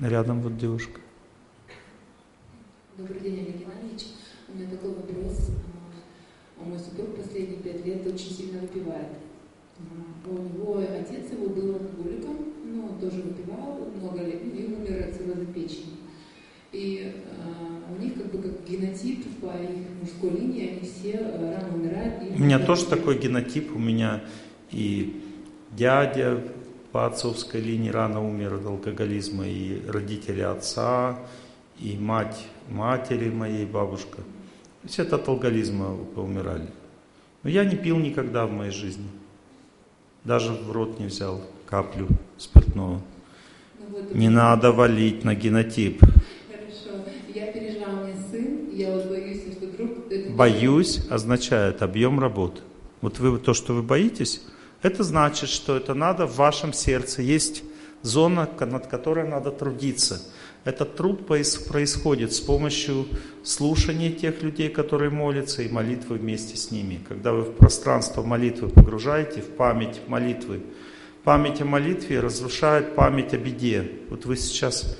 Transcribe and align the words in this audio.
Рядом 0.00 0.40
вот 0.40 0.58
девушка. 0.58 1.00
Добрый 2.98 3.20
день, 3.20 3.34
Олег 3.34 3.58
Геннадьевич. 3.58 4.06
У 4.48 4.56
меня 4.56 4.68
такой 4.68 4.90
вопрос. 4.90 5.50
А, 6.58 6.64
мой 6.64 6.78
супруг 6.80 7.16
последние 7.16 7.58
пять 7.58 7.86
лет 7.86 8.04
очень 8.04 8.32
сильно 8.32 8.60
выпивает. 8.60 9.06
А, 9.78 10.28
у 10.28 10.34
него 10.34 10.78
отец 10.78 11.30
его 11.30 11.48
был 11.48 11.74
алкоголиком, 11.74 12.36
но 12.64 12.86
он 12.86 12.98
тоже 12.98 13.22
выпивал 13.22 13.88
много 13.94 14.24
лет 14.24 14.42
и 14.42 14.64
умер 14.64 15.08
от 15.08 15.14
цирроза 15.14 15.46
печени. 15.46 15.94
И 16.72 17.12
э, 17.14 17.94
у 17.96 18.02
них 18.02 18.14
как 18.14 18.32
бы 18.32 18.42
как 18.42 18.68
генотип 18.68 19.24
по 19.40 19.46
их 19.46 19.86
мужской 20.00 20.30
линии, 20.30 20.70
они 20.70 20.80
все 20.80 21.20
рано 21.20 21.72
умирают. 21.72 22.14
у 22.36 22.42
меня 22.42 22.58
тоже 22.58 22.86
такой 22.86 23.16
генотип, 23.16 23.70
у 23.76 23.78
меня 23.78 24.24
и 24.72 25.22
дядя 25.70 26.42
по 26.94 27.06
отцовской 27.06 27.60
линии 27.60 27.90
рано 27.90 28.24
умер 28.24 28.54
от 28.54 28.66
алкоголизма, 28.66 29.48
и 29.48 29.84
родители 29.88 30.42
отца, 30.42 31.18
и 31.80 31.96
мать 31.96 32.46
матери 32.70 33.30
моей, 33.30 33.66
бабушка. 33.66 34.18
То 34.18 34.84
есть 34.84 35.00
это 35.00 35.16
от 35.16 35.26
алкоголизма 35.26 35.96
поумирали. 36.14 36.68
Но 37.42 37.50
я 37.50 37.64
не 37.64 37.74
пил 37.74 37.98
никогда 37.98 38.46
в 38.46 38.52
моей 38.52 38.70
жизни. 38.70 39.08
Даже 40.22 40.52
в 40.52 40.70
рот 40.70 41.00
не 41.00 41.06
взял 41.06 41.40
каплю 41.66 42.06
спиртного. 42.38 43.00
Ну, 43.80 43.86
вот 43.90 44.14
не 44.14 44.28
надо 44.28 44.70
валить 44.70 45.24
на 45.24 45.34
генотип. 45.34 46.00
Хорошо. 46.00 47.04
Я 47.34 47.50
пережила, 47.50 47.88
меня 47.88 48.14
сын, 48.30 48.70
я 48.72 48.92
вот 48.92 49.08
боюсь, 49.08 49.42
что 49.52 49.66
вдруг... 49.66 49.90
Это... 50.12 50.30
Боюсь 50.30 51.00
означает 51.10 51.82
объем 51.82 52.20
работы. 52.20 52.60
Вот 53.00 53.18
вы, 53.18 53.36
то, 53.40 53.52
что 53.52 53.74
вы 53.74 53.82
боитесь, 53.82 54.42
это 54.84 55.02
значит, 55.02 55.48
что 55.48 55.76
это 55.76 55.94
надо 55.94 56.26
в 56.26 56.36
вашем 56.36 56.74
сердце. 56.74 57.22
Есть 57.22 57.64
зона, 58.02 58.48
над 58.60 58.86
которой 58.86 59.26
надо 59.26 59.50
трудиться. 59.50 60.20
Этот 60.64 60.94
труд 60.96 61.26
происходит 61.26 62.34
с 62.34 62.40
помощью 62.40 63.06
слушания 63.42 64.10
тех 64.10 64.42
людей, 64.42 64.68
которые 64.68 65.10
молятся, 65.10 65.62
и 65.62 65.70
молитвы 65.70 66.18
вместе 66.18 66.56
с 66.58 66.70
ними. 66.70 67.00
Когда 67.08 67.32
вы 67.32 67.42
в 67.42 67.52
пространство 67.52 68.22
молитвы 68.22 68.68
погружаете, 68.68 69.40
в 69.40 69.56
память 69.56 70.02
молитвы, 70.06 70.60
память 71.24 71.62
о 71.62 71.64
молитве 71.64 72.20
разрушает 72.20 72.94
память 72.94 73.32
о 73.32 73.38
беде. 73.38 73.90
Вот 74.10 74.26
вы 74.26 74.36
сейчас 74.36 74.98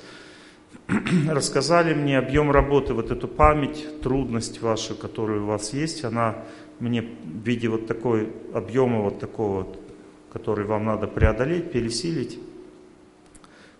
рассказали 1.29 1.93
мне 1.93 2.17
объем 2.17 2.49
работы, 2.49 2.95
вот 2.95 3.11
эту 3.11 3.27
память, 3.27 4.01
трудность 4.01 4.61
вашу, 4.61 4.95
которая 4.95 5.41
у 5.41 5.45
вас 5.45 5.73
есть, 5.73 6.03
она 6.03 6.43
мне 6.79 7.01
в 7.01 7.45
виде 7.45 7.67
вот 7.67 7.87
такой 7.87 8.31
объема 8.53 9.01
вот 9.01 9.19
такого, 9.19 9.67
который 10.31 10.65
вам 10.65 10.85
надо 10.85 11.07
преодолеть, 11.07 11.71
пересилить, 11.71 12.39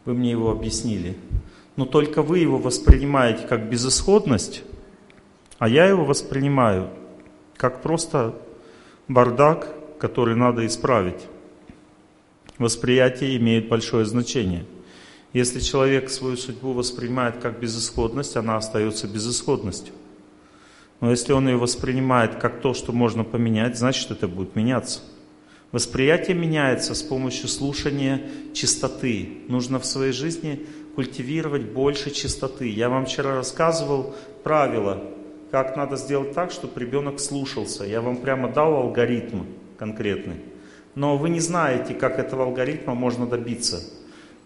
вы 0.05 0.13
мне 0.13 0.31
его 0.31 0.51
объяснили 0.51 1.15
но 1.75 1.85
только 1.85 2.21
вы 2.21 2.39
его 2.39 2.57
воспринимаете 2.57 3.45
как 3.47 3.69
безысходность, 3.69 4.63
а 5.59 5.67
я 5.67 5.85
его 5.85 6.05
воспринимаю 6.05 6.89
как 7.57 7.81
просто 7.81 8.35
бардак, 9.07 9.67
который 9.99 10.35
надо 10.35 10.65
исправить. 10.65 11.27
Восприятие 12.57 13.37
имеет 13.37 13.67
большое 13.67 14.05
значение. 14.05 14.65
Если 15.33 15.59
человек 15.59 16.09
свою 16.09 16.37
судьбу 16.37 16.71
воспринимает 16.71 17.37
как 17.37 17.59
безысходность, 17.59 18.37
она 18.37 18.55
остается 18.55 19.07
безысходностью. 19.07 19.93
Но 21.05 21.11
если 21.11 21.33
он 21.33 21.47
ее 21.47 21.57
воспринимает 21.57 22.37
как 22.37 22.61
то, 22.61 22.73
что 22.73 22.91
можно 22.91 23.23
поменять, 23.23 23.77
значит 23.77 24.09
это 24.09 24.27
будет 24.27 24.55
меняться. 24.55 25.01
Восприятие 25.71 26.35
меняется 26.35 26.95
с 26.95 27.03
помощью 27.03 27.47
слушания 27.47 28.23
чистоты. 28.55 29.43
Нужно 29.47 29.79
в 29.79 29.85
своей 29.85 30.13
жизни 30.13 30.65
культивировать 30.95 31.61
больше 31.61 32.09
чистоты. 32.09 32.69
Я 32.69 32.89
вам 32.89 33.05
вчера 33.05 33.35
рассказывал 33.35 34.15
правила, 34.43 35.03
как 35.51 35.77
надо 35.77 35.95
сделать 35.95 36.33
так, 36.33 36.49
чтобы 36.49 36.79
ребенок 36.79 37.19
слушался. 37.19 37.83
Я 37.83 38.01
вам 38.01 38.17
прямо 38.17 38.49
дал 38.49 38.73
алгоритм 38.73 39.43
конкретный. 39.77 40.37
Но 40.95 41.17
вы 41.17 41.29
не 41.29 41.39
знаете, 41.39 41.93
как 41.93 42.17
этого 42.17 42.45
алгоритма 42.45 42.95
можно 42.95 43.27
добиться. 43.27 43.83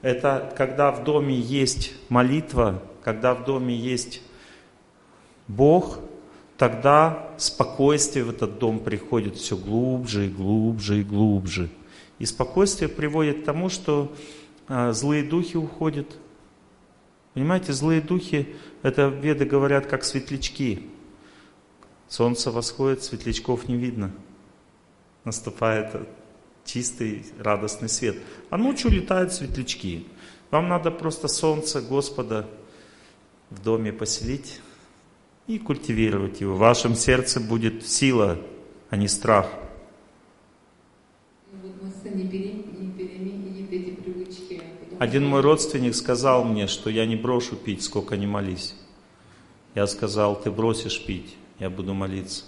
Это 0.01 0.53
когда 0.57 0.91
в 0.91 1.05
доме 1.05 1.35
есть 1.35 1.93
молитва, 2.09 2.83
когда 3.01 3.33
в 3.33 3.45
доме 3.45 3.73
есть 3.73 4.21
Бог, 5.47 5.99
тогда 6.59 7.33
спокойствие 7.37 8.25
в 8.25 8.29
этот 8.29 8.59
дом 8.59 8.79
приходит 8.79 9.37
все 9.37 9.57
глубже 9.57 10.27
и 10.27 10.29
глубже 10.29 10.99
и 10.99 11.03
глубже. 11.03 11.69
И 12.19 12.25
спокойствие 12.25 12.89
приводит 12.89 13.41
к 13.41 13.45
тому, 13.45 13.69
что 13.69 14.13
а, 14.67 14.91
злые 14.91 15.23
духи 15.23 15.57
уходят, 15.57 16.17
Понимаете, 17.33 17.73
злые 17.73 18.01
духи, 18.01 18.55
это 18.81 19.07
веды 19.07 19.45
говорят, 19.45 19.85
как 19.85 20.03
светлячки. 20.03 20.89
Солнце 22.09 22.51
восходит, 22.51 23.03
светлячков 23.03 23.69
не 23.69 23.77
видно. 23.77 24.11
Наступает 25.23 25.95
чистый, 26.65 27.25
радостный 27.37 27.87
свет. 27.87 28.17
А 28.49 28.57
ночью 28.57 28.91
летают 28.91 29.31
светлячки. 29.31 30.07
Вам 30.49 30.67
надо 30.67 30.91
просто 30.91 31.27
солнце 31.27 31.81
Господа 31.81 32.49
в 33.51 33.63
доме 33.63 33.93
поселить 33.93 34.59
и 35.49 35.57
культивировать 35.57 36.41
его. 36.41 36.53
В 36.53 36.59
вашем 36.59 36.93
сердце 36.93 37.39
будет 37.39 37.85
сила, 37.85 38.37
а 38.91 38.95
не 38.95 39.07
страх. 39.07 39.49
Ну, 41.51 41.91
привычки 44.03 44.61
один 44.99 45.25
мой 45.25 45.41
родственник 45.41 45.95
сказал 45.95 46.43
мне, 46.43 46.67
что 46.67 46.91
я 46.91 47.07
не 47.07 47.15
брошу 47.15 47.55
пить, 47.55 47.81
сколько 47.81 48.15
не 48.15 48.27
молись. 48.27 48.75
Я 49.73 49.87
сказал, 49.87 50.39
ты 50.39 50.51
бросишь 50.51 51.03
пить, 51.03 51.35
я 51.57 51.71
буду 51.71 51.95
молиться. 51.95 52.43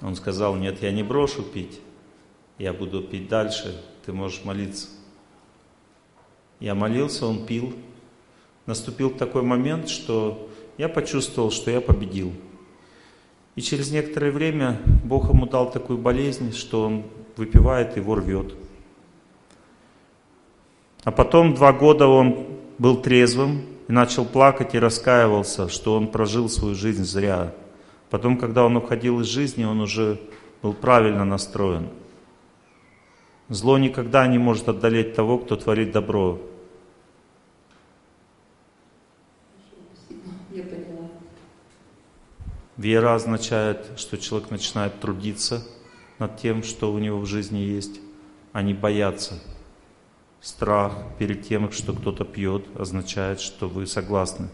Он 0.00 0.16
сказал, 0.16 0.56
нет, 0.56 0.80
я 0.80 0.90
не 0.90 1.02
брошу 1.02 1.42
пить, 1.42 1.80
я 2.56 2.72
буду 2.72 3.02
пить 3.02 3.28
дальше, 3.28 3.78
ты 4.06 4.12
можешь 4.14 4.42
молиться. 4.42 4.88
Я 6.60 6.74
молился, 6.74 7.26
он 7.26 7.44
пил. 7.44 7.74
Наступил 8.64 9.10
такой 9.10 9.42
момент, 9.42 9.90
что 9.90 10.48
я 10.78 10.88
почувствовал, 10.88 11.50
что 11.50 11.70
я 11.70 11.80
победил. 11.80 12.32
И 13.56 13.60
через 13.60 13.90
некоторое 13.90 14.30
время 14.30 14.80
Бог 15.04 15.28
ему 15.28 15.46
дал 15.46 15.70
такую 15.70 15.98
болезнь, 15.98 16.52
что 16.52 16.84
он 16.84 17.04
выпивает 17.36 17.96
и 17.96 18.00
его 18.00 18.14
рвет. 18.14 18.54
А 21.02 21.10
потом 21.10 21.54
два 21.54 21.72
года 21.72 22.06
он 22.06 22.46
был 22.78 23.02
трезвым 23.02 23.62
и 23.88 23.92
начал 23.92 24.24
плакать 24.24 24.74
и 24.74 24.78
раскаивался, 24.78 25.68
что 25.68 25.96
он 25.96 26.08
прожил 26.08 26.48
свою 26.48 26.76
жизнь 26.76 27.04
зря. 27.04 27.52
Потом, 28.10 28.38
когда 28.38 28.64
он 28.64 28.76
уходил 28.76 29.20
из 29.20 29.26
жизни, 29.26 29.64
он 29.64 29.80
уже 29.80 30.20
был 30.62 30.72
правильно 30.72 31.24
настроен. 31.24 31.88
Зло 33.48 33.78
никогда 33.78 34.26
не 34.26 34.38
может 34.38 34.68
одолеть 34.68 35.14
того, 35.14 35.38
кто 35.38 35.56
творит 35.56 35.90
добро. 35.90 36.38
Вера 42.78 43.16
означает, 43.16 43.84
что 43.96 44.16
человек 44.16 44.52
начинает 44.52 45.00
трудиться 45.00 45.66
над 46.20 46.36
тем, 46.36 46.62
что 46.62 46.92
у 46.92 46.98
него 46.98 47.18
в 47.18 47.26
жизни 47.26 47.58
есть, 47.58 48.00
а 48.52 48.62
не 48.62 48.72
бояться. 48.72 49.34
Страх 50.40 50.94
перед 51.18 51.42
тем, 51.42 51.72
что 51.72 51.92
кто-то 51.92 52.24
пьет, 52.24 52.64
означает, 52.78 53.40
что 53.40 53.68
вы 53.68 53.88
согласны. 53.88 54.48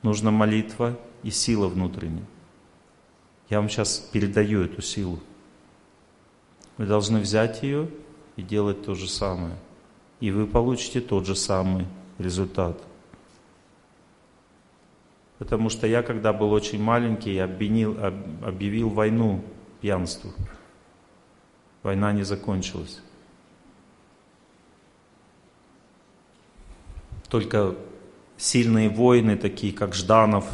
Нужна 0.00 0.30
молитва 0.30 0.98
и 1.22 1.30
сила 1.30 1.68
внутренняя. 1.68 2.24
Я 3.50 3.60
вам 3.60 3.68
сейчас 3.68 3.98
передаю 3.98 4.62
эту 4.62 4.80
силу. 4.80 5.20
Вы 6.78 6.86
должны 6.86 7.20
взять 7.20 7.62
ее 7.62 7.90
и 8.36 8.42
делать 8.42 8.82
то 8.82 8.94
же 8.94 9.08
самое. 9.08 9.56
И 10.20 10.30
вы 10.30 10.46
получите 10.46 11.02
тот 11.02 11.26
же 11.26 11.36
самый 11.36 11.86
результат. 12.16 12.80
Потому 15.38 15.68
что 15.68 15.86
я, 15.86 16.02
когда 16.02 16.32
был 16.32 16.52
очень 16.52 16.82
маленький, 16.82 17.38
обвинил, 17.38 17.98
объявил 18.42 18.88
войну 18.88 19.44
пьянству. 19.80 20.32
Война 21.82 22.12
не 22.12 22.22
закончилась. 22.22 23.00
Только 27.28 27.74
сильные 28.36 28.88
воины, 28.88 29.36
такие 29.36 29.72
как 29.72 29.94
Жданов, 29.94 30.46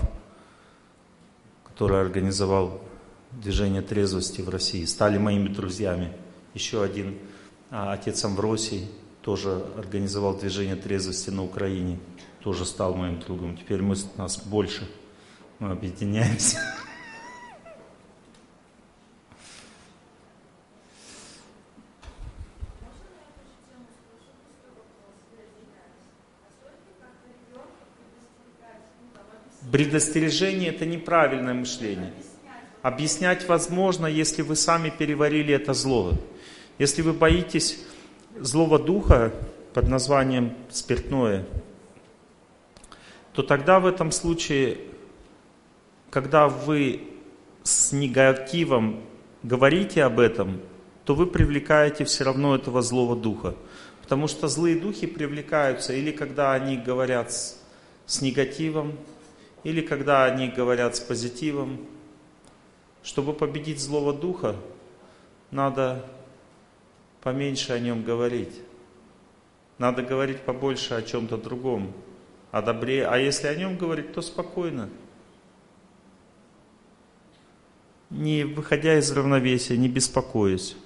который 1.65 2.00
организовал 2.00 2.81
движение 3.32 3.82
трезвости 3.82 4.41
в 4.41 4.49
России, 4.49 4.85
стали 4.87 5.19
моими 5.19 5.49
друзьями. 5.49 6.12
Еще 6.55 6.82
один 6.82 7.19
а, 7.71 7.93
отец 7.93 8.25
Амвросий 8.25 8.88
тоже 9.23 9.65
организовал 9.77 10.37
движение 10.37 10.77
трезвости 10.77 11.31
на 11.31 11.44
Украине, 11.44 11.99
тоже 12.41 12.65
стал 12.65 12.95
моим 12.95 13.21
другом. 13.21 13.57
Теперь 13.57 13.83
мы 13.83 13.95
нас 14.17 14.39
больше, 14.39 14.89
мы 15.59 15.73
объединяемся. 15.73 16.59
Предостережение– 29.71 30.71
это 30.71 30.85
неправильное 30.85 31.55
мышление. 31.55 32.13
Объяснять 32.83 33.47
возможно, 33.47 34.07
если 34.07 34.43
вы 34.43 34.57
сами 34.57 34.91
переварили 34.91 35.55
это 35.55 35.75
зло. 35.75 36.15
Если 36.79 37.03
вы 37.03 37.13
боитесь 37.13 37.85
злого 38.39 38.79
духа 38.79 39.33
под 39.75 39.89
названием 39.89 40.57
спиртное– 40.71 41.47
то 43.32 43.43
тогда 43.43 43.81
в 43.81 43.87
этом 43.87 44.11
случае, 44.11 44.79
когда 46.11 46.49
вы 46.49 47.09
с 47.62 47.93
негативом 47.93 49.03
говорите 49.43 50.05
об 50.05 50.19
этом, 50.19 50.61
то 51.05 51.15
вы 51.15 51.27
привлекаете 51.27 52.05
все 52.05 52.25
равно 52.25 52.55
этого 52.55 52.82
злого 52.82 53.17
духа. 53.17 53.55
Потому 54.03 54.27
что 54.27 54.49
злые 54.49 54.79
духи 54.79 55.06
привлекаются 55.06 55.93
или 55.93 56.11
когда 56.11 56.53
они 56.53 56.77
говорят 56.77 57.32
с, 57.32 57.61
с 58.06 58.21
негативом, 58.23 58.99
или 59.62 59.81
когда 59.81 60.25
они 60.25 60.49
говорят 60.49 60.97
с 60.97 61.00
позитивом. 61.00 61.87
Чтобы 63.03 63.32
победить 63.32 63.81
злого 63.81 64.12
духа, 64.12 64.56
надо 65.50 66.05
поменьше 67.23 67.73
о 67.73 67.79
нем 67.79 68.03
говорить. 68.03 68.61
Надо 69.79 70.03
говорить 70.03 70.41
побольше 70.41 70.94
о 70.94 71.03
чем-то 71.03 71.38
другом, 71.38 71.93
о 72.50 72.62
добре. 72.62 73.06
А 73.06 73.17
если 73.17 73.47
о 73.47 73.55
нем 73.55 73.76
говорить, 73.76 74.12
то 74.12 74.23
спокойно. 74.23 74.88
Не 78.11 78.44
выходя 78.44 78.99
из 78.99 79.11
равновесия, 79.12 79.76
не 79.76 79.88
беспокоясь. 79.88 80.76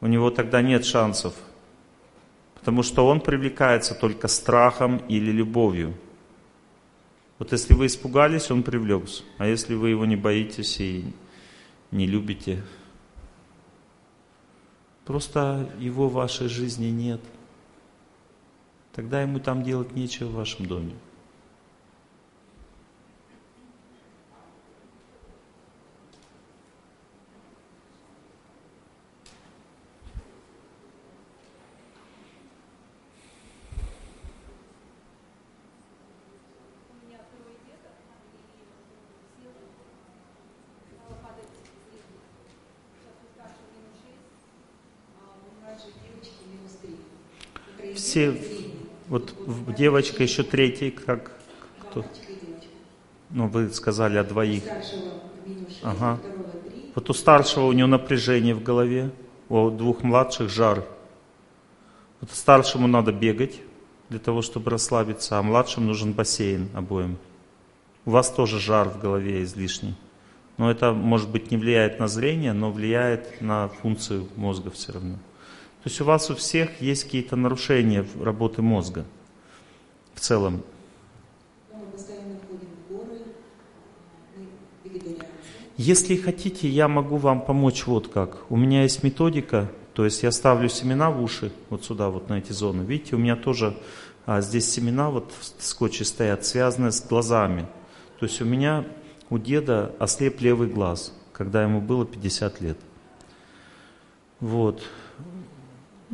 У 0.00 0.06
него 0.06 0.30
тогда 0.30 0.62
нет 0.62 0.84
шансов. 0.84 1.34
Потому 2.54 2.82
что 2.82 3.06
он 3.06 3.20
привлекается 3.20 3.94
только 3.94 4.28
страхом 4.28 4.98
или 5.08 5.30
любовью. 5.30 5.94
Вот 7.38 7.52
если 7.52 7.74
вы 7.74 7.86
испугались, 7.86 8.50
он 8.50 8.62
привлекся. 8.62 9.22
А 9.38 9.46
если 9.46 9.74
вы 9.74 9.90
его 9.90 10.06
не 10.06 10.16
боитесь 10.16 10.80
и 10.80 11.04
не 11.90 12.06
любите, 12.06 12.62
просто 15.04 15.70
его 15.78 16.08
в 16.08 16.14
вашей 16.14 16.48
жизни 16.48 16.86
нет, 16.86 17.20
тогда 18.94 19.20
ему 19.20 19.40
там 19.40 19.62
делать 19.62 19.92
нечего 19.92 20.28
в 20.28 20.34
вашем 20.34 20.66
доме. 20.66 20.94
все, 48.14 48.53
вот 49.08 49.34
девочка 49.76 50.22
еще 50.22 50.42
третий, 50.42 50.90
как 50.90 51.32
кто? 51.80 52.04
Ну, 53.30 53.48
вы 53.48 53.70
сказали 53.70 54.16
о 54.16 54.24
двоих. 54.24 54.62
Ага. 55.82 56.18
Вот 56.94 57.10
у 57.10 57.12
старшего 57.12 57.66
у 57.66 57.72
него 57.72 57.88
напряжение 57.88 58.54
в 58.54 58.62
голове, 58.62 59.10
у 59.48 59.70
двух 59.70 60.02
младших 60.02 60.48
жар. 60.48 60.84
Вот 62.20 62.30
старшему 62.30 62.86
надо 62.86 63.12
бегать 63.12 63.60
для 64.08 64.18
того, 64.18 64.42
чтобы 64.42 64.70
расслабиться, 64.70 65.38
а 65.38 65.42
младшим 65.42 65.86
нужен 65.86 66.12
бассейн 66.12 66.68
обоим. 66.74 67.18
У 68.06 68.10
вас 68.10 68.30
тоже 68.30 68.60
жар 68.60 68.88
в 68.88 69.00
голове 69.00 69.42
излишний. 69.42 69.94
Но 70.56 70.70
это, 70.70 70.92
может 70.92 71.28
быть, 71.30 71.50
не 71.50 71.56
влияет 71.56 71.98
на 71.98 72.06
зрение, 72.06 72.52
но 72.52 72.70
влияет 72.70 73.40
на 73.40 73.68
функцию 73.68 74.28
мозга 74.36 74.70
все 74.70 74.92
равно. 74.92 75.16
То 75.84 75.90
есть 75.90 76.00
у 76.00 76.04
вас 76.06 76.30
у 76.30 76.34
всех 76.34 76.80
есть 76.80 77.04
какие-то 77.04 77.36
нарушения 77.36 78.06
работы 78.18 78.62
мозга 78.62 79.04
в 80.14 80.20
целом. 80.20 80.62
Если 85.76 86.16
хотите, 86.16 86.68
я 86.70 86.88
могу 86.88 87.18
вам 87.18 87.44
помочь 87.44 87.86
вот 87.86 88.08
как. 88.08 88.50
У 88.50 88.56
меня 88.56 88.84
есть 88.84 89.02
методика, 89.02 89.70
то 89.92 90.06
есть 90.06 90.22
я 90.22 90.32
ставлю 90.32 90.70
семена 90.70 91.10
в 91.10 91.22
уши, 91.22 91.52
вот 91.68 91.84
сюда, 91.84 92.08
вот 92.08 92.30
на 92.30 92.38
эти 92.38 92.52
зоны. 92.52 92.80
Видите, 92.80 93.16
у 93.16 93.18
меня 93.18 93.36
тоже 93.36 93.76
а, 94.24 94.40
здесь 94.40 94.70
семена 94.70 95.10
вот 95.10 95.32
в 95.38 95.62
скотче 95.62 96.06
стоят, 96.06 96.46
связанные 96.46 96.92
с 96.92 97.06
глазами. 97.06 97.66
То 98.18 98.24
есть 98.24 98.40
у 98.40 98.46
меня, 98.46 98.86
у 99.28 99.36
деда 99.36 99.94
ослеп 99.98 100.40
левый 100.40 100.68
глаз, 100.68 101.12
когда 101.34 101.62
ему 101.62 101.82
было 101.82 102.06
50 102.06 102.62
лет. 102.62 102.78
Вот. 104.40 104.82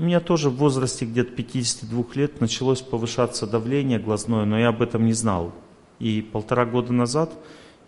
У 0.00 0.02
меня 0.02 0.20
тоже 0.20 0.49
в 0.49 0.56
возрасте 0.56 1.05
где-то 1.05 1.32
52 1.32 2.05
лет 2.14 2.41
началось 2.41 2.81
повышаться 2.81 3.47
давление 3.47 3.99
глазное, 3.99 4.47
но 4.47 4.58
я 4.58 4.69
об 4.69 4.81
этом 4.81 5.05
не 5.05 5.12
знал. 5.12 5.52
И 5.99 6.23
полтора 6.23 6.64
года 6.64 6.91
назад 6.91 7.31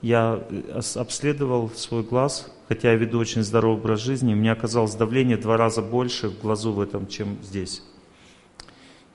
я 0.02 0.44
э, 0.50 0.80
обследовал 0.96 1.70
свой 1.70 2.02
глаз, 2.02 2.52
хотя 2.68 2.90
я 2.90 2.98
веду 2.98 3.18
очень 3.18 3.42
здоровый 3.42 3.78
образ 3.78 4.00
жизни, 4.00 4.34
у 4.34 4.36
меня 4.36 4.52
оказалось 4.52 4.94
давление 4.94 5.38
в 5.38 5.40
два 5.40 5.56
раза 5.56 5.80
больше 5.80 6.28
в 6.28 6.38
глазу 6.38 6.74
в 6.74 6.82
этом, 6.82 7.06
чем 7.06 7.38
здесь. 7.42 7.82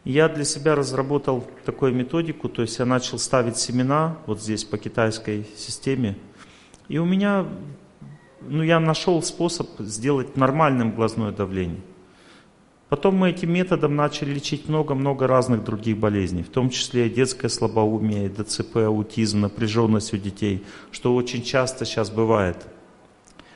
И 0.04 0.12
я 0.14 0.28
для 0.28 0.44
себя 0.44 0.74
разработал 0.74 1.46
такую 1.66 1.94
методику, 1.94 2.50
то 2.50 2.64
есть 2.64 2.80
я 2.80 2.86
начал 2.86 3.20
ставить 3.20 3.58
семена 3.58 4.18
вот 4.26 4.42
здесь 4.42 4.64
по 4.64 4.80
китайской 4.80 5.46
системе, 5.56 6.18
и 6.88 6.98
у 6.98 7.06
меня, 7.06 7.46
ну 8.42 8.64
я 8.64 8.80
нашел 8.80 9.22
способ 9.22 9.70
сделать 9.82 10.36
нормальным 10.36 10.96
глазное 10.96 11.32
давление. 11.32 11.82
Потом 12.90 13.16
мы 13.16 13.32
этим 13.32 13.52
методом 13.52 13.96
начали 13.98 14.34
лечить 14.34 14.70
много-много 14.70 15.28
разных 15.28 15.64
других 15.64 15.98
болезней, 15.98 16.44
в 16.44 16.50
том 16.50 16.70
числе 16.70 17.10
детское 17.10 17.50
слабоумие, 17.50 18.30
ДЦП, 18.30 18.78
аутизм, 18.78 19.42
напряженность 19.42 20.14
у 20.14 20.18
детей, 20.18 20.64
что 20.92 21.14
очень 21.16 21.44
часто 21.44 21.84
сейчас 21.84 22.10
бывает. 22.10 22.66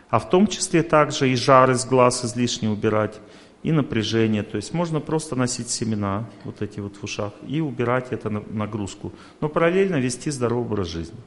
А 0.09 0.19
в 0.19 0.29
том 0.29 0.47
числе 0.47 0.83
также 0.83 1.31
и 1.31 1.35
жар 1.35 1.71
из 1.71 1.85
глаз 1.85 2.25
излишне 2.25 2.69
убирать, 2.69 3.21
и 3.63 3.71
напряжение. 3.71 4.43
То 4.43 4.57
есть 4.57 4.73
можно 4.73 4.99
просто 4.99 5.35
носить 5.35 5.69
семена, 5.69 6.25
вот 6.43 6.61
эти 6.61 6.79
вот 6.79 6.97
в 6.97 7.03
ушах, 7.03 7.31
и 7.47 7.61
убирать 7.61 8.11
эту 8.11 8.29
нагрузку. 8.29 9.13
Но 9.39 9.47
параллельно 9.47 9.95
вести 9.95 10.29
здоровый 10.29 10.65
образ 10.65 10.87
жизни. 10.87 11.17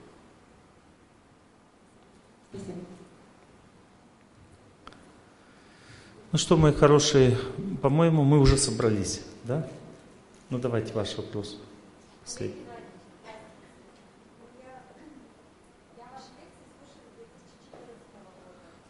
Ну 6.34 6.38
что, 6.38 6.56
мои 6.56 6.72
хорошие, 6.72 7.38
по-моему, 7.80 8.24
мы 8.24 8.40
уже 8.40 8.56
собрались, 8.56 9.20
да? 9.44 9.68
Ну 10.50 10.58
давайте 10.58 10.92
ваш 10.92 11.16
вопрос. 11.16 11.60
Последний. 12.24 12.60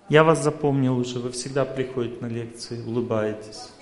Я 0.08 0.24
вас 0.24 0.42
запомнил 0.42 0.96
уже, 0.96 1.18
вы 1.18 1.32
всегда 1.32 1.66
приходите 1.66 2.16
на 2.22 2.28
лекции, 2.28 2.82
улыбаетесь. 2.82 3.74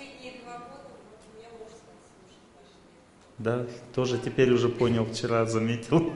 Да, 3.38 3.64
тоже 3.94 4.18
теперь 4.18 4.50
уже 4.50 4.70
понял, 4.70 5.04
вчера 5.04 5.46
заметил. 5.46 6.12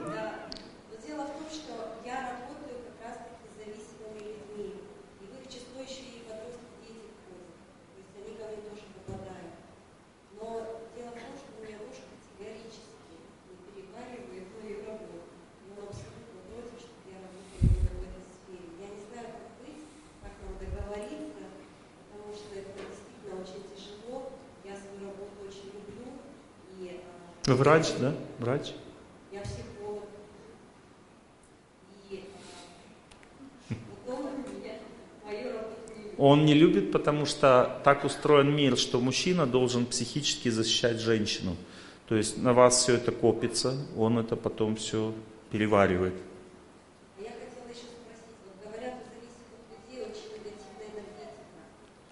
Вы 27.47 27.55
врач, 27.55 27.93
да? 27.97 28.13
Врач? 28.39 28.73
Я 29.31 29.39
психолог. 29.39 30.03
И 32.11 32.23
Он 36.17 36.45
не 36.45 36.53
любит, 36.53 36.91
потому 36.91 37.25
что 37.25 37.79
так 37.85 38.03
устроен 38.03 38.53
мир, 38.53 38.77
что 38.77 38.99
мужчина 38.99 39.47
должен 39.47 39.85
психически 39.85 40.49
защищать 40.49 40.99
женщину. 40.99 41.55
То 42.09 42.15
есть 42.15 42.37
на 42.37 42.51
вас 42.51 42.81
все 42.81 42.95
это 42.95 43.13
копится, 43.13 43.77
он 43.95 44.19
это 44.19 44.35
потом 44.35 44.75
все 44.75 45.13
переваривает. 45.49 46.15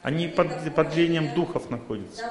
Они 0.01 0.27
под, 0.27 0.47
под 0.75 0.93
влиянием 0.93 1.33
духов 1.35 1.69
находятся. 1.69 2.23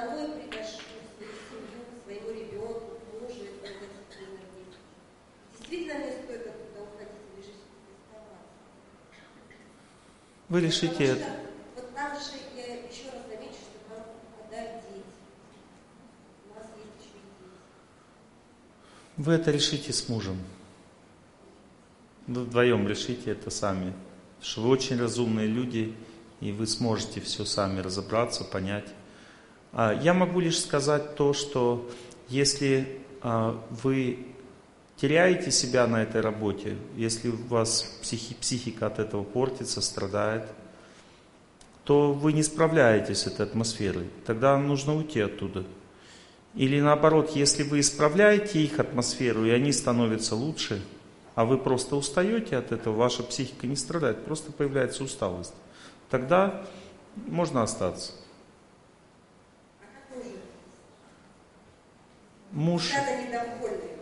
Действительно 5.75 6.05
не 6.05 6.11
стоит 6.11 6.47
оттуда 6.47 6.83
уходить 6.83 7.11
и 7.35 7.41
решить 7.41 7.55
эту 8.11 8.21
Вы 10.47 10.61
решите 10.61 10.87
Потому 10.89 11.09
это. 11.09 11.23
Что, 11.23 11.31
вот 11.75 11.95
надо 11.95 12.19
же, 12.19 12.31
я 12.55 12.63
еще 12.75 13.09
раз 13.11 13.23
замечу, 13.27 13.59
что 13.59 13.77
нам 13.89 14.03
попадают 14.37 14.83
дети. 14.87 15.03
У 16.49 16.55
нас 16.55 16.67
есть 16.77 16.95
еще 16.99 17.17
и 17.17 17.27
дети. 17.41 17.57
Вы 19.17 19.33
это 19.33 19.51
решите 19.51 19.91
с 19.91 20.07
мужем. 20.07 20.37
Вы 22.27 22.43
вдвоем 22.43 22.87
решите 22.87 23.31
это 23.31 23.49
сами. 23.49 23.91
Потому 24.37 24.51
что 24.51 24.61
вы 24.61 24.69
очень 24.69 24.97
разумные 24.99 25.47
люди, 25.47 25.93
и 26.39 26.53
вы 26.53 26.67
сможете 26.67 27.19
все 27.19 27.43
сами 27.43 27.81
разобраться, 27.81 28.45
понять. 28.45 28.87
А 29.73 29.93
я 29.93 30.13
могу 30.13 30.39
лишь 30.39 30.59
сказать 30.59 31.15
то, 31.15 31.33
что 31.33 31.89
если 32.29 33.01
а, 33.21 33.61
вы 33.71 34.34
теряете 34.97 35.51
себя 35.51 35.87
на 35.87 36.03
этой 36.03 36.21
работе, 36.21 36.77
если 36.95 37.29
у 37.29 37.35
вас 37.47 37.97
психи, 38.01 38.35
психика 38.35 38.87
от 38.87 38.99
этого 38.99 39.23
портится, 39.23 39.81
страдает, 39.81 40.43
то 41.83 42.13
вы 42.13 42.33
не 42.33 42.43
справляетесь 42.43 43.19
с 43.19 43.27
этой 43.27 43.45
атмосферой. 43.45 44.09
Тогда 44.25 44.57
нужно 44.57 44.95
уйти 44.95 45.19
оттуда. 45.19 45.65
Или 46.55 46.79
наоборот, 46.79 47.35
если 47.35 47.63
вы 47.63 47.81
исправляете 47.81 48.61
их 48.61 48.79
атмосферу, 48.79 49.45
и 49.45 49.49
они 49.49 49.71
становятся 49.71 50.35
лучше, 50.35 50.81
а 51.35 51.43
вы 51.43 51.57
просто 51.57 51.97
устаете 51.97 52.55
от 52.55 52.71
этого, 52.71 52.95
ваша 52.95 53.23
психика 53.23 53.67
не 53.67 53.75
страдает, 53.75 54.23
просто 54.23 54.53
появляется 54.53 55.03
усталость, 55.03 55.53
тогда 56.09 56.65
можно 57.27 57.61
остаться. 57.61 58.13
Муж, 62.55 62.91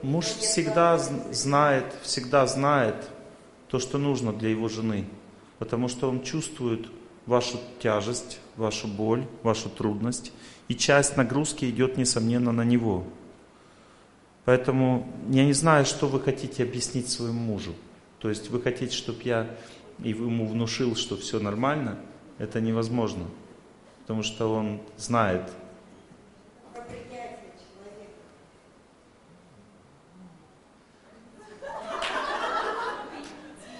муж 0.01 0.25
всегда 0.25 0.97
знает, 0.97 1.85
всегда 2.03 2.47
знает 2.47 2.95
то, 3.67 3.79
что 3.79 3.97
нужно 3.97 4.31
для 4.31 4.49
его 4.49 4.69
жены, 4.69 5.05
потому 5.59 5.89
что 5.89 6.07
он 6.07 6.23
чувствует 6.23 6.87
вашу 7.25 7.59
тяжесть, 7.79 8.39
вашу 8.55 8.87
боль, 8.87 9.25
вашу 9.41 9.69
трудность, 9.69 10.31
и 10.67 10.75
часть 10.75 11.17
нагрузки 11.17 11.65
идет, 11.65 11.97
несомненно, 11.97 12.51
на 12.51 12.63
него. 12.63 13.03
Поэтому 14.45 15.11
я 15.29 15.45
не 15.45 15.53
знаю, 15.53 15.85
что 15.85 16.07
вы 16.07 16.19
хотите 16.19 16.63
объяснить 16.63 17.09
своему 17.09 17.39
мужу. 17.39 17.73
То 18.19 18.29
есть 18.29 18.49
вы 18.49 18.61
хотите, 18.61 18.95
чтобы 18.95 19.21
я 19.23 19.49
и 20.03 20.09
ему 20.09 20.47
внушил, 20.47 20.95
что 20.95 21.17
все 21.17 21.39
нормально, 21.39 21.97
это 22.37 22.61
невозможно. 22.61 23.25
Потому 24.01 24.21
что 24.21 24.53
он 24.53 24.81
знает. 24.97 25.49
Про 26.73 26.83
принятие 26.83 27.53
человека. 27.57 28.11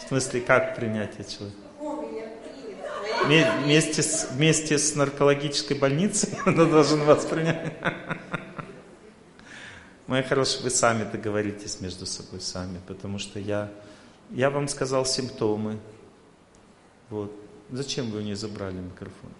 В 0.03 0.07
смысле, 0.09 0.41
как 0.41 0.75
принятие 0.75 1.25
человека? 1.25 1.57
Вместе 3.63 4.03
с, 4.03 4.31
вместе 4.31 4.77
с 4.77 4.95
наркологической 4.95 5.77
больницей 5.77 6.37
он 6.45 6.55
должен 6.55 7.05
вас 7.05 7.25
принять. 7.25 7.73
Моя 10.07 10.21
хорошая, 10.23 10.63
вы 10.63 10.69
сами 10.71 11.09
договоритесь 11.09 11.79
между 11.79 12.05
собой 12.05 12.41
сами, 12.41 12.81
потому 12.85 13.17
что 13.17 13.39
я, 13.39 13.71
я 14.29 14.49
вам 14.49 14.67
сказал 14.67 15.05
симптомы. 15.05 15.79
Вот. 17.09 17.33
Зачем 17.71 18.11
вы 18.11 18.23
не 18.23 18.35
забрали 18.35 18.75
микрофон? 18.75 19.31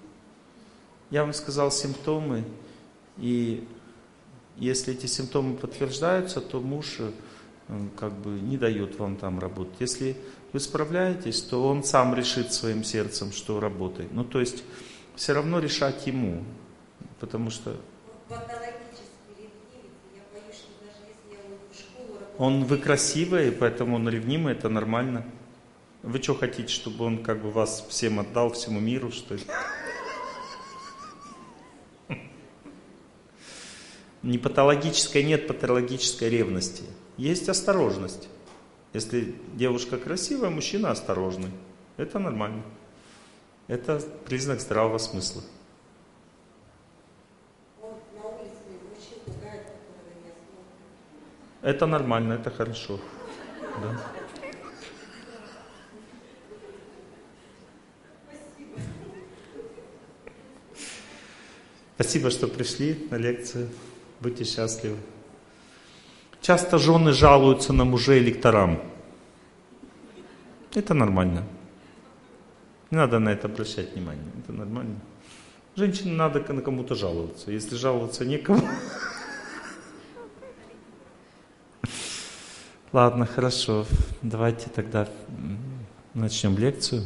Я 1.10 1.24
вам 1.24 1.34
сказал 1.34 1.72
симптомы, 1.72 2.46
и 3.18 3.68
если 4.56 4.94
эти 4.94 5.08
симптомы 5.08 5.58
подтверждаются, 5.58 6.40
то 6.40 6.62
муж 6.62 6.96
э, 7.00 7.12
как 7.98 8.14
бы 8.14 8.30
не 8.30 8.58
дает 8.58 8.98
вам 8.98 9.18
там 9.18 9.40
работать. 9.40 9.76
Если 9.80 10.16
вы 10.54 10.60
справляетесь, 10.60 11.42
то 11.42 11.68
он 11.68 11.84
сам 11.84 12.14
решит 12.16 12.54
своим 12.54 12.84
сердцем, 12.84 13.32
что 13.32 13.60
работает. 13.60 14.14
Ну, 14.14 14.24
то 14.24 14.40
есть, 14.40 14.64
все 15.16 15.34
равно 15.34 15.60
решать 15.60 16.06
ему, 16.06 16.44
потому 17.20 17.50
что 17.50 17.76
он 22.38 22.66
вы 22.66 22.78
красивая, 22.78 23.48
и 23.48 23.52
поэтому 23.52 23.96
он 23.96 24.08
ревнимый, 24.10 24.54
это 24.54 24.70
нормально. 24.70 25.26
Вы 26.04 26.22
что 26.22 26.36
хотите, 26.36 26.68
чтобы 26.70 27.06
он 27.06 27.24
как 27.24 27.42
бы 27.42 27.52
вас 27.52 27.86
всем 27.90 28.20
отдал, 28.20 28.52
всему 28.52 28.80
миру, 28.80 29.12
что 29.12 29.36
ли? 29.36 29.42
Не 34.24 34.38
патологической, 34.38 35.24
нет 35.24 35.48
патологической 35.48 36.30
ревности. 36.30 36.84
Есть 37.18 37.50
осторожность. 37.50 38.28
Если 38.94 39.36
девушка 39.56 39.98
красивая, 39.98 40.52
мужчина 40.52 40.92
осторожный. 40.92 41.50
Это 41.98 42.20
нормально. 42.20 42.64
Это 43.68 44.00
признак 44.26 44.62
здравого 44.62 45.00
смысла. 45.00 45.42
Это 51.64 51.86
нормально, 51.86 52.34
это 52.34 52.52
хорошо. 52.52 53.00
Да. 53.82 54.02
Спасибо, 61.96 62.30
что 62.32 62.48
пришли 62.48 63.08
на 63.10 63.16
лекцию. 63.16 63.70
Будьте 64.20 64.44
счастливы. 64.44 64.98
Часто 66.44 66.78
жены 66.78 67.14
жалуются 67.14 67.72
на 67.72 67.86
мужей 67.86 68.20
лекторам. 68.20 68.82
Это 70.76 70.94
нормально. 70.94 71.44
Не 72.92 72.98
надо 72.98 73.20
на 73.20 73.30
это 73.30 73.48
обращать 73.48 73.94
внимание. 73.94 74.26
Это 74.44 74.52
нормально. 74.52 75.00
Женщине 75.78 76.12
надо 76.12 76.44
на 76.54 76.62
кому-то 76.62 76.96
жаловаться. 76.96 77.50
Если 77.50 77.78
жаловаться 77.78 78.26
некому, 78.26 78.62
Ладно, 82.92 83.26
хорошо. 83.26 83.86
Давайте 84.22 84.70
тогда 84.70 85.08
начнем 86.14 86.58
лекцию. 86.58 87.04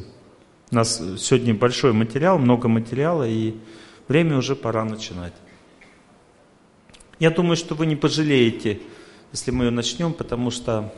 У 0.71 0.75
нас 0.75 0.97
сегодня 0.97 1.53
большой 1.53 1.93
материал, 1.93 2.39
много 2.39 2.67
материала, 2.67 3.25
и 3.25 3.55
время 4.07 4.37
уже 4.37 4.55
пора 4.55 4.83
начинать. 4.83 5.33
Я 7.19 7.29
думаю, 7.29 7.55
что 7.55 7.75
вы 7.75 7.85
не 7.85 7.95
пожалеете, 7.95 8.81
если 9.31 9.51
мы 9.51 9.65
ее 9.65 9.71
начнем, 9.71 10.13
потому 10.13 10.51
что 10.51 10.93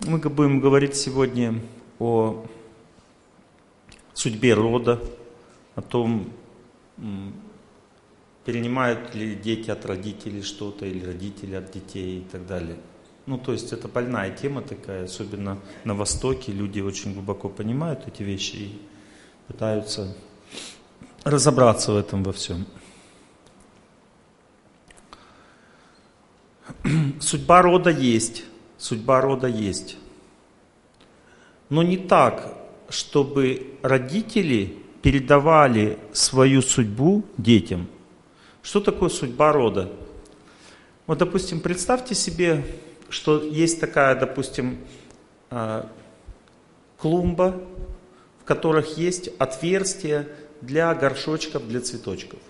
мы 0.00 0.18
будем 0.18 0.60
говорить 0.60 0.96
сегодня 0.96 1.60
о 1.98 2.44
судьбе 4.14 4.54
рода, 4.54 5.00
о 5.74 5.82
том, 5.82 6.30
перенимают 8.44 9.14
ли 9.14 9.34
дети 9.34 9.70
от 9.70 9.84
родителей 9.86 10.42
что-то, 10.42 10.86
или 10.86 11.04
родители 11.04 11.54
от 11.54 11.72
детей 11.72 12.20
и 12.20 12.22
так 12.22 12.46
далее. 12.46 12.76
Ну, 13.26 13.38
то 13.38 13.52
есть 13.52 13.72
это 13.72 13.88
больная 13.88 14.30
тема 14.30 14.62
такая, 14.62 15.04
особенно 15.04 15.58
на 15.84 15.94
Востоке. 15.94 16.52
Люди 16.52 16.80
очень 16.80 17.12
глубоко 17.12 17.48
понимают 17.48 18.06
эти 18.06 18.22
вещи 18.22 18.56
и 18.56 18.80
пытаются 19.48 20.16
разобраться 21.24 21.92
в 21.92 21.96
этом 21.96 22.22
во 22.22 22.32
всем. 22.32 22.66
Судьба 27.20 27.62
рода 27.62 27.90
есть, 27.90 28.44
судьба 28.78 29.20
рода 29.20 29.46
есть. 29.46 29.96
Но 31.68 31.82
не 31.82 31.96
так, 31.96 32.56
чтобы 32.88 33.74
родители 33.82 34.76
передавали 35.02 35.98
свою 36.12 36.62
судьбу 36.62 37.24
детям. 37.38 37.88
Что 38.62 38.80
такое 38.80 39.08
судьба 39.08 39.52
рода? 39.52 39.90
Вот, 41.06 41.18
допустим, 41.18 41.60
представьте 41.60 42.14
себе, 42.14 42.64
что 43.08 43.42
есть 43.42 43.80
такая, 43.80 44.14
допустим, 44.16 44.78
а, 45.50 45.88
клумба, 46.98 47.60
в 48.40 48.44
которых 48.44 48.98
есть 48.98 49.30
отверстия 49.38 50.28
для 50.60 50.94
горшочков, 50.94 51.66
для 51.68 51.80
цветочков. 51.80 52.40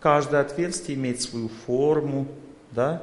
Каждое 0.00 0.42
отверстие 0.42 0.96
имеет 0.96 1.22
свою 1.22 1.48
форму, 1.48 2.28
да? 2.76 3.02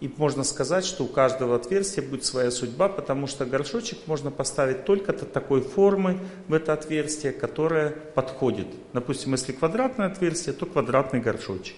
И 0.00 0.10
можно 0.16 0.44
сказать, 0.44 0.84
что 0.84 1.04
у 1.04 1.06
каждого 1.06 1.56
отверстия 1.56 2.02
будет 2.02 2.24
своя 2.24 2.50
судьба, 2.50 2.88
потому 2.88 3.26
что 3.26 3.46
горшочек 3.46 3.98
можно 4.06 4.30
поставить 4.30 4.84
только 4.84 5.12
до 5.12 5.24
такой 5.24 5.62
формы 5.62 6.18
в 6.48 6.54
это 6.54 6.72
отверстие, 6.72 7.32
которая 7.32 7.90
подходит. 7.90 8.66
Допустим, 8.92 9.32
если 9.32 9.52
квадратное 9.52 10.08
отверстие, 10.08 10.54
то 10.54 10.66
квадратный 10.66 11.20
горшочек. 11.20 11.76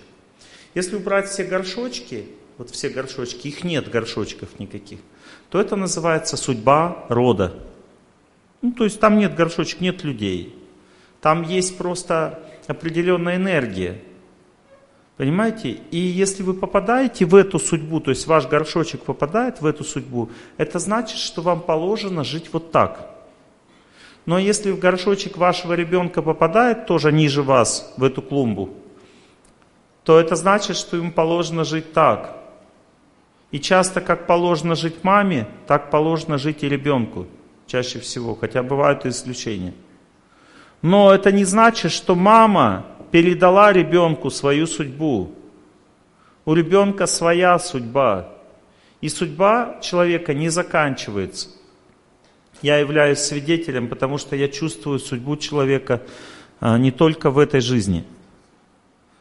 Если 0.75 0.96
убрать 0.96 1.28
все 1.28 1.44
горшочки, 1.44 2.26
вот 2.56 2.70
все 2.70 2.88
горшочки, 2.88 3.48
их 3.48 3.62
нет 3.62 3.88
горшочков 3.88 4.58
никаких, 4.58 4.98
то 5.48 5.60
это 5.60 5.76
называется 5.76 6.37
судьба 6.37 7.06
рода. 7.08 7.54
Ну, 8.62 8.72
то 8.72 8.82
есть 8.82 8.98
там 8.98 9.18
нет 9.18 9.37
горшочек, 9.37 9.80
нет 9.80 10.02
людей. 10.02 10.56
Там 11.20 11.42
есть 11.42 11.78
просто 11.78 12.42
определенная 12.66 13.37
энергия. 13.37 14.02
Понимаете? 15.18 15.80
И 15.90 15.98
если 15.98 16.44
вы 16.44 16.54
попадаете 16.54 17.25
в 17.25 17.34
эту 17.34 17.58
судьбу, 17.58 17.98
то 18.00 18.10
есть 18.10 18.28
ваш 18.28 18.46
горшочек 18.46 19.02
попадает 19.02 19.60
в 19.60 19.66
эту 19.66 19.82
судьбу, 19.82 20.30
это 20.56 20.78
значит, 20.78 21.18
что 21.18 21.42
вам 21.42 21.60
положено 21.60 22.22
жить 22.22 22.48
вот 22.52 22.70
так. 22.70 23.10
Но 24.26 24.38
если 24.38 24.70
в 24.70 24.78
горшочек 24.78 25.37
вашего 25.37 25.72
ребенка 25.72 26.22
попадает 26.22 26.87
тоже 26.87 27.10
ниже 27.10 27.42
вас, 27.42 27.92
в 27.96 28.04
эту 28.04 28.22
клумбу, 28.22 28.70
то 30.04 30.20
это 30.20 30.37
значит, 30.37 30.76
что 30.76 30.96
ему 30.96 31.10
положено 31.10 31.64
жить 31.64 31.92
так. 31.92 32.37
И 33.50 33.58
часто, 33.58 34.00
как 34.00 34.28
положено 34.28 34.76
жить 34.76 35.02
маме, 35.02 35.48
так 35.66 35.90
положено 35.90 36.38
жить 36.38 36.62
и 36.62 36.68
ребенку. 36.68 37.26
Чаще 37.66 37.98
всего, 37.98 38.37
хотя 38.37 38.62
бывают 38.62 39.04
и 39.04 39.08
исключения. 39.08 39.75
Но 40.80 41.12
это 41.12 41.32
не 41.32 41.44
значит, 41.44 41.90
что 41.90 42.14
мама 42.14 42.87
передала 43.11 43.73
ребенку 43.73 44.31
свою 44.31 44.67
судьбу. 44.67 45.33
У 46.45 46.55
ребенка 46.55 47.07
своя 47.07 47.59
судьба. 47.59 48.31
И 49.00 49.09
судьба 49.09 49.79
человека 49.83 50.35
не 50.35 50.49
заканчивается. 50.49 51.50
Я 52.62 52.79
являюсь 52.79 53.19
свидетелем, 53.19 53.88
потому 53.88 54.19
что 54.19 54.35
я 54.35 54.49
чувствую 54.49 54.99
судьбу 54.99 55.37
человека 55.37 56.03
а, 56.61 56.77
не 56.79 56.91
только 56.91 57.31
в 57.31 57.38
этой 57.38 57.61
жизни. 57.61 58.05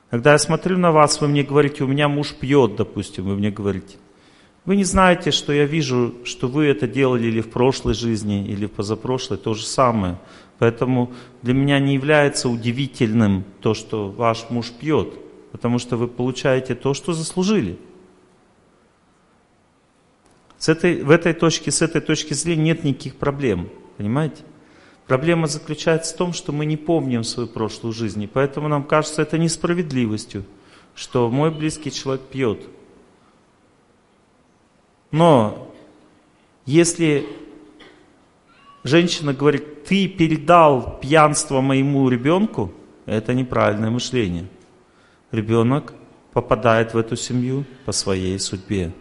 Когда 0.10 0.32
я 0.32 0.40
смотрю 0.40 0.78
на 0.78 0.92
вас, 0.92 1.22
вы 1.22 1.28
мне 1.28 1.44
говорите, 1.44 1.84
у 1.84 1.88
меня 1.88 2.08
муж 2.08 2.34
пьет, 2.34 2.76
допустим, 2.78 3.26
вы 3.26 3.36
мне 3.36 3.52
говорите. 3.52 3.98
Вы 4.66 4.76
не 4.76 4.84
знаете, 4.84 5.32
что 5.32 5.54
я 5.54 5.66
вижу, 5.66 6.16
что 6.24 6.48
вы 6.48 6.66
это 6.66 6.88
делали 6.88 7.28
или 7.28 7.42
в 7.42 7.50
прошлой 7.50 7.94
жизни, 7.94 8.46
или 8.46 8.66
в 8.66 8.72
позапрошлой, 8.72 9.38
то 9.38 9.54
же 9.54 9.66
самое. 9.66 10.18
Поэтому 10.60 11.14
для 11.42 11.54
меня 11.54 11.80
не 11.80 11.94
является 11.94 12.50
удивительным 12.50 13.44
то, 13.62 13.74
что 13.74 14.10
ваш 14.10 14.50
муж 14.50 14.72
пьет, 14.72 15.14
потому 15.52 15.78
что 15.78 15.98
вы 15.98 16.08
получаете 16.08 16.74
то, 16.74 16.94
что 16.94 17.14
заслужили. 17.14 17.78
С 20.58 20.70
этой, 20.70 21.04
в 21.04 21.12
этой 21.12 21.34
точке, 21.34 21.70
с 21.70 21.84
этой 21.84 22.02
точки 22.02 22.34
зрения 22.34 22.64
нет 22.64 22.84
никаких 22.84 23.16
проблем, 23.16 23.70
понимаете? 23.98 24.44
Проблема 25.06 25.48
заключается 25.48 26.14
в 26.14 26.18
том, 26.18 26.34
что 26.34 26.52
мы 26.52 26.66
не 26.66 26.76
помним 26.76 27.24
свою 27.24 27.48
прошлую 27.48 27.94
жизнь, 27.94 28.24
и 28.24 28.28
поэтому 28.28 28.68
нам 28.68 28.84
кажется 28.84 29.22
это 29.22 29.38
несправедливостью, 29.38 30.44
что 30.96 31.30
мой 31.30 31.52
близкий 31.52 31.92
человек 31.92 32.24
пьет. 32.24 32.68
Но 35.12 35.72
если 36.66 37.26
женщина 38.88 39.34
говорит, 39.34 39.84
ты 39.84 40.08
передал 40.08 41.00
пьянство 41.00 41.62
моему 41.62 42.10
ребенку, 42.10 42.72
это 43.06 43.34
неправильное 43.34 43.90
мышление. 43.90 44.48
Ребенок 45.32 45.94
попадает 46.34 46.94
в 46.94 46.98
эту 46.98 47.16
семью 47.16 47.66
по 47.86 47.92
своей 47.92 48.40
судьбе. 48.40 48.92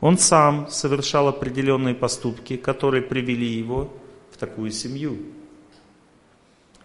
Он 0.00 0.16
сам 0.18 0.68
совершал 0.68 1.28
определенные 1.28 1.94
поступки, 1.94 2.56
которые 2.56 3.02
привели 3.02 3.46
его 3.46 3.92
в 4.30 4.36
такую 4.36 4.70
семью. 4.70 5.18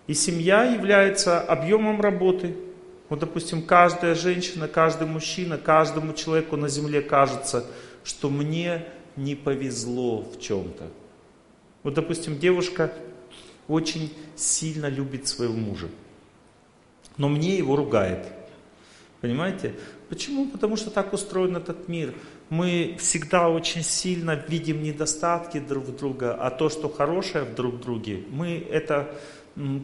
И 0.08 0.14
семья 0.14 0.64
является 0.64 1.40
объемом 1.40 2.02
работы. 2.02 2.56
Вот, 3.10 3.20
допустим, 3.20 3.62
каждая 3.62 4.16
женщина, 4.16 4.68
каждый 4.68 5.08
мужчина, 5.08 5.58
каждому 5.58 6.14
человеку 6.14 6.58
на 6.58 6.68
земле 6.68 7.02
кажется, 7.02 7.66
что 8.04 8.30
мне 8.30 8.86
не 9.16 9.36
повезло 9.36 10.22
в 10.22 10.40
чем-то. 10.40 10.86
Вот, 11.86 11.94
допустим, 11.94 12.40
девушка 12.40 12.92
очень 13.68 14.12
сильно 14.36 14.88
любит 14.88 15.28
своего 15.28 15.54
мужа, 15.54 15.88
но 17.18 17.30
мне 17.30 17.58
его 17.60 17.76
ругает. 17.76 18.26
Понимаете? 19.22 19.76
Почему? 20.10 20.48
Потому 20.48 20.78
что 20.78 20.90
так 20.90 21.14
устроен 21.14 21.56
этот 21.56 21.88
мир. 21.88 22.16
Мы 22.50 22.96
всегда 22.98 23.50
очень 23.50 23.84
сильно 23.84 24.34
видим 24.48 24.82
недостатки 24.82 25.60
друг 25.60 25.96
друга, 25.96 26.34
а 26.34 26.50
то, 26.50 26.70
что 26.70 26.90
хорошее 26.90 27.44
в 27.44 27.54
друг 27.54 27.80
друге, 27.82 28.24
мы 28.32 28.66
это 28.68 29.16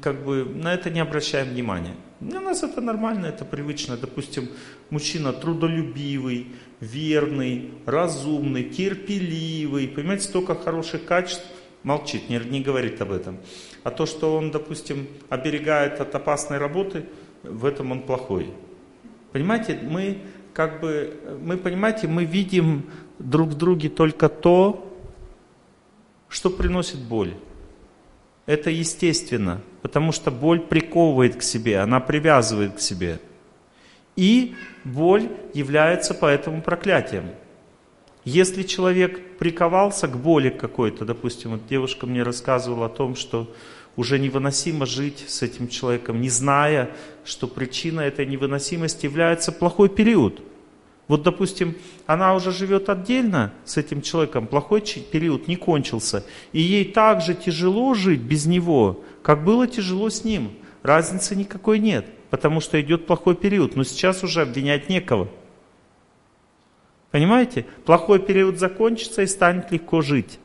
как 0.02 0.26
бы 0.26 0.44
на 0.44 0.74
это 0.74 0.90
не 0.90 1.02
обращаем 1.02 1.50
внимания. 1.50 1.96
Для 2.20 2.40
нас 2.40 2.64
это 2.64 2.82
нормально, 2.82 3.28
это 3.28 3.46
привычно. 3.46 3.96
Допустим, 3.96 4.50
мужчина 4.90 5.34
трудолюбивый, 5.34 6.48
верный, 6.80 7.70
разумный, 7.86 8.64
терпеливый, 8.64 9.88
понимаете, 9.88 10.24
столько 10.24 10.56
хороших 10.56 11.06
качеств, 11.06 11.46
молчит, 11.84 12.30
не, 12.30 12.38
не 12.39 12.62
говорит 12.62 13.02
об 13.02 13.12
этом. 13.12 13.38
А 13.84 13.91
то, 13.91 14.06
что 14.06 14.38
он, 14.38 14.52
допустим, 14.52 15.08
оберегает 15.30 16.00
от 16.02 16.13
опасной 16.13 16.58
работы, 16.58 17.06
в 17.44 17.65
этом 17.65 17.91
он 17.91 18.02
плохой. 18.02 18.54
Понимаете, 19.32 19.80
мы 19.82 20.20
как 20.54 20.82
бы, 20.82 21.17
мы, 21.41 21.58
понимаете, 21.58 22.08
мы 22.08 22.26
видим 22.26 22.89
друг 23.20 23.50
в 23.50 23.58
друге 23.58 23.89
только 23.89 24.30
то, 24.30 24.88
что 26.28 26.50
приносит 26.50 27.00
боль. 27.00 27.34
Это 28.46 28.70
естественно, 28.70 29.62
потому 29.82 30.12
что 30.12 30.32
боль 30.32 30.60
приковывает 30.60 31.36
к 31.36 31.41
себе, 31.41 31.80
она 31.80 32.00
привязывает 32.00 32.76
к 32.76 32.80
себе. 32.80 33.20
И 34.15 34.56
боль 34.84 35.30
является 35.54 36.13
поэтому 36.13 36.62
проклятием. 36.62 37.30
Если 38.24 38.62
человек 38.64 39.38
приковался 39.38 40.08
к 40.08 40.16
боли 40.16 40.50
какой-то, 40.50 41.06
допустим, 41.06 41.52
вот 41.52 41.66
девушка 41.68 42.06
мне 42.06 42.22
рассказывала 42.22 42.86
о 42.86 42.90
том, 42.90 43.16
что 43.16 43.52
уже 43.96 44.20
невыносимо 44.20 44.86
жить 44.86 45.26
с 45.28 45.42
этим 45.42 45.68
человеком, 45.68 46.22
не 46.22 46.30
зная, 46.30 46.92
что 47.26 47.48
причина 47.48 48.02
этой 48.02 48.26
невыносимости 48.26 49.06
является 49.06 49.52
плохой 49.52 49.90
период. 49.90 50.42
Вот, 51.08 51.24
допустим, 51.24 51.76
она 52.06 52.36
уже 52.36 52.52
живет 52.52 52.90
отдельно 52.90 53.52
с 53.66 53.76
этим 53.78 54.02
человеком, 54.02 54.48
плохой 54.48 54.82
период 54.82 55.48
не 55.48 55.56
кончился, 55.56 56.24
и 56.54 56.62
ей 56.62 56.86
так 56.86 57.22
же 57.22 57.34
тяжело 57.34 57.94
жить 57.96 58.22
без 58.22 58.46
него, 58.46 59.04
как 59.24 59.44
было 59.44 59.68
тяжело 59.68 60.10
с 60.10 60.24
ним. 60.24 60.52
Разницы 60.84 61.36
никакой 61.36 61.80
нет, 61.80 62.06
потому 62.30 62.62
что 62.62 62.80
идет 62.80 63.08
плохой 63.08 63.36
период, 63.36 63.76
но 63.76 63.84
сейчас 63.84 64.24
уже 64.24 64.42
обвинять 64.42 64.90
некого. 64.90 65.28
Понимаете? 67.12 67.65
Плохой 67.86 68.19
период 68.19 68.58
закончится 68.58 69.21
и 69.21 69.28
станет 69.28 69.71
легко 69.71 70.02
жить. 70.02 70.39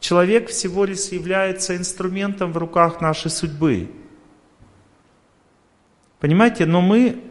Человек 0.00 0.48
всего 0.48 0.84
лишь 0.84 1.08
является 1.08 1.76
инструментом 1.76 2.52
в 2.52 2.58
руках 2.58 3.00
нашей 3.00 3.30
судьбы. 3.30 3.88
Понимаете, 6.20 6.64
но 6.64 6.80
мы, 6.80 7.22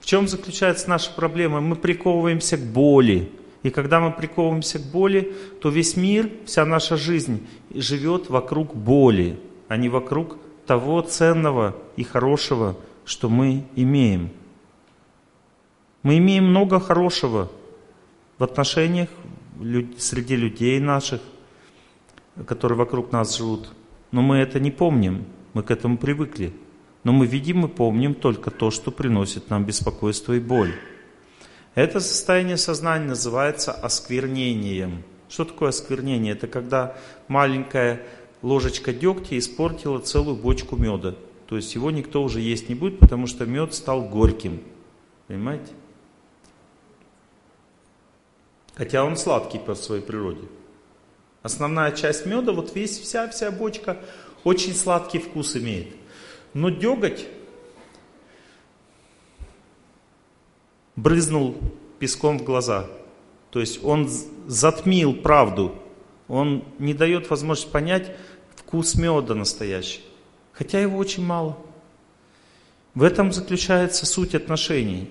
в 0.00 0.06
чем 0.06 0.26
заключается 0.26 0.88
наша 0.90 1.12
проблема? 1.12 1.60
Мы 1.60 1.76
приковываемся 1.76 2.56
к 2.56 2.60
боли. 2.60 3.30
И 3.62 3.70
когда 3.70 4.00
мы 4.00 4.12
приковываемся 4.12 4.78
к 4.78 4.82
боли, 4.82 5.34
то 5.60 5.68
весь 5.68 5.96
мир, 5.96 6.30
вся 6.46 6.64
наша 6.64 6.96
жизнь 6.96 7.46
живет 7.72 8.30
вокруг 8.30 8.74
боли, 8.74 9.38
а 9.68 9.76
не 9.76 9.88
вокруг 9.88 10.38
того 10.66 11.02
ценного 11.02 11.76
и 11.96 12.02
хорошего, 12.02 12.76
что 13.04 13.28
мы 13.28 13.64
имеем. 13.76 14.30
Мы 16.02 16.18
имеем 16.18 16.46
много 16.46 16.80
хорошего 16.80 17.50
в 18.40 18.42
отношениях 18.42 19.08
среди 19.98 20.34
людей 20.34 20.80
наших– 20.80 21.20
которые 22.46 22.78
вокруг 22.78 23.12
нас 23.12 23.36
живут. 23.36 23.70
Но 24.12 24.22
мы 24.22 24.36
это 24.36 24.60
не 24.60 24.70
помним, 24.70 25.26
мы 25.52 25.62
к 25.62 25.70
этому 25.70 25.98
привыкли. 25.98 26.52
Но 27.04 27.12
мы 27.12 27.26
видим 27.26 27.64
и 27.64 27.68
помним 27.68 28.14
только 28.14 28.50
то, 28.50 28.70
что 28.70 28.90
приносит 28.90 29.48
нам 29.50 29.64
беспокойство 29.64 30.34
и 30.34 30.40
боль. 30.40 30.74
Это 31.74 32.00
состояние 32.00 32.56
сознания 32.56 33.06
называется 33.06 33.72
осквернением. 33.72 35.02
Что 35.28 35.44
такое 35.44 35.70
осквернение? 35.70 36.32
Это 36.32 36.46
когда 36.46 36.96
маленькая 37.28 38.02
ложечка 38.42 38.92
дегтя 38.92 39.38
испортила 39.38 40.00
целую 40.00 40.36
бочку 40.36 40.76
меда. 40.76 41.14
То 41.46 41.56
есть 41.56 41.74
его 41.74 41.90
никто 41.90 42.22
уже 42.22 42.40
есть 42.40 42.68
не 42.68 42.74
будет, 42.74 42.98
потому 42.98 43.26
что 43.26 43.46
мед 43.46 43.72
стал 43.72 44.02
горьким. 44.02 44.60
Понимаете? 45.26 45.72
Хотя 48.80 49.04
он 49.04 49.18
сладкий 49.18 49.58
по 49.58 49.74
своей 49.74 50.00
природе. 50.00 50.40
Основная 51.42 51.92
часть 51.92 52.24
меда, 52.24 52.52
вот 52.52 52.74
весь, 52.74 52.98
вся, 52.98 53.28
вся 53.28 53.50
бочка 53.50 53.98
очень 54.42 54.74
сладкий 54.74 55.18
вкус 55.18 55.54
имеет. 55.54 55.88
Но 56.54 56.70
деготь 56.70 57.26
брызнул 60.96 61.58
песком 61.98 62.38
в 62.38 62.44
глаза. 62.44 62.86
То 63.50 63.60
есть 63.60 63.84
он 63.84 64.08
затмил 64.46 65.12
правду. 65.12 65.74
Он 66.26 66.64
не 66.78 66.94
дает 66.94 67.28
возможность 67.28 67.70
понять 67.70 68.10
вкус 68.56 68.94
меда 68.94 69.34
настоящий. 69.34 70.00
Хотя 70.52 70.80
его 70.80 70.96
очень 70.96 71.26
мало. 71.26 71.58
В 72.94 73.02
этом 73.02 73.30
заключается 73.30 74.06
суть 74.06 74.34
отношений. 74.34 75.10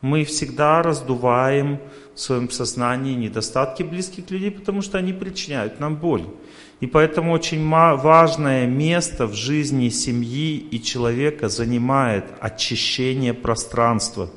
Мы 0.00 0.24
всегда 0.24 0.82
раздуваем 0.82 1.80
в 2.14 2.20
своем 2.20 2.50
сознании 2.50 3.14
недостатки 3.14 3.82
близких 3.82 4.30
людей, 4.30 4.50
потому 4.50 4.82
что 4.82 4.98
они 4.98 5.12
причиняют 5.12 5.80
нам 5.80 5.96
боль. 5.96 6.24
И 6.80 6.86
поэтому 6.86 7.32
очень 7.32 7.68
важное 7.68 8.66
место 8.66 9.26
в 9.26 9.34
жизни 9.34 9.90
семьи 9.90 10.56
и 10.56 10.82
человека 10.82 11.48
занимает 11.48 12.24
очищение 12.40 13.34
пространства. 13.34 14.30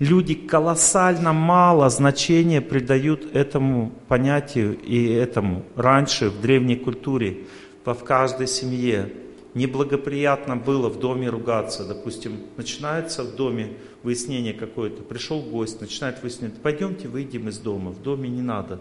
Люди 0.00 0.34
колоссально 0.34 1.32
мало 1.32 1.90
значения 1.90 2.60
придают 2.60 3.36
этому 3.36 3.92
понятию 4.08 4.78
и 4.78 5.12
этому 5.12 5.62
раньше 5.76 6.30
в 6.30 6.40
древней 6.40 6.76
культуре. 6.76 7.44
в 7.84 8.04
каждой 8.04 8.46
семье. 8.46 9.12
Неблагоприятно 9.54 10.56
было 10.56 10.88
в 10.88 10.98
доме 11.00 11.28
ругаться. 11.28 11.84
Допустим, 11.84 12.32
начинается 12.56 13.24
в 13.24 13.34
доме 13.34 13.72
выяснение 14.02 14.54
какое-то. 14.54 15.02
Пришел 15.02 15.40
гость, 15.40 15.80
начинает 15.80 16.22
выяснять, 16.22 16.60
пойдемте 16.62 17.08
выйдем 17.08 17.48
из 17.48 17.58
дома. 17.58 17.90
В 17.90 18.02
доме 18.02 18.28
не 18.28 18.42
надо. 18.42 18.80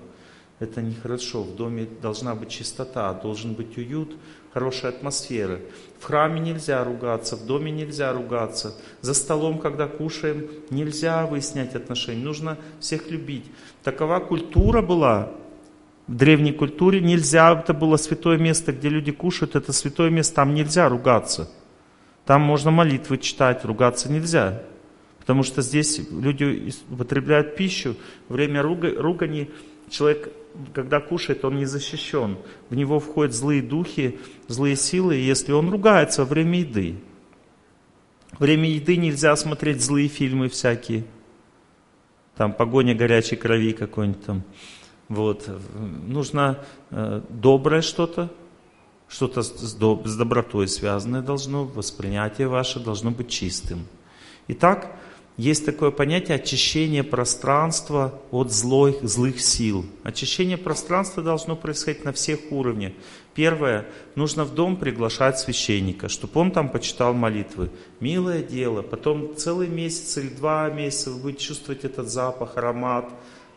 Это 0.60 0.82
нехорошо. 0.82 1.44
В 1.44 1.56
доме 1.56 1.88
должна 2.02 2.36
быть 2.36 2.50
чистота, 2.50 3.14
должен 3.14 3.54
быть 3.54 3.78
уют, 3.78 4.18
хорошая 4.54 4.92
атмосфера. 4.92 5.60
В 6.00 6.04
храме 6.04 6.40
нельзя 6.42 6.84
ругаться, 6.84 7.38
в 7.38 7.46
доме 7.46 7.72
нельзя 7.72 8.12
ругаться. 8.12 8.76
За 9.02 9.14
столом, 9.14 9.60
когда 9.60 9.88
кушаем, 9.88 10.50
нельзя 10.70 11.26
выяснять 11.26 11.76
отношения. 11.76 12.24
Нужно 12.24 12.58
всех 12.80 13.10
любить. 13.10 13.46
Такова 13.84 14.20
культура 14.20 14.82
была 14.82 15.32
в 16.10 16.16
древней 16.16 16.54
культуре 16.54 17.02
нельзя, 17.02 17.54
это 17.54 17.72
было 17.72 17.96
святое 17.96 18.40
место, 18.40 18.74
где 18.74 18.90
люди 18.90 19.12
кушают, 19.12 19.56
это 19.56 19.72
святое 19.72 20.10
место, 20.10 20.38
там 20.38 20.56
нельзя 20.56 20.90
ругаться. 20.90 21.52
Там 22.26 22.42
можно 22.42 22.72
молитвы 22.72 23.20
читать, 23.20 23.64
ругаться 23.64 24.12
нельзя. 24.12 24.64
Потому 25.30 25.44
что 25.44 25.62
здесь 25.62 26.02
люди 26.10 26.74
употребляют 26.90 27.56
пищу, 27.56 27.96
время 28.30 28.64
ругани, 28.64 29.52
человек, 29.88 30.34
когда 30.74 31.00
кушает, 31.00 31.46
он 31.46 31.58
не 31.58 31.66
защищен. 31.66 32.40
В 32.72 32.76
него 32.76 33.00
входят 33.00 33.36
злые 33.36 33.62
духи, 33.62 34.18
злые 34.48 34.76
силы, 34.76 35.14
если 35.14 35.52
он 35.52 35.70
ругается 35.70 36.24
во 36.24 36.30
время 36.30 36.62
еды. 36.62 36.96
Время 38.40 38.72
еды 38.72 38.98
нельзя 38.98 39.36
смотреть 39.36 39.84
злые 39.84 40.08
фильмы 40.08 40.50
всякие. 40.50 41.04
Там 42.36 42.52
погоня 42.52 42.96
горячей 42.96 43.36
крови 43.36 43.74
какой-нибудь 43.74 44.26
там. 44.26 44.42
Вот. 45.10 45.48
Нужно 46.08 46.58
э, 46.90 47.22
доброе 47.30 47.84
что-то, 47.84 48.32
что-то 49.08 49.44
с, 49.44 49.52
с 49.52 50.16
добротой 50.18 50.68
связанное 50.68 51.22
должно, 51.22 51.66
воспринятие 51.66 52.48
ваше 52.48 52.80
должно 52.80 53.12
быть 53.12 53.30
чистым. 53.30 53.86
Итак, 54.48 54.96
есть 55.40 55.66
такое 55.66 55.90
понятие 55.90 56.36
очищения 56.36 57.02
пространства 57.02 58.20
от 58.30 58.52
злых, 58.52 59.02
злых 59.04 59.40
сил. 59.40 59.86
Очищение 60.04 60.58
пространства 60.58 61.24
должно 61.24 61.56
происходить 61.56 62.04
на 62.04 62.12
всех 62.12 62.52
уровнях. 62.52 62.92
Первое, 63.36 63.86
нужно 64.16 64.44
в 64.44 64.54
дом 64.54 64.76
приглашать 64.76 65.40
священника, 65.40 66.10
чтобы 66.10 66.42
он 66.42 66.52
там 66.52 66.68
почитал 66.68 67.14
молитвы. 67.14 67.72
Милое 68.02 68.44
дело. 68.44 68.82
Потом 68.82 69.34
целый 69.38 69.70
месяц 69.70 70.18
или 70.18 70.28
два 70.28 70.70
месяца 70.70 71.10
вы 71.10 71.22
будете 71.22 71.46
чувствовать 71.46 71.86
этот 71.86 72.10
запах, 72.10 72.58
аромат, 72.58 73.10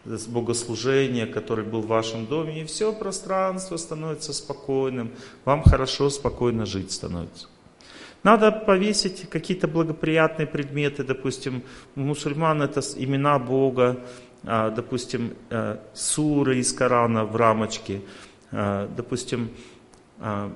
богослужения, 0.05 1.27
который 1.27 1.64
был 1.64 1.83
в 1.83 1.88
вашем 1.88 2.27
доме, 2.27 2.62
и 2.62 2.64
все 2.64 2.92
пространство 2.92 3.77
становится 3.77 4.33
спокойным, 4.33 5.11
вам 5.45 5.64
хорошо, 5.64 6.11
спокойно 6.11 6.64
жить 6.64 6.92
становится. 6.92 7.49
Надо 8.23 8.53
повесить 8.53 9.29
какие-то 9.29 9.67
благоприятные 9.67 10.47
предметы, 10.47 11.03
допустим, 11.03 11.63
у 11.97 12.01
мусульман 12.01 12.63
это 12.63 12.81
имена 12.97 13.39
Бога, 13.39 14.01
а, 14.45 14.71
допустим, 14.71 15.35
э, 15.51 15.79
суры 15.93 16.59
из 16.59 16.73
Корана 16.73 17.25
в 17.25 17.35
рамочке, 17.37 18.03
а, 18.51 18.89
допустим, 18.97 19.51
а, 20.19 20.53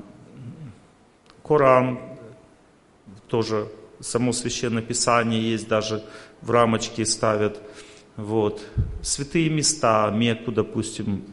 Коран, 1.43 1.99
тоже 3.29 3.69
само 4.01 4.33
священное 4.33 4.83
писание 4.83 5.41
есть, 5.51 5.69
даже 5.69 6.05
в 6.43 6.51
рамочке 6.51 7.05
ставят– 7.05 7.61
вот. 8.17 8.65
Святые 9.03 9.51
места, 9.51 10.11
Мекку, 10.11 10.51
допустим, 10.51 11.25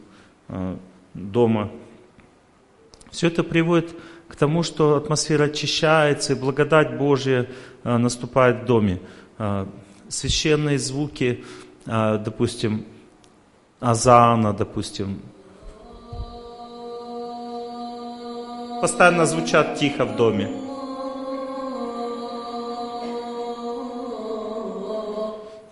э, 0.48 0.76
дома. 1.14 1.70
Все 3.10 3.28
это 3.28 3.42
приводит 3.42 3.94
к 4.34 4.36
тому, 4.36 4.64
что 4.64 4.96
атмосфера 4.96 5.44
очищается, 5.44 6.32
и 6.32 6.36
благодать 6.36 6.98
Божья 6.98 7.46
э, 7.84 7.96
наступает 7.96 8.62
в 8.62 8.64
доме. 8.64 8.98
Э, 9.38 9.66
священные 10.08 10.78
звуки, 10.78 11.44
допустим, 11.86 12.84
азана, 13.80 14.52
допустим, 14.52 15.20
постоянно 18.80 19.26
звучат 19.26 19.78
тихо 19.78 20.04
в 20.04 20.16
доме. 20.16 20.64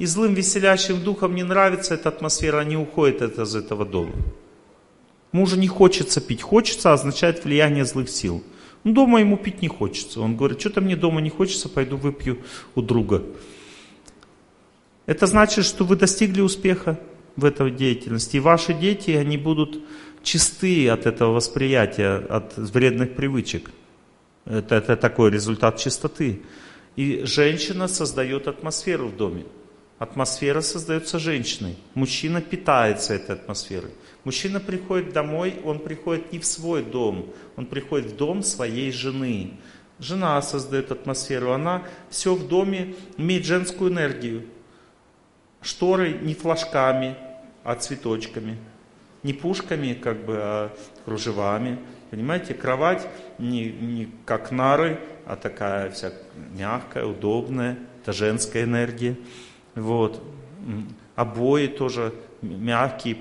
и 0.02 0.06
злым 0.06 0.34
веселящим 0.34 1.00
духом 1.00 1.36
не 1.36 1.44
нравится 1.44 1.94
эта 1.94 2.08
атмосфера, 2.08 2.58
они 2.58 2.76
уходят 2.76 3.38
из 3.38 3.54
этого 3.54 3.84
дома. 3.84 4.12
Мужу 5.32 5.56
не 5.56 5.66
хочется 5.66 6.20
пить. 6.20 6.42
Хочется 6.42 6.92
означает 6.92 7.44
влияние 7.44 7.84
злых 7.84 8.10
сил. 8.10 8.44
Ну, 8.84 8.92
дома 8.92 9.20
ему 9.20 9.36
пить 9.36 9.62
не 9.62 9.68
хочется. 9.68 10.20
Он 10.20 10.36
говорит, 10.36 10.60
что-то 10.60 10.80
мне 10.80 10.96
дома 10.96 11.20
не 11.20 11.30
хочется, 11.30 11.68
пойду 11.68 11.96
выпью 11.96 12.38
у 12.74 12.82
друга. 12.82 13.22
Это 15.06 15.26
значит, 15.26 15.64
что 15.64 15.84
вы 15.84 15.96
достигли 15.96 16.40
успеха 16.40 16.98
в 17.36 17.44
этой 17.44 17.70
деятельности. 17.70 18.36
И 18.36 18.40
ваши 18.40 18.74
дети, 18.74 19.12
они 19.12 19.38
будут 19.38 19.82
чисты 20.22 20.88
от 20.88 21.06
этого 21.06 21.32
восприятия, 21.32 22.16
от 22.28 22.56
вредных 22.56 23.14
привычек. 23.14 23.70
Это, 24.44 24.74
это 24.76 24.96
такой 24.96 25.30
результат 25.30 25.78
чистоты. 25.78 26.42
И 26.96 27.22
женщина 27.24 27.88
создает 27.88 28.48
атмосферу 28.48 29.08
в 29.08 29.16
доме. 29.16 29.44
Атмосфера 29.98 30.60
создается 30.60 31.18
женщиной. 31.18 31.76
Мужчина 31.94 32.40
питается 32.40 33.14
этой 33.14 33.36
атмосферой. 33.36 33.92
Мужчина 34.24 34.60
приходит 34.60 35.12
домой, 35.12 35.56
он 35.64 35.80
приходит 35.80 36.32
не 36.32 36.38
в 36.38 36.44
свой 36.44 36.84
дом, 36.84 37.26
он 37.56 37.66
приходит 37.66 38.12
в 38.12 38.16
дом 38.16 38.42
своей 38.42 38.92
жены. 38.92 39.54
Жена 39.98 40.40
создает 40.42 40.92
атмосферу, 40.92 41.52
она 41.52 41.82
все 42.08 42.34
в 42.34 42.46
доме 42.46 42.94
имеет 43.16 43.44
женскую 43.44 43.90
энергию. 43.90 44.44
Шторы 45.60 46.12
не 46.12 46.34
флажками, 46.34 47.16
а 47.64 47.74
цветочками. 47.74 48.58
Не 49.22 49.32
пушками, 49.32 49.94
как 49.94 50.24
бы, 50.24 50.36
а 50.38 50.76
кружевами. 51.04 51.78
Понимаете, 52.10 52.54
кровать 52.54 53.06
не, 53.38 53.70
не 53.70 54.08
как 54.24 54.50
нары, 54.50 54.98
а 55.26 55.36
такая 55.36 55.90
вся 55.90 56.12
мягкая, 56.52 57.04
удобная. 57.04 57.78
Это 58.02 58.12
женская 58.12 58.64
энергия. 58.64 59.16
Вот. 59.76 60.22
Обои 61.14 61.68
тоже 61.68 62.12
мягкие, 62.42 63.16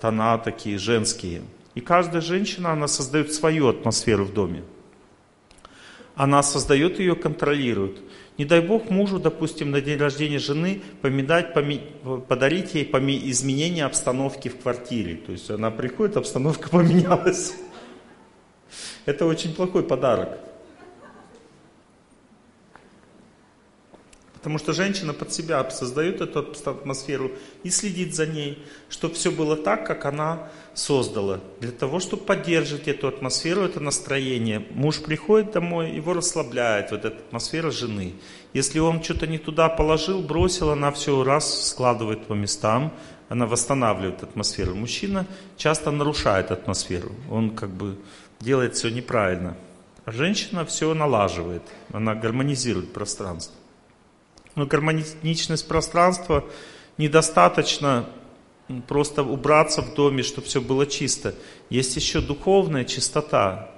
тона 0.00 0.38
такие 0.38 0.78
женские. 0.78 1.42
И 1.74 1.80
каждая 1.80 2.20
женщина, 2.20 2.72
она 2.72 2.88
создает 2.88 3.32
свою 3.32 3.68
атмосферу 3.68 4.24
в 4.24 4.32
доме. 4.32 4.62
Она 6.14 6.42
создает 6.42 7.00
ее, 7.00 7.16
контролирует. 7.16 7.98
Не 8.38 8.44
дай 8.44 8.60
бог 8.60 8.90
мужу, 8.90 9.18
допустим, 9.18 9.70
на 9.70 9.80
день 9.80 9.98
рождения 9.98 10.38
жены 10.38 10.82
помидать, 11.02 11.54
поми, 11.54 11.80
подарить 12.28 12.74
ей 12.74 12.84
поми, 12.84 13.20
изменение 13.30 13.84
обстановки 13.84 14.48
в 14.48 14.60
квартире. 14.60 15.16
То 15.16 15.32
есть 15.32 15.50
она 15.50 15.70
приходит, 15.70 16.16
обстановка 16.16 16.68
поменялась. 16.70 17.54
Это 19.06 19.26
очень 19.26 19.54
плохой 19.54 19.82
подарок. 19.82 20.38
Потому 24.44 24.58
что 24.58 24.74
женщина 24.74 25.14
под 25.14 25.32
себя 25.32 25.70
создает 25.70 26.20
эту 26.20 26.40
атмосферу 26.66 27.32
и 27.62 27.70
следит 27.70 28.14
за 28.14 28.26
ней, 28.26 28.62
чтобы 28.90 29.14
все 29.14 29.30
было 29.30 29.56
так, 29.56 29.86
как 29.86 30.04
она 30.04 30.50
создала. 30.74 31.40
Для 31.60 31.70
того, 31.70 31.98
чтобы 31.98 32.24
поддерживать 32.24 32.86
эту 32.86 33.08
атмосферу, 33.08 33.62
это 33.62 33.80
настроение. 33.80 34.66
Муж 34.72 35.00
приходит 35.00 35.52
домой, 35.52 35.92
его 35.92 36.12
расслабляет 36.12 36.90
вот 36.90 37.06
эта 37.06 37.16
атмосфера 37.16 37.70
жены. 37.70 38.16
Если 38.52 38.80
он 38.80 39.02
что-то 39.02 39.26
не 39.26 39.38
туда 39.38 39.70
положил, 39.70 40.20
бросил, 40.20 40.68
она 40.68 40.92
все 40.92 41.24
раз 41.24 41.70
складывает 41.70 42.26
по 42.26 42.34
местам, 42.34 42.92
она 43.30 43.46
восстанавливает 43.46 44.22
атмосферу. 44.22 44.74
Мужчина 44.74 45.26
часто 45.56 45.90
нарушает 45.90 46.50
атмосферу, 46.50 47.12
он 47.30 47.56
как 47.56 47.70
бы 47.70 47.96
делает 48.40 48.74
все 48.74 48.90
неправильно. 48.90 49.56
А 50.04 50.12
женщина 50.12 50.66
все 50.66 50.92
налаживает, 50.92 51.62
она 51.94 52.14
гармонизирует 52.14 52.92
пространство. 52.92 53.56
Но 54.54 54.66
гармоничность 54.66 55.66
пространства 55.66 56.44
недостаточно 56.96 58.06
просто 58.86 59.22
убраться 59.22 59.82
в 59.82 59.94
доме, 59.94 60.22
чтобы 60.22 60.46
все 60.46 60.60
было 60.60 60.86
чисто. 60.86 61.34
Есть 61.70 61.96
еще 61.96 62.20
духовная 62.20 62.84
чистота. 62.84 63.70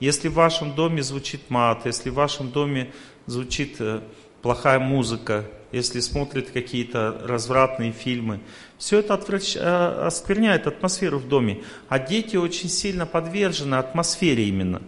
Если 0.00 0.28
в 0.28 0.34
вашем 0.34 0.74
доме 0.74 1.02
звучит 1.02 1.48
мат, 1.48 1.86
если 1.86 2.10
в 2.10 2.14
вашем 2.14 2.50
доме 2.50 2.92
звучит 3.26 3.76
э, 3.80 4.00
плохая 4.42 4.78
музыка, 4.78 5.46
если 5.72 6.00
смотрят 6.00 6.50
какие-то 6.50 7.22
развратные 7.24 7.92
фильмы, 7.92 8.40
все 8.76 8.98
это 8.98 9.14
отврач... 9.14 9.56
Э, 9.56 10.06
оскверняет 10.06 10.66
атмосферу 10.66 11.18
в 11.18 11.28
доме. 11.28 11.62
А 11.88 11.98
дети 11.98 12.36
очень 12.36 12.68
сильно 12.68 13.06
подвержены 13.06 13.76
атмосфере 13.76 14.46
именно. 14.46 14.82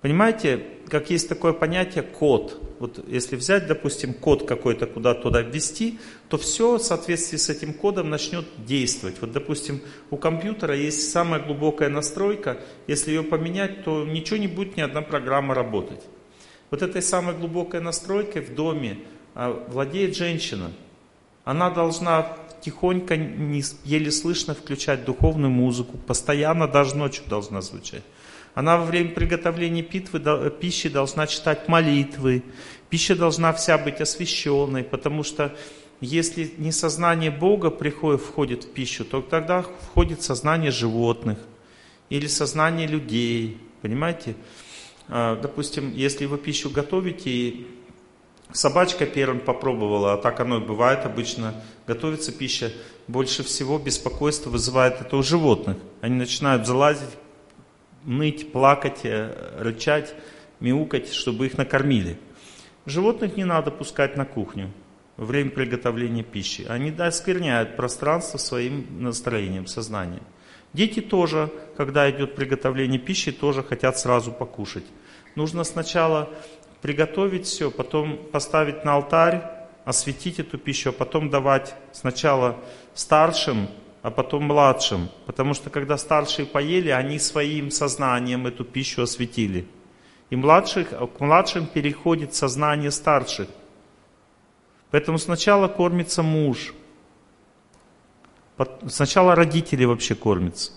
Понимаете, 0.00 0.64
как 0.88 1.10
есть 1.10 1.28
такое 1.28 1.52
понятие 1.52 2.02
код. 2.02 2.60
Вот 2.78 3.02
если 3.08 3.36
взять, 3.36 3.66
допустим, 3.66 4.12
код 4.14 4.46
какой-то 4.46 4.86
куда-то 4.86 5.22
туда 5.22 5.40
ввести, 5.40 5.98
то 6.28 6.36
все 6.36 6.76
в 6.76 6.82
соответствии 6.82 7.38
с 7.38 7.48
этим 7.48 7.72
кодом 7.72 8.10
начнет 8.10 8.44
действовать. 8.58 9.16
Вот, 9.20 9.32
допустим, 9.32 9.80
у 10.10 10.16
компьютера 10.16 10.76
есть 10.76 11.10
самая 11.10 11.40
глубокая 11.40 11.88
настройка. 11.88 12.58
Если 12.86 13.10
ее 13.10 13.22
поменять, 13.22 13.84
то 13.84 14.04
ничего 14.04 14.36
не 14.36 14.48
будет, 14.48 14.76
ни 14.76 14.82
одна 14.82 15.02
программа 15.02 15.54
работать. 15.54 16.02
Вот 16.70 16.82
этой 16.82 17.02
самой 17.02 17.34
глубокой 17.34 17.80
настройкой 17.80 18.42
в 18.42 18.54
доме 18.54 18.98
а, 19.34 19.64
владеет 19.68 20.16
женщина. 20.16 20.72
Она 21.44 21.70
должна 21.70 22.36
тихонько, 22.60 23.14
еле 23.14 24.10
слышно 24.10 24.54
включать 24.54 25.04
духовную 25.04 25.50
музыку, 25.50 25.96
постоянно 25.96 26.66
даже 26.66 26.96
ночью 26.96 27.24
должна 27.28 27.60
звучать. 27.62 28.02
Она 28.56 28.78
во 28.78 28.86
время 28.86 29.10
приготовления 29.10 29.82
питвы, 29.82 30.50
пищи 30.50 30.88
должна 30.88 31.26
читать 31.26 31.68
молитвы. 31.68 32.42
Пища 32.88 33.14
должна 33.14 33.52
вся 33.52 33.76
быть 33.76 34.00
освященной, 34.00 34.82
потому 34.82 35.24
что 35.24 35.54
если 36.00 36.50
не 36.56 36.72
сознание 36.72 37.30
Бога 37.30 37.68
приходит, 37.68 38.22
входит 38.22 38.64
в 38.64 38.72
пищу, 38.72 39.04
то 39.04 39.20
тогда 39.20 39.60
входит 39.60 40.22
сознание 40.22 40.70
животных 40.70 41.38
или 42.08 42.26
сознание 42.26 42.86
людей. 42.86 43.58
Понимаете? 43.82 44.36
А, 45.08 45.38
допустим, 45.38 45.92
если 45.92 46.24
вы 46.24 46.38
пищу 46.38 46.70
готовите, 46.70 47.28
и 47.28 47.66
собачка 48.52 49.04
первым 49.04 49.40
попробовала, 49.40 50.14
а 50.14 50.16
так 50.16 50.40
оно 50.40 50.62
и 50.62 50.64
бывает 50.64 51.04
обычно, 51.04 51.62
готовится 51.86 52.32
пища, 52.32 52.72
больше 53.06 53.42
всего 53.44 53.78
беспокойство 53.78 54.48
вызывает 54.48 54.98
это 55.02 55.14
у 55.18 55.22
животных. 55.22 55.76
Они 56.00 56.14
начинают 56.14 56.66
залазить 56.66 57.10
ныть, 58.06 58.52
плакать, 58.52 59.00
э, 59.04 59.58
рычать, 59.58 60.14
мяукать, 60.60 61.12
чтобы 61.12 61.46
их 61.46 61.58
накормили. 61.58 62.18
Животных 62.86 63.36
не 63.36 63.44
надо 63.44 63.70
пускать 63.70 64.16
на 64.16 64.24
кухню 64.24 64.70
во 65.16 65.26
время 65.26 65.50
приготовления 65.50 66.22
пищи. 66.22 66.64
Они 66.68 66.90
оскверняют 66.90 67.76
пространство 67.76 68.38
своим 68.38 69.02
настроением, 69.02 69.66
сознанием. 69.66 70.22
Дети 70.72 71.00
тоже, 71.00 71.50
когда 71.76 72.10
идет 72.10 72.34
приготовление 72.34 72.98
пищи, 72.98 73.32
тоже 73.32 73.62
хотят 73.62 73.98
сразу 73.98 74.30
покушать. 74.30 74.84
Нужно 75.34 75.64
сначала 75.64 76.30
приготовить 76.82 77.46
все, 77.46 77.70
потом 77.70 78.18
поставить 78.30 78.84
на 78.84 78.94
алтарь, 78.94 79.42
осветить 79.84 80.38
эту 80.38 80.58
пищу, 80.58 80.90
а 80.90 80.92
потом 80.92 81.30
давать 81.30 81.74
сначала 81.92 82.56
старшим 82.94 83.68
а 84.02 84.10
потом 84.10 84.44
младшим. 84.44 85.08
Потому 85.26 85.54
что 85.54 85.70
когда 85.70 85.96
старшие 85.98 86.46
поели, 86.46 86.90
они 86.90 87.18
своим 87.18 87.70
сознанием 87.70 88.46
эту 88.46 88.64
пищу 88.64 89.02
осветили. 89.02 89.66
И 90.30 90.36
младших, 90.36 90.88
к 90.90 91.20
младшим 91.20 91.66
переходит 91.66 92.34
сознание 92.34 92.90
старших. 92.90 93.48
Поэтому 94.90 95.18
сначала 95.18 95.68
кормится 95.68 96.22
муж. 96.22 96.74
Сначала 98.88 99.34
родители 99.34 99.84
вообще 99.84 100.14
кормятся. 100.14 100.72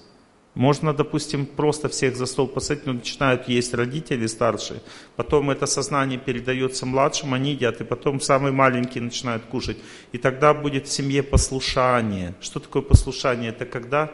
Можно, 0.59 0.93
допустим, 0.93 1.45
просто 1.45 1.87
всех 1.87 2.17
за 2.17 2.25
стол 2.25 2.45
посадить, 2.45 2.85
но 2.85 2.91
начинают 2.91 3.47
есть 3.47 3.73
родители 3.73 4.27
старшие. 4.27 4.81
Потом 5.15 5.51
это 5.51 5.65
сознание 5.67 6.19
передается 6.19 6.85
младшим, 6.85 7.33
они 7.33 7.51
едят, 7.51 7.79
и 7.79 7.85
потом 7.85 8.19
самые 8.19 8.51
маленькие 8.51 9.01
начинают 9.01 9.45
кушать. 9.45 9.77
И 10.11 10.17
тогда 10.17 10.53
будет 10.53 10.85
в 10.85 10.91
семье 10.91 11.23
послушание. 11.23 12.35
Что 12.41 12.59
такое 12.59 12.81
послушание? 12.81 13.51
Это 13.51 13.65
когда 13.65 14.11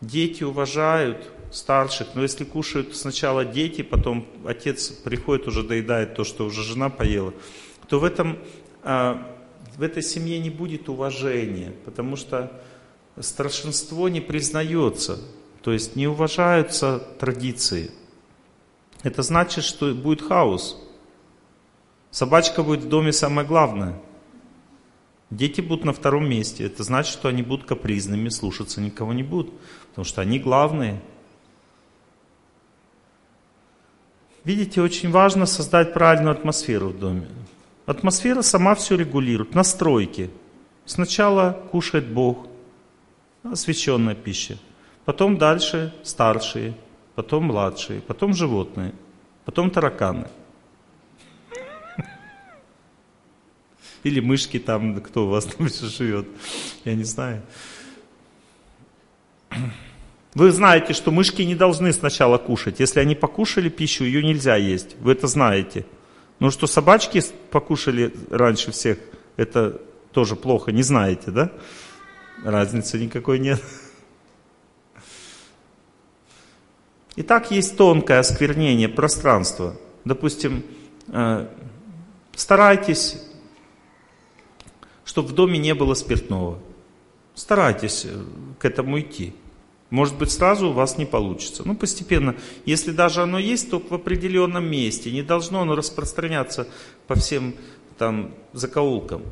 дети 0.00 0.42
уважают 0.42 1.30
старших, 1.52 2.08
но 2.16 2.22
если 2.22 2.42
кушают 2.42 2.96
сначала 2.96 3.44
дети, 3.44 3.82
потом 3.82 4.26
отец 4.44 4.88
приходит, 4.88 5.46
уже 5.46 5.62
доедает 5.62 6.16
то, 6.16 6.24
что 6.24 6.46
уже 6.46 6.64
жена 6.64 6.88
поела, 6.88 7.32
то 7.88 8.00
в, 8.00 8.04
этом, 8.04 8.40
а, 8.82 9.32
в 9.76 9.82
этой 9.84 10.02
семье 10.02 10.40
не 10.40 10.50
будет 10.50 10.88
уважения, 10.88 11.72
потому 11.84 12.16
что 12.16 12.50
старшинство 13.20 14.08
не 14.08 14.20
признается. 14.20 15.20
То 15.68 15.74
есть 15.74 15.96
не 15.96 16.06
уважаются 16.06 16.98
традиции. 17.20 17.90
Это 19.02 19.20
значит, 19.20 19.64
что 19.64 19.92
будет 19.92 20.22
хаос. 20.22 20.82
Собачка 22.10 22.62
будет 22.62 22.84
в 22.84 22.88
доме 22.88 23.12
самое 23.12 23.46
главное. 23.46 24.00
Дети 25.28 25.60
будут 25.60 25.84
на 25.84 25.92
втором 25.92 26.26
месте. 26.26 26.64
Это 26.64 26.84
значит, 26.84 27.12
что 27.12 27.28
они 27.28 27.42
будут 27.42 27.66
капризными, 27.66 28.30
слушаться 28.30 28.80
никого 28.80 29.12
не 29.12 29.22
будут. 29.22 29.52
Потому 29.90 30.06
что 30.06 30.22
они 30.22 30.38
главные. 30.38 31.02
Видите, 34.44 34.80
очень 34.80 35.10
важно 35.10 35.44
создать 35.44 35.92
правильную 35.92 36.32
атмосферу 36.32 36.88
в 36.88 36.98
доме. 36.98 37.28
Атмосфера 37.84 38.40
сама 38.40 38.74
все 38.74 38.96
регулирует. 38.96 39.54
Настройки. 39.54 40.30
Сначала 40.86 41.62
кушает 41.70 42.08
Бог, 42.08 42.46
освященная 43.42 44.14
пища. 44.14 44.56
Потом 45.08 45.38
дальше 45.38 45.94
старшие, 46.02 46.74
потом 47.14 47.44
младшие, 47.44 48.02
потом 48.02 48.34
животные, 48.34 48.92
потом 49.46 49.70
тараканы. 49.70 50.28
Или 54.02 54.20
мышки 54.20 54.58
там, 54.58 55.00
кто 55.00 55.24
у 55.24 55.30
вас 55.30 55.46
там 55.46 55.66
живет, 55.70 56.26
я 56.84 56.94
не 56.94 57.04
знаю. 57.04 57.40
Вы 60.34 60.52
знаете, 60.52 60.92
что 60.92 61.10
мышки 61.10 61.40
не 61.40 61.54
должны 61.54 61.94
сначала 61.94 62.36
кушать. 62.36 62.78
Если 62.78 63.00
они 63.00 63.14
покушали 63.14 63.70
пищу, 63.70 64.04
ее 64.04 64.22
нельзя 64.22 64.56
есть. 64.56 64.94
Вы 65.00 65.12
это 65.12 65.26
знаете. 65.26 65.86
Но 66.38 66.50
что 66.50 66.66
собачки 66.66 67.22
покушали 67.50 68.12
раньше 68.28 68.72
всех, 68.72 68.98
это 69.38 69.80
тоже 70.12 70.36
плохо, 70.36 70.70
не 70.70 70.82
знаете, 70.82 71.30
да? 71.30 71.50
Разницы 72.44 72.98
никакой 72.98 73.38
нет. 73.38 73.62
И 77.18 77.22
так 77.24 77.50
есть 77.50 77.76
тонкое 77.76 78.20
осквернение 78.20 78.88
пространства. 78.88 79.76
Допустим, 80.04 80.62
э, 81.08 81.48
старайтесь, 82.36 83.20
чтобы 85.04 85.26
в 85.30 85.32
доме 85.32 85.58
не 85.58 85.74
было 85.74 85.94
спиртного. 85.94 86.60
Старайтесь 87.34 88.04
э, 88.04 88.22
к 88.60 88.64
этому 88.64 89.00
идти. 89.00 89.34
Может 89.90 90.16
быть, 90.16 90.30
сразу 90.30 90.68
у 90.68 90.72
вас 90.72 90.96
не 90.96 91.06
получится. 91.06 91.64
Ну, 91.66 91.74
постепенно. 91.74 92.36
Если 92.64 92.92
даже 92.92 93.22
оно 93.22 93.40
есть, 93.40 93.68
то 93.68 93.80
в 93.80 93.92
определенном 93.92 94.70
месте. 94.70 95.10
Не 95.10 95.22
должно 95.22 95.62
оно 95.62 95.74
распространяться 95.74 96.68
по 97.08 97.16
всем 97.16 97.56
там 97.98 98.32
закоулкам. 98.52 99.24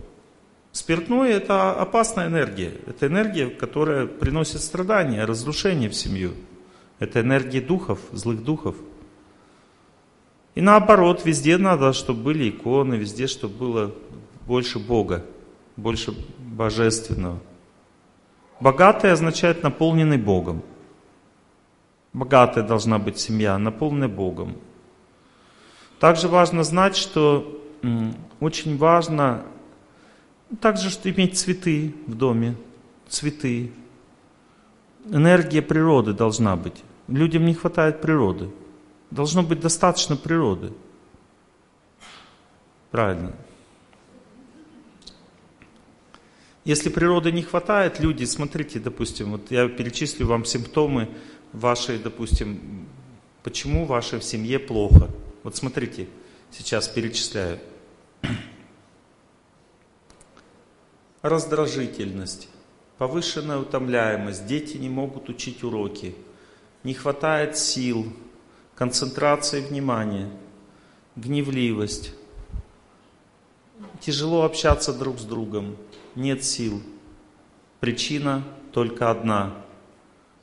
Спиртное– 0.72 1.30
это 1.36 1.70
опасная 1.70 2.26
энергия. 2.26 2.72
Это 2.88 3.06
энергия, 3.06 3.46
которая 3.46 4.08
приносит 4.08 4.60
страдания, 4.60 5.24
разрушение 5.24 5.88
в 5.88 5.94
семью. 5.94 6.32
Это 6.98 7.20
энергия 7.20 7.60
духов, 7.60 8.00
злых 8.12 8.42
духов. 8.42 8.76
И 10.54 10.60
наоборот, 10.60 11.24
везде 11.24 11.58
надо, 11.58 11.92
чтобы 11.92 12.22
были 12.22 12.48
иконы, 12.48 12.94
везде, 12.94 13.26
чтобы 13.26 13.54
было 13.54 13.94
больше 14.46 14.78
Бога, 14.78 15.24
больше 15.76 16.14
божественного. 16.38 17.38
Богатый 18.60 19.12
означает 19.12 19.62
наполненный 19.62 20.16
Богом. 20.16 20.62
Богатая 22.14 22.64
должна 22.64 22.98
быть 22.98 23.18
семья, 23.18 23.58
наполненная 23.58 24.08
Богом. 24.08 24.56
Также 26.00 26.28
важно 26.28 26.64
знать, 26.64 26.96
что 26.96 27.62
очень 28.40 28.78
важно 28.78 29.44
также 30.60 30.90
что 30.90 31.10
иметь 31.10 31.36
цветы 31.38 31.94
в 32.06 32.14
доме, 32.14 32.56
цветы, 33.08 33.72
энергия 35.10 35.62
природы 35.62 36.12
должна 36.12 36.56
быть. 36.56 36.82
Людям 37.08 37.44
не 37.44 37.54
хватает 37.54 38.00
природы. 38.00 38.50
Должно 39.10 39.42
быть 39.42 39.60
достаточно 39.60 40.16
природы. 40.16 40.72
Правильно. 42.90 43.32
Если 46.64 46.88
природы 46.88 47.30
не 47.30 47.42
хватает, 47.42 48.00
люди, 48.00 48.24
смотрите, 48.24 48.80
допустим, 48.80 49.32
вот 49.32 49.52
я 49.52 49.68
перечислю 49.68 50.26
вам 50.26 50.44
симптомы 50.44 51.08
вашей, 51.52 51.98
допустим, 51.98 52.88
почему 53.44 53.84
в 53.84 53.88
вашей 53.88 54.20
семье 54.20 54.58
плохо. 54.58 55.08
Вот 55.44 55.54
смотрите, 55.54 56.08
сейчас 56.50 56.88
перечисляю. 56.88 57.60
Раздражительность, 61.22 62.48
повышенная 62.98 63.58
утомляемость, 63.58 64.46
дети 64.46 64.76
не 64.76 64.88
могут 64.88 65.28
учить 65.28 65.62
уроки, 65.62 66.14
не 66.82 66.94
хватает 66.94 67.56
сил, 67.56 68.12
концентрации 68.74 69.60
внимания, 69.60 70.30
гневливость, 71.16 72.14
тяжело 74.00 74.44
общаться 74.44 74.92
друг 74.92 75.18
с 75.18 75.24
другом, 75.24 75.76
нет 76.14 76.44
сил. 76.44 76.82
Причина 77.80 78.42
только 78.72 79.10
одна 79.10 79.54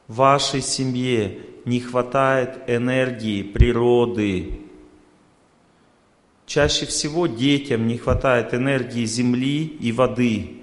в 0.07 0.15
вашей 0.15 0.61
семье 0.61 1.39
не 1.65 1.79
хватает 1.79 2.59
энергии 2.67 3.41
природы. 3.41 4.61
Чаще 6.45 6.85
всего 6.85 7.25
детям 7.27 7.87
не 7.87 7.97
хватает 7.97 8.53
энергии 8.53 9.05
земли 9.05 9.65
и 9.65 9.91
воды. 9.91 10.62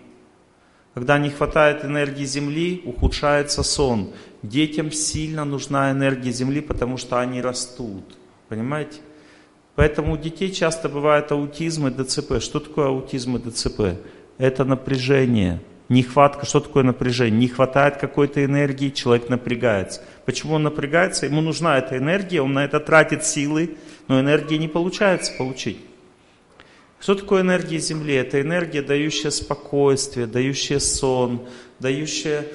Когда 0.94 1.18
не 1.18 1.30
хватает 1.30 1.84
энергии 1.84 2.24
земли, 2.24 2.82
ухудшается 2.84 3.62
сон. 3.62 4.12
Детям 4.42 4.90
сильно 4.90 5.44
нужна 5.44 5.92
энергия 5.92 6.32
земли, 6.32 6.60
потому 6.60 6.96
что 6.96 7.20
они 7.20 7.40
растут. 7.40 8.04
Понимаете? 8.48 8.98
Поэтому 9.76 10.14
у 10.14 10.16
детей 10.16 10.50
часто 10.50 10.88
бывает 10.88 11.30
аутизм 11.30 11.86
и 11.86 11.90
ДЦП. 11.90 12.40
Что 12.40 12.58
такое 12.58 12.88
аутизм 12.88 13.36
и 13.36 13.38
ДЦП? 13.38 13.80
Это 14.36 14.64
напряжение. 14.64 15.60
Нехватка, 15.88 16.46
что 16.46 16.60
такое 16.60 16.82
напряжение? 16.82 17.38
Не 17.38 17.48
хватает 17.48 17.96
какой-то 17.96 18.44
энергии, 18.44 18.90
человек 18.90 19.28
напрягается. 19.28 20.02
Почему 20.24 20.54
он 20.54 20.64
напрягается? 20.64 21.26
Ему 21.26 21.40
нужна 21.40 21.78
эта 21.78 21.96
энергия, 21.98 22.42
он 22.42 22.52
на 22.52 22.64
это 22.64 22.78
тратит 22.78 23.24
силы, 23.24 23.76
но 24.06 24.20
энергии 24.20 24.56
не 24.56 24.68
получается 24.68 25.32
получить. 25.36 25.78
Что 27.00 27.14
такое 27.14 27.40
энергия 27.40 27.78
Земли? 27.78 28.14
Это 28.14 28.42
энергия, 28.42 28.82
дающая 28.82 29.30
спокойствие, 29.30 30.26
дающая 30.26 30.78
сон, 30.78 31.48
дающая 31.78 32.46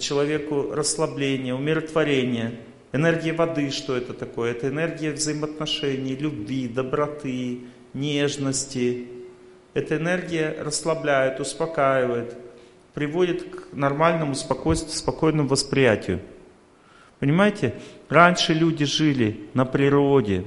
человеку 0.00 0.72
расслабление, 0.72 1.54
умиротворение. 1.54 2.58
Энергия 2.92 3.32
воды, 3.32 3.70
что 3.70 3.96
это 3.96 4.12
такое? 4.12 4.50
Это 4.50 4.68
энергия 4.68 5.12
взаимоотношений, 5.12 6.16
любви, 6.16 6.66
доброты, 6.66 7.60
нежности. 7.94 9.06
Эта 9.72 9.98
энергия 9.98 10.56
расслабляет, 10.58 11.38
успокаивает, 11.38 12.36
приводит 12.94 13.44
к 13.44 13.72
нормальному, 13.72 14.34
спокойному 14.34 15.48
восприятию. 15.48 16.20
Понимаете, 17.20 17.74
раньше 18.08 18.52
люди 18.52 18.84
жили 18.84 19.48
на 19.54 19.64
природе, 19.64 20.44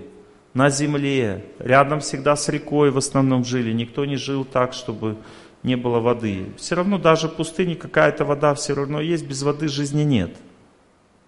на 0.55 0.69
земле, 0.69 1.43
рядом 1.59 1.99
всегда 1.99 2.37
с 2.37 2.47
рекой 2.47 2.89
в 2.89 2.97
основном 2.97 3.43
жили. 3.43 3.73
Никто 3.73 4.05
не 4.05 4.15
жил 4.15 4.45
так, 4.45 4.71
чтобы 4.73 5.17
не 5.63 5.75
было 5.75 5.99
воды. 5.99 6.45
Все 6.57 6.75
равно 6.75 6.97
даже 6.97 7.27
в 7.27 7.35
пустыне 7.35 7.75
какая-то 7.75 8.23
вода 8.23 8.55
все 8.55 8.73
равно 8.73 9.01
есть, 9.01 9.27
без 9.27 9.43
воды 9.43 9.67
жизни 9.67 10.03
нет. 10.03 10.31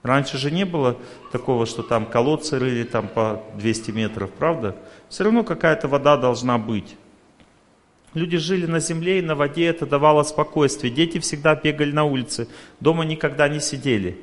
Раньше 0.02 0.38
же 0.38 0.50
не 0.50 0.64
было 0.64 0.96
такого, 1.34 1.66
что 1.66 1.84
там 1.84 2.06
колодцы 2.06 2.58
рыли 2.58 2.86
там 2.86 3.10
по 3.10 3.44
200 3.58 3.92
метров, 3.92 4.32
правда? 4.32 4.78
Все 5.10 5.26
равно 5.26 5.44
какая-то 5.44 5.90
вода 5.90 6.16
должна 6.16 6.58
быть. 6.58 6.96
Люди 8.14 8.38
жили 8.38 8.66
на 8.66 8.80
земле 8.80 9.20
и 9.20 9.22
на 9.22 9.36
воде, 9.36 9.66
это 9.66 9.86
давало 9.86 10.24
спокойствие. 10.24 10.94
Дети 10.94 11.20
всегда 11.20 11.54
бегали 11.54 11.92
на 11.92 12.06
улице, 12.06 12.48
дома 12.80 13.04
никогда 13.04 13.50
не 13.50 13.60
сидели. 13.60 14.18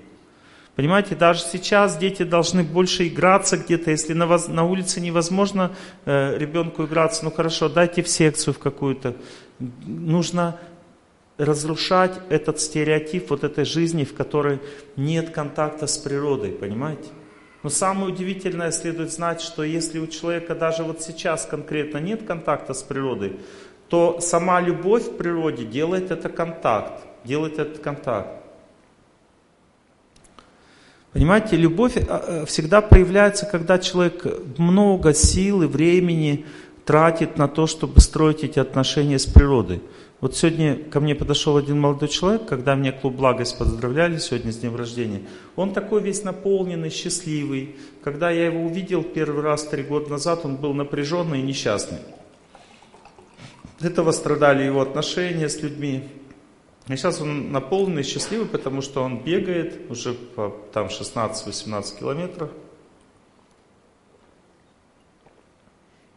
Понимаете, 0.77 1.15
даже 1.15 1.41
сейчас 1.41 1.97
дети 1.97 2.25
должны 2.25 2.65
больше 2.65 3.07
играться 3.07 3.57
где-то. 3.57 3.93
Если 3.93 4.13
на, 4.13 4.27
воз, 4.27 4.49
на 4.49 4.65
улице 4.65 5.01
невозможно 5.01 5.71
э, 6.05 6.37
ребенку 6.37 6.85
играться, 6.85 7.25
ну 7.25 7.31
хорошо, 7.31 7.69
дайте 7.69 8.03
в 8.03 8.09
секцию 8.09 8.55
в 8.55 8.59
какую-то. 8.59 9.15
Нужно 9.59 10.59
разрушать 11.39 12.21
этот 12.29 12.61
стереотип 12.61 13.31
вот 13.31 13.45
этой 13.45 13.65
жизни, 13.65 14.05
в 14.05 14.15
которой 14.15 14.61
нет 14.97 15.31
контакта 15.31 15.87
с 15.87 15.97
природой, 15.97 16.51
понимаете? 16.51 17.09
Но 17.63 17.71
самое 17.71 18.13
удивительное 18.13 18.73
следует 18.73 19.13
знать, 19.13 19.41
что 19.41 19.63
если 19.63 19.99
у 19.99 20.07
человека 20.07 20.55
даже 20.55 20.83
вот 20.83 21.03
сейчас 21.03 21.47
конкретно 21.47 21.99
нет 21.99 22.25
контакта 22.27 22.75
с 22.75 22.83
природой, 22.83 23.39
то 23.89 24.21
сама 24.21 24.61
любовь 24.61 25.05
в 25.05 25.17
природе 25.17 25.65
делает 25.65 26.11
это 26.11 26.29
контакт, 26.29 27.05
делает 27.25 27.59
этот 27.59 27.79
контакт. 27.79 28.44
Понимаете, 31.15 31.57
любовь 31.57 31.97
а, 31.97 32.03
а, 32.09 32.45
всегда 32.45 32.81
проявляется, 32.81 33.47
когда 33.47 33.79
человек 33.79 34.27
много 34.59 35.15
сил 35.15 35.63
и 35.63 35.67
времени 35.67 36.45
тратит 36.85 37.39
на 37.39 37.47
то, 37.47 37.69
чтобы 37.69 38.01
строить 38.01 38.43
эти 38.43 38.59
отношения 38.59 39.21
с 39.21 39.25
природой. 39.25 39.81
Вот 40.21 40.37
сегодня 40.37 40.77
ко 40.77 40.99
мне 40.99 41.15
подошел 41.15 41.57
один 41.57 41.81
молодой 41.81 42.09
человек, 42.09 42.47
когда 42.47 42.75
мне 42.75 42.91
клуб 42.91 43.15
«Благость» 43.15 43.57
поздравляли 43.59 44.19
сегодня 44.19 44.53
с 44.53 44.57
днем 44.57 44.75
рождения. 44.75 45.23
Он 45.55 45.73
такой 45.73 46.03
весь 46.03 46.25
наполненный, 46.25 46.91
счастливый. 46.91 47.77
Когда 48.03 48.31
я 48.31 48.47
его 48.47 48.65
увидел 48.65 49.05
первый 49.05 49.45
раз 49.45 49.63
три 49.63 49.85
года 49.85 50.11
назад, 50.11 50.45
он 50.45 50.57
был 50.57 50.75
напряженный 50.75 51.39
и 51.39 51.43
несчастный. 51.43 51.99
Этого 53.81 54.11
страдали 54.11 54.65
его 54.65 54.81
отношения 54.81 55.49
с 55.49 55.63
людьми. 55.63 56.03
И 56.89 56.97
сейчас 56.97 57.21
он 57.21 57.51
наполненный, 57.51 58.03
счастливый, 58.03 58.47
потому 58.47 58.83
что 58.83 59.03
он 59.03 59.23
бегает 59.23 59.91
уже 59.91 60.13
по 60.13 60.55
там 60.73 60.89
16-18 60.89 61.99
километров. 61.99 62.51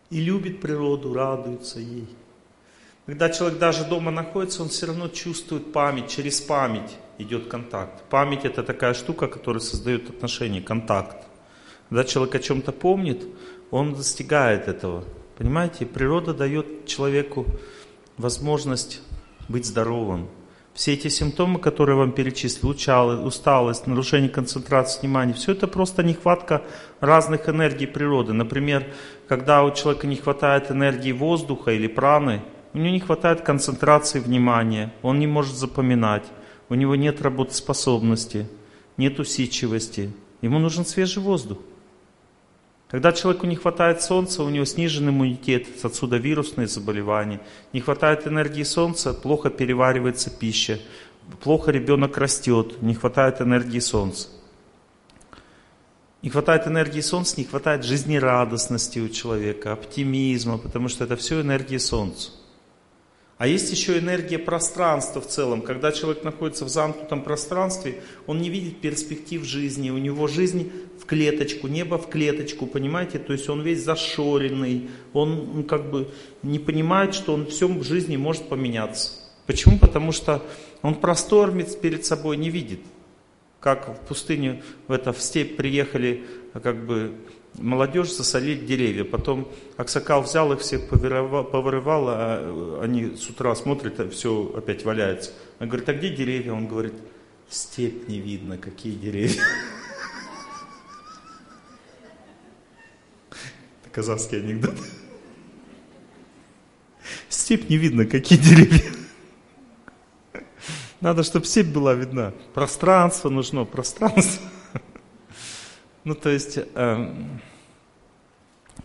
И 0.10 0.21
любит 0.21 0.60
природу, 0.62 1.13
радуется 1.13 1.80
ей. 1.80 2.08
Когда 3.06 3.30
человек 3.30 3.60
даже 3.60 3.86
дома 3.86 4.12
находится, 4.12 4.62
он 4.62 4.69
все 4.69 4.88
равно 4.88 5.08
чувствует 5.08 5.71
память, 5.71 6.10
через 6.10 6.41
память 6.41 6.97
идет 7.17 7.47
контакт. 7.47 8.03
Память 8.10 8.43
это 8.43 8.63
такая 8.63 8.93
штука, 8.93 9.27
которая 9.27 9.62
создает 9.62 10.10
отношения, 10.10 10.62
контакт. 10.62 11.25
Когда 11.89 12.03
человек 12.03 12.36
о 12.36 12.39
чем-то 12.39 12.73
помнит, 12.73 13.25
он 13.71 13.93
достигает 13.93 14.67
этого. 14.67 15.06
Понимаете, 15.38 15.86
природа 15.86 16.34
дает 16.34 16.86
человеку 16.86 17.45
возможность 18.17 19.01
быть 19.47 19.65
здоровым, 19.65 20.27
все 20.77 20.93
эти 20.93 21.07
симптомы, 21.07 21.57
которые 21.57 21.95
я 21.95 22.01
вам 22.01 22.11
перечислил, 22.11 22.69
усталость, 22.69 23.87
нарушение 23.87 24.29
концентрации 24.29 24.99
внимания, 24.99 25.33
все 25.33 25.53
это 25.53 25.65
просто 25.65 26.03
нехватка 26.03 26.61
разных 26.99 27.49
энергий 27.49 27.87
природы. 27.87 28.33
Например, 28.33 28.85
когда 29.27 29.63
у 29.63 29.73
человека 29.73 30.05
не 30.05 30.17
хватает 30.17 30.69
энергии 30.69 31.11
воздуха 31.11 31.71
или 31.71 31.87
праны, 31.87 32.43
у 32.73 32.77
него 32.77 32.91
не 32.91 32.99
хватает 32.99 33.41
концентрации 33.41 34.19
внимания, 34.19 34.93
он 35.01 35.17
не 35.17 35.25
может 35.25 35.55
запоминать, 35.55 36.25
у 36.69 36.75
него 36.75 36.95
нет 36.95 37.23
работоспособности, 37.23 38.47
нет 38.97 39.19
усидчивости, 39.19 40.13
ему 40.43 40.59
нужен 40.59 40.85
свежий 40.85 41.23
воздух. 41.23 41.57
Когда 42.89 43.12
человеку 43.12 43.45
не 43.47 43.58
хватает 43.58 44.02
солнца, 44.02 44.43
у 44.43 44.50
него 44.50 44.63
снижен 44.63 45.10
иммунитет, 45.10 45.67
отсюда 45.84 46.17
вирусные 46.17 46.67
заболевания. 46.67 47.41
Не 47.73 47.82
хватает 47.82 48.26
энергии 48.28 48.63
солнца, 48.63 49.13
плохо 49.13 49.50
переваривается 49.50 50.30
пища, 50.30 50.80
плохо 51.43 51.71
ребенок 51.71 52.17
растет, 52.17 52.82
не 52.82 52.93
хватает 52.93 53.41
энергии 53.41 53.80
солнца. 53.80 54.30
Не 56.21 56.30
хватает 56.30 56.65
энергии 56.65 57.02
солнца, 57.02 57.36
не 57.38 57.43
хватает 57.43 57.84
жизнерадостности 57.84 59.00
у 59.00 59.10
человека, 59.10 59.73
оптимизма, 59.73 60.58
потому 60.58 60.88
что 60.88 61.04
это 61.04 61.17
все 61.17 61.41
энергия 61.41 61.80
солнца. 61.80 62.32
А 63.38 63.45
есть 63.47 63.71
еще 63.71 64.00
энергия 64.00 64.39
пространства 64.39 65.21
в 65.21 65.28
целом. 65.28 65.62
Когда 65.62 65.91
человек 65.91 66.23
находится 66.23 66.65
в 66.65 66.69
замкнутом 66.69 67.21
пространстве, 67.21 68.02
он 68.26 68.39
не 68.39 68.50
видит 68.50 68.82
перспектив 68.82 69.43
жизни. 69.43 69.91
У 69.91 70.00
него 70.00 70.28
жизнь 70.28 70.71
в 71.00 71.06
клеточку, 71.06 71.67
небо 71.67 72.00
в 72.00 72.10
клеточку, 72.10 72.65
понимаете? 72.65 73.19
То 73.19 73.34
есть 73.34 73.47
он 73.47 73.62
весь 73.62 73.84
зашоренный, 73.84 74.89
он 75.13 75.63
как 75.65 75.91
бы 75.91 76.10
не 76.41 76.58
понимает, 76.58 77.13
что 77.13 77.34
он 77.34 77.45
все 77.45 77.67
в 77.67 77.84
жизни 77.84 78.17
может 78.17 78.50
поменяться. 78.50 79.12
Почему? 79.45 79.78
Потому 79.78 80.12
что 80.12 80.43
он 80.82 80.95
простор 80.95 81.52
перед 81.82 82.06
собой 82.06 82.38
не 82.38 82.50
видит. 82.50 82.80
Как 83.60 83.88
в 83.88 84.08
пустыню, 84.08 84.63
в, 84.88 84.91
это, 84.91 85.13
в 85.13 85.21
степь 85.21 85.58
приехали 85.58 86.26
как 86.63 86.86
бы 86.86 87.13
молодежь 87.58 88.13
засолить 88.13 88.65
деревья. 88.65 89.04
Потом 89.04 89.48
Аксакал 89.76 90.22
взял 90.22 90.54
их 90.54 90.62
всех, 90.62 90.88
повырывал, 90.89 92.06
а 92.10 92.80
они 92.82 93.15
с 93.15 93.30
утра 93.30 93.54
смотрят, 93.56 94.00
а 94.00 94.10
все 94.10 94.54
опять 94.56 94.86
валяется. 94.86 95.32
Он 95.60 95.67
говорит, 95.67 95.89
а 95.89 95.93
где 95.93 96.10
деревья? 96.10 96.54
Он 96.54 96.67
говорит, 96.67 96.93
степь 97.50 98.08
не 98.08 98.20
видно, 98.20 98.58
какие 98.58 98.93
деревья. 98.96 99.41
Это 103.82 103.89
казахский 103.91 104.39
анекдот. 104.39 104.76
Степь 107.30 107.70
не 107.70 107.78
видно, 107.78 108.05
какие 108.05 108.38
деревья. 108.38 108.84
Надо, 111.01 111.24
чтобы 111.24 111.45
степь 111.45 111.68
была 111.68 111.93
видна. 111.93 112.34
Пространство 112.53 113.30
нужно, 113.30 113.66
пространство. 113.66 114.49
Ну, 116.08 116.16
то 116.16 116.30
есть, 116.30 116.58
э, 116.58 117.14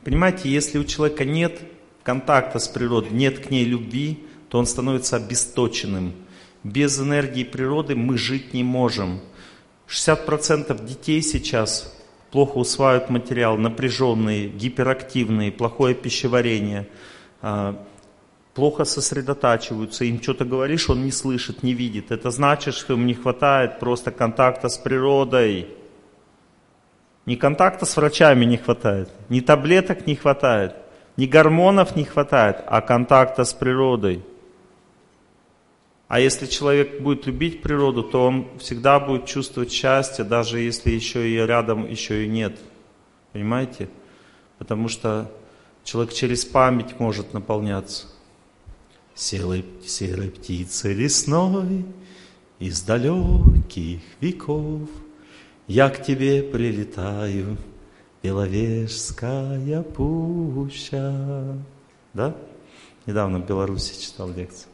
понимаете, 0.03 0.49
если 0.49 0.79
у 0.79 0.85
человека 0.85 1.25
нет 1.25 1.61
контакта 2.03 2.59
с 2.59 2.66
природой, 2.66 3.12
нет 3.12 3.39
к 3.39 3.49
ней 3.49 3.64
любви, 3.64 4.27
то 4.49 4.59
он 4.59 4.66
становится 4.66 5.18
обесточенным. 5.18 6.14
Без 6.64 6.99
энергии 6.99 7.45
природы 7.45 7.95
мы 7.95 8.18
жить 8.18 8.55
не 8.55 8.64
можем. 8.64 9.20
60% 9.87 10.85
детей 10.85 11.23
сейчас 11.23 11.97
плохо 12.33 12.59
усваивают 12.59 13.09
материал, 13.09 13.57
напряженные, 13.57 14.49
гиперактивные, 14.49 15.53
плохое 15.53 15.95
пищеварение. 15.95 16.89
А, 17.41 17.81
плохо 18.53 18.85
сосредотачиваются, 18.85 20.05
им 20.05 20.20
что-то 20.20 20.45
говоришь, 20.45 20.91
он 20.91 21.05
не 21.05 21.12
слышит, 21.12 21.62
не 21.62 21.73
видит. 21.73 22.11
Это 22.11 22.33
значит, 22.33 22.75
что 22.75 22.95
им 22.95 23.07
не 23.07 23.14
хватает 23.14 23.79
просто 23.79 24.11
контакта 24.11 24.68
с 24.68 24.77
природой. 24.77 25.68
Ни 27.25 27.37
контакта 27.37 27.87
с 27.87 27.97
врачами 27.97 28.45
не 28.45 28.57
хватает, 28.57 29.09
ни 29.29 29.41
таблеток 29.41 30.07
не 30.07 30.16
хватает, 30.16 30.75
ни 31.16 31.27
гормонов 31.27 31.95
не 31.95 32.05
хватает, 32.05 32.57
а 32.66 32.81
контакта 32.81 33.45
с 33.45 33.53
природой. 33.53 34.25
А 36.09 36.20
если 36.20 36.47
человек 36.47 37.01
будет 37.01 37.27
любить 37.27 37.62
природу, 37.62 38.03
то 38.03 38.27
он 38.27 38.59
всегда 38.59 39.01
будет 39.01 39.27
чувствовать 39.27 39.73
счастье, 39.73 40.25
даже 40.25 40.59
если 40.59 40.91
еще 40.91 41.27
и 41.27 41.37
рядом 41.37 41.89
еще 41.89 42.25
и 42.25 42.29
нет. 42.29 42.59
Понимаете? 43.33 43.89
Потому 44.59 44.89
что 44.89 45.31
человек 45.85 46.12
через 46.12 46.45
память 46.45 46.99
может 46.99 47.33
наполняться. 47.33 48.09
Серой, 49.14 49.64
серой 49.87 50.31
птицей 50.31 50.93
лесной 50.93 51.87
из 52.59 52.83
далеких 52.83 54.01
веков 54.20 54.89
я 55.67 55.89
к 55.91 56.03
тебе 56.03 56.43
прилетаю, 56.43 57.57
Беловежская 58.23 59.83
пуща. 59.83 61.59
Да? 62.15 62.37
Недавно 63.07 63.41
в 63.41 63.47
Беларуси 63.47 64.01
читал 64.01 64.31
лекцию. 64.31 64.73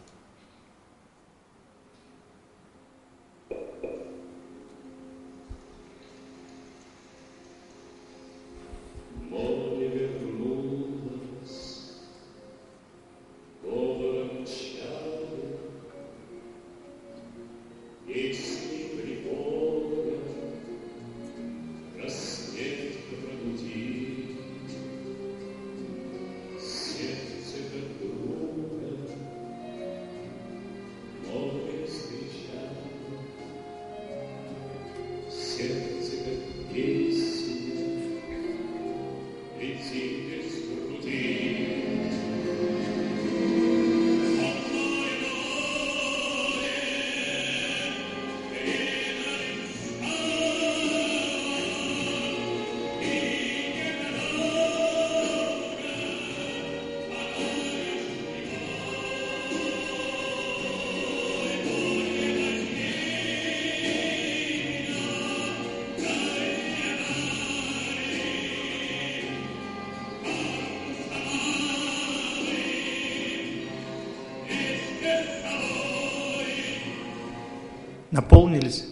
Наполнились? 78.38 78.86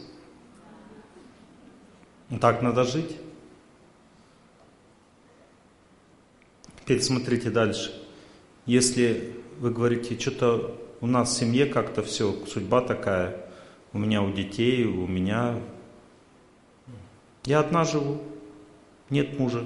Так 2.41 2.63
надо 2.63 2.83
жить. 2.83 3.17
Теперь 6.81 7.01
смотрите 7.01 7.51
дальше. 7.51 7.95
Если 8.65 9.37
вы 9.61 9.71
говорите, 9.71 10.19
что-то 10.19 10.77
у 11.01 11.07
нас 11.07 11.31
в 11.31 11.39
семье 11.39 11.67
как-то 11.67 12.03
все, 12.03 12.33
судьба 12.47 12.81
такая, 12.81 13.47
у 13.93 13.99
меня 13.99 14.21
у 14.21 14.33
детей, 14.33 14.85
у 14.85 15.07
меня... 15.07 15.61
Я 17.45 17.61
одна 17.61 17.85
живу, 17.85 18.21
нет 19.11 19.39
мужа. 19.39 19.65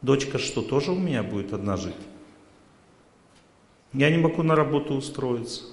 Дочка 0.00 0.38
что, 0.38 0.62
тоже 0.62 0.92
у 0.92 0.98
меня 0.98 1.22
будет 1.22 1.52
одна 1.52 1.76
жить? 1.76 2.00
Я 3.92 4.08
не 4.10 4.16
могу 4.16 4.42
на 4.42 4.56
работу 4.56 4.94
устроиться. 4.94 5.64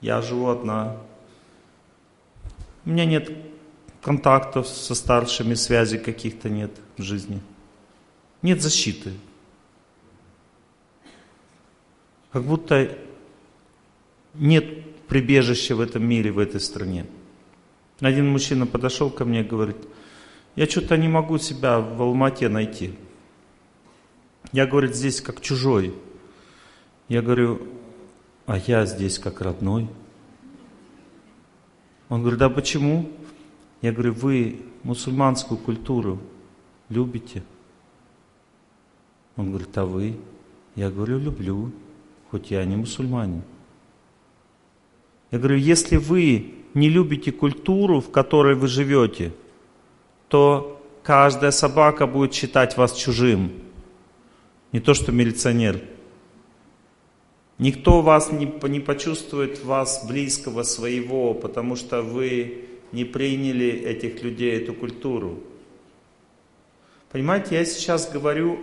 Я 0.00 0.20
живу 0.22 0.48
одна. 0.48 0.96
У 2.84 2.90
меня 2.90 3.04
нет 3.04 3.30
контактов 4.02 4.66
со 4.66 4.94
старшими, 4.94 5.54
связей 5.54 5.98
каких-то 5.98 6.48
нет 6.48 6.72
в 6.96 7.02
жизни. 7.02 7.40
Нет 8.42 8.60
защиты. 8.60 9.12
Как 12.32 12.42
будто 12.42 12.98
нет 14.34 15.06
прибежища 15.06 15.76
в 15.76 15.80
этом 15.80 16.04
мире, 16.04 16.32
в 16.32 16.38
этой 16.38 16.60
стране. 16.60 17.06
Один 18.00 18.28
мужчина 18.28 18.66
подошел 18.66 19.10
ко 19.10 19.24
мне 19.24 19.42
и 19.42 19.44
говорит, 19.44 19.76
я 20.56 20.66
что-то 20.66 20.96
не 20.96 21.08
могу 21.08 21.38
себя 21.38 21.78
в 21.78 22.02
Алмате 22.02 22.48
найти. 22.48 22.94
Я, 24.50 24.66
говорит, 24.66 24.96
здесь 24.96 25.20
как 25.20 25.40
чужой. 25.40 25.94
Я 27.08 27.22
говорю, 27.22 27.62
а 28.46 28.58
я 28.58 28.86
здесь 28.86 29.18
как 29.18 29.40
родной. 29.40 29.88
Он 32.12 32.20
говорит, 32.20 32.40
да 32.40 32.50
почему? 32.50 33.08
Я 33.80 33.90
говорю, 33.90 34.12
вы 34.12 34.60
мусульманскую 34.82 35.56
культуру 35.56 36.18
любите? 36.90 37.42
Он 39.38 39.48
говорит, 39.48 39.78
а 39.78 39.86
вы? 39.86 40.18
Я 40.74 40.90
говорю, 40.90 41.18
люблю, 41.18 41.72
хоть 42.30 42.50
я 42.50 42.62
не 42.66 42.76
мусульманин. 42.76 43.40
Я 45.30 45.38
говорю, 45.38 45.56
если 45.56 45.96
вы 45.96 46.52
не 46.74 46.90
любите 46.90 47.32
культуру, 47.32 48.02
в 48.02 48.10
которой 48.10 48.56
вы 48.56 48.68
живете, 48.68 49.32
то 50.28 50.84
каждая 51.02 51.50
собака 51.50 52.06
будет 52.06 52.34
считать 52.34 52.76
вас 52.76 52.92
чужим. 52.92 53.52
Не 54.72 54.80
то, 54.80 54.92
что 54.92 55.12
милиционер. 55.12 55.80
Никто 57.62 58.02
вас 58.02 58.32
не, 58.32 58.52
не 58.68 58.80
почувствует 58.80 59.62
вас 59.62 60.04
близкого 60.04 60.64
своего, 60.64 61.32
потому 61.32 61.76
что 61.76 62.02
вы 62.02 62.64
не 62.90 63.04
приняли 63.04 63.68
этих 63.68 64.20
людей, 64.24 64.60
эту 64.60 64.74
культуру. 64.74 65.38
Понимаете, 67.12 67.54
я 67.54 67.64
сейчас 67.64 68.10
говорю 68.10 68.58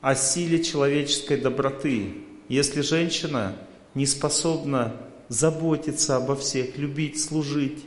о 0.00 0.16
силе 0.16 0.60
человеческой 0.64 1.36
доброты. 1.36 2.14
Если 2.48 2.80
женщина 2.80 3.54
не 3.94 4.06
способна 4.06 4.96
заботиться 5.28 6.16
обо 6.16 6.34
всех, 6.34 6.76
любить, 6.76 7.20
служить, 7.20 7.84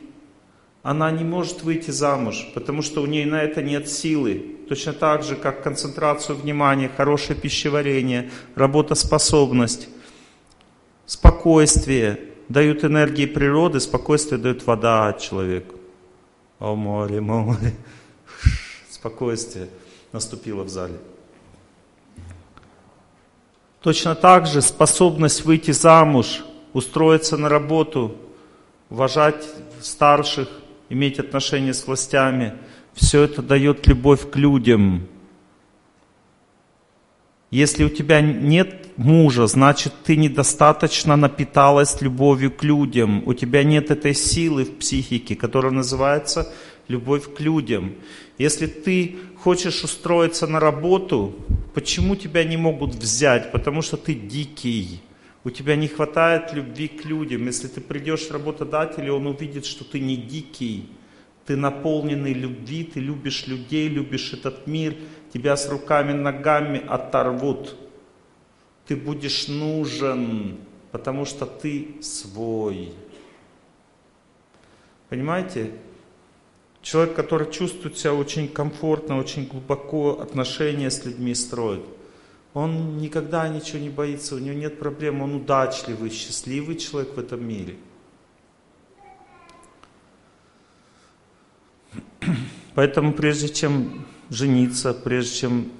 она 0.82 1.10
не 1.10 1.24
может 1.24 1.64
выйти 1.64 1.90
замуж, 1.90 2.50
потому 2.54 2.80
что 2.80 3.02
у 3.02 3.06
нее 3.06 3.26
на 3.26 3.42
это 3.42 3.60
нет 3.60 3.90
силы. 3.90 4.56
Точно 4.70 4.94
так 4.94 5.22
же, 5.22 5.36
как 5.36 5.62
концентрацию 5.62 6.34
внимания, 6.34 6.88
хорошее 6.88 7.38
пищеварение, 7.38 8.30
работоспособность 8.54 9.90
спокойствие 11.06 12.20
дают 12.48 12.84
энергии 12.84 13.26
природы, 13.26 13.80
спокойствие 13.80 14.40
дает 14.40 14.66
вода 14.66 15.12
человеку. 15.14 15.76
О 16.58 16.74
море, 16.74 17.20
море. 17.20 17.74
Спокойствие 18.90 19.68
наступило 20.12 20.62
в 20.62 20.68
зале. 20.68 20.98
Точно 23.80 24.14
так 24.14 24.46
же 24.46 24.62
способность 24.62 25.44
выйти 25.44 25.70
замуж, 25.70 26.44
устроиться 26.72 27.36
на 27.36 27.48
работу, 27.48 28.16
уважать 28.90 29.46
старших, 29.80 30.48
иметь 30.88 31.18
отношения 31.18 31.72
с 31.72 31.86
властями, 31.86 32.54
все 32.94 33.22
это 33.22 33.42
дает 33.42 33.86
любовь 33.86 34.30
к 34.30 34.36
людям. 34.36 35.06
Если 37.50 37.84
у 37.84 37.88
тебя 37.88 38.20
нет 38.20 38.88
мужа, 38.96 39.46
значит 39.46 39.92
ты 40.04 40.16
недостаточно 40.16 41.16
напиталась 41.16 42.00
любовью 42.00 42.50
к 42.50 42.64
людям. 42.64 43.22
У 43.26 43.34
тебя 43.34 43.62
нет 43.62 43.90
этой 43.90 44.14
силы 44.14 44.64
в 44.64 44.78
психике, 44.78 45.36
которая 45.36 45.72
называется 45.72 46.52
любовь 46.88 47.32
к 47.34 47.40
людям. 47.40 47.94
Если 48.38 48.66
ты 48.66 49.16
хочешь 49.42 49.84
устроиться 49.84 50.46
на 50.46 50.58
работу, 50.58 51.36
почему 51.72 52.16
тебя 52.16 52.42
не 52.42 52.56
могут 52.56 52.94
взять? 52.94 53.52
Потому 53.52 53.80
что 53.80 53.96
ты 53.96 54.14
дикий. 54.14 55.00
У 55.44 55.50
тебя 55.50 55.76
не 55.76 55.86
хватает 55.86 56.52
любви 56.52 56.88
к 56.88 57.04
людям. 57.04 57.46
Если 57.46 57.68
ты 57.68 57.80
придешь 57.80 58.28
работодателю, 58.30 59.14
он 59.14 59.28
увидит, 59.28 59.64
что 59.64 59.84
ты 59.84 60.00
не 60.00 60.16
дикий. 60.16 60.88
Ты 61.46 61.54
наполненный 61.54 62.32
любви, 62.32 62.82
ты 62.82 62.98
любишь 62.98 63.46
людей, 63.46 63.88
любишь 63.88 64.32
этот 64.32 64.66
мир, 64.66 64.96
тебя 65.36 65.54
с 65.54 65.68
руками, 65.68 66.12
ногами 66.12 66.82
оторвут. 66.86 67.76
Ты 68.86 68.96
будешь 68.96 69.48
нужен. 69.48 70.56
Потому 70.92 71.26
что 71.26 71.44
ты 71.44 71.96
свой. 72.00 72.94
Понимаете? 75.10 75.72
Человек, 76.80 77.14
который 77.14 77.50
чувствует 77.50 77.98
себя 77.98 78.14
очень 78.14 78.48
комфортно, 78.48 79.18
очень 79.18 79.46
глубоко 79.46 80.20
отношения 80.20 80.90
с 80.90 81.04
людьми 81.04 81.34
строит, 81.34 81.84
он 82.54 82.96
никогда 82.98 83.46
ничего 83.48 83.80
не 83.80 83.90
боится, 83.90 84.36
у 84.36 84.38
него 84.38 84.54
нет 84.54 84.78
проблем, 84.78 85.20
он 85.20 85.34
удачливый, 85.34 86.10
счастливый 86.10 86.76
человек 86.76 87.14
в 87.14 87.18
этом 87.18 87.46
мире. 87.46 87.76
Поэтому 92.74 93.12
прежде 93.12 93.48
чем 93.48 94.05
жениться, 94.30 94.92
прежде 94.94 95.36
чем 95.36 95.72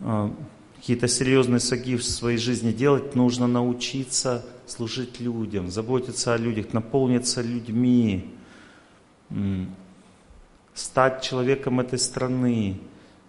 э, 0.00 0.30
какие-то 0.76 1.08
серьезные 1.08 1.60
шаги 1.60 1.96
в 1.96 2.04
своей 2.04 2.38
жизни 2.38 2.72
делать, 2.72 3.14
нужно 3.14 3.46
научиться 3.46 4.44
служить 4.66 5.20
людям, 5.20 5.70
заботиться 5.70 6.34
о 6.34 6.36
людях, 6.36 6.72
наполниться 6.72 7.42
людьми, 7.42 8.34
стать 10.74 11.22
человеком 11.22 11.80
этой 11.80 11.98
страны, 11.98 12.78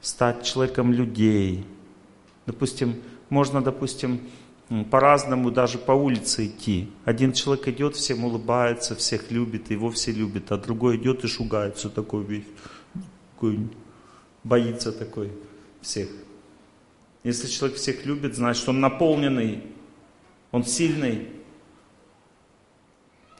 стать 0.01 0.43
человеком 0.43 0.93
людей. 0.93 1.65
Допустим, 2.45 2.95
можно, 3.29 3.61
допустим, 3.61 4.21
по-разному 4.91 5.49
даже 5.49 5.77
по 5.77 5.93
улице 5.93 6.45
идти. 6.45 6.91
Один 7.03 7.33
человек 7.33 7.67
идет, 7.67 7.95
всем 7.95 8.23
улыбается, 8.23 8.95
всех 8.95 9.31
любит, 9.31 9.71
его 9.71 9.89
все 9.89 10.11
любят, 10.11 10.51
а 10.51 10.57
другой 10.57 10.97
идет 10.97 11.23
и 11.23 11.27
шугается 11.27 11.89
такой 11.89 12.23
весь, 12.23 12.45
такой, 13.33 13.67
боится 14.43 14.91
такой 14.91 15.31
всех. 15.81 16.09
Если 17.23 17.47
человек 17.47 17.77
всех 17.77 18.05
любит, 18.05 18.35
значит 18.35 18.67
он 18.69 18.79
наполненный, 18.79 19.63
он 20.51 20.63
сильный. 20.63 21.27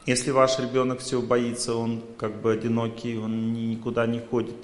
Если 0.06 0.32
ваш 0.32 0.60
ребенок 0.60 1.00
всего 1.00 1.22
боится, 1.22 1.76
он 1.76 2.02
как 2.18 2.42
бы 2.42 2.52
одинокий, 2.52 3.18
он 3.18 3.54
никуда 3.54 4.06
не 4.08 4.20
ходит, 4.20 4.58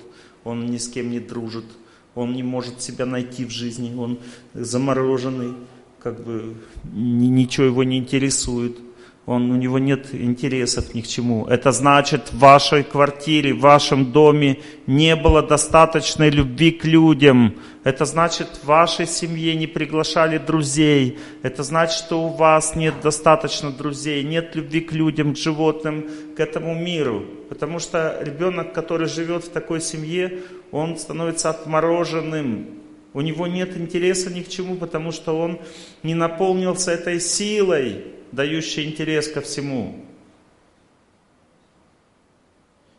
он 0.43 0.65
ни 0.65 0.77
с 0.77 0.87
кем 0.87 1.11
не 1.11 1.19
дружит, 1.19 1.65
он 2.13 2.33
не 2.33 2.43
может 2.43 2.81
себя 2.81 3.05
найти 3.05 3.45
в 3.45 3.51
жизни, 3.51 3.95
он 3.95 4.19
замороженный, 4.53 5.53
как 5.99 6.23
бы 6.23 6.55
ничего 6.93 7.67
его 7.67 7.83
не 7.83 7.97
интересует 7.97 8.84
он, 9.25 9.49
у 9.49 9.55
него 9.55 9.79
нет 9.79 10.13
интересов 10.13 10.93
ни 10.93 11.01
к 11.01 11.07
чему. 11.07 11.47
Это 11.47 11.71
значит, 11.71 12.31
в 12.31 12.37
вашей 12.37 12.83
квартире, 12.83 13.55
в 13.55 13.59
вашем 13.59 14.11
доме 14.11 14.59
не 14.85 15.15
было 15.15 15.41
достаточной 15.41 16.29
любви 16.29 16.69
к 16.69 16.85
людям. 16.85 17.55
Это 17.83 18.05
значит, 18.05 18.47
в 18.61 18.65
вашей 18.65 19.07
семье 19.07 19.55
не 19.55 19.65
приглашали 19.65 20.37
друзей. 20.37 21.17
Это 21.41 21.63
значит, 21.63 21.97
что 21.97 22.21
у 22.21 22.29
вас 22.29 22.75
нет 22.75 22.93
достаточно 23.01 23.71
друзей, 23.71 24.23
нет 24.23 24.55
любви 24.55 24.81
к 24.81 24.91
людям, 24.91 25.33
к 25.33 25.37
животным, 25.37 26.05
к 26.37 26.39
этому 26.39 26.75
миру. 26.75 27.25
Потому 27.49 27.79
что 27.79 28.19
ребенок, 28.21 28.73
который 28.73 29.07
живет 29.07 29.45
в 29.45 29.49
такой 29.49 29.81
семье, 29.81 30.41
он 30.71 30.97
становится 30.97 31.49
отмороженным. 31.49 32.67
У 33.13 33.21
него 33.21 33.47
нет 33.47 33.75
интереса 33.75 34.31
ни 34.31 34.41
к 34.41 34.49
чему, 34.49 34.75
потому 34.75 35.11
что 35.11 35.39
он 35.39 35.59
не 36.03 36.13
наполнился 36.13 36.91
этой 36.91 37.19
силой, 37.19 38.03
дающий 38.35 38.83
интерес 38.83 39.27
ко 39.29 39.41
всему. 39.41 39.95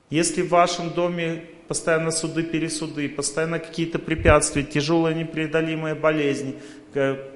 Если 0.09 0.43
в 0.43 0.49
вашем 0.49 0.91
доме 0.91 1.45
постоянно 1.68 2.11
суды, 2.11 2.43
пересуды, 2.43 3.09
постоянно 3.09 3.59
какие-то 3.59 3.99
препятствия, 3.99 4.62
тяжелая 4.62 5.14
непреодолимая 5.14 5.95
болезнь, 5.95 6.57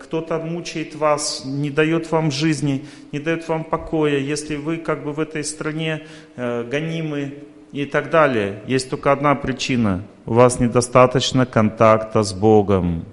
кто-то 0.00 0.38
мучает 0.38 0.94
вас, 0.94 1.42
не 1.44 1.70
дает 1.70 2.10
вам 2.10 2.30
жизни, 2.30 2.86
не 3.12 3.18
дает 3.18 3.46
вам 3.48 3.64
покоя, 3.64 4.18
если 4.18 4.56
вы 4.56 4.78
как 4.78 5.04
бы 5.04 5.12
в 5.12 5.20
этой 5.20 5.44
стране 5.44 6.06
э, 6.36 6.64
гонимы 6.64 7.34
и 7.72 7.84
так 7.84 8.08
далее, 8.10 8.62
есть 8.66 8.88
только 8.88 9.12
одна 9.12 9.34
причина. 9.34 10.02
У 10.24 10.34
вас 10.34 10.60
недостаточно 10.60 11.44
контакта 11.44 12.22
с 12.22 12.32
Богом. 12.32 13.04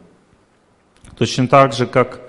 Точно 1.17 1.47
так 1.47 1.73
же, 1.73 1.87
как 1.87 2.26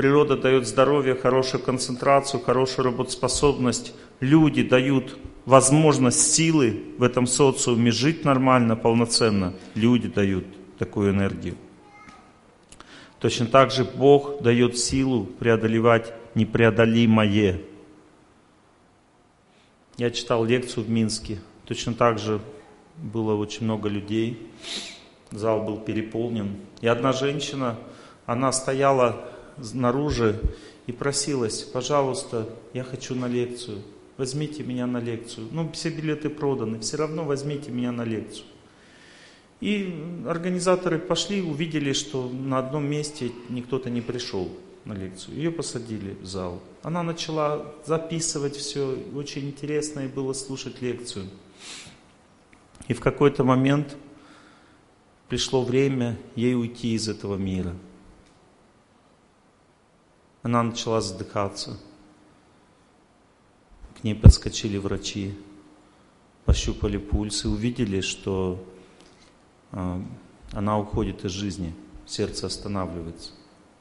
Природа 0.00 0.34
дает 0.34 0.66
здоровье, 0.66 1.14
хорошую 1.14 1.62
концентрацию, 1.62 2.42
хорошую 2.42 2.86
работоспособность. 2.86 3.92
Люди 4.20 4.62
дают 4.62 5.18
возможность 5.44 6.32
силы 6.32 6.84
в 6.96 7.02
этом 7.02 7.26
социуме 7.26 7.90
жить 7.90 8.24
нормально, 8.24 8.76
полноценно. 8.76 9.52
Люди 9.74 10.08
дают 10.08 10.46
такую 10.78 11.10
энергию. 11.10 11.54
Точно 13.18 13.44
так 13.44 13.72
же 13.72 13.84
Бог 13.84 14.40
дает 14.40 14.78
силу 14.78 15.26
преодолевать 15.26 16.14
непреодолимое. 16.34 17.60
Я 19.98 20.10
читал 20.10 20.46
лекцию 20.46 20.86
в 20.86 20.88
Минске. 20.88 21.40
Точно 21.66 21.92
так 21.92 22.18
же 22.18 22.40
было 22.96 23.34
очень 23.34 23.64
много 23.64 23.90
людей. 23.90 24.48
Зал 25.30 25.62
был 25.62 25.76
переполнен. 25.76 26.56
И 26.80 26.86
одна 26.86 27.12
женщина, 27.12 27.76
она 28.24 28.50
стояла 28.50 29.29
снаружи 29.62 30.40
и 30.86 30.92
просилась, 30.92 31.62
пожалуйста, 31.62 32.48
я 32.72 32.84
хочу 32.84 33.14
на 33.14 33.26
лекцию, 33.26 33.78
возьмите 34.16 34.62
меня 34.62 34.86
на 34.86 34.98
лекцию. 34.98 35.48
Ну, 35.50 35.70
все 35.72 35.90
билеты 35.90 36.28
проданы, 36.30 36.80
все 36.80 36.96
равно 36.96 37.24
возьмите 37.24 37.70
меня 37.70 37.92
на 37.92 38.02
лекцию. 38.02 38.46
И 39.60 39.94
организаторы 40.26 40.98
пошли, 40.98 41.42
увидели, 41.42 41.92
что 41.92 42.28
на 42.28 42.58
одном 42.58 42.86
месте 42.86 43.30
никто-то 43.50 43.90
не 43.90 44.00
пришел 44.00 44.50
на 44.86 44.94
лекцию. 44.94 45.36
Ее 45.36 45.50
посадили 45.50 46.16
в 46.22 46.26
зал. 46.26 46.62
Она 46.82 47.02
начала 47.02 47.66
записывать 47.84 48.56
все, 48.56 48.96
очень 49.14 49.48
интересно 49.48 50.00
ей 50.00 50.08
было 50.08 50.32
слушать 50.32 50.80
лекцию. 50.80 51.26
И 52.88 52.94
в 52.94 53.00
какой-то 53.00 53.44
момент 53.44 53.96
пришло 55.28 55.62
время 55.62 56.16
ей 56.34 56.54
уйти 56.54 56.94
из 56.94 57.08
этого 57.08 57.36
мира– 57.36 57.76
она 60.42 60.62
начала 60.62 61.00
задыхаться. 61.00 61.78
К 63.98 64.04
ней 64.04 64.14
подскочили 64.14 64.78
врачи, 64.78 65.34
пощупали 66.44 66.96
пульс 66.96 67.44
и 67.44 67.48
увидели, 67.48 68.00
что 68.00 68.64
э, 69.72 70.02
она 70.52 70.78
уходит 70.78 71.24
из 71.24 71.32
жизни, 71.32 71.74
сердце 72.06 72.46
останавливается. 72.46 73.32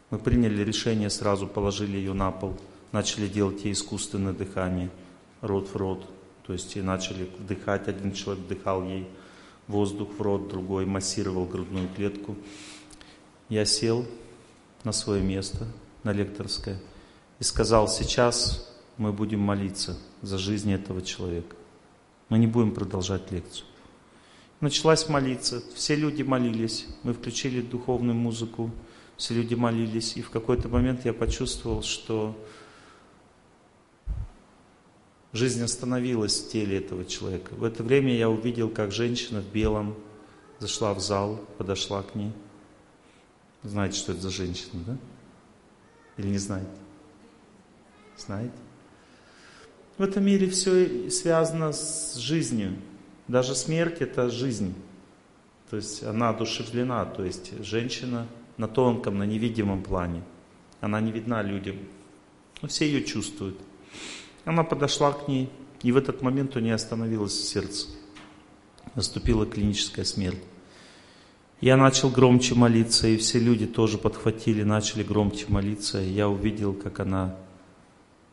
Мы 0.09 0.19
приняли 0.19 0.63
решение, 0.63 1.09
сразу 1.09 1.47
положили 1.47 1.97
ее 1.97 2.13
на 2.13 2.31
пол, 2.31 2.57
начали 2.91 3.27
делать 3.27 3.63
ей 3.63 3.73
искусственное 3.73 4.33
дыхание, 4.33 4.89
рот 5.41 5.69
в 5.69 5.75
рот. 5.75 6.05
То 6.45 6.53
есть 6.53 6.75
и 6.75 6.81
начали 6.81 7.29
вдыхать, 7.37 7.87
один 7.87 8.11
человек 8.11 8.43
вдыхал 8.43 8.83
ей 8.83 9.07
воздух 9.67 10.09
в 10.17 10.21
рот, 10.21 10.49
другой 10.49 10.85
массировал 10.85 11.45
грудную 11.45 11.87
клетку. 11.95 12.35
Я 13.49 13.65
сел 13.65 14.05
на 14.83 14.91
свое 14.91 15.21
место, 15.21 15.67
на 16.03 16.11
лекторское 16.11 16.79
и 17.39 17.43
сказал, 17.43 17.87
сейчас 17.87 18.69
мы 18.97 19.13
будем 19.13 19.39
молиться 19.39 19.97
за 20.21 20.37
жизнь 20.37 20.71
этого 20.71 21.01
человека. 21.01 21.55
Мы 22.27 22.37
не 22.37 22.47
будем 22.47 22.73
продолжать 22.73 23.31
лекцию. 23.31 23.65
Началась 24.59 25.07
молиться, 25.07 25.63
все 25.73 25.95
люди 25.95 26.21
молились, 26.21 26.85
мы 27.03 27.13
включили 27.13 27.61
духовную 27.61 28.15
музыку, 28.15 28.71
все 29.15 29.33
люди 29.33 29.55
молились, 29.55 30.17
и 30.17 30.21
в 30.21 30.29
какой-то 30.29 30.67
момент 30.67 31.05
я 31.05 31.13
почувствовал, 31.13 31.81
что 31.81 32.37
жизнь 35.31 35.63
остановилась 35.63 36.39
в 36.39 36.51
теле 36.51 36.77
этого 36.77 37.05
человека. 37.05 37.53
В 37.53 37.63
это 37.63 37.83
время 37.83 38.15
я 38.15 38.29
увидел, 38.29 38.69
как 38.69 38.91
женщина 38.91 39.39
в 39.41 39.49
белом 39.49 39.95
зашла 40.59 40.93
в 40.93 40.99
зал, 40.99 41.39
подошла 41.57 42.03
к 42.03 42.15
ней. 42.15 42.33
Знаете, 43.63 43.97
что 43.97 44.11
это 44.11 44.21
за 44.21 44.29
женщина, 44.29 44.83
да? 44.85 44.97
Или 46.19 46.27
не 46.27 46.37
знаете? 46.37 46.67
Знаете? 48.17 48.53
В 49.97 50.03
этом 50.03 50.25
мире 50.25 50.49
все 50.49 51.09
связано 51.09 51.71
с 51.71 52.15
жизнью. 52.17 52.75
Даже 53.29 53.55
смерть– 53.55 53.97
это 54.01 54.29
жизнь. 54.29 54.73
То 55.69 55.77
есть 55.77 56.03
она 56.03 56.29
одушевлена, 56.29 57.05
то 57.05 57.23
есть 57.23 57.63
женщина 57.63 58.27
на 58.57 58.67
тонком, 58.67 59.17
на 59.17 59.23
невидимом 59.23 59.81
плане. 59.81 60.23
Она 60.81 60.99
не 60.99 61.13
видна 61.13 61.41
людям. 61.41 61.77
Но 62.61 62.67
все 62.67 62.85
ее 62.85 63.03
чувствуют. 63.05 63.57
Она 64.43 64.65
подошла 64.65 65.13
к 65.13 65.29
ней, 65.29 65.49
и 65.83 65.93
в 65.93 65.97
этот 65.97 66.21
момент 66.21 66.55
у 66.57 66.59
нее 66.59 66.75
остановилось 66.75 67.47
сердце. 67.47 67.87
Наступила 68.95 69.45
клиническая 69.45 70.03
смерть. 70.03 70.43
Я 71.61 71.75
начал 71.75 72.09
громче 72.09 72.55
молиться, 72.55 73.07
и 73.07 73.17
все 73.17 73.37
люди 73.37 73.67
тоже 73.67 73.97
подхватили, 73.97 74.63
начали 74.63 75.03
громче 75.03 75.45
молиться. 75.49 75.99
Я 75.99 76.29
увидел, 76.29 76.73
как 76.73 77.01
она 77.01 77.35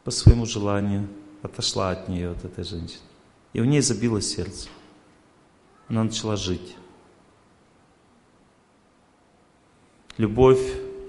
по 0.04 0.12
своему 0.12 0.46
желанию 0.46 1.08
отошла 1.42 1.90
от 1.90 2.08
нее, 2.08 2.30
от 2.30 2.44
этой 2.44 2.62
женщины. 2.62 3.00
И 3.52 3.60
у 3.60 3.64
ней 3.64 3.80
забилось 3.80 4.32
сердце. 4.32 4.68
Она 5.88 6.04
начала 6.04 6.36
жить. 6.36 6.76
Любовь 10.18 10.62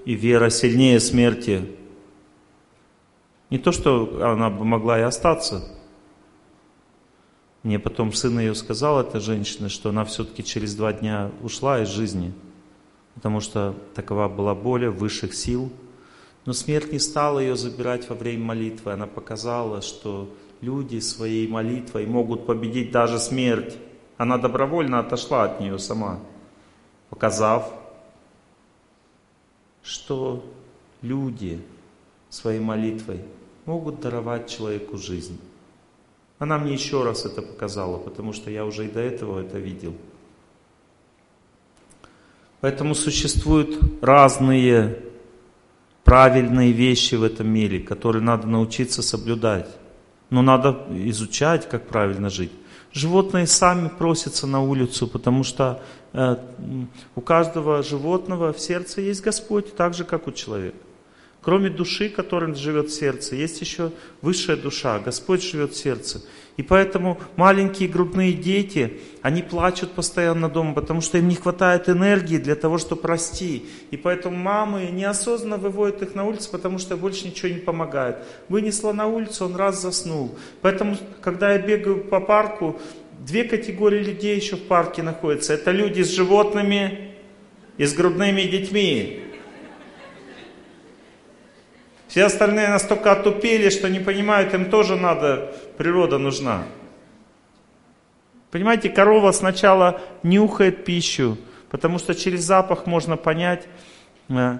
и 0.04 0.14
вера 0.14 0.50
сильнее 0.50 0.98
смерти. 0.98 1.76
Не 3.50 3.58
то, 3.58 3.70
что 3.70 4.28
она 4.32 4.50
бы 4.50 4.64
могла 4.64 4.98
и 4.98 5.02
остаться. 5.02 5.77
Мне 7.62 7.78
потом 7.78 8.12
сын 8.12 8.38
ее 8.38 8.54
сказал, 8.54 9.00
эта 9.00 9.18
женщина, 9.18 9.68
что 9.68 9.88
она 9.88 10.04
все-таки 10.04 10.44
через 10.44 10.74
два 10.74 10.92
дня 10.92 11.30
ушла 11.42 11.82
из 11.82 11.88
жизни, 11.88 12.32
потому 13.14 13.40
что 13.40 13.74
такова 13.94 14.28
была 14.28 14.54
боль 14.54 14.88
высших 14.88 15.34
сил. 15.34 15.70
Но 16.44 16.52
смерть 16.52 16.92
не 16.92 16.98
стала 16.98 17.40
ее 17.40 17.56
забирать 17.56 18.08
во 18.08 18.14
время 18.14 18.44
молитвы. 18.44 18.92
Она 18.92 19.06
показала, 19.06 19.82
что 19.82 20.32
люди 20.60 21.00
своей 21.00 21.48
молитвой 21.48 22.06
могут 22.06 22.46
победить 22.46 22.90
даже 22.90 23.18
смерть. 23.18 23.76
Она 24.16 24.38
добровольно 24.38 25.00
отошла 25.00 25.44
от 25.44 25.60
нее 25.60 25.78
сама, 25.78 26.20
показав, 27.10 27.72
что 29.82 30.44
люди 31.02 31.60
своей 32.28 32.60
молитвой 32.60 33.20
могут 33.64 34.00
даровать 34.00 34.48
человеку 34.48 34.96
жизнь. 34.96 35.38
Она 36.38 36.58
мне 36.58 36.72
еще 36.72 37.02
раз 37.02 37.24
это 37.24 37.42
показала, 37.42 37.98
потому 37.98 38.32
что 38.32 38.50
я 38.50 38.64
уже 38.64 38.86
и 38.86 38.90
до 38.90 39.00
этого 39.00 39.40
это 39.40 39.58
видел. 39.58 39.94
Поэтому 42.60 42.94
существуют 42.94 43.78
разные 44.02 44.98
правильные 46.04 46.72
вещи 46.72 47.16
в 47.16 47.22
этом 47.22 47.48
мире, 47.48 47.80
которые 47.80 48.22
надо 48.22 48.46
научиться 48.46 49.02
соблюдать. 49.02 49.68
Но 50.30 50.42
надо 50.42 50.86
изучать, 50.90 51.68
как 51.68 51.86
правильно 51.88 52.30
жить. 52.30 52.52
Животные 52.92 53.46
сами 53.46 53.88
просятся 53.88 54.46
на 54.46 54.62
улицу, 54.62 55.06
потому 55.06 55.44
что 55.44 55.82
э, 56.12 56.36
у 57.14 57.20
каждого 57.20 57.82
животного 57.82 58.52
в 58.52 58.60
сердце 58.60 59.02
есть 59.02 59.22
Господь, 59.22 59.76
так 59.76 59.94
же, 59.94 60.04
как 60.04 60.26
у 60.26 60.32
человека. 60.32 60.78
Кроме 61.40 61.70
души, 61.70 62.08
которая 62.08 62.52
живет 62.54 62.90
сердце, 62.90 63.36
есть 63.36 63.60
еще 63.60 63.92
высшая 64.22 64.56
душа. 64.56 64.98
Господь 64.98 65.42
живет 65.42 65.72
в 65.72 65.76
сердце. 65.76 66.20
И 66.56 66.62
поэтому 66.64 67.20
маленькие 67.36 67.88
грудные 67.88 68.32
дети, 68.32 68.98
они 69.22 69.42
плачут 69.42 69.92
постоянно 69.92 70.48
дома, 70.48 70.74
потому 70.74 71.00
что 71.00 71.16
им 71.16 71.28
не 71.28 71.36
хватает 71.36 71.88
энергии 71.88 72.38
для 72.38 72.56
того, 72.56 72.78
чтобы 72.78 73.06
расти. 73.06 73.64
И 73.92 73.96
поэтому 73.96 74.36
мамы 74.36 74.88
неосознанно 74.92 75.56
выводят 75.56 76.02
их 76.02 76.16
на 76.16 76.24
улицу, 76.24 76.50
потому 76.50 76.78
что 76.78 76.96
больше 76.96 77.28
ничего 77.28 77.48
не 77.48 77.60
помогает. 77.60 78.16
Вынесла 78.48 78.92
на 78.92 79.06
улицу, 79.06 79.44
он 79.44 79.54
раз 79.54 79.80
заснул. 79.80 80.36
Поэтому, 80.60 80.96
когда 81.20 81.52
я 81.52 81.58
бегаю 81.58 82.02
по 82.02 82.18
парку, 82.18 82.80
две 83.20 83.44
категории 83.44 84.02
людей 84.02 84.34
еще 84.34 84.56
в 84.56 84.62
парке 84.62 85.04
находятся. 85.04 85.54
Это 85.54 85.70
люди 85.70 86.02
с 86.02 86.10
животными 86.10 87.12
и 87.76 87.84
с 87.86 87.94
грудными 87.94 88.42
детьми. 88.42 89.27
Все 92.08 92.24
остальные 92.24 92.68
настолько 92.68 93.12
отупели, 93.12 93.68
что 93.68 93.88
не 93.88 94.00
понимают, 94.00 94.54
им 94.54 94.70
тоже 94.70 94.96
надо, 94.96 95.52
природа 95.76 96.16
нужна. 96.16 96.64
Понимаете, 98.50 98.88
корова 98.88 99.30
сначала 99.32 100.00
нюхает 100.22 100.86
пищу, 100.86 101.36
потому 101.68 101.98
что 101.98 102.14
через 102.14 102.40
запах 102.40 102.86
можно 102.86 103.18
понять, 103.18 103.68
э, 104.30 104.58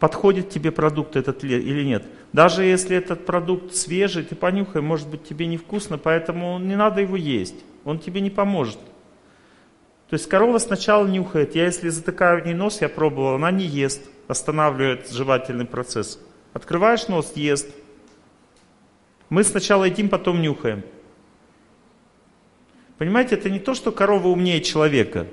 подходит 0.00 0.50
тебе 0.50 0.72
продукт 0.72 1.14
этот 1.14 1.44
или 1.44 1.84
нет. 1.84 2.04
Даже 2.32 2.64
если 2.64 2.96
этот 2.96 3.24
продукт 3.24 3.76
свежий, 3.76 4.24
ты 4.24 4.34
понюхай, 4.34 4.82
может 4.82 5.08
быть 5.08 5.22
тебе 5.22 5.46
невкусно, 5.46 5.96
поэтому 5.96 6.58
не 6.58 6.74
надо 6.74 7.02
его 7.02 7.14
есть, 7.14 7.56
он 7.84 8.00
тебе 8.00 8.20
не 8.20 8.30
поможет. 8.30 8.78
То 10.08 10.14
есть 10.14 10.28
корова 10.28 10.58
сначала 10.58 11.06
нюхает, 11.06 11.54
я 11.54 11.66
если 11.66 11.88
затыкаю 11.88 12.42
в 12.42 12.46
ней 12.46 12.54
нос, 12.54 12.80
я 12.80 12.88
пробовал, 12.88 13.36
она 13.36 13.52
не 13.52 13.64
ест 13.64 14.02
останавливает 14.30 15.10
жевательный 15.10 15.64
процесс. 15.64 16.18
Открываешь 16.52 17.08
нос, 17.08 17.32
ест. 17.34 17.68
Мы 19.28 19.44
сначала 19.44 19.84
едим, 19.84 20.08
потом 20.08 20.40
нюхаем. 20.40 20.84
Понимаете, 22.98 23.34
это 23.34 23.50
не 23.50 23.58
то, 23.58 23.74
что 23.74 23.92
корова 23.92 24.28
умнее 24.28 24.60
человека. 24.60 25.26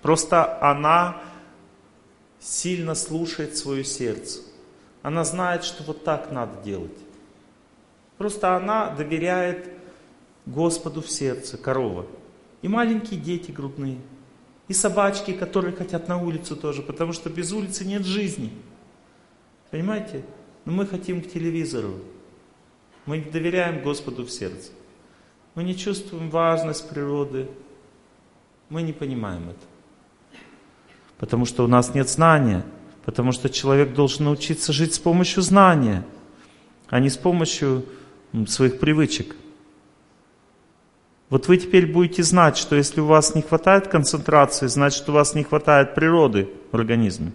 Просто 0.00 0.60
она 0.62 1.20
сильно 2.40 2.94
слушает 2.94 3.56
свое 3.56 3.84
сердце. 3.84 4.40
Она 5.02 5.24
знает, 5.24 5.64
что 5.64 5.82
вот 5.84 6.04
так 6.04 6.30
надо 6.30 6.62
делать. 6.62 6.98
Просто 8.16 8.56
она 8.56 8.90
доверяет 8.90 9.68
Господу 10.46 11.02
в 11.02 11.10
сердце, 11.10 11.58
корова. 11.58 12.06
И 12.62 12.68
маленькие 12.68 13.20
дети 13.20 13.50
грудные– 13.50 13.98
и 14.68 14.72
собачки, 14.72 15.32
которые 15.32 15.74
хотят 15.74 16.08
на 16.08 16.16
улицу 16.16 16.56
тоже, 16.56 16.82
потому 16.82 17.12
что 17.12 17.30
без 17.30 17.52
улицы 17.52 17.84
нет 17.84 18.04
жизни. 18.04 18.52
Понимаете? 19.70 20.24
Но 20.64 20.72
мы 20.72 20.86
хотим 20.86 21.22
к 21.22 21.30
телевизору. 21.30 22.00
Мы 23.06 23.18
не 23.18 23.30
доверяем 23.30 23.82
Господу 23.82 24.24
в 24.24 24.30
сердце. 24.30 24.70
Мы 25.54 25.64
не 25.64 25.76
чувствуем 25.76 26.30
важность 26.30 26.88
природы. 26.88 27.48
Мы 28.68 28.82
не 28.82 28.92
понимаем 28.92 29.50
это. 29.50 30.40
Потому 31.18 31.44
что 31.44 31.64
у 31.64 31.66
нас 31.66 31.94
нет 31.94 32.08
знания. 32.08 32.64
Потому 33.04 33.32
что 33.32 33.50
человек 33.50 33.94
должен 33.94 34.26
научиться 34.26 34.72
жить 34.72 34.94
с 34.94 34.98
помощью 34.98 35.42
знания, 35.42 36.04
а 36.88 37.00
не 37.00 37.10
с 37.10 37.16
помощью 37.16 37.84
своих 38.46 38.78
привычек. 38.78 39.34
Вот 41.32 41.48
вы 41.48 41.56
теперь 41.56 41.86
будете 41.86 42.22
знать, 42.22 42.58
что 42.58 42.76
если 42.76 43.00
у 43.00 43.06
вас 43.06 43.34
не 43.34 43.40
хватает 43.40 43.88
концентрации, 43.88 44.66
значит 44.66 45.08
у 45.08 45.12
вас 45.12 45.34
не 45.34 45.44
хватает 45.44 45.94
природы 45.94 46.50
в 46.70 46.76
организме. 46.76 47.32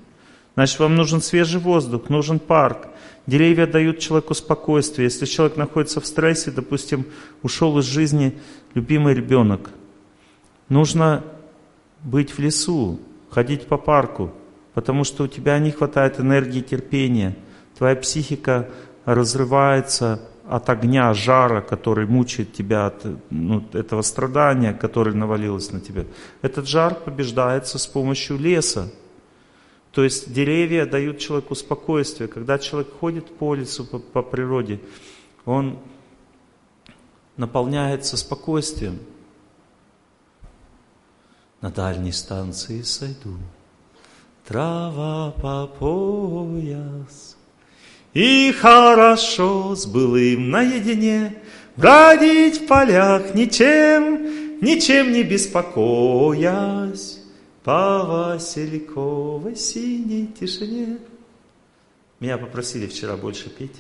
Значит, 0.54 0.78
вам 0.78 0.95
нужен 0.95 1.20
свежий 1.20 1.60
воздух, 1.60 2.08
нужен 2.08 2.38
парк. 2.38 2.89
Деревья 3.26 3.66
дают 3.66 3.98
человеку 3.98 4.36
спокойствие. 4.36 5.06
Если 5.06 5.26
человек 5.26 5.58
находится 5.58 6.00
в 6.00 6.06
стрессе, 6.06 6.52
допустим, 6.52 7.08
ушел 7.41 7.80
из 7.80 7.86
жизни 7.86 8.38
любимый 8.76 9.16
ребенок, 9.16 9.72
нужно 10.70 11.24
быть 12.04 12.30
в 12.30 12.38
лесу, 12.38 13.00
ходить 13.32 13.66
по 13.66 13.80
парку, 13.80 14.32
потому 14.76 15.06
что 15.06 15.24
у 15.24 15.28
тебя 15.28 15.58
не 15.58 15.72
хватает 15.72 16.20
энергии 16.20 16.62
терпения. 16.62 17.36
Твоя 17.76 17.95
психика 17.95 18.70
разрывается 19.06 20.22
от 20.50 20.70
огня, 20.70 21.14
жара, 21.14 21.62
который 21.62 22.08
мучает 22.08 22.54
тебя, 22.54 22.88
от 22.88 23.06
ну, 23.30 23.64
этого 23.74 24.02
страдания, 24.02 24.74
которое 24.74 25.16
навалилось 25.16 25.72
на 25.72 25.80
тебя. 25.80 26.06
Этот 26.41 26.68
жар 26.68 26.95
побеждается 26.95 27.78
с 27.78 27.88
помощью 27.88 28.38
леса. 28.38 28.89
То 29.91 30.04
есть 30.04 30.32
деревья 30.32 30.86
дают 30.86 31.20
человеку 31.20 31.56
спокойствие. 31.56 32.28
Когда 32.28 32.60
человек 32.60 32.91
ходит 33.00 33.26
по 33.38 33.56
лесу, 33.56 33.86
по, 33.86 34.00
по 34.00 34.22
природе, 34.22 34.80
он 35.45 35.80
наполняется 37.36 38.18
спокойствием. 38.18 39.00
На 41.62 41.72
дальней 41.72 42.12
станции 42.12 42.84
сойду, 42.84 43.36
трава 44.45 45.32
по 45.32 45.66
пояс, 45.68 47.37
и 48.14 48.51
хорошо 48.51 49.76
с 49.76 49.86
былым 49.86 50.49
наедине 50.49 51.41
Бродить 51.78 52.62
в 52.62 52.68
полях 52.68 53.36
ничем, 53.36 54.62
ничем 54.62 55.12
не 55.12 55.22
беспокоясь 55.22 57.20
По 57.64 58.03
Васильковой 58.03 59.55
синей 59.55 60.28
тишине. 60.28 60.97
Меня 62.20 62.39
попросили 62.39 62.88
вчера 62.88 63.16
больше 63.16 63.51
петь. 63.51 63.76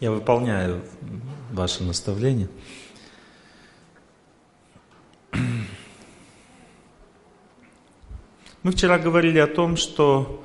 Я 0.00 0.10
выполняю 0.10 0.82
ваше 1.52 1.82
наставление. 1.82 2.48
Мы 8.64 8.72
вчера 8.72 8.98
говорили 8.98 9.38
о 9.38 9.46
том, 9.46 9.76
что 9.76 10.42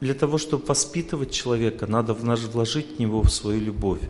для 0.00 0.14
того, 0.14 0.36
чтобы 0.36 0.66
воспитывать 0.66 1.30
человека, 1.32 1.86
надо 1.86 2.12
вложить 2.12 2.96
в 2.96 2.98
него 3.00 3.24
свою 3.24 3.58
любовь. 3.58 4.02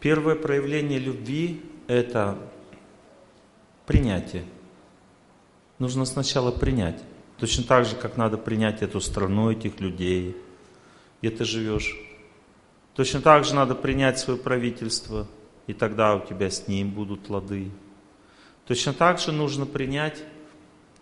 Первое 0.00 0.34
проявление 0.34 0.98
любви– 0.98 1.62
это 1.86 2.36
принятие. 3.86 4.44
Нужно 5.78 6.04
сначала 6.04 6.50
принять. 6.50 7.00
Точно 7.38 7.62
так 7.62 7.86
же, 7.86 7.94
как 7.94 8.16
надо 8.16 8.36
принять 8.36 8.82
эту 8.82 9.00
страну, 9.00 9.52
этих 9.52 9.78
людей, 9.78 10.36
где 11.20 11.30
ты 11.30 11.44
живешь. 11.44 11.96
Точно 12.94 13.20
так 13.20 13.44
же 13.44 13.54
надо 13.54 13.76
принять 13.76 14.18
свое 14.18 14.40
правительство, 14.40 15.28
и 15.68 15.72
тогда 15.72 16.16
у 16.16 16.26
тебя 16.26 16.50
с 16.50 16.66
ним 16.66 16.90
будут 16.90 17.30
лады. 17.30 17.70
Точно 18.66 18.92
так 18.92 19.20
же 19.20 19.30
нужно 19.30 19.66
принять 19.66 20.24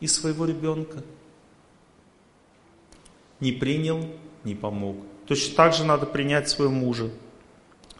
и 0.01 0.07
своего 0.07 0.45
ребенка. 0.45 1.03
Не 3.39 3.53
принял, 3.53 4.07
не 4.45 4.55
помог. 4.55 4.97
Точно 5.27 5.55
так 5.55 5.75
же 5.75 5.85
надо 5.85 6.07
принять 6.07 6.49
своего 6.49 6.73
мужа, 6.73 7.11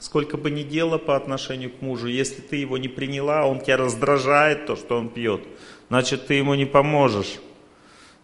сколько 0.01 0.37
бы 0.37 0.51
ни 0.51 0.63
делала 0.63 0.99
по 0.99 1.15
отношению 1.15 1.71
к 1.71 1.81
мужу, 1.81 2.09
если 2.09 2.41
ты 2.41 2.57
его 2.57 2.79
не 2.79 2.89
приняла, 2.89 3.47
он 3.47 3.61
тебя 3.61 3.77
раздражает, 3.77 4.67
то, 4.67 4.75
что 4.75 4.99
он 4.99 5.11
пьет, 5.11 5.43
значит, 5.89 6.27
ты 6.27 6.35
ему 6.35 6.55
не 6.55 6.67
поможешь. 6.67 7.39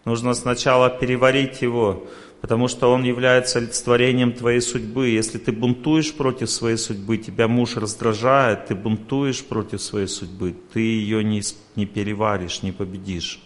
Нужно 0.05 0.35
сначала 0.35 0.89
переварить 0.89 1.63
его, 1.63 2.07
потому 2.41 2.69
что 2.69 2.93
он 2.93 3.03
является 3.03 3.59
олицетворением 3.59 4.33
твоей 4.33 4.61
судьбы. 4.61 5.09
Если 5.09 5.39
ты 5.39 5.53
бунтуешь 5.53 6.15
против 6.15 6.49
своей 6.49 6.77
судьбы, 6.77 7.17
тебя 7.19 7.49
муж 7.49 7.77
раздражает, 7.77 8.67
ты 8.67 8.75
бунтуешь 8.75 9.45
против 9.45 9.83
своей 9.83 10.07
судьбы, 10.07 10.55
ты 10.73 10.81
ее 10.81 11.25
не, 11.25 11.43
не 11.75 11.87
переваришь, 11.87 12.63
не 12.63 12.73
победишь. 12.73 13.41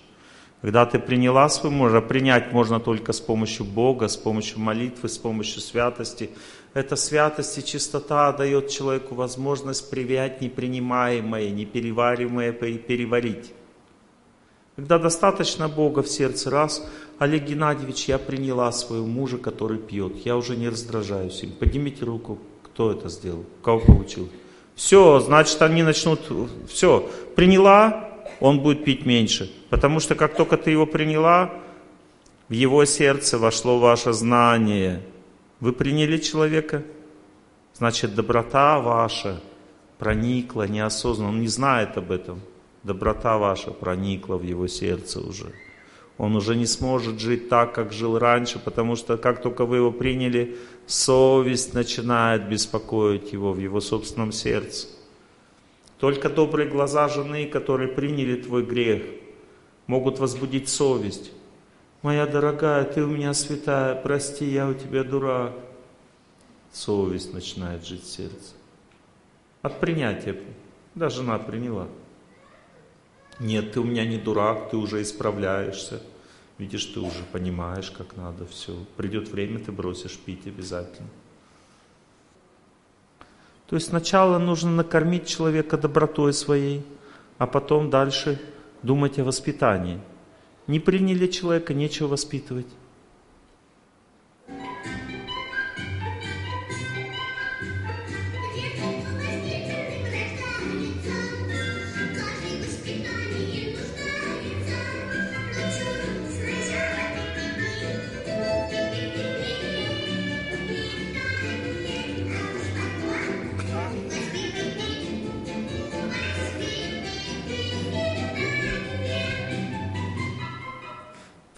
Когда 0.62 0.84
ты 0.84 0.98
приняла 0.98 1.48
свой 1.48 1.72
мужа, 1.72 2.02
принять 2.02 2.52
можно 2.52 2.80
только 2.80 3.12
с 3.12 3.20
помощью 3.20 3.64
Бога, 3.64 4.08
с 4.08 4.16
помощью 4.16 4.60
молитвы, 4.60 5.08
с 5.08 5.16
помощью 5.16 5.62
святости. 5.62 6.30
Эта 6.74 6.96
святость 6.96 7.56
и 7.58 7.64
чистота 7.64 8.30
дает 8.32 8.68
человеку 8.68 9.14
возможность 9.14 9.90
привять 9.90 10.42
непринимаемое, 10.42 11.50
неперевариваемое 11.50 12.52
переварить. 12.52 13.52
Когда 14.76 14.98
достаточно 14.98 15.68
Бога 15.68 16.02
в 16.02 16.08
сердце, 16.08 16.50
раз, 16.50 16.86
Олег 17.18 17.44
Геннадьевич, 17.44 18.04
я 18.04 18.18
приняла 18.18 18.70
своего 18.72 19.06
мужа, 19.06 19.38
который 19.38 19.78
пьет, 19.78 20.14
я 20.24 20.36
уже 20.36 20.56
не 20.56 20.68
раздражаюсь 20.68 21.42
им. 21.42 21.52
Поднимите 21.52 22.04
руку, 22.04 22.38
кто 22.62 22.92
это 22.92 23.08
сделал, 23.08 23.44
кого 23.62 23.80
получил. 23.80 24.28
Все, 24.74 25.20
значит, 25.20 25.60
они 25.60 25.82
начнут, 25.82 26.20
все, 26.68 27.10
приняла, 27.34 28.09
он 28.40 28.60
будет 28.60 28.84
пить 28.84 29.06
меньше. 29.06 29.50
Потому 29.68 30.00
что 30.00 30.14
как 30.14 30.34
только 30.34 30.56
ты 30.56 30.70
его 30.70 30.86
приняла, 30.86 31.52
в 32.48 32.52
его 32.52 32.84
сердце 32.84 33.38
вошло 33.38 33.78
ваше 33.78 34.12
знание. 34.12 35.02
Вы 35.60 35.72
приняли 35.72 36.18
человека, 36.18 36.82
значит, 37.74 38.14
доброта 38.14 38.80
ваша 38.80 39.40
проникла 39.98 40.66
неосознанно. 40.66 41.30
Он 41.30 41.40
не 41.40 41.48
знает 41.48 41.96
об 41.96 42.10
этом. 42.10 42.40
Доброта 42.82 43.36
ваша 43.36 43.70
проникла 43.70 44.36
в 44.36 44.42
его 44.42 44.66
сердце 44.66 45.20
уже. 45.20 45.52
Он 46.16 46.36
уже 46.36 46.56
не 46.56 46.66
сможет 46.66 47.20
жить 47.20 47.48
так, 47.48 47.74
как 47.74 47.92
жил 47.92 48.18
раньше, 48.18 48.58
потому 48.58 48.96
что 48.96 49.16
как 49.16 49.42
только 49.42 49.64
вы 49.64 49.76
его 49.76 49.92
приняли, 49.92 50.56
совесть 50.86 51.74
начинает 51.74 52.48
беспокоить 52.48 53.32
его 53.32 53.52
в 53.52 53.58
его 53.58 53.80
собственном 53.80 54.32
сердце. 54.32 54.86
Только 56.00 56.30
добрые 56.30 56.66
глаза 56.66 57.08
жены, 57.08 57.46
которые 57.46 57.88
приняли 57.88 58.40
твой 58.40 58.64
грех, 58.64 59.02
могут 59.86 60.18
возбудить 60.18 60.70
совесть. 60.70 61.30
Моя 62.00 62.26
дорогая, 62.26 62.84
ты 62.84 63.04
у 63.04 63.06
меня 63.06 63.34
святая, 63.34 63.94
прости, 63.94 64.46
я 64.46 64.66
у 64.66 64.72
тебя 64.72 65.04
дурак. 65.04 65.52
Совесть 66.72 67.34
начинает 67.34 67.86
жить 67.86 68.04
в 68.04 68.10
сердце. 68.10 68.54
От 69.60 69.78
принятия. 69.78 70.36
Да, 70.94 71.10
жена 71.10 71.38
приняла. 71.38 71.86
Нет, 73.38 73.72
ты 73.72 73.80
у 73.80 73.84
меня 73.84 74.06
не 74.06 74.16
дурак, 74.16 74.70
ты 74.70 74.78
уже 74.78 75.02
исправляешься. 75.02 76.02
Видишь, 76.56 76.86
ты 76.86 77.00
уже 77.00 77.24
понимаешь, 77.30 77.90
как 77.90 78.16
надо 78.16 78.46
все. 78.46 78.74
Придет 78.96 79.28
время, 79.28 79.58
ты 79.58 79.70
бросишь 79.70 80.18
пить 80.18 80.46
обязательно. 80.46 81.08
То 83.70 83.76
есть 83.76 83.90
сначала 83.90 84.38
нужно 84.38 84.72
накормить 84.72 85.28
человека 85.28 85.78
добротой 85.78 86.32
своей, 86.32 86.84
а 87.38 87.46
потом 87.46 87.88
дальше 87.88 88.40
думать 88.82 89.20
о 89.20 89.24
воспитании. 89.24 90.00
Не 90.66 90.80
приняли 90.80 91.28
человека, 91.28 91.72
нечего 91.72 92.08
воспитывать. 92.08 92.66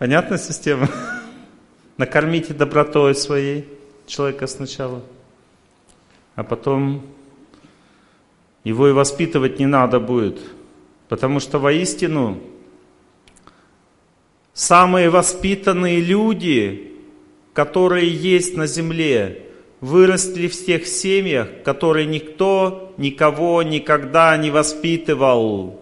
Понятная 0.02 0.38
система? 0.38 0.88
Накормите 1.96 2.52
добротой 2.52 3.14
своей 3.14 3.68
человека 4.08 4.48
сначала, 4.48 5.00
а 6.34 6.42
потом 6.42 7.06
его 8.64 8.88
и 8.88 8.92
воспитывать 8.92 9.60
не 9.60 9.66
надо 9.66 10.00
будет. 10.00 10.40
Потому 11.08 11.38
что 11.38 11.60
воистину 11.60 12.40
самые 14.52 15.08
воспитанные 15.08 16.00
люди, 16.00 16.94
которые 17.52 18.12
есть 18.12 18.56
на 18.56 18.66
земле, 18.66 19.46
выросли 19.80 20.48
в 20.48 20.66
тех 20.66 20.84
семьях, 20.84 21.48
которые 21.62 22.06
никто 22.06 22.92
никого 22.96 23.62
никогда 23.62 24.36
не 24.36 24.50
воспитывал. 24.50 25.80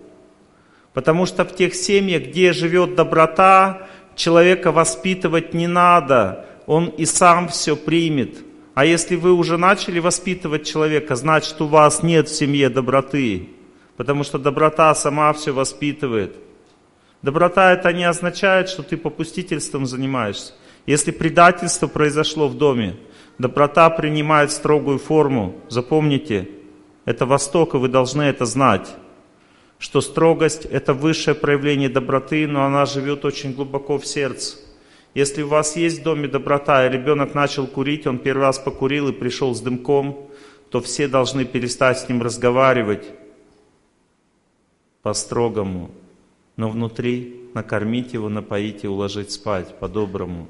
Потому 0.93 1.25
что 1.25 1.47
в 1.47 1.55
тех 1.57 1.75
семьях, 1.75 2.25
где 2.25 2.53
живет 2.53 2.97
доброта, 2.97 3.87
человека 4.21 4.71
воспитывать 4.71 5.55
не 5.55 5.67
надо, 5.67 6.45
он 6.67 6.87
и 6.87 7.07
сам 7.07 7.49
все 7.49 7.75
примет. 7.75 8.45
А 8.75 8.85
если 8.85 9.17
вы 9.17 9.33
уже 9.33 9.57
начали 9.57 9.99
воспитывать 9.99 10.67
человека, 10.67 11.17
значит 11.17 11.61
у 11.61 11.67
вас 11.67 12.03
нет 12.03 12.29
в 12.29 12.37
семье 12.37 12.69
доброты, 12.69 13.49
потому 13.97 14.23
что 14.23 14.39
доброта 14.39 14.95
сама 14.95 15.33
все 15.33 15.53
воспитывает. 15.53 16.37
Доброта 17.23 17.73
это 17.73 17.93
не 17.93 18.05
означает, 18.05 18.69
что 18.69 18.83
ты 18.83 18.97
попустительством 18.97 19.87
занимаешься. 19.87 20.53
Если 20.87 21.11
предательство 21.11 21.87
произошло 21.87 22.49
в 22.49 22.57
доме, 22.57 22.97
доброта 23.39 23.91
принимает 23.91 24.53
строгую 24.53 24.99
форму. 24.99 25.55
Запомните, 25.69 26.49
это 27.05 27.27
Восток, 27.27 27.75
и 27.75 27.79
вы 27.79 27.89
должны 27.89 28.23
это 28.23 28.45
знать 28.45 28.89
что 29.81 30.03
строгость– 30.03 30.65
это 30.71 30.93
высшее 30.93 31.35
проявление 31.35 31.89
доброты, 31.89 32.47
но 32.47 32.65
она 32.65 32.85
живет 32.85 33.25
очень 33.25 33.55
глубоко 33.55 33.99
в 33.99 34.07
сердце. 34.07 34.59
Если 35.15 35.43
у 35.43 35.49
вас 35.49 35.75
есть 35.75 36.01
в 36.01 36.03
доме 36.03 36.29
доброта, 36.29 36.87
и 36.87 36.93
ребенок 36.93 37.35
начал 37.35 37.67
курить, 37.67 38.07
он 38.07 38.19
первый 38.19 38.43
раз 38.43 38.59
покурил 38.59 39.09
и 39.09 39.13
пришел 39.13 39.55
с 39.55 39.61
дымком, 39.61 40.29
то 40.69 40.83
все 40.83 41.09
должны 41.09 41.47
перестать 41.47 41.99
с 41.99 42.09
ним 42.09 42.23
разговаривать 42.23 43.07
по-строгому, 45.01 45.91
но 46.57 46.69
внутри 46.69 47.49
накормить 47.55 48.13
его, 48.13 48.29
напоить 48.29 48.85
и 48.85 48.89
уложить 48.89 49.33
спать 49.33 49.79
по-доброму. 49.79 50.47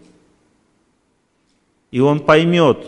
И 1.93 2.01
он 2.01 2.19
поймет, 2.19 2.85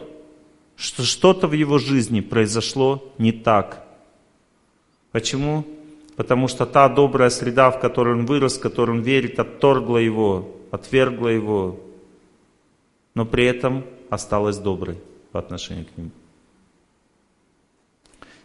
что 0.74 1.04
что-то 1.04 1.46
в 1.46 1.52
его 1.52 1.78
жизни 1.78 2.20
произошло 2.20 3.12
не 3.16 3.30
так. 3.30 3.86
Почему? 5.12 5.64
Потому 6.22 6.46
что 6.46 6.66
та 6.66 6.88
добрая 6.88 7.30
среда, 7.30 7.72
в 7.72 7.80
которой 7.80 8.14
он 8.14 8.26
вырос, 8.26 8.56
в 8.56 8.60
которой 8.60 8.92
он 8.92 9.02
верит, 9.02 9.40
отторгла 9.40 9.98
его, 9.98 10.54
отвергла 10.70 11.26
его, 11.26 11.80
но 13.16 13.26
при 13.26 13.44
этом 13.44 13.84
осталась 14.08 14.56
доброй 14.56 14.98
по 15.32 15.40
отношению 15.40 15.84
к 15.84 15.98
нему. 15.98 16.10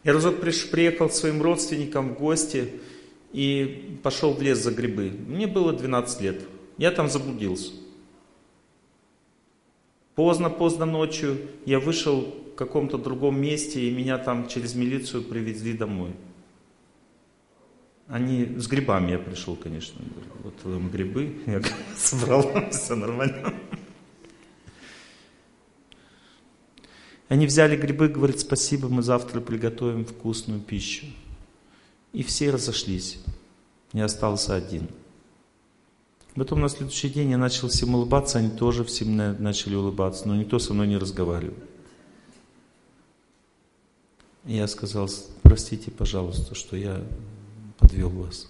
Я 0.03 0.13
разок 0.13 0.37
приехал 0.71 1.07
к 1.07 1.11
своим 1.11 1.39
родственникам 1.39 2.15
в 2.15 2.17
гости 2.17 2.73
и 3.31 3.99
пошел 4.01 4.33
в 4.33 4.41
лес 4.41 4.57
за 4.57 4.71
грибы. 4.71 5.11
Мне 5.27 5.45
было 5.45 5.71
12 5.71 6.21
лет. 6.21 6.41
Я 6.79 6.89
там 6.89 7.07
заблудился. 7.07 7.73
Поздно-поздно 10.15 10.87
ночью 10.87 11.37
я 11.67 11.79
вышел 11.79 12.21
в 12.53 12.55
каком-то 12.55 12.97
другом 12.97 13.39
месте, 13.39 13.81
и 13.81 13.91
меня 13.91 14.17
там 14.17 14.47
через 14.47 14.73
милицию 14.73 15.21
привезли 15.21 15.73
домой. 15.73 16.13
Они 18.07 18.57
с 18.57 18.67
грибами 18.67 19.11
я 19.11 19.19
пришел, 19.19 19.55
конечно. 19.55 19.99
Вот 20.43 20.53
вам 20.63 20.89
грибы. 20.89 21.41
Я 21.45 21.61
собрал, 21.97 22.69
все 22.71 22.95
нормально. 22.95 23.53
Они 27.27 27.45
взяли 27.45 27.75
грибы, 27.75 28.07
говорят, 28.07 28.39
спасибо, 28.39 28.87
мы 28.87 29.01
завтра 29.01 29.41
приготовим 29.41 30.05
вкусную 30.05 30.61
пищу. 30.61 31.05
И 32.13 32.23
все 32.23 32.49
разошлись. 32.51 33.19
Я 33.91 34.05
остался 34.05 34.55
один. 34.55 34.87
Потом 36.35 36.61
на 36.61 36.69
следующий 36.69 37.09
день 37.09 37.31
я 37.31 37.37
начал 37.37 37.67
всем 37.67 37.95
улыбаться, 37.95 38.37
они 38.37 38.51
тоже 38.51 38.85
всем 38.85 39.17
начали 39.17 39.75
улыбаться, 39.75 40.27
но 40.27 40.35
никто 40.35 40.59
со 40.59 40.73
мной 40.73 40.87
не 40.87 40.97
разговаривал. 40.97 41.55
Я 44.45 44.67
сказал, 44.67 45.09
простите, 45.41 45.91
пожалуйста, 45.91 46.55
что 46.55 46.77
я 46.77 47.03
подвел 47.77 48.09
вас. 48.09 48.47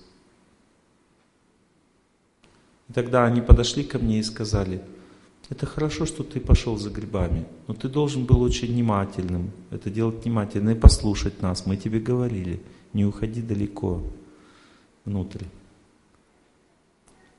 И 2.89 2.93
тогда 2.93 3.25
они 3.25 3.41
подошли 3.41 3.83
ко 3.83 3.99
мне 3.99 4.19
и 4.19 4.23
сказали, 4.23 4.81
Это 5.49 5.65
хорошо, 5.65 6.05
что 6.05 6.23
ты 6.23 6.41
пошел 6.41 6.77
за 6.77 6.89
грибами, 6.89 7.45
но 7.67 7.73
ты 7.73 7.87
должен 7.87 8.25
был 8.25 8.41
очень 8.41 8.67
внимательным, 8.67 9.51
это 9.71 9.89
делать 9.89 10.25
внимательно 10.25 10.71
и 10.71 10.75
послушать 10.75 11.41
нас. 11.41 11.65
Мы 11.65 11.77
тебе 11.77 11.99
говорили, 11.99 12.61
не 12.91 13.05
уходи 13.05 13.41
далеко 13.41 14.03
внутрь. 15.05 15.45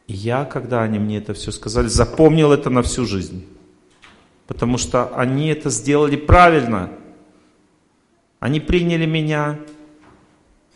И 0.07 0.15
я, 0.15 0.47
когда 0.47 0.83
они 0.83 0.99
мне 0.99 1.19
это 1.19 1.35
все 1.35 1.53
сказали, 1.53 1.89
запомнил 1.89 2.51
это 2.51 2.71
на 2.71 2.83
всю 2.83 3.05
жизнь. 3.05 3.45
Потому 4.47 4.79
что 4.79 5.15
они 5.15 5.49
это 5.49 5.69
сделали 5.69 6.17
правильно. 6.17 6.91
Они 8.41 8.59
приняли 8.59 9.05
меня, 9.05 9.59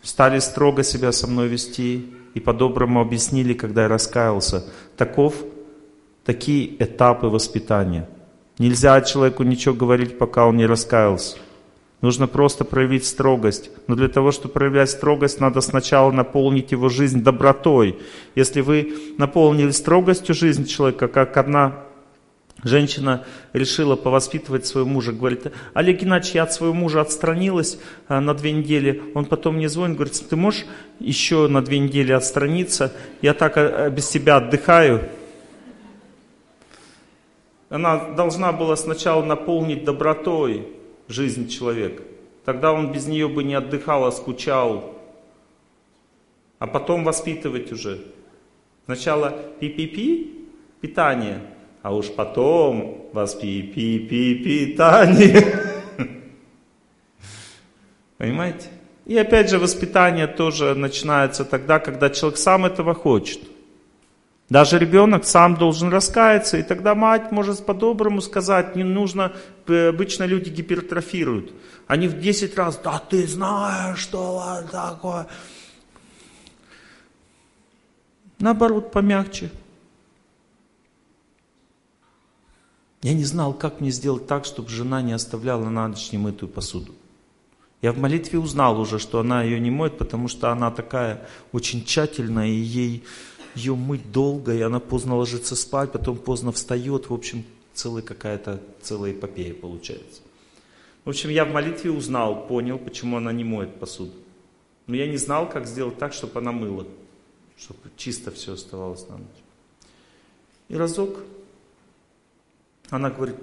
стали 0.03 0.39
строго 0.39 0.83
себя 0.83 1.11
со 1.11 1.27
мной 1.27 1.47
вести 1.47 2.13
и 2.33 2.39
по-доброму 2.39 3.01
объяснили, 3.01 3.53
когда 3.53 3.83
я 3.83 3.87
раскаялся. 3.87 4.65
Таков, 4.97 5.35
такие 6.25 6.75
этапы 6.83 7.27
воспитания. 7.27 8.07
Нельзя 8.59 9.01
человеку 9.01 9.43
ничего 9.43 9.73
говорить, 9.73 10.17
пока 10.17 10.45
он 10.45 10.57
не 10.57 10.65
раскаялся. 10.65 11.37
Нужно 12.01 12.27
просто 12.27 12.65
проявить 12.65 13.05
строгость. 13.05 13.71
Но 13.87 13.95
для 13.95 14.09
того, 14.09 14.31
чтобы 14.31 14.53
проявлять 14.53 14.89
строгость, 14.89 15.39
надо 15.39 15.61
сначала 15.61 16.11
наполнить 16.11 16.73
его 16.73 16.89
жизнь 16.89 17.23
добротой. 17.23 17.97
Если 18.35 18.59
вы 18.59 18.93
наполнили 19.17 19.71
строгостью 19.71 20.35
жизнь 20.35 20.65
человека, 20.65 21.07
как 21.07 21.37
одна 21.37 21.85
Женщина 22.63 23.25
решила 23.51 23.97
повоспитывать 23.97 24.65
своего 24.65 24.87
мужа, 24.87 25.11
говорит, 25.11 25.51
Олег 25.73 25.99
Геннадьевич, 25.99 26.35
я 26.35 26.43
от 26.43 26.53
своего 26.53 26.73
мужа 26.73 27.01
отстранилась 27.01 27.77
а, 28.07 28.21
на 28.21 28.33
две 28.33 28.53
недели, 28.53 29.03
он 29.13 29.25
потом 29.25 29.55
мне 29.55 29.67
звонит, 29.67 29.97
говорит, 29.97 30.23
ты 30.29 30.35
можешь 30.37 30.65
еще 30.99 31.47
на 31.49 31.61
две 31.61 31.79
недели 31.79 32.13
отстраниться, 32.13 32.93
я 33.21 33.33
так 33.33 33.57
а, 33.57 33.89
без 33.89 34.07
тебя 34.07 34.37
отдыхаю. 34.37 35.09
Она 37.69 38.11
должна 38.11 38.53
была 38.53 38.77
сначала 38.77 39.23
наполнить 39.25 39.83
добротой 39.83 40.67
жизнь 41.09 41.49
человека, 41.49 42.03
тогда 42.45 42.71
он 42.71 42.93
без 42.93 43.07
нее 43.07 43.27
бы 43.27 43.43
не 43.43 43.55
отдыхал, 43.55 44.05
а 44.05 44.11
скучал, 44.11 44.97
а 46.59 46.67
потом 46.67 47.03
воспитывать 47.03 47.73
уже. 47.73 47.99
Сначала 48.85 49.37
пи-пи-пи, 49.59 50.47
питание– 50.79 51.41
а 51.83 51.93
уж 51.93 52.09
потом 52.09 53.09
вас 53.11 53.35
пи-пи-пи-питание. 53.35 55.59
Понимаете? 58.17 58.69
И 59.05 59.17
опять 59.17 59.49
же, 59.49 59.59
воспитание 59.59 60.27
тоже 60.27 60.75
начинается 60.75 61.43
тогда, 61.43 61.79
когда 61.79 62.09
человек 62.09 62.39
сам 62.39 62.65
этого 62.65 62.95
хочет. 62.95 63.41
Даже 64.49 64.79
ребенок 64.79 65.25
сам 65.25 65.55
должен 65.55 65.89
раскаяться, 65.89 66.57
и 66.57 66.63
тогда 66.63 66.95
мать 66.95 67.31
может 67.31 67.65
по-доброму 67.65 68.21
сказать, 68.21 68.77
не 68.77 68.85
нужно, 68.85 69.33
э, 69.67 69.89
обычно 69.89 70.23
люди 70.23 70.49
гипертрофируют. 70.49 71.51
Они 71.87 72.07
в 72.07 72.17
10 72.17 72.55
раз, 72.55 72.79
да 72.81 72.97
ты 72.99 73.27
знаешь, 73.27 73.99
что 73.99 74.63
такое. 74.71 75.27
Наоборот, 78.39 78.91
помягче. 78.91 79.49
Я 83.03 83.13
не 83.13 83.25
знал, 83.25 83.53
как 83.53 83.81
мне 83.81 83.91
сделать 83.91 84.27
так, 84.27 84.45
чтобы 84.45 84.69
жена 84.69 85.01
не 85.01 85.11
оставляла 85.11 85.69
на 85.69 85.87
ночь 85.89 86.11
немытую 86.13 86.49
посуду. 86.49 86.93
Я 87.81 87.91
в 87.91 87.97
молитве 87.97 88.39
узнал 88.39 88.79
уже, 88.79 88.97
что 88.97 89.19
она 89.19 89.43
ее 89.43 89.59
не 89.59 89.69
моет, 89.69 89.97
потому 89.97 90.29
что 90.29 90.51
она 90.51 90.71
такая 90.71 91.27
очень 91.51 91.83
тщательная, 91.83 92.47
и 92.47 92.55
ей 92.55 93.03
ее 93.55 93.75
мыть 93.75 94.09
долго, 94.13 94.55
и 94.55 94.61
она 94.61 94.79
поздно 94.79 95.17
ложится 95.17 95.57
спать, 95.57 95.91
потом 95.91 96.17
поздно 96.17 96.53
встает. 96.53 97.09
В 97.09 97.13
общем, 97.13 97.43
целая 97.73 98.01
какая-то, 98.01 98.61
целая 98.81 99.11
эпопея 99.11 99.53
получается. 99.53 100.21
В 101.03 101.09
общем, 101.09 101.29
я 101.29 101.43
в 101.43 101.51
молитве 101.51 101.91
узнал, 101.91 102.47
понял, 102.47 102.79
почему 102.79 103.17
она 103.17 103.33
не 103.33 103.43
моет 103.43 103.75
посуду. 103.75 104.13
Но 104.87 104.95
я 104.95 105.07
не 105.07 105.17
знал, 105.17 105.49
как 105.49 105.67
сделать 105.67 105.97
так, 105.97 106.13
чтобы 106.13 106.39
она 106.39 106.53
мыла, 106.53 106.87
чтобы 107.57 107.81
чисто 107.97 108.31
все 108.31 108.53
оставалось 108.53 109.05
на 109.09 109.17
ночь. 109.17 109.43
И 110.69 110.77
разок 110.77 111.19
она 112.89 113.09
говорит, 113.09 113.37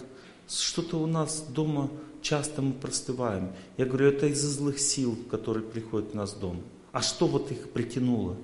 что-то 0.48 0.98
у 0.98 1.06
нас 1.06 1.46
дома 1.48 1.90
часто 2.22 2.62
мы 2.62 2.72
простываем. 2.72 3.52
Я 3.76 3.86
говорю, 3.86 4.08
это 4.08 4.26
из-за 4.26 4.48
злых 4.48 4.78
сил, 4.78 5.18
которые 5.30 5.64
приходят 5.64 6.12
в 6.12 6.14
нас 6.14 6.34
дом. 6.34 6.62
А 6.92 7.02
что 7.02 7.26
вот 7.26 7.50
их 7.50 7.70
притянуло? 7.70 8.36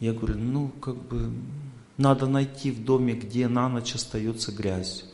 Я 0.00 0.12
говорю, 0.12 0.38
ну, 0.38 0.68
как 0.80 0.96
бы, 0.96 1.30
надо 1.96 2.26
найти 2.26 2.70
в 2.70 2.84
доме, 2.84 3.14
где 3.14 3.48
на 3.48 3.68
ночь 3.68 3.94
остается 3.94 4.52
грязь. 4.52 5.04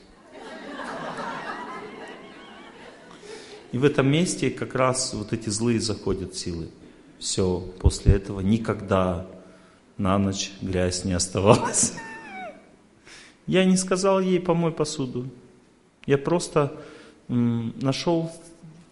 И 3.72 3.78
в 3.78 3.84
этом 3.84 4.08
месте 4.08 4.50
как 4.50 4.74
раз 4.74 5.12
вот 5.12 5.32
эти 5.32 5.50
злые 5.50 5.80
заходят 5.80 6.34
силы. 6.34 6.68
Все, 7.18 7.60
после 7.80 8.14
этого 8.14 8.40
никогда 8.40 9.26
на 9.98 10.18
ночь 10.18 10.52
грязь 10.62 11.04
не 11.04 11.12
оставалась. 11.12 11.94
Я 13.46 13.64
не 13.64 13.76
сказал 13.76 14.20
ей 14.20 14.40
помой 14.40 14.72
посуду. 14.72 15.28
Я 16.06 16.18
просто 16.18 16.72
нашел 17.28 18.30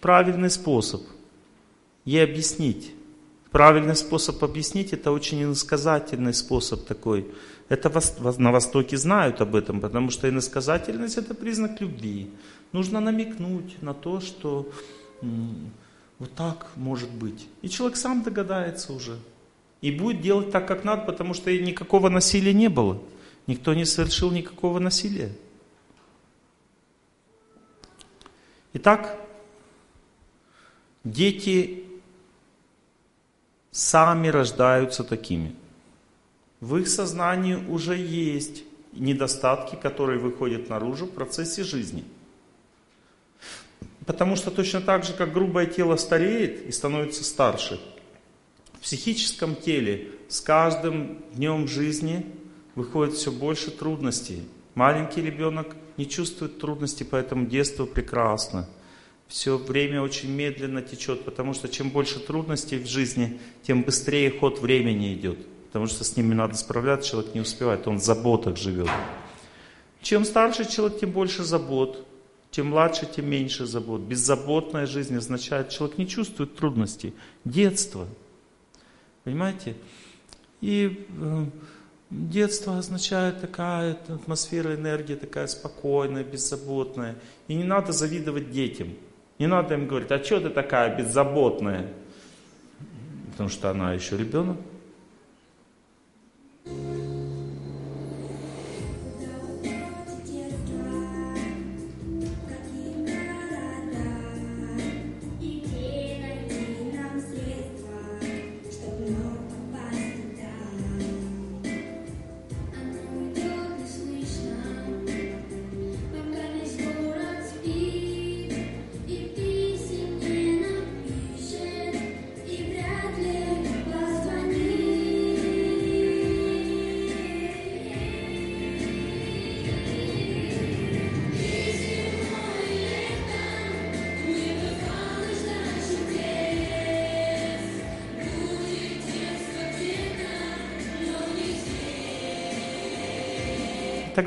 правильный 0.00 0.50
способ 0.50 1.02
ей 2.04 2.22
объяснить. 2.22 2.92
Правильный 3.50 3.94
способ 3.96 4.42
объяснить 4.42 4.92
это 4.92 5.12
очень 5.12 5.42
иносказательный 5.42 6.34
способ 6.34 6.84
такой. 6.84 7.26
Это 7.68 7.90
на 8.38 8.52
Востоке 8.52 8.96
знают 8.96 9.40
об 9.40 9.54
этом, 9.54 9.80
потому 9.80 10.10
что 10.10 10.28
иносказательность 10.28 11.16
это 11.16 11.34
признак 11.34 11.80
любви. 11.80 12.30
Нужно 12.72 13.00
намекнуть 13.00 13.80
на 13.80 13.94
то, 13.94 14.20
что 14.20 14.68
вот 16.18 16.34
так 16.34 16.66
может 16.76 17.10
быть. 17.10 17.46
И 17.62 17.68
человек 17.68 17.96
сам 17.96 18.22
догадается 18.22 18.92
уже. 18.92 19.16
И 19.80 19.90
будет 19.92 20.20
делать 20.20 20.50
так, 20.50 20.66
как 20.66 20.84
надо, 20.84 21.02
потому 21.06 21.32
что 21.34 21.56
никакого 21.56 22.08
насилия 22.08 22.52
не 22.52 22.68
было. 22.68 23.00
Никто 23.46 23.74
не 23.74 23.84
совершил 23.84 24.30
никакого 24.30 24.78
насилия. 24.78 25.30
Итак, 28.72 29.18
дети 31.04 31.84
сами 33.70 34.28
рождаются 34.28 35.04
такими. 35.04 35.54
В 36.60 36.76
их 36.76 36.88
сознании 36.88 37.54
уже 37.54 37.96
есть 37.96 38.64
недостатки, 38.92 39.76
которые 39.76 40.18
выходят 40.18 40.68
наружу 40.70 41.06
в 41.06 41.10
процессе 41.10 41.62
жизни. 41.62 42.04
Потому 44.06 44.36
что 44.36 44.50
точно 44.50 44.80
так 44.80 45.04
же, 45.04 45.12
как 45.12 45.32
грубое 45.32 45.66
тело 45.66 45.96
стареет 45.96 46.66
и 46.66 46.72
становится 46.72 47.24
старше, 47.24 47.80
в 48.72 48.80
психическом 48.80 49.56
теле 49.56 50.10
с 50.28 50.40
каждым 50.40 51.22
днем 51.32 51.68
жизни 51.68 52.26
выходит 52.74 53.14
все 53.14 53.30
больше 53.30 53.70
трудностей. 53.70 54.42
Маленький 54.74 55.22
ребенок 55.22 55.76
не 55.96 56.08
чувствует 56.08 56.58
трудностей, 56.58 57.04
поэтому 57.04 57.46
детство 57.46 57.86
прекрасно. 57.86 58.68
Все 59.28 59.56
время 59.56 60.02
очень 60.02 60.30
медленно 60.30 60.82
течет, 60.82 61.24
потому 61.24 61.54
что 61.54 61.68
чем 61.68 61.90
больше 61.90 62.18
трудностей 62.20 62.78
в 62.78 62.86
жизни, 62.86 63.40
тем 63.62 63.82
быстрее 63.82 64.30
ход 64.30 64.60
времени 64.60 65.14
идет. 65.14 65.38
Потому 65.66 65.86
что 65.86 66.04
с 66.04 66.16
ними 66.16 66.34
надо 66.34 66.54
справляться, 66.54 67.10
человек 67.10 67.34
не 67.34 67.40
успевает, 67.40 67.86
он 67.86 67.98
в 67.98 68.02
заботах 68.02 68.56
живет. 68.56 68.88
Чем 70.02 70.24
старше 70.24 70.70
человек, 70.70 71.00
тем 71.00 71.10
больше 71.10 71.42
забот. 71.42 72.06
Чем 72.50 72.68
младше, 72.68 73.06
тем 73.06 73.28
меньше 73.28 73.66
забот. 73.66 74.02
Беззаботная 74.02 74.86
жизнь 74.86 75.16
означает, 75.16 75.70
человек 75.70 75.98
не 75.98 76.06
чувствует 76.06 76.54
трудностей. 76.54 77.14
Детство. 77.44 78.06
Понимаете? 79.24 79.74
И 80.60 81.04
э, 81.20 81.46
Детство 82.16 82.78
означает 82.78 83.40
такая 83.40 83.98
атмосфера 84.06 84.76
энергия, 84.76 85.16
такая 85.16 85.48
спокойная, 85.48 86.22
беззаботная. 86.22 87.16
И 87.48 87.56
не 87.56 87.64
надо 87.64 87.90
завидовать 87.90 88.52
детям. 88.52 88.94
Не 89.40 89.48
надо 89.48 89.74
им 89.74 89.88
говорить, 89.88 90.12
а 90.12 90.22
что 90.22 90.38
ты 90.38 90.50
такая 90.50 90.96
беззаботная? 90.96 91.90
Потому 93.32 93.48
что 93.48 93.68
она 93.68 93.94
еще 93.94 94.16
ребенок. 94.16 94.58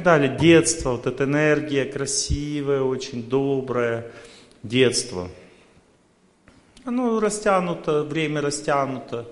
Далее. 0.08 0.38
Детство, 0.38 0.92
вот 0.92 1.06
эта 1.06 1.26
энергия 1.26 1.84
красивая, 1.84 2.82
очень 2.82 3.28
добрая, 3.28 4.10
детство. 4.64 5.30
Оно 6.86 7.20
растянуто, 7.20 8.04
время 8.04 8.40
растянуто, 8.40 9.28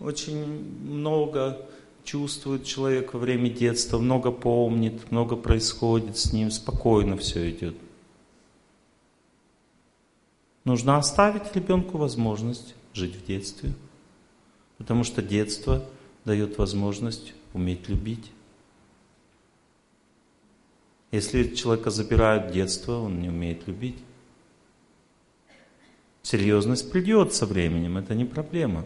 очень 0.00 0.44
много 0.82 1.64
чувствует 2.02 2.64
человек 2.64 3.14
во 3.14 3.20
время 3.20 3.48
детства, 3.48 3.98
много 3.98 4.32
помнит, 4.32 5.08
много 5.12 5.36
происходит 5.36 6.18
с 6.18 6.32
ним, 6.32 6.50
спокойно 6.50 7.16
все 7.16 7.50
идет. 7.50 7.76
Нужно 10.64 10.98
оставить 10.98 11.54
ребенку 11.54 11.96
возможность 11.96 12.74
жить 12.92 13.14
в 13.14 13.24
детстве, 13.24 13.70
потому 14.78 15.04
что 15.04 15.22
детство 15.22 15.84
дает 16.24 16.58
возможность 16.58 17.34
уметь 17.54 17.88
любить. 17.88 18.32
Если 21.10 21.54
человека 21.54 21.90
забирают 21.90 22.52
детство, 22.52 23.00
он 23.00 23.20
не 23.20 23.28
умеет 23.28 23.66
любить. 23.66 23.98
Серьезность 26.22 26.92
придет 26.92 27.32
со 27.32 27.46
временем, 27.46 27.96
это 27.96 28.14
не 28.14 28.26
проблема. 28.26 28.84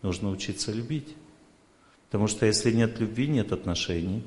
Нужно 0.00 0.30
учиться 0.30 0.72
любить. 0.72 1.14
Потому 2.06 2.26
что 2.26 2.46
если 2.46 2.72
нет 2.72 2.98
любви, 2.98 3.28
нет 3.28 3.52
отношений, 3.52 4.22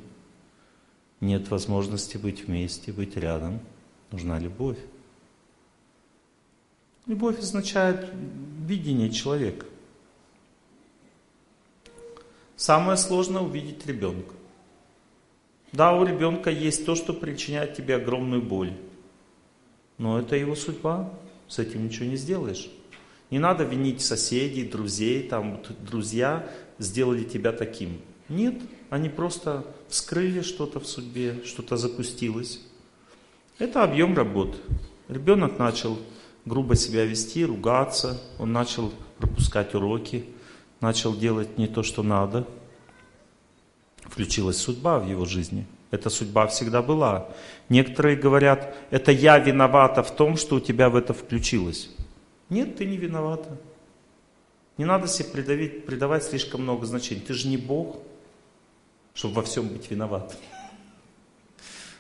нет 1.20 1.50
возможности 1.50 2.18
быть 2.18 2.46
вместе, 2.46 2.92
быть 2.92 3.18
рядом, 3.18 3.60
нужна 4.12 4.38
любовь. 4.38 4.78
Любовь 7.08 7.40
означает 7.40 8.08
видение 8.66 9.10
человека. 9.10 9.66
Самое 12.56 12.98
сложное 12.98 13.42
увидеть 13.42 13.86
ребенка. 13.88 14.34
Да, 15.74 15.96
у 15.96 16.06
ребенка 16.06 16.52
есть 16.52 16.86
то, 16.86 16.96
что 16.96 17.14
причиняет 17.14 17.76
тебе 17.76 17.96
огромную 17.96 18.42
боль. 18.42 18.74
Но 19.98 20.20
это 20.20 20.36
его 20.36 20.56
судьба, 20.56 21.12
с 21.48 21.60
этим 21.60 21.86
ничего 21.86 22.06
не 22.06 22.16
сделаешь. 22.16 22.70
Не 23.32 23.40
надо 23.40 23.64
винить 23.64 24.02
соседей, 24.02 24.64
друзей, 24.64 25.28
там, 25.28 25.60
друзья 25.80 26.48
сделали 26.78 27.24
тебя 27.24 27.52
таким. 27.52 28.00
Нет, 28.30 28.56
они 28.92 29.10
просто 29.10 29.66
вскрыли 29.90 30.42
что-то 30.42 30.80
в 30.80 30.86
судьбе, 30.86 31.42
что-то 31.44 31.76
запустилось. 31.76 32.62
Это 33.58 33.84
объем 33.84 34.16
работы. 34.16 34.58
Ребенок 35.08 35.58
начал 35.58 35.98
грубо 36.46 36.76
себя 36.76 37.06
вести, 37.06 37.46
ругаться, 37.46 38.22
он 38.38 38.52
начал 38.52 38.92
пропускать 39.18 39.74
уроки, 39.74 40.26
начал 40.82 41.16
делать 41.16 41.58
не 41.58 41.68
то, 41.68 41.82
что 41.84 42.04
надо. 42.04 42.48
Включилась 44.06 44.58
судьба 44.58 45.00
в 45.00 45.08
его 45.08 45.26
жизни. 45.26 45.66
Эта 45.92 46.10
судьба 46.10 46.48
всегда 46.48 46.82
была. 46.82 47.30
Некоторые 47.70 48.16
говорят, 48.16 48.76
это 48.90 49.12
я 49.12 49.38
виновата 49.38 50.04
в 50.04 50.16
том, 50.16 50.38
что 50.38 50.56
у 50.56 50.60
тебя 50.60 50.90
в 50.90 50.96
это 50.96 51.14
включилось. 51.14 51.90
Нет, 52.50 52.78
ты 52.78 52.86
не 52.86 52.98
виновата. 52.98 53.58
Не 54.78 54.86
надо 54.86 55.08
себе 55.08 55.30
придавить, 55.30 55.86
придавать 55.86 56.24
слишком 56.24 56.64
много 56.64 56.86
значений. 56.86 57.22
Ты 57.22 57.34
же 57.34 57.48
не 57.48 57.58
Бог, 57.58 57.98
чтобы 59.14 59.36
во 59.36 59.44
всем 59.44 59.68
быть 59.68 59.90
виноват. 59.92 60.36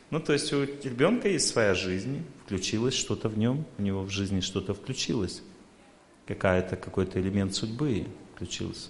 Ну, 0.09 0.19
то 0.19 0.33
есть 0.33 0.51
у 0.53 0.63
ребенка 0.63 1.27
есть 1.27 1.47
своя 1.47 1.73
жизнь, 1.73 2.23
включилось 2.45 2.93
что-то 2.93 3.29
в 3.29 3.37
нем, 3.37 3.65
у 3.77 3.81
него 3.81 4.03
в 4.03 4.09
жизни 4.09 4.41
что-то 4.41 4.73
включилось. 4.73 5.41
Какая-то, 6.27 6.75
какой-то 6.75 7.19
элемент 7.19 7.55
судьбы 7.55 8.07
включился. 8.35 8.89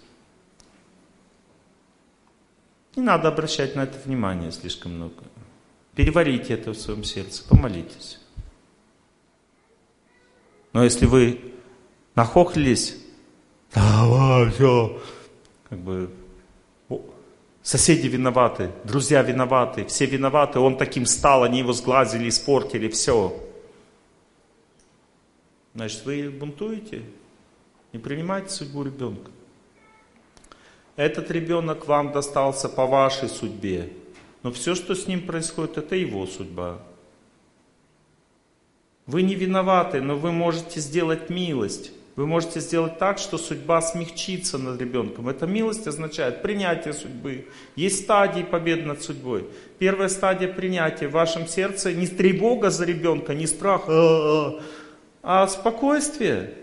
Не 2.95 3.03
надо 3.03 3.27
обращать 3.27 3.75
на 3.75 3.81
это 3.83 3.97
внимание 3.99 4.51
слишком 4.51 4.93
много. 4.93 5.23
Переварите 5.95 6.53
это 6.53 6.71
в 6.71 6.77
своем 6.77 7.03
сердце, 7.03 7.43
помолитесь. 7.47 8.19
Но 10.73 10.83
если 10.83 11.05
вы 11.05 11.53
нахохлились, 12.15 12.97
давай, 13.73 14.49
все, 14.51 15.01
как 15.69 15.79
бы 15.79 16.09
Соседи 17.63 18.07
виноваты, 18.07 18.71
друзья 18.83 19.21
виноваты, 19.21 19.85
все 19.85 20.05
виноваты, 20.05 20.59
он 20.59 20.75
таким 20.75 21.05
стал, 21.05 21.43
они 21.43 21.59
его 21.59 21.71
сглазили, 21.71 22.27
испортили, 22.27 22.89
все. 22.89 23.41
Значит, 25.73 26.03
вы 26.03 26.29
бунтуете, 26.29 27.03
не 27.93 27.99
принимайте 27.99 28.49
судьбу 28.49 28.83
ребенка. 28.83 29.31
Этот 30.95 31.31
ребенок 31.31 31.87
вам 31.87 32.11
достался 32.11 32.69
по 32.69 32.85
вашей 32.85 33.27
судьбе, 33.27 33.89
но 34.43 34.51
все, 34.51 34.75
что 34.75 34.93
с 34.93 35.07
ним 35.07 35.25
происходит, 35.25 35.77
это 35.77 35.95
его 35.95 36.27
судьба. 36.27 36.79
Вы 39.05 39.23
не 39.23 39.35
виноваты, 39.35 40.01
но 40.01 40.15
вы 40.15 40.31
можете 40.31 40.79
сделать 40.79 41.29
милость. 41.29 41.91
Вы 42.15 42.27
можете 42.27 42.59
сделать 42.59 42.99
так, 42.99 43.17
что 43.17 43.39
судьба 43.39 43.81
смягчится 43.81 44.59
над 44.59 44.79
ребенком. 44.79 45.29
Эта 45.29 45.47
милость 45.47 45.87
означает 45.87 46.43
принятие 46.43 46.93
судьбы. 46.93 47.47
Есть 47.75 48.03
стадии 48.03 48.43
победы 48.43 48.83
над 48.83 49.01
судьбой. 49.01 49.47
Первая 49.79 50.09
стадия 50.09 50.47
принятия 50.47 51.07
в 51.07 51.13
вашем 51.13 51.47
сердце 51.47 51.91
не 51.91 52.05
тревога 52.05 52.69
за 52.69 52.85
ребенка, 52.85 53.33
не 53.33 53.47
страх, 53.47 53.85
а, 53.87 54.61
а 55.23 55.47
спокойствие. 55.47 56.53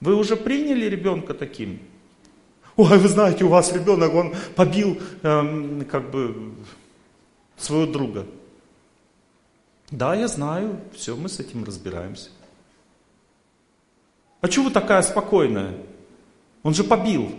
Вы 0.00 0.16
уже 0.16 0.36
приняли 0.36 0.86
ребенка 0.86 1.34
таким. 1.34 1.80
Ой, 2.80 2.96
вы 2.96 3.08
знаете, 3.08 3.44
у 3.44 3.48
вас 3.48 3.72
ребенок, 3.72 4.14
он 4.14 4.34
побил 4.56 4.98
эм, 5.22 5.84
как 5.84 6.10
бы 6.10 6.54
своего 7.58 7.92
друга. 7.92 8.26
Да, 9.90 10.14
я 10.14 10.28
знаю, 10.28 10.80
все, 10.94 11.14
мы 11.14 11.28
с 11.28 11.38
этим 11.40 11.62
разбираемся. 11.62 12.30
А 14.40 14.48
чего 14.48 14.64
вы 14.64 14.70
такая 14.70 15.02
спокойная? 15.02 15.76
Он 16.62 16.72
же 16.72 16.82
побил. 16.82 17.30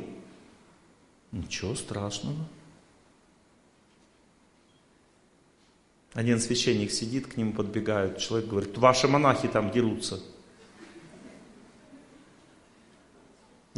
Ничего 1.31 1.73
страшного. 1.73 2.37
Один 6.13 6.39
священник 6.39 6.91
сидит, 6.91 7.25
к 7.25 7.37
нему 7.37 7.53
подбегают, 7.53 8.19
человек 8.19 8.47
говорит, 8.47 8.77
ваши 8.77 9.07
монахи 9.07 9.47
там 9.47 9.71
дерутся. 9.71 10.19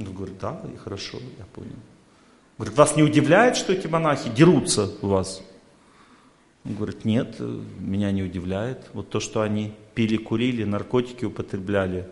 Он 0.05 0.13
говорит, 0.13 0.37
да, 0.39 0.59
и 0.73 0.77
хорошо, 0.77 1.17
я 1.37 1.45
понял. 1.45 1.75
Говорит, 2.57 2.77
вас 2.77 2.95
не 2.95 3.03
удивляет, 3.03 3.55
что 3.55 3.73
эти 3.73 3.87
монахи 3.87 4.29
дерутся 4.29 4.91
у 5.01 5.07
вас? 5.07 5.41
Он 6.65 6.75
говорит, 6.75 7.05
нет, 7.05 7.39
меня 7.79 8.11
не 8.11 8.23
удивляет. 8.23 8.89
Вот 8.93 9.09
то, 9.09 9.19
что 9.19 9.41
они 9.41 9.73
пили, 9.95 10.17
курили, 10.17 10.63
наркотики 10.63 11.25
употребляли, 11.25 12.07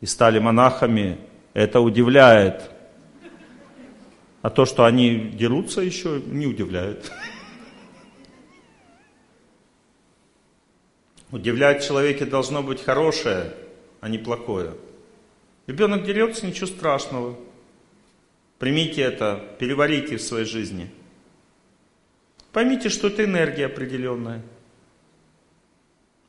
и 0.00 0.06
стали 0.06 0.38
монахами, 0.38 1.18
это 1.52 1.80
удивляет. 1.80 2.70
А 4.42 4.50
то, 4.50 4.64
что 4.64 4.84
они 4.84 5.30
дерутся 5.30 5.80
еще, 5.80 6.20
не 6.26 6.46
удивляет. 6.46 7.12
Удивлять 11.30 11.86
человеке 11.86 12.24
должно 12.24 12.62
быть 12.62 12.82
хорошее, 12.82 13.52
а 14.00 14.08
не 14.08 14.18
плохое. 14.18 14.74
Ребенок 15.66 16.04
дерется, 16.04 16.46
ничего 16.46 16.66
страшного. 16.66 17.38
Примите 18.58 19.02
это, 19.02 19.56
переварите 19.58 20.16
в 20.16 20.22
своей 20.22 20.44
жизни. 20.44 20.90
Поймите, 22.52 22.88
что 22.88 23.08
это 23.08 23.24
энергия 23.24 23.66
определенная. 23.66 24.42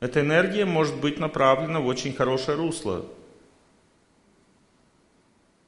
Эта 0.00 0.20
энергия 0.20 0.64
может 0.64 0.96
быть 0.96 1.18
направлена 1.18 1.80
в 1.80 1.86
очень 1.86 2.14
хорошее 2.14 2.56
русло. 2.56 3.06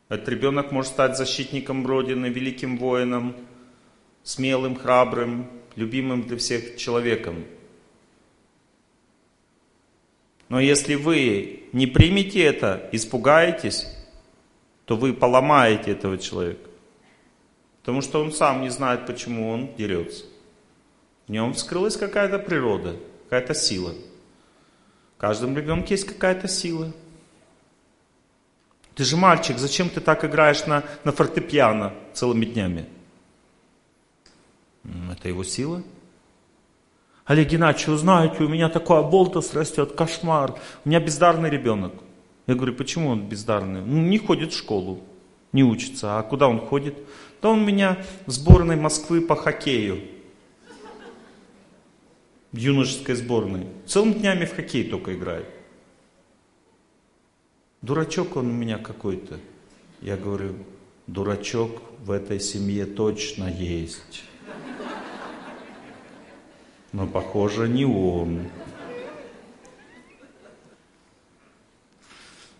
Этот 0.08 0.28
ребенок 0.28 0.72
может 0.72 0.92
стать 0.92 1.16
защитником 1.16 1.86
Родины, 1.86 2.26
великим 2.26 2.78
воином, 2.78 3.34
смелым, 4.22 4.76
храбрым, 4.76 5.50
любимым 5.74 6.22
для 6.22 6.36
всех 6.36 6.76
человеком. 6.76 7.44
Но 10.48 10.60
если 10.60 10.94
вы 10.94 11.64
не 11.72 11.86
примете 11.86 12.42
это, 12.42 12.88
испугаетесь, 12.92 13.86
то 14.84 14.96
вы 14.96 15.12
поломаете 15.12 15.92
этого 15.92 16.18
человека. 16.18 16.68
Потому 17.80 18.00
что 18.02 18.22
он 18.22 18.32
сам 18.32 18.62
не 18.62 18.68
знает, 18.68 19.06
почему 19.06 19.50
он 19.50 19.74
дерется. 19.76 20.24
В 21.26 21.30
нем 21.30 21.54
вскрылась 21.54 21.96
какая-то 21.96 22.38
природа, 22.38 22.96
какая-то 23.24 23.54
сила. 23.54 23.94
В 25.16 25.20
каждом 25.20 25.56
ребенке 25.56 25.94
есть 25.94 26.06
какая-то 26.06 26.46
сила– 26.46 26.92
ты 28.96 29.04
же 29.04 29.18
мальчик, 29.18 29.58
зачем 29.58 29.90
ты 29.90 30.00
так 30.00 30.24
играешь 30.24 30.64
на, 30.64 30.82
на 31.04 31.12
фортепиано 31.12 31.92
целыми 32.14 32.46
днями? 32.46 32.86
Это 35.12 35.28
его 35.28 35.44
сила. 35.44 35.82
Олег 37.26 37.48
Геннадьевич, 37.48 37.88
вы 37.88 37.96
знаете, 37.96 38.44
у 38.44 38.48
меня 38.48 38.68
такой 38.68 39.02
болтус 39.02 39.52
растет, 39.52 39.92
кошмар. 39.96 40.54
У 40.84 40.88
меня 40.88 41.00
бездарный 41.00 41.50
ребенок. 41.50 41.92
Я 42.46 42.54
говорю, 42.54 42.74
почему 42.74 43.10
он 43.10 43.28
бездарный? 43.28 43.80
Ну, 43.80 44.00
не 44.00 44.18
ходит 44.18 44.52
в 44.52 44.56
школу, 44.56 45.00
не 45.52 45.64
учится. 45.64 46.20
А 46.20 46.22
куда 46.22 46.46
он 46.46 46.60
ходит? 46.60 46.94
Да 47.42 47.50
он 47.50 47.62
у 47.62 47.66
меня 47.66 47.98
в 48.26 48.30
сборной 48.30 48.76
Москвы 48.76 49.20
по 49.20 49.34
хоккею. 49.34 50.00
в 52.52 52.56
юношеской 52.56 53.16
сборной. 53.16 53.66
Целыми 53.86 54.12
днями 54.12 54.44
в 54.44 54.54
хоккей 54.54 54.84
только 54.88 55.14
играет. 55.14 55.46
Дурачок 57.82 58.36
он 58.36 58.46
у 58.46 58.52
меня 58.52 58.78
какой-то. 58.78 59.38
Я 60.00 60.16
говорю, 60.16 60.54
дурачок 61.08 61.82
в 62.04 62.12
этой 62.12 62.38
семье 62.38 62.86
точно 62.86 63.50
есть. 63.50 64.22
Но 66.96 67.06
похоже 67.06 67.68
не 67.68 67.84
он. 67.84 68.48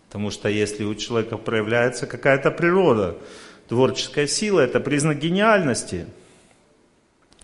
Потому 0.05 0.29
что 0.29 0.47
если 0.47 0.83
у 0.83 0.93
человека 0.93 1.37
проявляется 1.37 2.05
какая-то 2.05 2.51
природа, 2.51 3.17
творческая 3.67 4.27
сила, 4.27 4.59
это 4.59 4.79
признак 4.79 5.17
гениальности. 5.17 6.05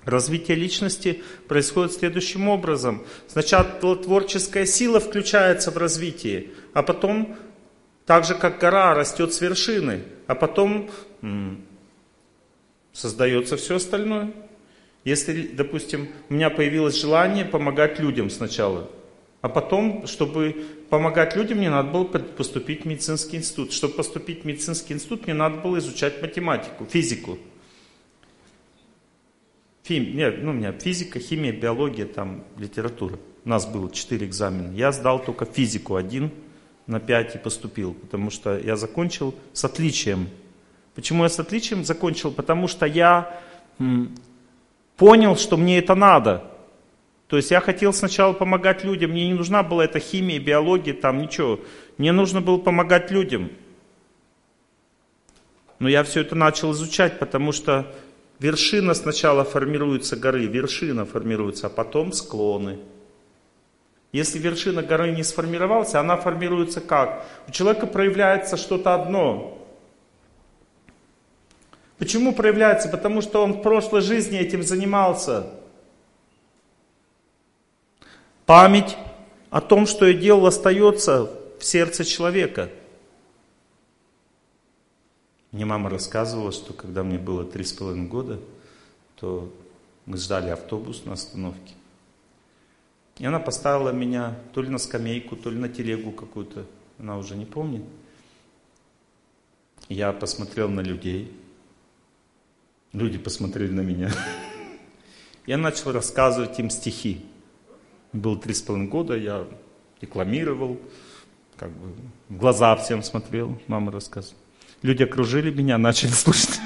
Развитие 0.06 0.56
личности 0.56 1.24
происходит 1.48 1.94
следующим 1.94 2.48
образом. 2.48 3.04
Сначала 3.28 3.64
творческая 3.64 4.68
сила 4.68 5.00
включается 5.00 5.72
в 5.72 5.78
развитие, 5.78 6.52
а 6.76 6.84
потом, 6.84 7.36
так 8.06 8.24
же 8.24 8.36
как 8.36 8.60
гора 8.60 8.94
растет 8.94 9.34
с 9.34 9.42
вершины, 9.42 10.04
а 10.28 10.36
потом 10.36 10.92
м- 11.24 11.66
создается 12.92 13.58
все 13.58 13.78
остальное. 13.78 14.32
Если, 15.04 15.48
допустим, 15.48 16.08
у 16.30 16.34
меня 16.34 16.50
появилось 16.50 17.00
желание 17.00 17.44
помогать 17.44 18.00
людям 18.00 18.30
сначала, 18.30 18.90
а 19.42 19.50
потом, 19.50 20.08
чтобы 20.08 20.66
помогать 20.90 21.36
людям, 21.36 21.58
мне 21.58 21.70
надо 21.70 21.90
было 21.92 22.06
поступить 22.06 22.84
в 22.84 22.86
медицинский 22.86 23.38
институт. 23.38 23.74
Чтобы 23.74 23.96
поступить 23.96 24.44
в 24.44 24.46
медицинский 24.46 24.94
институт, 24.94 25.26
мне 25.26 25.34
надо 25.34 25.58
было 25.58 25.80
изучать 25.80 26.22
математику, 26.22 26.86
физику. 26.86 27.38
Фим, 29.84 30.16
нет, 30.16 30.42
ну, 30.42 30.52
у 30.52 30.54
меня 30.54 30.72
физика, 30.72 31.20
химия, 31.20 31.52
биология, 31.52 32.06
там, 32.06 32.46
литература. 32.58 33.20
У 33.44 33.50
нас 33.50 33.66
было 33.66 33.92
четыре 33.92 34.28
экзамена. 34.28 34.74
Я 34.74 34.94
сдал 34.94 35.22
только 35.22 35.44
физику 35.44 35.98
один 35.98 36.32
на 36.88 37.02
пять 37.02 37.36
и 37.36 37.38
поступил, 37.38 37.94
потому 37.94 38.30
что 38.30 38.58
я 38.58 38.78
закончил 38.78 39.36
с 39.52 39.66
отличием. 39.66 40.30
Почему 40.96 41.24
я 41.24 41.30
с 41.30 41.38
отличием 41.38 41.84
закончил? 41.84 42.32
Потому 42.32 42.70
что 42.70 42.86
я 42.86 43.42
понял, 45.04 45.36
что 45.36 45.58
мне 45.58 45.80
это 45.80 45.96
надо. 45.96 46.46
То 47.28 47.36
есть 47.36 47.52
я 47.52 47.60
хотел 47.60 47.92
сначала 47.92 48.32
помогать 48.32 48.86
людям, 48.86 49.12
мне 49.12 49.28
не 49.28 49.34
нужна 49.34 49.62
была 49.62 49.84
эта 49.84 50.00
химия, 50.00 50.40
биология, 50.40 50.94
там 50.94 51.18
ничего. 51.18 51.60
Мне 51.98 52.14
нужно 52.14 52.40
было 52.40 52.58
помогать 52.58 53.12
людям. 53.12 53.50
Но 55.80 55.90
я 55.90 56.06
все 56.06 56.22
это 56.22 56.36
начал 56.36 56.72
изучать, 56.72 57.20
потому 57.20 57.52
что 57.52 57.94
вершина 58.40 58.94
сначала 58.94 59.44
формируется 59.44 60.16
горы, 60.16 60.46
вершина 60.46 61.06
формируется, 61.06 61.68
а 61.68 61.70
потом 61.70 62.14
склоны. 62.14 62.80
Если 64.14 64.40
вершина 64.40 64.84
горы 64.84 65.12
не 65.12 65.24
сформировалась, 65.24 65.96
она 65.96 66.16
формируется 66.16 66.80
как? 66.80 67.26
У 67.50 67.52
человека 67.52 67.88
проявляется 67.88 68.56
что-то 68.56 68.94
одно, 68.94 69.63
Почему 72.04 72.34
проявляется? 72.34 72.90
Потому 72.90 73.22
что 73.22 73.42
он 73.42 73.54
в 73.54 73.62
прошлой 73.62 74.02
жизни 74.02 74.38
этим 74.38 74.62
занимался. 74.62 75.50
Память 78.46 78.98
о 79.50 79.62
том, 79.62 79.88
что 79.88 80.06
я 80.06 80.14
делал, 80.14 80.46
остается 80.46 81.32
в 81.58 81.64
сердце 81.64 82.04
человека. 82.04 82.70
Мне 85.54 85.64
мама 85.64 85.90
рассказывала, 85.90 86.52
что 86.52 86.74
когда 86.74 87.06
мне 87.06 87.18
было 87.18 87.46
три 87.46 87.64
с 87.64 87.72
половиной 87.72 88.10
года, 88.10 88.42
то 89.16 89.50
мы 90.06 90.18
ждали 90.18 90.50
автобус 90.50 91.06
на 91.06 91.14
остановке. 91.14 91.74
И 93.18 93.26
она 93.26 93.40
поставила 93.40 93.92
меня 93.92 94.38
то 94.54 94.62
ли 94.62 94.68
на 94.68 94.78
скамейку, 94.78 95.38
то 95.38 95.50
ли 95.50 95.58
на 95.58 95.70
телегу 95.70 96.12
какую-то, 96.12 96.66
она 97.00 97.18
уже 97.18 97.38
не 97.38 97.46
помнит. 97.46 97.86
Я 99.88 100.12
посмотрел 100.12 100.68
на 100.68 100.82
людей, 100.82 101.32
Люди 102.94 103.18
посмотрели 103.18 103.72
на 103.72 103.82
меня. 103.82 104.12
Я 105.48 105.58
начал 105.58 105.92
рассказывать 105.92 106.60
им 106.60 106.70
стихи. 106.70 107.26
Было 108.14 108.38
три 108.40 108.54
с 108.54 108.62
половиной 108.62 108.88
года, 108.88 109.18
я 109.18 109.48
декламировал, 110.00 110.80
как 111.58 111.72
бы 111.72 111.92
в 112.30 112.38
глаза 112.38 112.76
всем 112.76 113.02
смотрел, 113.02 113.60
мама 113.66 113.92
рассказывала. 113.92 114.38
Люди 114.84 115.02
окружили 115.02 115.52
меня, 115.52 115.78
начали 115.80 116.12
слушать. 116.12 116.60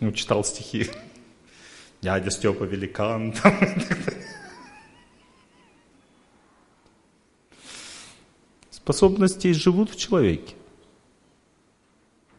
Ну, 0.00 0.10
читал 0.12 0.42
стихи. 0.42 0.88
Дядя 2.00 2.30
Степа 2.30 2.64
великан. 2.64 3.34
Способности 8.70 9.52
живут 9.52 9.90
в 9.90 9.96
человеке. 9.96 10.54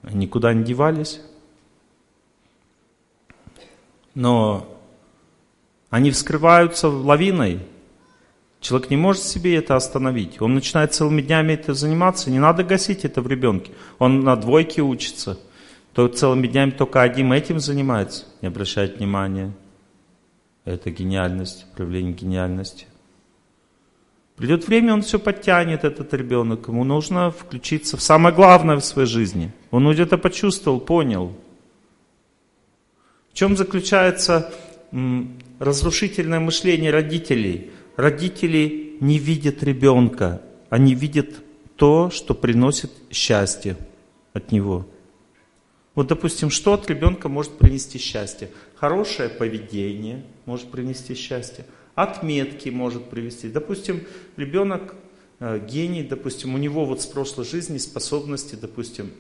Они 0.02 0.26
никуда 0.26 0.52
не 0.54 0.64
девались 0.64 1.22
но 4.16 4.68
они 5.90 6.12
вскрываются 6.12 6.88
лавиной. 6.90 7.60
Человек 8.60 8.90
не 8.90 8.98
может 8.98 9.24
себе 9.24 9.56
это 9.58 9.76
остановить. 9.76 10.42
Он 10.42 10.56
начинает 10.56 10.94
целыми 10.94 11.22
днями 11.22 11.54
это 11.54 11.74
заниматься. 11.74 12.32
Не 12.32 12.40
надо 12.40 12.64
гасить 12.64 13.04
это 13.04 13.22
в 13.22 13.28
ребенке. 13.28 13.74
Он 14.00 14.22
на 14.22 14.36
двойке 14.36 14.82
учится. 14.82 15.38
То 15.94 16.08
целыми 16.08 16.48
днями 16.48 16.72
только 16.72 17.02
одним 17.02 17.34
этим 17.34 17.60
занимается. 17.60 18.26
Не 18.42 18.48
обращает 18.48 18.98
внимания. 18.98 19.52
Это 20.66 20.90
гениальность, 20.92 21.66
проявление 21.76 22.14
гениальности. 22.14 22.88
Придет 24.36 24.68
время, 24.68 24.94
он 24.94 25.02
все 25.04 25.20
подтянет, 25.20 25.84
этот 25.84 26.14
ребенок. 26.14 26.68
Ему 26.68 26.84
нужно 26.84 27.30
включиться 27.30 27.98
в 27.98 28.02
самое 28.02 28.34
главное 28.34 28.78
в 28.78 28.86
своей 28.86 29.08
жизни. 29.08 29.52
Он 29.70 29.86
уже 29.86 30.04
это 30.04 30.18
почувствовал, 30.18 30.80
понял. 30.80 31.34
В 33.34 33.36
чем 33.36 33.58
заключается 33.58 34.54
разрушительное 35.58 36.40
мышление 36.40 36.92
родителей? 36.92 37.72
Родители 37.96 38.96
не 39.00 39.18
видят 39.18 39.64
ребенка, 39.64 40.44
они 40.70 40.94
видят 40.94 41.30
то, 41.76 42.12
что 42.12 42.36
приносит 42.36 42.92
счастье 43.10 43.76
от 44.34 44.52
него. 44.52 44.88
Вот, 45.96 46.08
допустим, 46.08 46.52
что 46.52 46.74
от 46.74 46.88
ребенка 46.88 47.28
может 47.28 47.58
принести 47.58 47.98
счастье? 47.98 48.52
Хорошее 48.76 49.30
поведение 49.30 50.24
может 50.46 50.70
принести 50.70 51.16
счастье, 51.16 51.66
отметки 51.96 52.70
может 52.70 53.10
привести. 53.10 53.50
Допустим, 53.50 54.04
ребенок 54.38 54.94
э, 55.40 55.60
гений, 55.68 56.04
допустим, 56.04 56.54
у 56.54 56.60
него 56.60 56.86
вот 56.86 57.02
с 57.02 57.08
прошлой 57.08 57.46
жизни 57.46 57.80
способности, 57.80 58.56
допустим, 58.56 59.12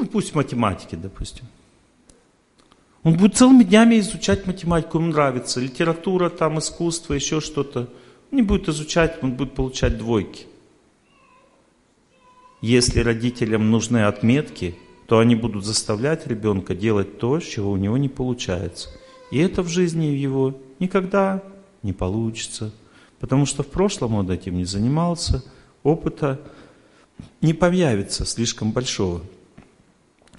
ну, 0.00 0.06
пусть 0.06 0.34
математики, 0.34 0.94
допустим. 0.94 1.44
Он 3.02 3.16
будет 3.16 3.36
целыми 3.36 3.62
днями 3.62 3.98
изучать 4.00 4.46
математику, 4.46 4.98
ему 4.98 5.08
нравится. 5.08 5.60
Литература, 5.60 6.28
там, 6.28 6.58
искусство, 6.58 7.14
еще 7.14 7.40
что-то. 7.40 7.88
Он 8.30 8.36
не 8.36 8.42
будет 8.42 8.68
изучать, 8.68 9.18
он 9.22 9.32
будет 9.32 9.54
получать 9.54 9.98
двойки. 9.98 10.46
Если 12.60 13.00
родителям 13.00 13.70
нужны 13.70 14.04
отметки, 14.04 14.76
то 15.06 15.20
они 15.20 15.36
будут 15.36 15.64
заставлять 15.64 16.26
ребенка 16.26 16.74
делать 16.74 17.18
то, 17.18 17.40
чего 17.40 17.70
у 17.70 17.76
него 17.76 17.96
не 17.96 18.08
получается. 18.08 18.90
И 19.30 19.38
это 19.38 19.62
в 19.62 19.68
жизни 19.68 20.06
его 20.06 20.60
никогда 20.80 21.42
не 21.82 21.92
получится. 21.92 22.72
Потому 23.20 23.46
что 23.46 23.62
в 23.62 23.68
прошлом 23.68 24.14
он 24.14 24.30
этим 24.30 24.56
не 24.56 24.64
занимался, 24.64 25.44
опыта 25.82 26.40
не 27.40 27.54
появится 27.54 28.24
слишком 28.24 28.72
большого. 28.72 29.22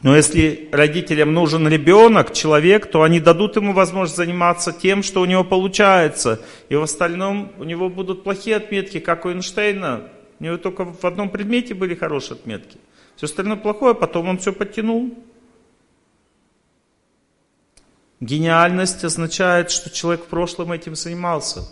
Но 0.02 0.16
если 0.16 0.70
родителям 0.72 1.34
нужен 1.34 1.68
ребенок, 1.68 2.34
человек, 2.34 2.90
то 2.90 3.04
они 3.04 3.20
дадут 3.20 3.58
ему 3.58 3.74
возможность 3.74 4.16
заниматься 4.16 4.72
тем, 4.72 5.04
что 5.04 5.22
у 5.22 5.26
него 5.26 5.44
получается. 5.44 6.40
И 6.70 6.76
в 6.76 6.84
остальном 6.84 7.52
у 7.58 7.66
него 7.66 7.90
будут 7.90 8.24
плохие 8.24 8.56
отметки, 8.56 9.00
как 9.00 9.26
у 9.26 9.30
Эйнштейна. 9.30 10.10
У 10.40 10.44
него 10.44 10.58
только 10.58 10.86
в 10.86 11.04
одном 11.04 11.30
предмете 11.30 11.74
были 11.74 11.96
хорошие 11.96 12.36
отметки. 12.36 12.78
Все 13.18 13.26
остальное 13.26 13.58
плохое, 13.58 13.94
потом 13.94 14.30
он 14.30 14.38
все 14.38 14.54
подтянул. 14.54 15.14
Гениальность 18.22 19.04
означает, 19.04 19.70
что 19.70 19.90
человек 19.90 20.24
в 20.24 20.28
прошлом 20.28 20.72
этим 20.72 20.96
занимался. 20.96 21.64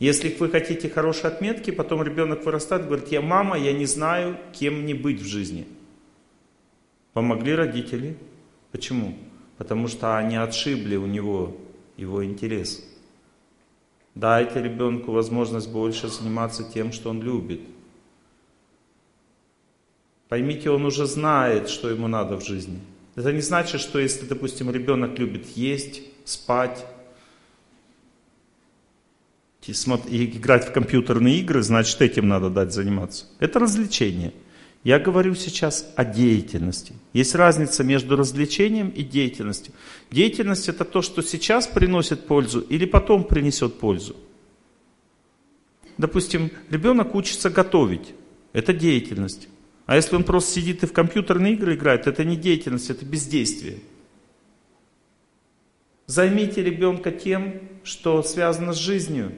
Если 0.00 0.34
вы 0.36 0.50
хотите 0.50 0.90
хорошие 0.90 1.28
отметки, 1.28 1.70
потом 1.70 2.02
ребенок 2.02 2.44
вырастает, 2.44 2.86
говорит, 2.86 3.12
я 3.12 3.20
мама, 3.20 3.56
я 3.56 3.72
не 3.72 3.86
знаю, 3.86 4.36
кем 4.52 4.82
мне 4.82 4.96
быть 4.96 5.20
в 5.20 5.24
жизни. 5.24 5.64
Помогли 7.12 7.54
родители. 7.54 8.16
Почему? 8.70 9.16
Потому 9.58 9.88
что 9.88 10.16
они 10.16 10.36
отшибли 10.36 10.96
у 10.96 11.06
него 11.06 11.56
его 11.96 12.24
интерес. 12.24 12.82
Дайте 14.14 14.62
ребенку 14.62 15.12
возможность 15.12 15.70
больше 15.70 16.08
заниматься 16.08 16.64
тем, 16.64 16.92
что 16.92 17.10
он 17.10 17.22
любит. 17.22 17.60
Поймите, 20.28 20.70
он 20.70 20.84
уже 20.86 21.06
знает, 21.06 21.68
что 21.68 21.90
ему 21.90 22.08
надо 22.08 22.36
в 22.36 22.44
жизни. 22.44 22.80
Это 23.14 23.32
не 23.32 23.42
значит, 23.42 23.80
что 23.80 23.98
если, 23.98 24.26
допустим, 24.26 24.70
ребенок 24.70 25.18
любит 25.18 25.46
есть, 25.48 26.02
спать, 26.24 26.86
и 29.66 30.24
играть 30.24 30.66
в 30.66 30.72
компьютерные 30.72 31.38
игры, 31.38 31.62
значит, 31.62 32.00
этим 32.00 32.28
надо 32.28 32.50
дать 32.50 32.72
заниматься. 32.72 33.26
Это 33.38 33.60
развлечение. 33.60 34.32
Я 34.84 34.98
говорю 34.98 35.34
сейчас 35.36 35.92
о 35.94 36.04
деятельности. 36.04 36.94
Есть 37.12 37.34
разница 37.36 37.84
между 37.84 38.16
развлечением 38.16 38.88
и 38.88 39.04
деятельностью. 39.04 39.72
Деятельность 40.10 40.68
это 40.68 40.84
то, 40.84 41.02
что 41.02 41.22
сейчас 41.22 41.68
приносит 41.68 42.26
пользу 42.26 42.60
или 42.60 42.84
потом 42.84 43.22
принесет 43.22 43.78
пользу. 43.78 44.16
Допустим, 45.98 46.50
ребенок 46.68 47.14
учится 47.14 47.48
готовить. 47.48 48.14
Это 48.52 48.72
деятельность. 48.72 49.48
А 49.86 49.94
если 49.94 50.16
он 50.16 50.24
просто 50.24 50.52
сидит 50.52 50.82
и 50.82 50.86
в 50.86 50.92
компьютерные 50.92 51.54
игры 51.54 51.74
играет, 51.74 52.06
это 52.06 52.24
не 52.24 52.36
деятельность, 52.36 52.90
это 52.90 53.04
бездействие. 53.04 53.80
Займите 56.06 56.62
ребенка 56.62 57.12
тем, 57.12 57.60
что 57.84 58.22
связано 58.22 58.72
с 58.72 58.78
жизнью. 58.78 59.32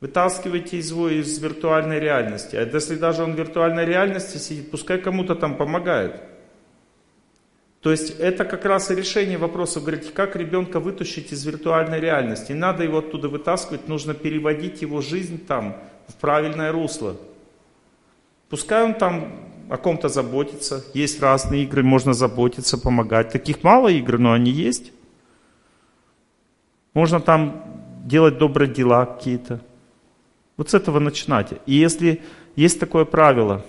Вытаскивайте 0.00 0.78
его 0.78 1.08
из 1.08 1.38
виртуальной 1.38 1.98
реальности. 1.98 2.54
А 2.54 2.62
если 2.62 2.96
даже 2.96 3.24
он 3.24 3.34
в 3.34 3.38
виртуальной 3.38 3.84
реальности 3.84 4.36
сидит, 4.36 4.70
пускай 4.70 4.98
кому-то 4.98 5.34
там 5.34 5.56
помогает. 5.56 6.22
То 7.80 7.90
есть 7.90 8.18
это 8.18 8.44
как 8.44 8.64
раз 8.64 8.90
и 8.90 8.94
решение 8.94 9.38
вопроса, 9.38 9.80
говорите, 9.80 10.10
как 10.12 10.36
ребенка 10.36 10.78
вытащить 10.80 11.32
из 11.32 11.44
виртуальной 11.44 12.00
реальности. 12.00 12.52
Не 12.52 12.58
надо 12.58 12.84
его 12.84 12.98
оттуда 12.98 13.28
вытаскивать, 13.28 13.88
нужно 13.88 14.14
переводить 14.14 14.82
его 14.82 15.00
жизнь 15.00 15.44
там 15.44 15.76
в 16.06 16.14
правильное 16.14 16.72
русло. 16.72 17.16
Пускай 18.48 18.84
он 18.84 18.94
там 18.94 19.48
о 19.68 19.76
ком-то 19.76 20.08
заботится. 20.08 20.84
Есть 20.94 21.20
разные 21.20 21.64
игры, 21.64 21.82
можно 21.82 22.14
заботиться, 22.14 22.78
помогать. 22.78 23.30
Таких 23.30 23.62
мало 23.62 23.88
игр, 23.88 24.18
но 24.18 24.32
они 24.32 24.50
есть. 24.50 24.92
Можно 26.94 27.20
там 27.20 27.64
делать 28.04 28.38
добрые 28.38 28.72
дела 28.72 29.06
какие-то. 29.06 29.60
Вот 30.58 30.68
с 30.70 30.74
этого 30.74 30.98
начинать. 30.98 31.52
И 31.64 31.74
если 31.74 32.20
есть 32.56 32.78
такое 32.78 33.06
правило, 33.06 33.64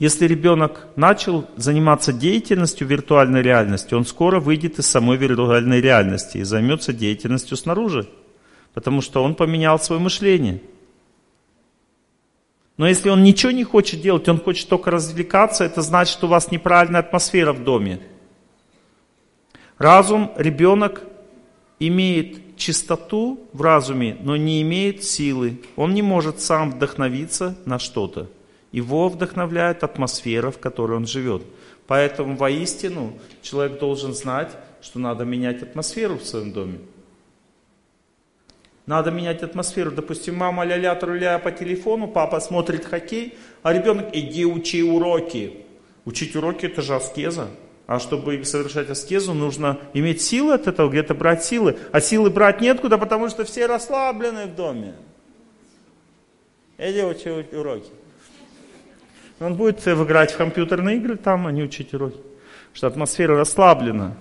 если 0.00 0.26
ребенок 0.26 0.88
начал 0.96 1.48
заниматься 1.56 2.12
деятельностью 2.12 2.88
виртуальной 2.88 3.40
реальности, 3.40 3.94
он 3.94 4.04
скоро 4.04 4.40
выйдет 4.40 4.80
из 4.80 4.86
самой 4.86 5.16
виртуальной 5.16 5.80
реальности 5.80 6.38
и 6.38 6.42
займется 6.42 6.92
деятельностью 6.92 7.56
снаружи, 7.56 8.08
потому 8.74 9.00
что 9.00 9.22
он 9.22 9.36
поменял 9.36 9.78
свое 9.78 10.02
мышление. 10.02 10.60
Но 12.76 12.88
если 12.88 13.08
он 13.08 13.22
ничего 13.22 13.52
не 13.52 13.62
хочет 13.62 14.00
делать, 14.00 14.28
он 14.28 14.40
хочет 14.40 14.68
только 14.68 14.90
развлекаться, 14.90 15.62
это 15.62 15.80
значит, 15.80 16.24
у 16.24 16.26
вас 16.26 16.50
неправильная 16.50 17.00
атмосфера 17.00 17.52
в 17.52 17.62
доме. 17.62 18.00
Разум, 19.78 20.32
ребенок 20.36 21.04
имеет 21.78 22.43
чистоту 22.56 23.40
в 23.52 23.62
разуме, 23.62 24.16
но 24.20 24.36
не 24.36 24.62
имеет 24.62 25.04
силы. 25.04 25.60
Он 25.76 25.94
не 25.94 26.02
может 26.02 26.40
сам 26.40 26.72
вдохновиться 26.72 27.56
на 27.64 27.78
что-то. 27.78 28.28
Его 28.72 29.08
вдохновляет 29.08 29.84
атмосфера, 29.84 30.50
в 30.50 30.58
которой 30.58 30.96
он 30.96 31.06
живет. 31.06 31.42
Поэтому 31.86 32.36
воистину 32.36 33.18
человек 33.42 33.78
должен 33.78 34.14
знать, 34.14 34.50
что 34.82 34.98
надо 34.98 35.24
менять 35.24 35.62
атмосферу 35.62 36.18
в 36.18 36.24
своем 36.24 36.52
доме. 36.52 36.78
Надо 38.86 39.10
менять 39.10 39.42
атмосферу. 39.42 39.90
Допустим, 39.90 40.36
мама 40.36 40.64
ля-ля 40.64 40.94
труля 40.94 41.38
по 41.38 41.50
телефону, 41.50 42.08
папа 42.08 42.40
смотрит 42.40 42.84
хоккей, 42.84 43.34
а 43.62 43.72
ребенок 43.72 44.08
иди 44.12 44.44
учи 44.44 44.82
уроки. 44.82 45.64
Учить 46.04 46.36
уроки 46.36 46.66
это 46.66 46.82
же 46.82 46.94
аскеза. 46.94 47.48
А 47.86 47.98
чтобы 47.98 48.42
совершать 48.44 48.88
аскезу, 48.88 49.34
нужно 49.34 49.78
иметь 49.92 50.22
силы 50.22 50.54
от 50.54 50.66
этого, 50.66 50.88
где-то 50.88 51.14
брать 51.14 51.44
силы. 51.44 51.76
А 51.92 52.00
силы 52.00 52.30
брать 52.30 52.60
неоткуда, 52.60 52.96
потому 52.96 53.28
что 53.28 53.44
все 53.44 53.66
расслаблены 53.66 54.46
в 54.46 54.54
доме. 54.54 54.94
Иди 56.78 57.02
учи 57.02 57.30
уроки. 57.30 57.90
Он 59.38 59.54
будет 59.54 59.86
играть 59.86 60.32
в 60.32 60.36
компьютерные 60.36 60.96
игры 60.96 61.16
там, 61.16 61.46
а 61.46 61.52
не 61.52 61.62
учить 61.62 61.92
уроки. 61.92 62.18
Что 62.72 62.86
атмосфера 62.86 63.36
расслаблена. 63.36 64.16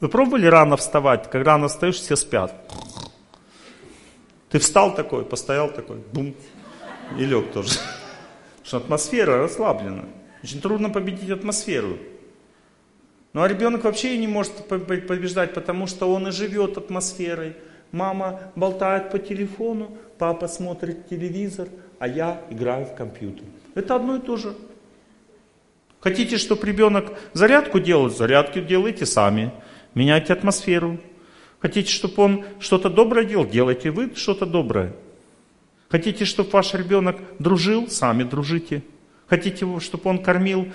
Вы 0.00 0.08
пробовали 0.08 0.46
рано 0.46 0.76
вставать? 0.76 1.28
Когда 1.30 1.52
рано 1.52 1.68
встаешь, 1.68 1.96
все 1.96 2.16
спят. 2.16 2.54
Ты 4.50 4.58
встал 4.58 4.94
такой, 4.94 5.24
постоял 5.24 5.70
такой, 5.70 5.98
бум, 6.12 6.34
и 7.18 7.24
лег 7.24 7.52
тоже. 7.52 7.78
Что 8.62 8.76
атмосфера 8.76 9.38
расслаблена. 9.38 10.04
Очень 10.42 10.60
трудно 10.60 10.90
победить 10.90 11.30
атмосферу. 11.30 11.98
Ну 13.32 13.42
а 13.42 13.48
ребенок 13.48 13.84
вообще 13.84 14.18
не 14.18 14.26
может 14.26 14.66
побеждать, 14.66 15.54
потому 15.54 15.86
что 15.86 16.12
он 16.12 16.28
и 16.28 16.30
живет 16.32 16.76
атмосферой. 16.76 17.54
Мама 17.92 18.40
болтает 18.56 19.10
по 19.10 19.18
телефону, 19.18 19.96
папа 20.18 20.48
смотрит 20.48 21.08
телевизор, 21.08 21.68
а 21.98 22.08
я 22.08 22.42
играю 22.50 22.86
в 22.86 22.94
компьютер. 22.94 23.44
Это 23.74 23.96
одно 23.96 24.16
и 24.16 24.20
то 24.20 24.36
же. 24.36 24.54
Хотите, 26.00 26.36
чтобы 26.36 26.66
ребенок 26.66 27.12
зарядку 27.32 27.78
делал? 27.78 28.10
Зарядку 28.10 28.60
делайте 28.60 29.06
сами. 29.06 29.52
Меняйте 29.94 30.32
атмосферу. 30.32 30.98
Хотите, 31.60 31.92
чтобы 31.92 32.22
он 32.22 32.44
что-то 32.58 32.90
доброе 32.90 33.24
делал? 33.24 33.46
Делайте 33.46 33.90
вы 33.90 34.12
что-то 34.16 34.46
доброе. 34.46 34.94
Хотите, 35.88 36.24
чтобы 36.24 36.50
ваш 36.50 36.74
ребенок 36.74 37.16
дружил? 37.38 37.88
Сами 37.88 38.24
дружите. 38.24 38.82
Хотите, 39.32 39.80
чтобы 39.80 40.10
он 40.10 40.22
кормил 40.22 40.70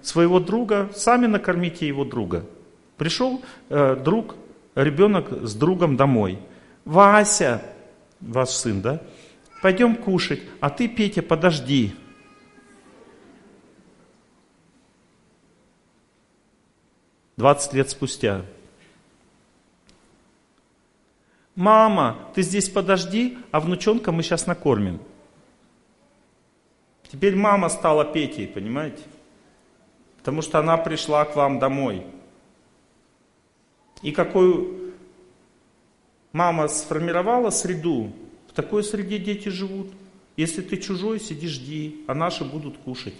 своего 0.00 0.38
друга? 0.38 0.88
Сами 0.94 1.26
накормите 1.26 1.88
его 1.88 2.04
друга. 2.04 2.46
Пришел 2.96 3.42
э, 3.70 3.96
друг, 3.96 4.36
ребенок 4.76 5.32
с 5.42 5.52
другом 5.52 5.96
домой. 5.96 6.38
Вася, 6.84 7.64
ваш 8.20 8.50
сын, 8.50 8.80
да? 8.80 9.02
пойдем 9.62 9.96
кушать, 9.96 10.42
а 10.60 10.70
ты, 10.70 10.86
Петя, 10.86 11.22
подожди. 11.22 11.92
Двадцать 17.36 17.72
лет 17.72 17.90
спустя. 17.90 18.42
Мама, 21.56 22.16
ты 22.32 22.42
здесь 22.42 22.68
подожди, 22.68 23.38
а 23.50 23.58
внучонка 23.58 24.12
мы 24.12 24.22
сейчас 24.22 24.46
накормим. 24.46 25.00
Теперь 27.10 27.36
мама 27.36 27.68
стала 27.68 28.04
Петей, 28.04 28.46
понимаете? 28.46 29.02
Потому 30.18 30.42
что 30.42 30.58
она 30.58 30.76
пришла 30.76 31.24
к 31.24 31.36
вам 31.36 31.58
домой. 31.58 32.04
И 34.02 34.12
какую 34.12 34.94
мама 36.32 36.68
сформировала 36.68 37.50
среду, 37.50 38.12
такой 38.56 38.82
среде 38.82 39.18
дети 39.18 39.50
живут. 39.50 39.88
Если 40.36 40.62
ты 40.62 40.78
чужой, 40.78 41.20
сиди 41.20 41.46
жди, 41.46 42.04
а 42.08 42.14
наши 42.14 42.44
будут 42.44 42.78
кушать. 42.78 43.14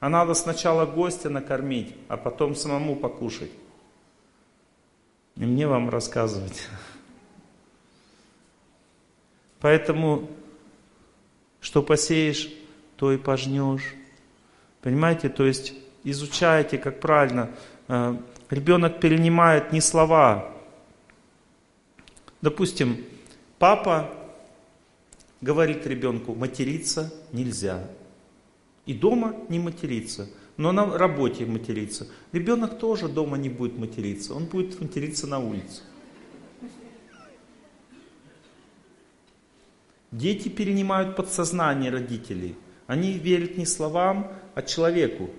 А 0.00 0.08
надо 0.08 0.34
сначала 0.34 0.84
гостя 0.84 1.30
накормить, 1.30 1.94
а 2.08 2.16
потом 2.16 2.54
самому 2.54 2.96
покушать. 2.96 3.50
И 5.36 5.44
мне 5.44 5.66
вам 5.66 5.88
рассказывать. 5.88 6.66
Поэтому, 9.60 10.28
что 11.60 11.82
посеешь, 11.82 12.48
то 12.98 13.12
и 13.12 13.16
пожнешь. 13.16 13.94
Понимаете, 14.82 15.28
то 15.28 15.46
есть 15.46 15.72
изучайте, 16.04 16.78
как 16.78 17.00
правильно. 17.00 17.50
Э, 17.86 18.16
ребенок 18.50 19.00
перенимает 19.00 19.72
не 19.72 19.80
слова. 19.80 20.52
Допустим, 22.42 23.04
папа 23.58 24.10
говорит 25.40 25.86
ребенку, 25.86 26.34
материться 26.34 27.12
нельзя. 27.32 27.88
И 28.84 28.94
дома 28.94 29.36
не 29.48 29.60
материться, 29.60 30.28
но 30.56 30.72
на 30.72 30.98
работе 30.98 31.46
материться. 31.46 32.08
Ребенок 32.32 32.78
тоже 32.78 33.08
дома 33.08 33.36
не 33.38 33.48
будет 33.48 33.78
материться, 33.78 34.34
он 34.34 34.46
будет 34.46 34.80
материться 34.80 35.26
на 35.26 35.38
улице. 35.38 35.82
Дети 40.10 40.48
перенимают 40.48 41.16
подсознание 41.16 41.90
родителей. 41.90 42.56
Они 42.88 43.12
верят 43.12 43.58
не 43.58 43.66
словам, 43.66 44.32
а 44.54 44.62
человеку. 44.62 45.30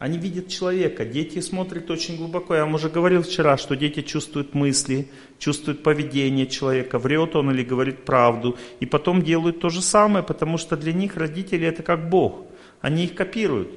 Они 0.00 0.18
видят 0.18 0.48
человека, 0.48 1.04
дети 1.04 1.38
смотрят 1.38 1.88
очень 1.88 2.16
глубоко. 2.16 2.56
Я 2.56 2.64
вам 2.64 2.74
уже 2.74 2.88
говорил 2.90 3.22
вчера, 3.22 3.56
что 3.56 3.76
дети 3.76 4.02
чувствуют 4.02 4.54
мысли, 4.54 5.08
чувствуют 5.38 5.84
поведение 5.84 6.48
человека, 6.48 6.98
врет 6.98 7.36
он 7.36 7.52
или 7.52 7.62
говорит 7.62 8.04
правду. 8.04 8.58
И 8.80 8.86
потом 8.86 9.22
делают 9.22 9.60
то 9.60 9.68
же 9.68 9.80
самое, 9.80 10.24
потому 10.24 10.58
что 10.58 10.76
для 10.76 10.92
них 10.92 11.16
родители 11.16 11.64
это 11.64 11.84
как 11.84 12.10
Бог. 12.10 12.44
Они 12.80 13.04
их 13.04 13.14
копируют. 13.14 13.70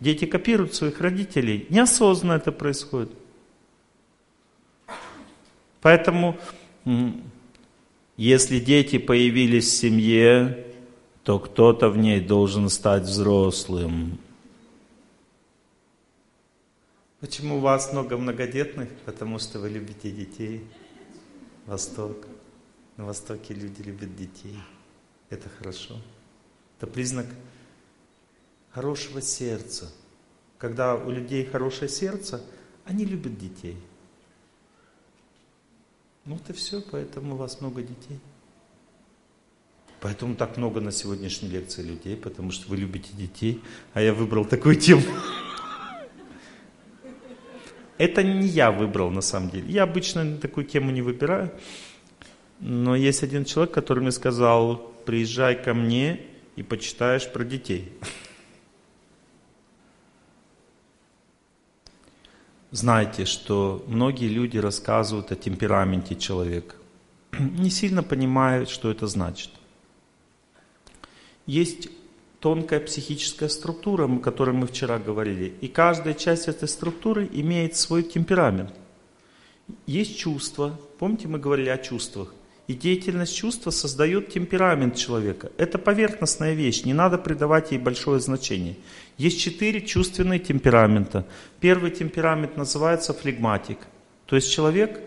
Дети 0.00 0.26
копируют 0.26 0.74
своих 0.74 1.00
родителей. 1.00 1.66
Неосознанно 1.70 2.34
это 2.36 2.52
происходит. 2.52 3.10
Поэтому, 5.80 6.36
если 8.18 8.60
дети 8.60 8.98
появились 8.98 9.68
в 9.68 9.76
семье, 9.76 10.66
то 11.28 11.38
кто-то 11.38 11.90
в 11.90 11.98
ней 11.98 12.20
должен 12.20 12.70
стать 12.70 13.02
взрослым. 13.02 14.18
Почему 17.20 17.58
у 17.58 17.60
вас 17.60 17.92
много 17.92 18.16
многодетных? 18.16 18.88
Потому 19.04 19.38
что 19.38 19.60
вы 19.60 19.68
любите 19.68 20.10
детей. 20.10 20.66
Восток. 21.66 22.16
На 22.96 23.04
Востоке 23.04 23.52
люди 23.52 23.82
любят 23.82 24.16
детей. 24.16 24.56
Это 25.28 25.50
хорошо. 25.50 25.96
Это 26.78 26.86
признак 26.86 27.26
хорошего 28.70 29.20
сердца. 29.20 29.92
Когда 30.56 30.94
у 30.94 31.10
людей 31.10 31.44
хорошее 31.44 31.90
сердце, 31.90 32.40
они 32.86 33.04
любят 33.04 33.38
детей. 33.38 33.76
Ну 36.24 36.36
вот 36.36 36.48
и 36.48 36.54
все, 36.54 36.80
поэтому 36.80 37.34
у 37.34 37.36
вас 37.36 37.60
много 37.60 37.82
детей. 37.82 38.18
Поэтому 40.00 40.36
так 40.36 40.56
много 40.56 40.80
на 40.80 40.92
сегодняшней 40.92 41.48
лекции 41.48 41.82
людей, 41.82 42.16
потому 42.16 42.52
что 42.52 42.68
вы 42.68 42.76
любите 42.76 43.10
детей, 43.14 43.60
а 43.94 44.00
я 44.00 44.14
выбрал 44.14 44.44
такую 44.44 44.76
тему. 44.76 45.02
Это 47.98 48.22
не 48.22 48.46
я 48.46 48.70
выбрал 48.70 49.10
на 49.10 49.20
самом 49.20 49.50
деле. 49.50 49.68
Я 49.68 49.82
обычно 49.82 50.36
такую 50.36 50.66
тему 50.66 50.92
не 50.92 51.02
выбираю. 51.02 51.50
Но 52.60 52.94
есть 52.94 53.24
один 53.24 53.44
человек, 53.44 53.74
который 53.74 54.00
мне 54.00 54.12
сказал, 54.12 54.76
приезжай 55.04 55.60
ко 55.60 55.74
мне 55.74 56.20
и 56.54 56.62
почитаешь 56.62 57.30
про 57.32 57.44
детей. 57.44 57.92
Знаете, 62.70 63.24
что 63.24 63.84
многие 63.88 64.28
люди 64.28 64.58
рассказывают 64.58 65.32
о 65.32 65.36
темпераменте 65.36 66.14
человека, 66.14 66.76
не 67.38 67.70
сильно 67.70 68.02
понимают, 68.02 68.68
что 68.68 68.90
это 68.90 69.06
значит. 69.06 69.50
Есть 71.48 71.88
тонкая 72.40 72.78
психическая 72.78 73.48
структура, 73.48 74.06
о 74.06 74.18
которой 74.18 74.54
мы 74.54 74.66
вчера 74.66 74.98
говорили. 74.98 75.54
И 75.62 75.68
каждая 75.68 76.12
часть 76.12 76.46
этой 76.46 76.68
структуры 76.68 77.26
имеет 77.32 77.74
свой 77.74 78.02
темперамент. 78.02 78.74
Есть 79.86 80.18
чувства. 80.18 80.78
Помните, 80.98 81.26
мы 81.26 81.38
говорили 81.38 81.70
о 81.70 81.78
чувствах. 81.78 82.34
И 82.66 82.74
деятельность 82.74 83.34
чувства 83.34 83.70
создает 83.70 84.28
темперамент 84.28 84.94
человека. 84.96 85.50
Это 85.56 85.78
поверхностная 85.78 86.52
вещь, 86.52 86.84
не 86.84 86.92
надо 86.92 87.16
придавать 87.16 87.72
ей 87.72 87.78
большое 87.78 88.20
значение. 88.20 88.76
Есть 89.16 89.40
четыре 89.40 89.80
чувственные 89.80 90.40
темперамента. 90.40 91.24
Первый 91.60 91.92
темперамент 91.92 92.58
называется 92.58 93.14
флегматик. 93.14 93.78
То 94.26 94.36
есть 94.36 94.52
человек 94.52 95.00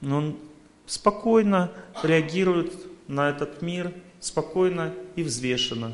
он 0.00 0.38
спокойно 0.86 1.70
реагирует 2.02 2.72
на 3.06 3.28
этот 3.28 3.60
мир, 3.60 3.92
спокойно 4.24 4.94
и 5.16 5.22
взвешенно 5.22 5.92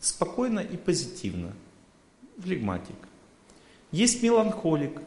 спокойно 0.00 0.60
и 0.60 0.76
позитивно. 0.76 1.52
Флегматик. 2.38 2.96
Есть 3.92 4.22
меланхолик. 4.22 5.00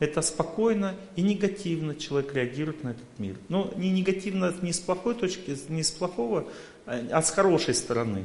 Это 0.00 0.20
спокойно 0.20 0.96
и 1.14 1.22
негативно 1.22 1.94
человек 1.94 2.34
реагирует 2.34 2.82
на 2.82 2.88
этот 2.90 3.18
мир. 3.18 3.36
Но 3.48 3.72
не 3.76 3.90
негативно 3.90 4.52
не 4.60 4.72
с 4.72 4.80
плохой 4.80 5.14
точки, 5.14 5.56
не 5.68 5.84
с 5.84 5.92
плохого, 5.92 6.48
а 6.86 7.22
с 7.22 7.30
хорошей 7.30 7.74
стороны. 7.74 8.24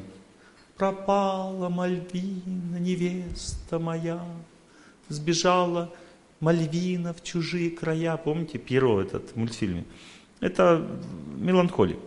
Пропала 0.76 1.70
Мальвина, 1.70 2.78
невеста 2.80 3.78
моя, 3.78 4.26
сбежала 5.08 5.94
Мальвина 6.40 7.14
в 7.14 7.24
чужие 7.24 7.70
края. 7.70 8.18
Помните 8.18 8.58
Пьеро 8.58 9.02
этот 9.02 9.30
в 9.30 9.36
мультфильме? 9.36 9.86
Это 10.40 10.88
меланхолик. 11.36 12.00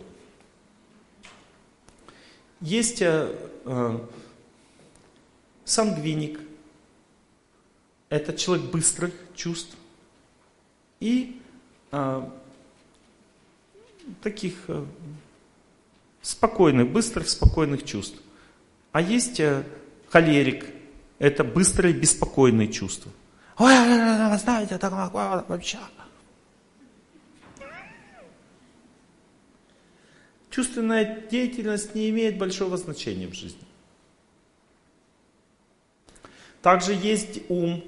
Есть 2.61 3.01
э, 3.01 3.35
э, 3.65 3.99
сангвиник. 5.65 6.39
Это 8.09 8.33
человек 8.33 8.71
быстрых 8.71 9.13
чувств. 9.35 9.75
И 10.99 11.41
э, 11.91 12.29
таких 14.21 14.53
э, 14.67 14.85
спокойных, 16.21 16.89
быстрых, 16.91 17.29
спокойных 17.29 17.83
чувств. 17.83 18.19
А 18.91 19.01
есть 19.01 19.39
э, 19.39 19.63
холерик. 20.09 20.65
Это 21.17 21.43
быстрые, 21.43 21.93
беспокойные 21.93 22.67
чувства. 22.67 23.11
Ой, 23.57 23.73
знаете, 24.37 24.77
так 24.77 24.91
вообще. 24.91 25.77
Чувственная 30.51 31.23
деятельность 31.31 31.95
не 31.95 32.09
имеет 32.09 32.37
большого 32.37 32.77
значения 32.77 33.27
в 33.27 33.33
жизни. 33.33 33.61
Также 36.61 36.93
есть 36.93 37.41
ум. 37.49 37.83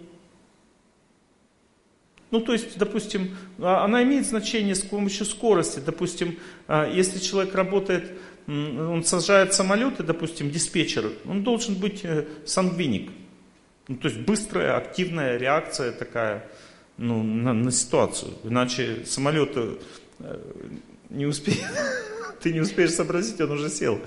Ну, 2.32 2.42
то 2.42 2.54
есть, 2.54 2.80
допустим, 2.80 3.38
а, 3.60 3.84
она 3.86 4.02
имеет 4.02 4.26
значение 4.26 4.74
с 4.74 4.82
помощью 4.82 5.28
скорости. 5.28 5.80
Допустим, 5.86 6.40
а, 6.68 6.90
если 6.90 7.20
человек 7.20 7.54
работает, 7.54 8.12
он 8.48 9.04
сажает 9.06 9.54
самолеты, 9.54 10.04
допустим, 10.04 10.50
диспетчер, 10.50 11.12
он 11.26 11.44
должен 11.44 11.76
быть 11.76 12.02
э, 12.04 12.26
сангвиник. 12.46 13.10
Ну, 13.88 13.96
то 13.96 14.10
есть 14.10 14.20
быстрая, 14.20 14.76
активная 14.76 15.38
реакция 15.38 15.94
такая 15.94 16.50
ну, 16.98 17.24
на, 17.24 17.54
на 17.54 17.72
ситуацию. 17.72 18.34
Иначе 18.44 19.06
самолет 19.06 19.52
э, 19.56 19.78
не 21.10 21.26
успеет 21.26 21.64
ты 22.40 22.54
не 22.54 22.62
успеешь 22.62 22.92
сообразить, 22.92 23.40
он 23.42 23.52
уже 23.52 23.70
сел. 23.70 24.00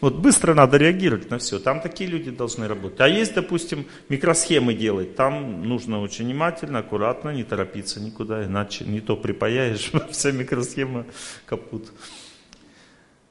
Вот 0.00 0.16
быстро 0.16 0.54
надо 0.54 0.76
реагировать 0.76 1.30
на 1.30 1.38
все. 1.38 1.58
Там 1.58 1.80
такие 1.80 2.08
люди 2.08 2.30
должны 2.30 2.68
работать. 2.68 3.00
А 3.00 3.08
есть, 3.08 3.34
допустим, 3.34 3.86
микросхемы 4.08 4.74
делать. 4.74 5.16
Там 5.16 5.62
нужно 5.66 6.00
очень 6.00 6.26
внимательно, 6.26 6.80
аккуратно, 6.80 7.30
не 7.30 7.44
торопиться 7.44 8.00
никуда, 8.00 8.44
иначе 8.44 8.84
не 8.84 9.00
то 9.00 9.16
припаяешь, 9.16 9.90
вся 10.10 10.32
микросхема 10.32 11.06
капут. 11.46 11.92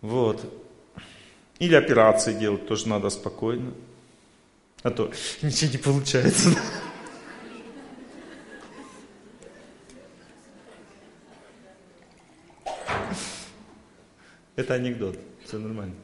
Вот. 0.01 0.41
Или 1.59 1.75
операции 1.75 2.33
делать 2.33 2.67
тоже 2.67 2.87
надо 2.89 3.09
спокойно. 3.09 3.73
А 4.81 4.91
то 4.91 5.11
ничего 5.41 5.71
не 5.71 5.77
получается. 5.77 6.49
Это 14.55 14.75
анекдот, 14.75 15.17
все 15.45 15.57
нормально. 15.57 15.95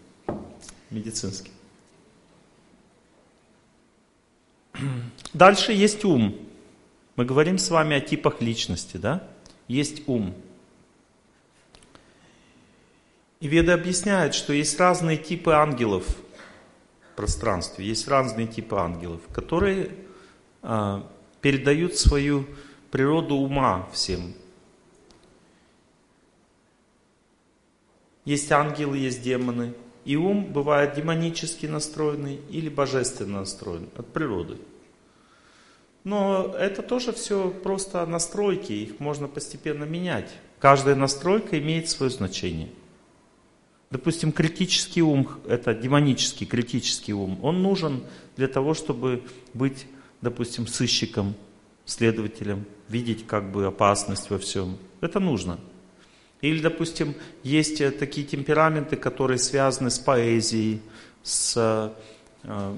Медицинский. 0.90 1.52
Дальше 5.34 5.72
есть 5.72 6.04
ум. 6.04 6.36
Мы 7.16 7.26
говорим 7.26 7.58
с 7.58 7.70
вами 7.70 7.96
о 7.98 8.00
типах 8.00 8.42
личности, 8.42 8.98
да? 8.98 9.28
Есть 9.68 10.08
ум. 10.08 10.34
И 13.40 13.48
Веды 13.48 13.72
объясняют, 13.72 14.34
что 14.34 14.52
есть 14.52 14.78
разные 14.80 15.18
типы 15.18 15.52
ангелов 15.52 16.06
в 16.08 17.16
пространстве, 17.16 17.86
есть 17.86 18.08
разные 18.08 18.48
типы 18.48 18.76
ангелов, 18.76 19.22
которые 19.32 19.92
а, 20.62 21.08
передают 21.42 21.96
свою 21.98 22.46
природу 22.92 23.36
ума 23.36 23.88
всем. 23.94 24.34
Есть 28.30 28.52
ангелы, 28.52 29.00
есть 29.00 29.24
демоны. 29.24 29.74
И 30.06 30.16
ум 30.16 30.54
бывает 30.54 30.94
демонически 30.94 31.66
настроенный 31.66 32.40
или 32.52 32.70
божественно 32.70 33.40
настроенный 33.40 33.90
от 33.98 34.14
природы. 34.14 34.58
Но 36.04 36.54
это 36.56 36.84
тоже 36.84 37.12
все 37.12 37.50
просто 37.50 38.06
настройки, 38.06 38.72
их 38.72 39.00
можно 39.00 39.28
постепенно 39.28 39.84
менять. 39.84 40.30
Каждая 40.60 40.94
настройка 40.94 41.58
имеет 41.58 41.90
свое 41.90 42.12
значение. 42.12 42.70
Допустим, 43.90 44.32
критический 44.32 45.02
ум, 45.02 45.28
это 45.48 45.74
демонический 45.74 46.46
критический 46.46 47.14
ум, 47.14 47.40
он 47.42 47.64
нужен 47.64 48.04
для 48.38 48.48
того, 48.48 48.76
чтобы 48.76 49.24
быть, 49.56 49.88
допустим, 50.22 50.68
сыщиком, 50.68 51.34
следователем, 51.86 52.66
видеть 52.90 53.26
как 53.26 53.52
бы 53.52 53.66
опасность 53.66 54.30
во 54.30 54.38
всем. 54.38 54.78
Это 55.02 55.20
нужно. 55.20 55.60
Или, 56.42 56.62
допустим, 56.62 57.16
есть 57.44 57.82
э, 57.82 57.92
такие 57.92 58.26
темпераменты, 58.26 58.96
которые 58.96 59.38
связаны 59.38 59.90
с 59.90 60.00
поэзией, 60.00 60.82
с 61.22 61.94
э, 62.44 62.76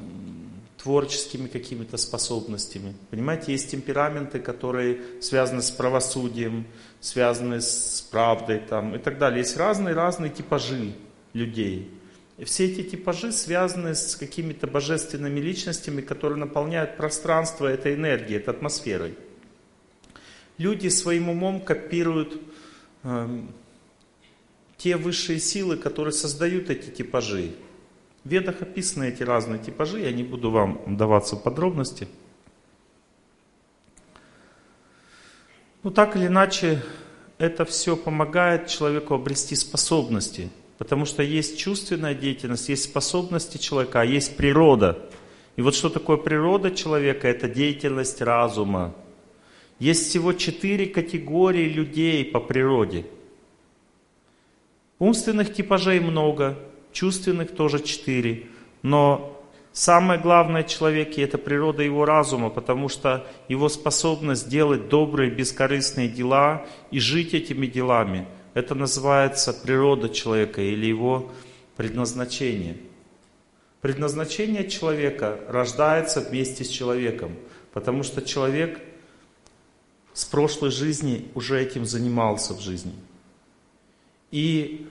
творческими 0.82 1.48
какими-то 1.48 1.98
способностями. 1.98 2.96
Понимаете, 3.12 3.52
есть 3.52 3.70
темпераменты, 3.70 4.40
которые 4.40 5.00
связаны 5.22 5.62
с 5.62 5.70
правосудием, 5.70 6.66
связаны 7.00 7.62
с 7.62 8.08
правдой 8.10 8.60
там, 8.60 8.96
и 8.96 8.98
так 8.98 9.20
далее. 9.20 9.40
Есть 9.40 9.58
разные-разные 9.58 10.32
типажи 10.32 10.94
людей. 11.34 11.92
И 12.38 12.46
все 12.46 12.66
эти 12.66 12.82
типажи 12.82 13.32
связаны 13.32 13.94
с 13.94 14.16
какими-то 14.16 14.66
божественными 14.66 15.40
личностями, 15.40 16.02
которые 16.02 16.40
наполняют 16.40 16.98
пространство 16.98 17.68
этой 17.68 17.94
энергией, 17.94 18.40
этой 18.40 18.50
атмосферой. 18.50 19.16
Люди 20.58 20.88
своим 20.88 21.30
умом 21.30 21.62
копируют 21.62 22.42
Эм, 23.04 23.50
те 24.78 24.96
высшие 24.96 25.40
силы, 25.40 25.78
которые 25.78 26.12
создают 26.12 26.70
эти 26.70 26.90
типажи. 26.90 27.54
В 28.24 28.30
ведах 28.30 28.62
описаны 28.62 29.10
эти 29.10 29.24
разные 29.24 29.60
типажи, 29.60 30.00
я 30.02 30.12
не 30.12 30.24
буду 30.24 30.52
вам 30.52 30.98
даваться 30.98 31.36
в 31.36 31.44
подробности. 31.44 32.08
Но 35.84 35.90
так 35.90 36.16
или 36.16 36.28
иначе, 36.28 36.84
это 37.40 37.66
все 37.66 37.98
помогает 37.98 38.68
человеку 38.68 39.16
обрести 39.16 39.56
способности, 39.56 40.52
потому 40.78 41.06
что 41.06 41.24
есть 41.24 41.58
чувственная 41.58 42.14
деятельность, 42.14 42.70
есть 42.70 42.84
способности 42.84 43.58
человека, 43.58 44.02
а 44.02 44.06
есть 44.06 44.38
природа. 44.38 45.10
И 45.56 45.64
вот 45.64 45.74
что 45.74 45.90
такое 45.90 46.18
природа 46.18 46.70
человека? 46.70 47.28
Это 47.28 47.50
деятельность 47.50 48.22
разума. 48.22 48.94
Есть 49.82 50.10
всего 50.10 50.32
четыре 50.34 50.86
категории 50.86 51.68
людей 51.68 52.24
по 52.24 52.40
природе. 52.40 53.04
Умственных 55.00 55.56
типажей 55.56 56.00
много, 56.00 56.60
чувственных 56.92 57.56
тоже 57.56 57.82
четыре. 57.82 58.46
Но 58.84 59.44
самое 59.72 60.20
главное 60.20 60.64
в 60.64 60.68
человеке– 60.68 61.22
это 61.24 61.40
природа 61.40 61.82
его 61.82 62.06
разума, 62.06 62.52
потому 62.52 62.90
что 62.90 63.26
его 63.48 63.70
способность 63.70 64.48
делать 64.48 64.88
добрые, 64.88 65.32
бескорыстные 65.32 66.10
дела 66.10 66.64
и 66.92 67.00
жить 67.00 67.34
этими 67.34 67.66
делами– 67.66 68.28
это 68.54 68.76
называется 68.76 69.52
природа 69.52 70.10
человека 70.10 70.62
или 70.62 70.86
его 70.86 71.32
предназначение. 71.76 72.78
Предназначение 73.82 74.70
человека 74.70 75.40
рождается 75.48 76.22
вместе 76.22 76.66
с 76.66 76.68
человеком, 76.68 77.32
потому 77.74 78.04
что 78.04 78.22
человек 78.22 78.80
с 80.14 80.26
прошлой 80.26 80.72
жизни 80.72 81.30
уже 81.36 81.62
этим 81.62 81.86
занимался 81.86 82.54
в 82.54 82.60
жизни. 82.60 82.94
И 84.32 84.88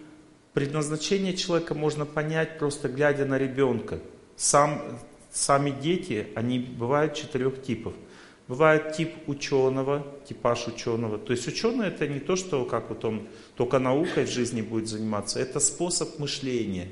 предназначение 0.53 1.35
человека 1.35 1.75
можно 1.75 2.07
понять 2.07 2.59
просто 2.59 2.89
глядя 2.89 3.25
на 3.25 3.39
ребенка. 3.39 4.01
Сам, 4.37 4.99
сами 5.31 5.71
дети, 5.71 6.29
они 6.35 6.59
бывают 6.59 7.15
четырех 7.15 7.63
типов. 7.63 7.95
Бывает 8.49 8.95
тип 8.97 9.15
ученого, 9.29 10.05
типаж 10.29 10.67
ученого. 10.67 11.19
То 11.19 11.33
есть 11.33 11.47
ученый 11.47 11.87
это 11.87 12.09
не 12.09 12.19
то, 12.19 12.35
что 12.35 12.65
как 12.65 12.89
вот 12.89 13.05
он 13.05 13.29
только 13.55 13.79
наукой 13.79 14.25
в 14.25 14.31
жизни 14.31 14.61
будет 14.61 14.89
заниматься, 14.89 15.39
это 15.39 15.61
способ 15.61 16.19
мышления, 16.19 16.91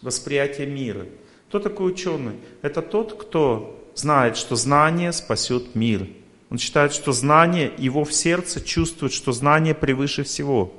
восприятия 0.00 0.66
мира. 0.66 1.06
Кто 1.48 1.58
такой 1.58 1.90
ученый? 1.90 2.36
Это 2.62 2.82
тот, 2.82 3.20
кто 3.20 3.84
знает, 3.96 4.36
что 4.36 4.54
знание 4.54 5.12
спасет 5.12 5.74
мир. 5.74 6.06
Он 6.50 6.58
считает, 6.58 6.92
что 6.92 7.12
знание, 7.12 7.72
его 7.76 8.04
в 8.04 8.12
сердце 8.12 8.60
чувствует, 8.60 9.12
что 9.12 9.32
знание 9.32 9.74
превыше 9.74 10.22
всего. 10.22 10.72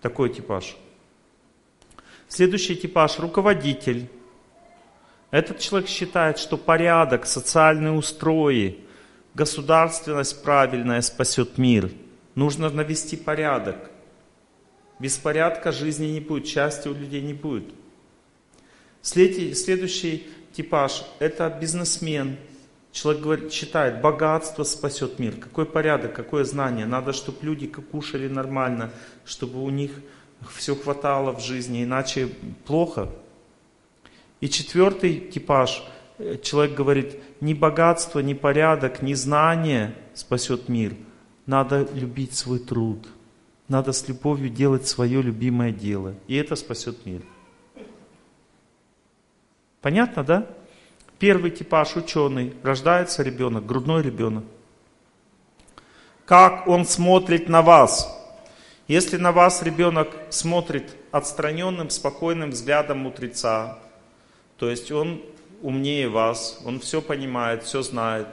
Такой 0.00 0.30
типаж. 0.30 0.76
Следующий 2.28 2.74
типаж– 2.74 3.18
руководитель. 3.20 4.08
Этот 5.30 5.60
человек 5.60 5.88
считает, 5.88 6.38
что 6.38 6.56
порядок, 6.56 7.26
социальные 7.26 7.92
устрои, 7.92 8.80
государственность 9.34 10.42
правильная 10.42 11.00
спасет 11.02 11.56
мир. 11.56 11.90
Нужно 12.34 12.68
навести 12.70 13.16
порядок. 13.16 13.90
Без 14.98 15.16
порядка 15.16 15.72
жизни 15.72 16.06
не 16.06 16.20
будет, 16.20 16.46
счастья 16.46 16.90
у 16.90 16.94
людей 16.94 17.20
не 17.20 17.34
будет. 17.34 17.72
Следующий 19.02 20.26
типаж– 20.52 21.04
это 21.18 21.48
бизнесмен. 21.48 22.36
Человек 22.92 23.22
говорит, 23.22 23.52
считает, 23.52 24.02
богатство 24.02 24.64
спасет 24.64 25.18
мир. 25.18 25.36
Какой 25.36 25.64
порядок, 25.64 26.12
какое 26.12 26.44
знание. 26.44 26.84
Надо, 26.84 27.14
чтобы 27.14 27.38
люди 27.40 27.66
кушали 27.66 28.28
нормально, 28.28 28.90
чтобы 29.24 29.62
у 29.62 29.70
них 29.70 29.92
все 30.50 30.76
хватало 30.76 31.32
в 31.32 31.40
жизни, 31.40 31.84
иначе 31.84 32.28
плохо. 32.66 33.08
И 34.40 34.48
четвертый 34.48 35.20
типаж, 35.20 35.82
человек 36.42 36.76
говорит, 36.76 37.16
ни 37.40 37.54
богатство, 37.54 38.20
ни 38.20 38.34
порядок, 38.34 39.00
ни 39.00 39.14
знание 39.14 39.94
спасет 40.12 40.68
мир. 40.68 40.94
Надо 41.46 41.88
любить 41.94 42.34
свой 42.34 42.58
труд. 42.58 43.08
Надо 43.68 43.92
с 43.92 44.06
любовью 44.06 44.50
делать 44.50 44.86
свое 44.86 45.22
любимое 45.22 45.72
дело. 45.72 46.14
И 46.26 46.36
это 46.36 46.56
спасет 46.56 47.06
мир. 47.06 47.22
Понятно, 49.80 50.22
да? 50.22 50.46
Первый 51.22 51.52
типаж 51.52 51.94
ученый. 51.94 52.52
Рождается 52.64 53.22
ребенок, 53.22 53.64
грудной 53.64 54.02
ребенок. 54.02 54.42
Как 56.24 56.66
он 56.66 56.84
смотрит 56.84 57.48
на 57.48 57.62
вас? 57.62 58.12
Если 58.88 59.18
на 59.18 59.30
вас 59.30 59.62
ребенок 59.62 60.08
смотрит 60.30 60.96
отстраненным, 61.12 61.90
спокойным 61.90 62.50
взглядом 62.50 62.98
мудреца, 62.98 63.78
то 64.56 64.68
есть 64.68 64.90
он 64.90 65.22
умнее 65.60 66.08
вас, 66.08 66.60
он 66.64 66.80
все 66.80 67.00
понимает, 67.00 67.62
все 67.62 67.82
знает. 67.82 68.26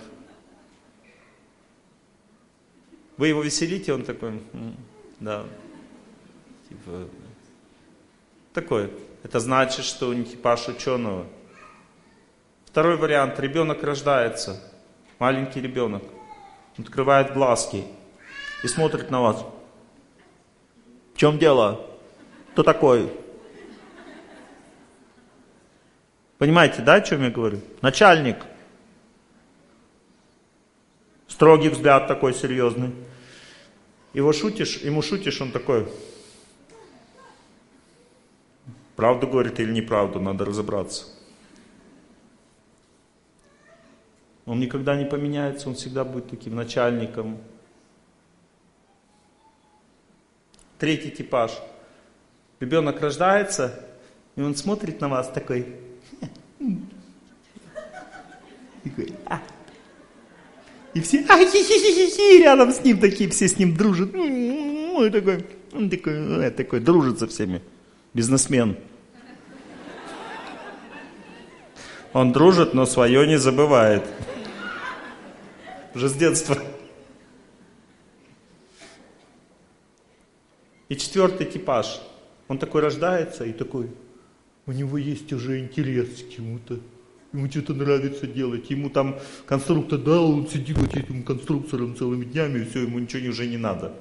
Вы 3.17 3.27
его 3.27 3.43
веселите, 3.43 3.93
он 3.93 4.01
такой, 4.01 4.41
да, 5.19 5.45
типа, 6.67 7.07
такой. 8.51 8.91
Это 9.21 9.39
значит, 9.39 9.85
что 9.85 10.09
он 10.09 10.23
типаж 10.23 10.67
ученого. 10.69 11.27
Второй 12.71 12.97
вариант. 12.97 13.39
Ребенок 13.39 13.83
рождается, 13.83 14.61
маленький 15.17 15.59
ребенок. 15.59 16.03
Открывает 16.77 17.33
глазки 17.33 17.83
и 18.63 18.67
смотрит 18.67 19.09
на 19.09 19.21
вас. 19.21 19.43
В 21.15 21.17
чем 21.17 21.39
дело? 21.39 21.85
Кто 22.53 22.63
такой? 22.63 23.11
Понимаете, 26.37 26.81
да, 26.81 26.95
о 26.95 27.01
чем 27.01 27.23
я 27.23 27.31
говорю? 27.31 27.59
Начальник. 27.81 28.37
Строгий 31.27 31.69
взгляд 31.69 32.07
такой 32.07 32.33
серьезный. 32.33 32.93
Его 34.13 34.31
шутишь, 34.31 34.77
ему 34.77 35.01
шутишь, 35.01 35.41
он 35.41 35.51
такой. 35.51 35.91
Правду 38.95 39.27
говорит 39.27 39.59
или 39.59 39.71
неправду, 39.71 40.19
надо 40.19 40.45
разобраться. 40.45 41.18
Он 44.49 44.59
никогда 44.59 44.95
не 44.95 45.05
поменяется, 45.05 45.69
он 45.69 45.75
всегда 45.75 46.03
будет 46.03 46.31
таким 46.31 46.55
начальником, 46.55 47.37
Третий 50.79 51.11
типаж. 51.11 51.51
Ребенок 52.59 52.99
рождается, 52.99 53.79
и 54.35 54.41
он 54.41 54.55
смотрит 54.55 54.99
на 55.01 55.09
вас 55.09 55.29
такой. 55.29 55.67
И 60.95 61.01
все 61.01 61.23
а, 61.29 61.37
хи 61.37 61.43
-хи 61.43 61.45
-хи 61.45 62.07
-хи, 62.07 62.39
рядом 62.41 62.71
с 62.71 62.83
ним 62.83 62.99
такие, 62.99 63.29
все 63.29 63.47
с 63.47 63.59
ним 63.59 63.75
дружат. 63.75 64.15
Он 64.15 65.11
такой, 65.11 65.45
он 65.73 65.91
такой, 65.91 66.49
такой 66.49 66.79
дружит 66.79 67.19
со 67.19 67.27
всеми. 67.27 67.61
Бизнесмен. 68.15 68.77
Он 72.13 72.31
дружит, 72.31 72.73
но 72.73 72.87
свое 72.87 73.27
не 73.27 73.37
забывает. 73.37 74.03
Уже 75.95 76.09
с 76.09 76.13
детства. 76.13 76.57
И 80.87 80.95
четвертый 80.95 81.45
типаж. 81.45 82.01
Он 82.47 82.57
такой 82.57 82.81
рождается 82.81 83.45
и 83.45 83.53
такой, 83.53 83.91
у 84.65 84.71
него 84.71 84.97
есть 84.97 85.31
уже 85.33 85.59
интерес 85.59 86.23
к 86.23 86.35
чему-то. 86.35 86.79
Ему 87.31 87.49
что-то 87.49 87.75
нравится 87.75 88.25
делать. 88.25 88.69
Ему 88.71 88.89
там 88.89 89.19
конструктор 89.45 89.99
дал, 89.99 90.31
он 90.31 90.47
сидит 90.47 90.77
вот 90.77 90.95
этим 90.95 91.23
конструктором 91.23 91.95
целыми 91.95 92.25
днями, 92.25 92.59
и 92.59 92.65
все, 92.65 92.81
ему 92.81 92.97
ничего 92.97 93.29
уже 93.29 93.45
не 93.47 93.57
надо. 93.57 93.93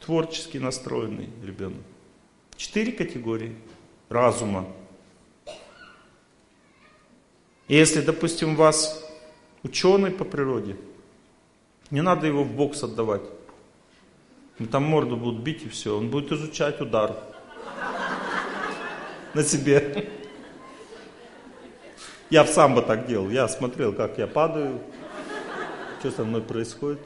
Творчески 0.00 0.58
настроенный 0.58 1.30
ребенок. 1.42 1.80
Четыре 2.56 2.92
категории 2.92 3.54
разума. 4.10 4.68
И 7.68 7.74
если, 7.74 8.02
допустим, 8.02 8.52
у 8.52 8.56
вас 8.56 9.01
ученый 9.62 10.10
по 10.10 10.24
природе, 10.24 10.76
не 11.90 12.02
надо 12.02 12.26
его 12.26 12.44
в 12.44 12.52
бокс 12.52 12.82
отдавать. 12.82 13.22
Ну, 14.58 14.66
там 14.66 14.84
морду 14.84 15.16
будут 15.16 15.42
бить 15.42 15.64
и 15.64 15.68
все. 15.68 15.96
Он 15.96 16.08
будет 16.08 16.30
изучать 16.32 16.80
удар 16.80 17.16
на 19.34 19.42
себе. 19.42 20.08
Я 22.30 22.44
в 22.44 22.48
самбо 22.48 22.82
так 22.82 23.06
делал. 23.06 23.28
Я 23.28 23.48
смотрел, 23.48 23.92
как 23.92 24.18
я 24.18 24.26
падаю, 24.26 24.80
что 26.00 26.10
со 26.10 26.24
мной 26.24 26.42
происходит. 26.42 27.00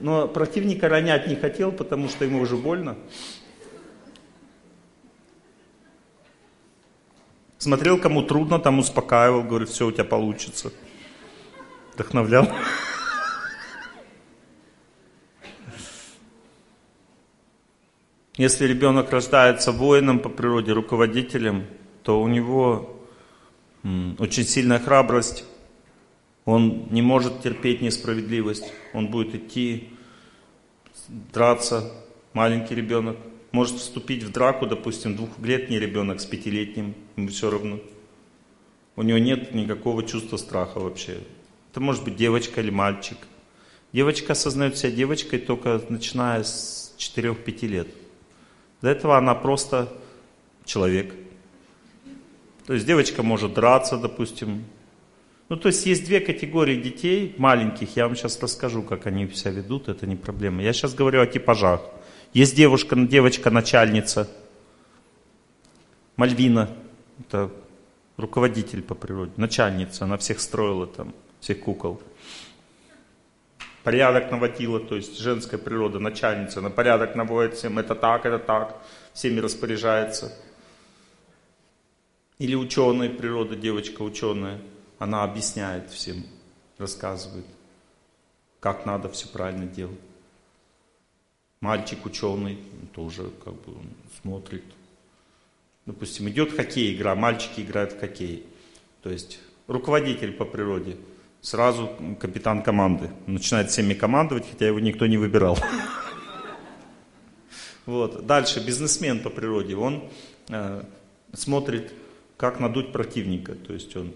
Но 0.00 0.28
противника 0.28 0.88
ронять 0.88 1.26
не 1.26 1.34
хотел, 1.36 1.72
потому 1.72 2.08
что 2.08 2.24
ему 2.24 2.40
уже 2.40 2.56
больно. 2.56 2.96
Смотрел, 7.58 7.98
кому 7.98 8.22
трудно, 8.22 8.58
там 8.58 8.78
успокаивал, 8.78 9.42
говорит, 9.42 9.68
все 9.68 9.86
у 9.86 9.92
тебя 9.92 10.04
получится. 10.04 10.72
Вдохновлял. 11.96 12.46
Если 18.36 18.66
ребенок 18.66 19.10
рождается 19.10 19.72
воином 19.72 20.18
по 20.18 20.28
природе, 20.28 20.72
руководителем, 20.74 21.64
то 22.02 22.20
у 22.20 22.28
него 22.28 23.00
очень 24.18 24.44
сильная 24.44 24.78
храбрость, 24.78 25.46
Он 26.44 26.86
не 26.90 27.00
может 27.00 27.40
терпеть 27.40 27.80
несправедливость. 27.80 28.70
Он 28.92 29.08
будет 29.08 29.34
идти, 29.34 29.88
драться. 31.08 31.90
Маленький 32.34 32.74
ребенок 32.74 33.16
может 33.52 33.76
вступить 33.76 34.22
в 34.22 34.30
драку, 34.30 34.66
допустим, 34.66 35.16
двухлетний 35.16 35.78
ребенок 35.78 36.20
с 36.20 36.26
пятилетним, 36.26 36.94
ему 37.16 37.28
все 37.28 37.48
равно. 37.48 37.80
У 38.96 39.02
него 39.02 39.16
нет 39.16 39.54
никакого 39.54 40.02
чувства 40.02 40.36
страха 40.36 40.78
вообще. 40.78 41.20
Это 41.76 41.82
может 41.82 42.04
быть 42.04 42.16
девочка 42.16 42.62
или 42.62 42.70
мальчик. 42.70 43.18
Девочка 43.92 44.32
осознает 44.32 44.78
себя 44.78 44.92
девочкой 44.92 45.40
только 45.40 45.78
начиная 45.90 46.42
с 46.42 46.94
4-5 46.96 47.66
лет. 47.66 47.88
До 48.80 48.88
этого 48.88 49.18
она 49.18 49.34
просто 49.34 49.92
человек. 50.64 51.14
То 52.66 52.72
есть 52.72 52.86
девочка 52.86 53.22
может 53.22 53.52
драться, 53.52 53.98
допустим. 53.98 54.64
Ну, 55.50 55.58
то 55.58 55.68
есть 55.68 55.84
есть 55.84 56.06
две 56.06 56.20
категории 56.20 56.80
детей 56.80 57.34
маленьких. 57.36 57.94
Я 57.94 58.06
вам 58.06 58.16
сейчас 58.16 58.40
расскажу, 58.40 58.82
как 58.82 59.06
они 59.06 59.28
себя 59.28 59.50
ведут, 59.50 59.90
это 59.90 60.06
не 60.06 60.16
проблема. 60.16 60.62
Я 60.62 60.72
сейчас 60.72 60.94
говорю 60.94 61.20
о 61.20 61.26
типажах. 61.26 61.82
Есть 62.32 62.56
девушка, 62.56 62.96
девочка-начальница, 62.96 64.30
Мальвина, 66.16 66.70
это 67.20 67.50
руководитель 68.16 68.80
по 68.80 68.94
природе, 68.94 69.32
начальница, 69.36 70.04
она 70.04 70.16
всех 70.16 70.40
строила 70.40 70.86
там, 70.86 71.12
всех 71.46 71.60
кукол. 71.60 72.02
Порядок 73.84 74.32
наводила, 74.32 74.80
то 74.80 74.96
есть 74.96 75.16
женская 75.16 75.58
природа, 75.58 76.00
начальница, 76.00 76.60
на 76.60 76.70
порядок 76.70 77.14
наводит 77.14 77.54
всем, 77.54 77.78
это 77.78 77.94
так, 77.94 78.26
это 78.26 78.40
так, 78.40 78.82
всеми 79.12 79.38
распоряжается. 79.38 80.36
Или 82.38 82.56
ученая 82.56 83.10
природа, 83.10 83.54
девочка 83.54 84.02
ученая, 84.02 84.60
она 84.98 85.22
объясняет 85.22 85.88
всем, 85.90 86.26
рассказывает, 86.78 87.46
как 88.58 88.84
надо 88.84 89.08
все 89.08 89.28
правильно 89.28 89.66
делать. 89.66 90.00
Мальчик 91.60 92.04
ученый 92.06 92.58
тоже 92.92 93.30
как 93.44 93.54
бы 93.54 93.72
он 93.72 93.86
смотрит. 94.20 94.64
Допустим, 95.86 96.28
идет 96.28 96.56
хоккей 96.56 96.96
игра, 96.96 97.14
мальчики 97.14 97.60
играют 97.60 97.92
в 97.92 98.00
хоккей. 98.00 98.44
То 99.00 99.10
есть 99.10 99.38
руководитель 99.68 100.32
по 100.32 100.44
природе, 100.44 100.96
сразу 101.46 101.90
капитан 102.18 102.60
команды. 102.60 103.10
Начинает 103.28 103.70
всеми 103.70 103.94
командовать, 103.94 104.44
хотя 104.50 104.66
его 104.66 104.80
никто 104.80 105.06
не 105.06 105.16
выбирал. 105.16 105.56
Вот. 107.86 108.26
Дальше, 108.26 108.58
бизнесмен 108.66 109.20
по 109.20 109.30
природе, 109.30 109.76
он 109.76 110.02
э, 110.48 110.82
смотрит, 111.32 111.92
как 112.36 112.58
надуть 112.58 112.90
противника. 112.90 113.54
То 113.54 113.74
есть 113.74 113.94
он 113.96 114.12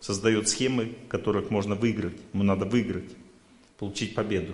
создает 0.00 0.48
схемы, 0.48 0.96
которых 1.08 1.50
можно 1.50 1.76
выиграть. 1.76 2.16
Ему 2.34 2.42
надо 2.42 2.64
выиграть, 2.64 3.12
получить 3.78 4.16
победу. 4.16 4.52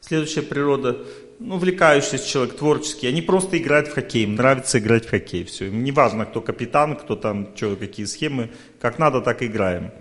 Следующая 0.00 0.42
природа, 0.42 0.98
ну, 1.38 1.54
увлекающийся 1.54 2.28
человек, 2.28 2.56
творческий. 2.56 3.06
Они 3.06 3.22
просто 3.22 3.56
играют 3.56 3.86
в 3.86 3.92
хоккей, 3.92 4.24
им 4.24 4.34
нравится 4.34 4.80
играть 4.80 5.06
в 5.06 5.10
хоккей. 5.10 5.44
Все, 5.44 5.66
им 5.66 5.84
не 5.84 5.92
важно, 5.92 6.26
кто 6.26 6.40
капитан, 6.40 6.96
кто 6.96 7.14
там, 7.14 7.56
что, 7.56 7.76
какие 7.76 8.06
схемы. 8.06 8.50
Как 8.80 8.98
надо, 8.98 9.20
так 9.20 9.44
играем. 9.44 9.92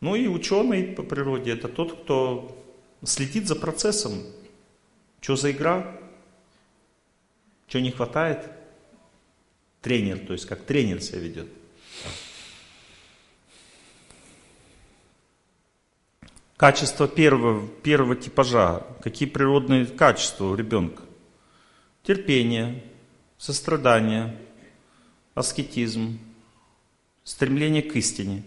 Ну 0.00 0.14
и 0.14 0.26
ученый 0.26 0.84
по 0.84 1.02
природе, 1.02 1.52
это 1.52 1.68
тот, 1.68 2.02
кто 2.02 2.56
следит 3.02 3.46
за 3.48 3.56
процессом. 3.56 4.22
Что 5.20 5.36
за 5.36 5.50
игра? 5.50 5.98
Что 7.66 7.80
не 7.80 7.90
хватает? 7.90 8.50
Тренер, 9.80 10.20
то 10.20 10.32
есть 10.32 10.46
как 10.46 10.64
тренер 10.64 11.00
себя 11.00 11.20
ведет. 11.20 11.48
Качество 16.56 17.06
первого, 17.06 17.66
первого 17.82 18.16
типажа. 18.16 18.86
Какие 19.02 19.28
природные 19.28 19.86
качества 19.86 20.46
у 20.46 20.54
ребенка? 20.54 21.02
Терпение, 22.02 22.82
сострадание, 23.36 24.38
аскетизм, 25.34 26.18
стремление 27.24 27.82
к 27.82 27.94
истине, 27.96 28.42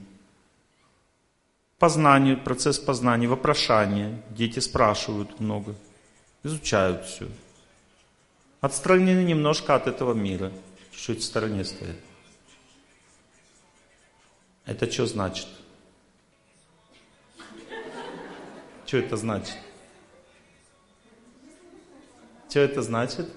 познание, 1.79 2.35
процесс 2.35 2.77
познания, 2.77 3.27
вопрошание. 3.27 4.21
Дети 4.29 4.59
спрашивают 4.59 5.39
много, 5.39 5.75
изучают 6.43 7.05
все. 7.05 7.27
Отстранены 8.61 9.23
немножко 9.23 9.75
от 9.75 9.87
этого 9.87 10.13
мира, 10.13 10.51
чуть-чуть 10.91 11.21
в 11.21 11.23
стороне 11.23 11.63
стоят. 11.63 11.95
Это 14.65 14.91
что 14.91 15.05
значит? 15.05 15.47
Что 18.85 18.97
это 18.97 19.17
значит? 19.17 19.57
Что 22.49 22.59
это 22.59 22.81
значит? 22.81 23.29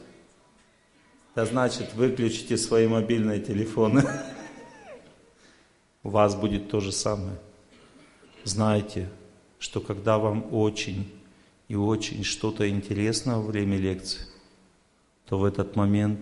Это 1.34 1.46
значит, 1.46 1.94
выключите 1.94 2.56
свои 2.56 2.88
мобильные 2.88 3.40
телефоны. 3.40 4.02
У 6.02 6.10
вас 6.10 6.34
будет 6.34 6.70
то 6.70 6.80
же 6.80 6.90
самое. 6.90 7.38
Знайте, 8.44 9.08
что 9.58 9.80
когда 9.80 10.18
вам 10.18 10.46
очень 10.52 11.10
и 11.68 11.76
очень 11.76 12.24
что-то 12.24 12.68
интересно 12.68 13.38
во 13.38 13.46
время 13.46 13.78
лекции, 13.78 14.26
то 15.28 15.38
в 15.38 15.44
этот 15.44 15.76
момент 15.76 16.20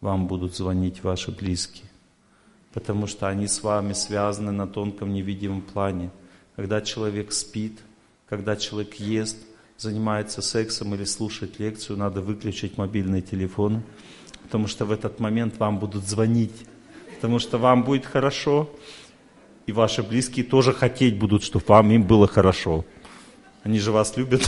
вам 0.00 0.26
будут 0.26 0.56
звонить 0.56 1.02
ваши 1.02 1.30
близкие. 1.30 1.86
Потому 2.72 3.06
что 3.06 3.28
они 3.28 3.48
с 3.48 3.62
вами 3.62 3.92
связаны 3.92 4.52
на 4.52 4.66
тонком 4.66 5.12
невидимом 5.12 5.62
плане. 5.62 6.10
Когда 6.56 6.80
человек 6.80 7.32
спит– 7.32 7.78
когда 8.30 8.54
человек 8.54 8.94
ест, 8.94 9.36
занимается 9.76 10.40
сексом 10.40 10.94
или 10.94 11.02
слушает 11.02 11.58
лекцию, 11.58 11.98
надо 11.98 12.20
выключить 12.20 12.78
мобильный 12.78 13.22
телефон, 13.22 13.82
потому 14.44 14.68
что 14.68 14.84
в 14.84 14.92
этот 14.92 15.18
момент 15.18 15.58
вам 15.58 15.80
будут 15.80 16.06
звонить, 16.06 16.54
потому 17.16 17.40
что 17.40 17.58
вам 17.58 17.82
будет 17.82 18.06
хорошо, 18.06 18.70
и 19.66 19.72
ваши 19.72 20.02
близкие 20.02 20.44
тоже 20.44 20.72
хотеть 20.72 21.18
будут, 21.18 21.42
чтобы 21.42 21.64
вам 21.68 21.90
им 21.90 22.02
было 22.02 22.26
хорошо. 22.26 22.84
Они 23.62 23.78
же 23.78 23.92
вас 23.92 24.16
любят. 24.16 24.42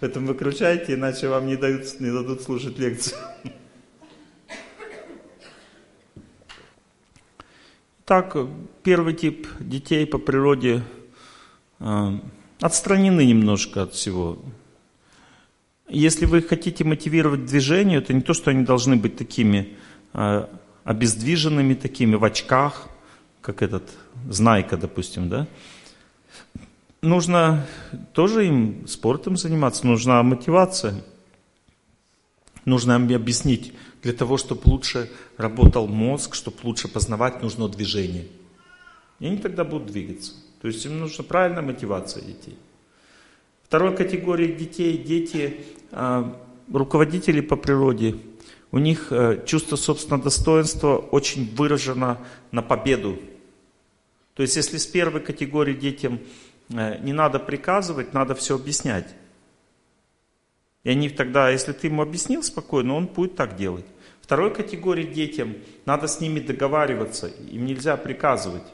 Поэтому 0.00 0.28
выключайте, 0.28 0.94
иначе 0.94 1.28
вам 1.28 1.46
не, 1.46 1.56
дают, 1.56 2.00
не 2.00 2.10
дадут 2.10 2.42
слушать 2.42 2.78
лекцию. 2.78 3.18
Так, 8.04 8.36
первый 8.82 9.14
тип 9.14 9.46
детей 9.60 10.04
по 10.06 10.18
природе 10.18 10.82
а, 11.78 12.20
отстранены 12.60 13.24
немножко 13.24 13.82
от 13.82 13.94
всего. 13.94 14.42
Если 15.88 16.26
вы 16.26 16.42
хотите 16.42 16.84
мотивировать 16.84 17.46
движение, 17.46 17.98
это 17.98 18.12
не 18.12 18.22
то, 18.22 18.34
что 18.34 18.50
они 18.50 18.64
должны 18.64 18.96
быть 18.96 19.16
такими 19.16 19.76
а, 20.12 20.50
обездвиженными, 20.84 21.74
такими 21.74 22.14
в 22.14 22.24
очках, 22.24 22.88
как 23.40 23.62
этот 23.62 23.84
Знайка, 24.28 24.76
допустим, 24.76 25.28
да? 25.28 25.46
Нужно 27.02 27.66
тоже 28.12 28.46
им 28.46 28.86
спортом 28.86 29.36
заниматься, 29.36 29.86
нужна 29.86 30.22
мотивация. 30.22 31.02
Нужно 32.64 32.92
им 32.92 33.12
объяснить, 33.14 33.72
для 34.02 34.12
того, 34.12 34.36
чтобы 34.36 34.62
лучше 34.66 35.10
работал 35.36 35.86
мозг, 35.86 36.34
чтобы 36.34 36.56
лучше 36.62 36.88
познавать, 36.88 37.42
нужно 37.42 37.68
движение. 37.68 38.26
И 39.20 39.26
они 39.26 39.38
тогда 39.38 39.64
будут 39.64 39.92
двигаться. 39.92 40.32
То 40.60 40.68
есть 40.68 40.84
им 40.84 41.00
нужна 41.00 41.24
правильная 41.24 41.62
мотивация 41.62 42.22
детей. 42.22 42.56
Второй 43.64 43.96
категории 43.96 44.52
детей, 44.52 44.98
дети, 44.98 45.64
а, 45.92 46.36
руководители 46.72 47.40
по 47.40 47.56
природе, 47.56 48.16
у 48.72 48.78
них 48.78 49.12
э, 49.12 49.44
чувство 49.46 49.76
собственного 49.76 50.24
достоинства 50.24 50.96
очень 50.96 51.54
выражено 51.54 52.18
на 52.50 52.62
победу. 52.62 53.18
То 54.34 54.42
есть 54.42 54.56
если 54.56 54.78
с 54.78 54.86
первой 54.86 55.20
категории 55.20 55.74
детям 55.74 56.20
э, 56.70 56.98
не 57.02 57.12
надо 57.12 57.38
приказывать, 57.38 58.14
надо 58.14 58.34
все 58.34 58.56
объяснять. 58.56 59.14
И 60.84 60.90
они 60.90 61.10
тогда, 61.10 61.50
если 61.50 61.72
ты 61.72 61.86
ему 61.88 62.02
объяснил 62.02 62.42
спокойно, 62.42 62.94
он 62.94 63.06
будет 63.06 63.36
так 63.36 63.56
делать. 63.56 63.84
Второй 64.22 64.52
категории 64.52 65.04
детям 65.04 65.54
надо 65.84 66.08
с 66.08 66.20
ними 66.20 66.40
договариваться, 66.40 67.28
им 67.28 67.66
нельзя 67.66 67.96
приказывать. 67.98 68.64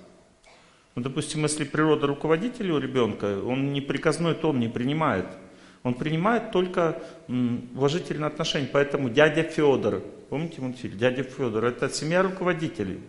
Ну, 0.94 1.02
допустим, 1.02 1.42
если 1.42 1.64
природа 1.64 2.06
руководителя 2.06 2.74
у 2.74 2.78
ребенка, 2.78 3.42
он 3.42 3.72
не 3.72 3.80
приказной 3.80 4.34
тон 4.34 4.60
не 4.60 4.68
принимает. 4.68 5.26
Он 5.82 5.94
принимает 5.94 6.50
только 6.50 7.02
уважительные 7.28 8.26
отношения. 8.26 8.68
Поэтому 8.72 9.08
дядя 9.10 9.42
Федор, 9.42 10.02
помните 10.28 10.60
мультфильм? 10.60 10.98
Дядя 10.98 11.22
Федор, 11.22 11.64
это 11.64 11.88
семья 11.88 12.22
руководителей. 12.22 13.00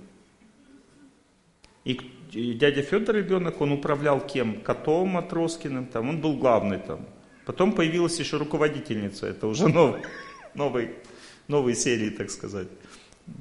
И 1.83 1.99
дядя 2.31 2.81
Федор 2.81 3.15
ребенок, 3.15 3.61
он 3.61 3.71
управлял 3.71 4.19
кем? 4.21 4.61
Котом 4.61 5.09
Матроскиным, 5.09 5.87
там, 5.87 6.09
он 6.09 6.21
был 6.21 6.37
главный 6.37 6.77
там. 6.77 7.05
Потом 7.45 7.71
появилась 7.73 8.19
еще 8.19 8.37
руководительница, 8.37 9.25
это 9.25 9.47
уже 9.47 9.67
новый, 9.73 10.01
новый, 10.53 10.91
новой 11.47 11.75
серии, 11.75 12.11
так 12.11 12.29
сказать. 12.29 12.67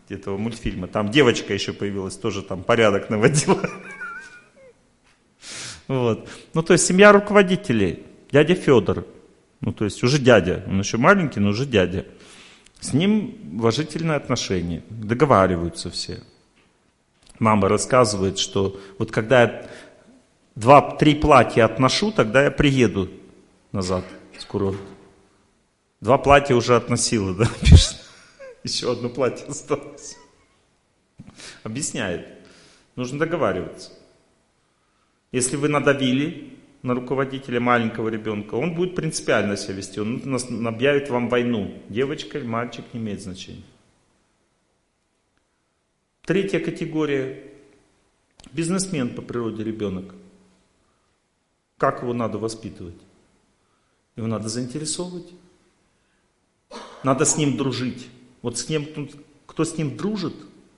этого 0.09 0.39
мультфильма. 0.39 0.89
Там 0.89 1.11
девочка 1.11 1.53
еще 1.53 1.75
появилась, 1.75 2.17
тоже 2.17 2.43
там 2.43 2.63
порядок 2.63 3.11
наводила. 3.11 3.61
Вот. 5.89 6.29
Ну, 6.53 6.63
то 6.63 6.75
есть 6.75 6.85
семья 6.85 7.13
руководителей. 7.13 8.05
Дядя 8.31 8.55
Федор, 8.55 9.07
ну, 9.61 9.73
то 9.73 9.85
есть 9.85 10.03
уже 10.03 10.19
дядя, 10.19 10.65
он 10.67 10.79
еще 10.79 10.99
маленький, 10.99 11.41
но 11.41 11.51
уже 11.51 11.67
дядя. 11.67 12.07
С 12.81 12.93
ним 12.93 13.57
уважительные 13.59 14.17
отношения, 14.17 14.83
договариваются 14.89 15.91
все. 15.91 16.23
Мама 17.39 17.69
рассказывает, 17.69 18.39
что 18.39 18.81
вот 18.99 19.11
когда 19.11 19.43
я 19.43 19.71
два-три 20.55 21.15
платья 21.15 21.65
отношу, 21.65 22.13
тогда 22.13 22.45
я 22.45 22.51
приеду 22.51 23.11
назад 23.73 24.05
с 24.39 24.45
курорта. 24.45 24.81
Два 26.01 26.19
платья 26.19 26.55
уже 26.55 26.77
относила, 26.77 27.35
да, 27.35 27.47
пишет. 27.61 27.97
Еще 28.63 28.93
одно 28.93 29.09
платье 29.09 29.47
осталось. 29.47 30.17
Объясняет. 31.63 32.27
Нужно 32.97 33.19
договариваться. 33.19 33.93
Если 35.33 35.57
вы 35.57 35.69
надавили 35.69 36.58
на 36.83 36.95
руководителя 36.95 37.61
маленького 37.61 38.09
ребенка, 38.09 38.55
он 38.55 38.75
будет 38.75 38.95
принципиально 38.95 39.57
себя 39.57 39.75
вести, 39.75 40.01
он 40.01 40.67
объявит 40.67 41.11
вам 41.11 41.29
войну. 41.29 41.83
Девочка 41.89 42.39
или 42.39 42.47
мальчик 42.47 42.85
не 42.93 43.01
имеет 43.01 43.23
значения. 43.23 43.65
Третья 46.23 46.61
категория. 46.61 47.45
Бизнесмен 48.53 49.15
по 49.15 49.23
природе 49.23 49.65
ребенок. 49.65 50.15
Как 51.77 52.03
его 52.03 52.13
надо 52.13 52.39
воспитывать? 52.39 52.99
Его 54.17 54.27
надо 54.27 54.49
заинтересовывать. 54.49 55.33
Надо 57.03 57.25
с 57.25 57.37
ним 57.37 57.57
дружить. 57.57 58.09
Вот 58.43 58.59
с 58.59 58.69
ним, 58.69 58.87
кто 59.47 59.65
с 59.65 59.77
ним 59.77 59.97
дружит, 59.97 60.35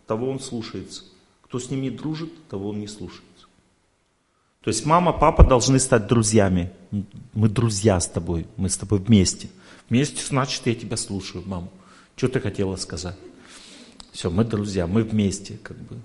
того 0.07 0.31
он 0.31 0.41
слушается. 0.41 1.05
Кто 1.43 1.59
с 1.59 1.71
ним 1.71 1.83
не 1.83 1.91
дружит, 1.91 2.31
того 2.49 2.71
он 2.71 2.81
не 2.81 2.87
слушается. 2.87 3.30
То 4.63 4.69
есть 4.69 4.85
мама, 4.85 5.13
папа 5.13 5.43
должны 5.43 5.79
стать 5.79 6.07
друзьями. 6.07 6.71
Мы 7.33 7.49
друзья 7.49 7.99
с 7.99 8.07
тобой, 8.07 8.47
мы 8.57 8.69
с 8.69 8.77
тобой 8.77 8.99
вместе. 8.99 9.49
Вместе 9.89 10.23
значит, 10.23 10.67
я 10.67 10.75
тебя 10.75 10.97
слушаю, 10.97 11.43
маму. 11.47 11.71
Что 12.15 12.29
ты 12.29 12.41
хотела 12.41 12.77
сказать? 12.77 13.17
Все, 14.13 14.31
мы 14.31 14.45
друзья, 14.45 14.87
мы 14.87 15.03
вместе, 15.03 15.57
как 15.63 15.79
бы. 15.79 15.97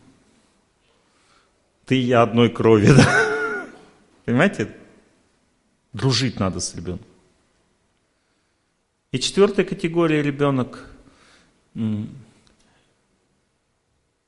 Ты 1.86 1.98
и 1.98 2.04
я 2.04 2.24
одной 2.24 2.50
крови, 2.50 2.88
да? 2.98 3.68
Понимаете? 4.24 4.74
Дружить 5.92 6.40
надо 6.40 6.62
с 6.62 6.74
ребенком. 6.76 7.08
И 9.12 9.20
четвертая 9.20 9.66
категория 9.66 10.22
ребенок, 10.22 10.90
ему 11.74 12.08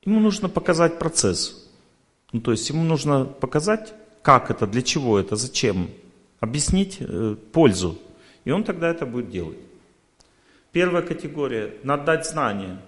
нужно 0.05 0.49
показать 0.49 0.99
процесс. 0.99 1.69
Ну, 2.31 2.41
то 2.41 2.51
есть 2.51 2.69
ему 2.69 2.83
нужно 2.83 3.25
показать 3.25 3.93
как 4.27 4.51
это, 4.51 4.67
для 4.67 4.81
чего 4.81 5.17
это, 5.17 5.37
зачем, 5.37 5.89
объяснить 6.41 6.97
э, 6.99 7.37
пользу. 7.53 7.97
И 8.43 8.51
он 8.51 8.65
тогда 8.65 8.89
это 8.89 9.05
будет 9.05 9.29
делать. 9.29 9.57
Первая 10.73 11.01
категория– 11.01 11.75
надо 11.83 12.03
дать 12.03 12.27
знания. 12.27 12.81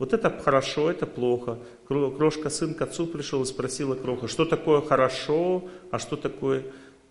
Вот 0.00 0.12
это 0.12 0.30
хорошо, 0.30 0.90
это 0.90 1.06
плохо. 1.06 1.60
Крошка 1.86 2.50
сын 2.50 2.74
к 2.74 2.82
отцу 2.82 3.06
пришел 3.06 3.42
и 3.42 3.46
спросила 3.46 3.94
Кроха, 3.94 4.26
что 4.26 4.44
такое 4.44 4.80
хорошо, 4.80 5.68
а 5.92 6.00
что 6.00 6.16
такое 6.16 6.64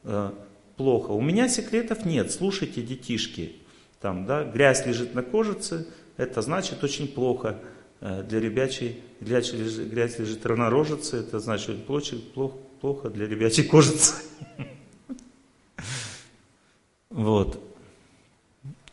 э, 0.04 0.32
плохо. 0.76 1.12
У 1.12 1.22
меня 1.22 1.48
секретов 1.48 2.04
нет, 2.04 2.34
слушайте, 2.34 2.82
детишки. 2.82 3.56
Там, 4.02 4.26
да, 4.26 4.44
грязь 4.44 4.86
лежит 4.86 5.16
на 5.16 5.24
кожице, 5.24 5.88
это 6.18 6.42
значит 6.42 6.84
очень 6.84 7.08
плохо. 7.08 7.62
Э, 8.00 8.24
для 8.24 8.40
ребячей, 8.40 9.02
грязь 9.22 9.54
лежит, 9.54 9.90
грязь 9.90 10.20
лежит 10.20 10.46
рано 10.46 10.70
рожицы, 10.70 11.18
это 11.18 11.40
значит 11.40 11.86
плохо, 11.86 12.16
плохо 12.82 13.10
для 13.10 13.28
ребячей 13.28 13.64
кожицы. 13.64 14.14
Вот. 17.10 17.60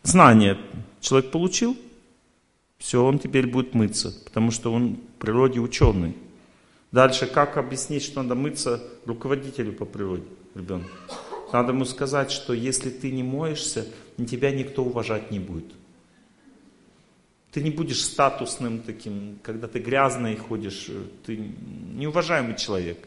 Знание 0.03 0.59
человек 1.01 1.31
получил, 1.31 1.77
все, 2.79 3.05
он 3.05 3.19
теперь 3.19 3.47
будет 3.47 3.75
мыться, 3.75 4.15
потому 4.25 4.51
что 4.51 4.73
он 4.73 4.95
в 4.95 5.21
природе 5.21 5.61
ученый. 5.61 6.17
Дальше, 6.91 7.27
как 7.27 7.57
объяснить, 7.59 8.03
что 8.03 8.23
надо 8.23 8.35
мыться 8.35 8.83
руководителю 9.05 9.73
по 9.73 9.85
природе 9.85 10.25
ребенка? 10.55 10.89
Надо 11.53 11.73
ему 11.73 11.85
сказать, 11.85 12.31
что 12.31 12.55
если 12.55 12.89
ты 12.89 13.11
не 13.11 13.23
моешься, 13.23 13.87
тебя 14.17 14.51
никто 14.53 14.83
уважать 14.85 15.31
не 15.31 15.39
будет. 15.39 15.75
Ты 17.55 17.63
не 17.63 17.71
будешь 17.71 18.03
статусным 18.03 18.81
таким, 18.81 19.39
когда 19.45 19.69
ты 19.69 19.79
грязный 19.79 20.35
ходишь, 20.35 20.91
ты 21.25 21.37
неуважаемый 21.95 22.57
человек. 22.57 22.99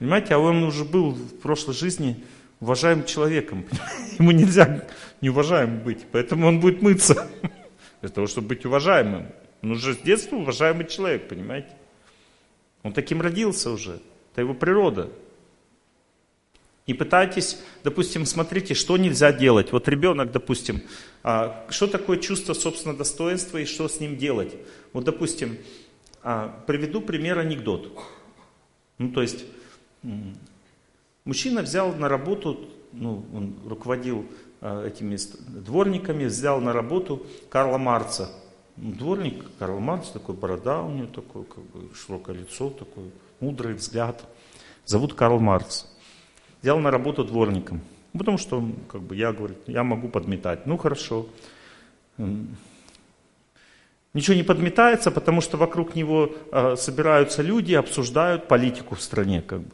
Понимаете, 0.00 0.34
а 0.34 0.38
он 0.38 0.64
уже 0.64 0.84
был 0.84 1.12
в 1.12 1.38
прошлой 1.38 1.74
жизни 1.74 2.16
уважаемым 2.58 3.06
человеком. 3.06 3.64
Ему 4.18 4.32
нельзя 4.32 4.84
неуважаемым 5.20 5.84
быть, 5.84 6.04
поэтому 6.10 6.48
он 6.48 6.58
будет 6.58 6.82
мыться. 6.82 7.30
Для 8.00 8.10
того, 8.10 8.26
чтобы 8.26 8.48
быть 8.48 8.66
уважаемым. 8.66 9.28
Он 9.62 9.70
уже 9.70 9.94
с 9.94 9.98
детства 9.98 10.34
уважаемый 10.34 10.88
человек, 10.88 11.28
понимаете? 11.28 11.70
Он 12.82 12.92
таким 12.92 13.22
родился 13.22 13.70
уже. 13.70 14.00
Это 14.32 14.40
его 14.40 14.54
природа. 14.54 15.10
И 16.86 16.92
пытайтесь, 16.92 17.58
допустим, 17.82 18.26
смотрите, 18.26 18.74
что 18.74 18.98
нельзя 18.98 19.32
делать. 19.32 19.72
Вот 19.72 19.88
ребенок, 19.88 20.32
допустим, 20.32 20.82
а, 21.22 21.64
что 21.70 21.86
такое 21.86 22.18
чувство 22.18 22.52
собственного 22.52 22.98
достоинства 22.98 23.58
и 23.58 23.64
что 23.64 23.88
с 23.88 24.00
ним 24.00 24.18
делать. 24.18 24.54
Вот, 24.92 25.04
допустим, 25.04 25.56
а, 26.22 26.62
приведу 26.66 27.00
пример 27.00 27.38
анекдот. 27.38 27.90
Ну, 28.98 29.10
то 29.12 29.22
есть, 29.22 29.46
мужчина 31.24 31.62
взял 31.62 31.94
на 31.94 32.08
работу, 32.10 32.68
ну, 32.92 33.24
он 33.32 33.54
руководил 33.66 34.26
а, 34.60 34.86
этими 34.86 35.16
дворниками, 35.48 36.26
взял 36.26 36.60
на 36.60 36.74
работу 36.74 37.26
Карла 37.48 37.78
Марца. 37.78 38.30
Ну, 38.76 38.92
дворник 38.92 39.42
Карл 39.58 39.80
Марц, 39.80 40.08
такой 40.08 40.34
борода 40.34 40.82
у 40.82 40.90
него, 40.90 41.06
такое 41.06 41.44
как 41.44 41.64
бы, 41.64 41.94
широкое 41.94 42.36
лицо, 42.36 42.68
такой 42.68 43.04
мудрый 43.40 43.72
взгляд. 43.72 44.22
Зовут 44.84 45.14
Карл 45.14 45.40
Марц 45.40 45.86
взял 46.64 46.78
на 46.80 46.90
работу 46.90 47.24
дворником. 47.24 47.82
Потому 48.18 48.38
что, 48.38 48.66
как 48.88 49.02
бы, 49.02 49.14
я, 49.16 49.34
говорю, 49.34 49.54
я 49.66 49.84
могу 49.84 50.08
подметать. 50.08 50.66
Ну, 50.66 50.78
хорошо. 50.78 51.26
Ничего 54.14 54.34
не 54.34 54.44
подметается, 54.44 55.10
потому 55.10 55.42
что 55.42 55.58
вокруг 55.58 55.94
него 55.94 56.34
э, 56.52 56.76
собираются 56.76 57.42
люди, 57.42 57.74
обсуждают 57.74 58.48
политику 58.48 58.94
в 58.94 59.02
стране, 59.02 59.42
как 59.42 59.60
бы. 59.60 59.70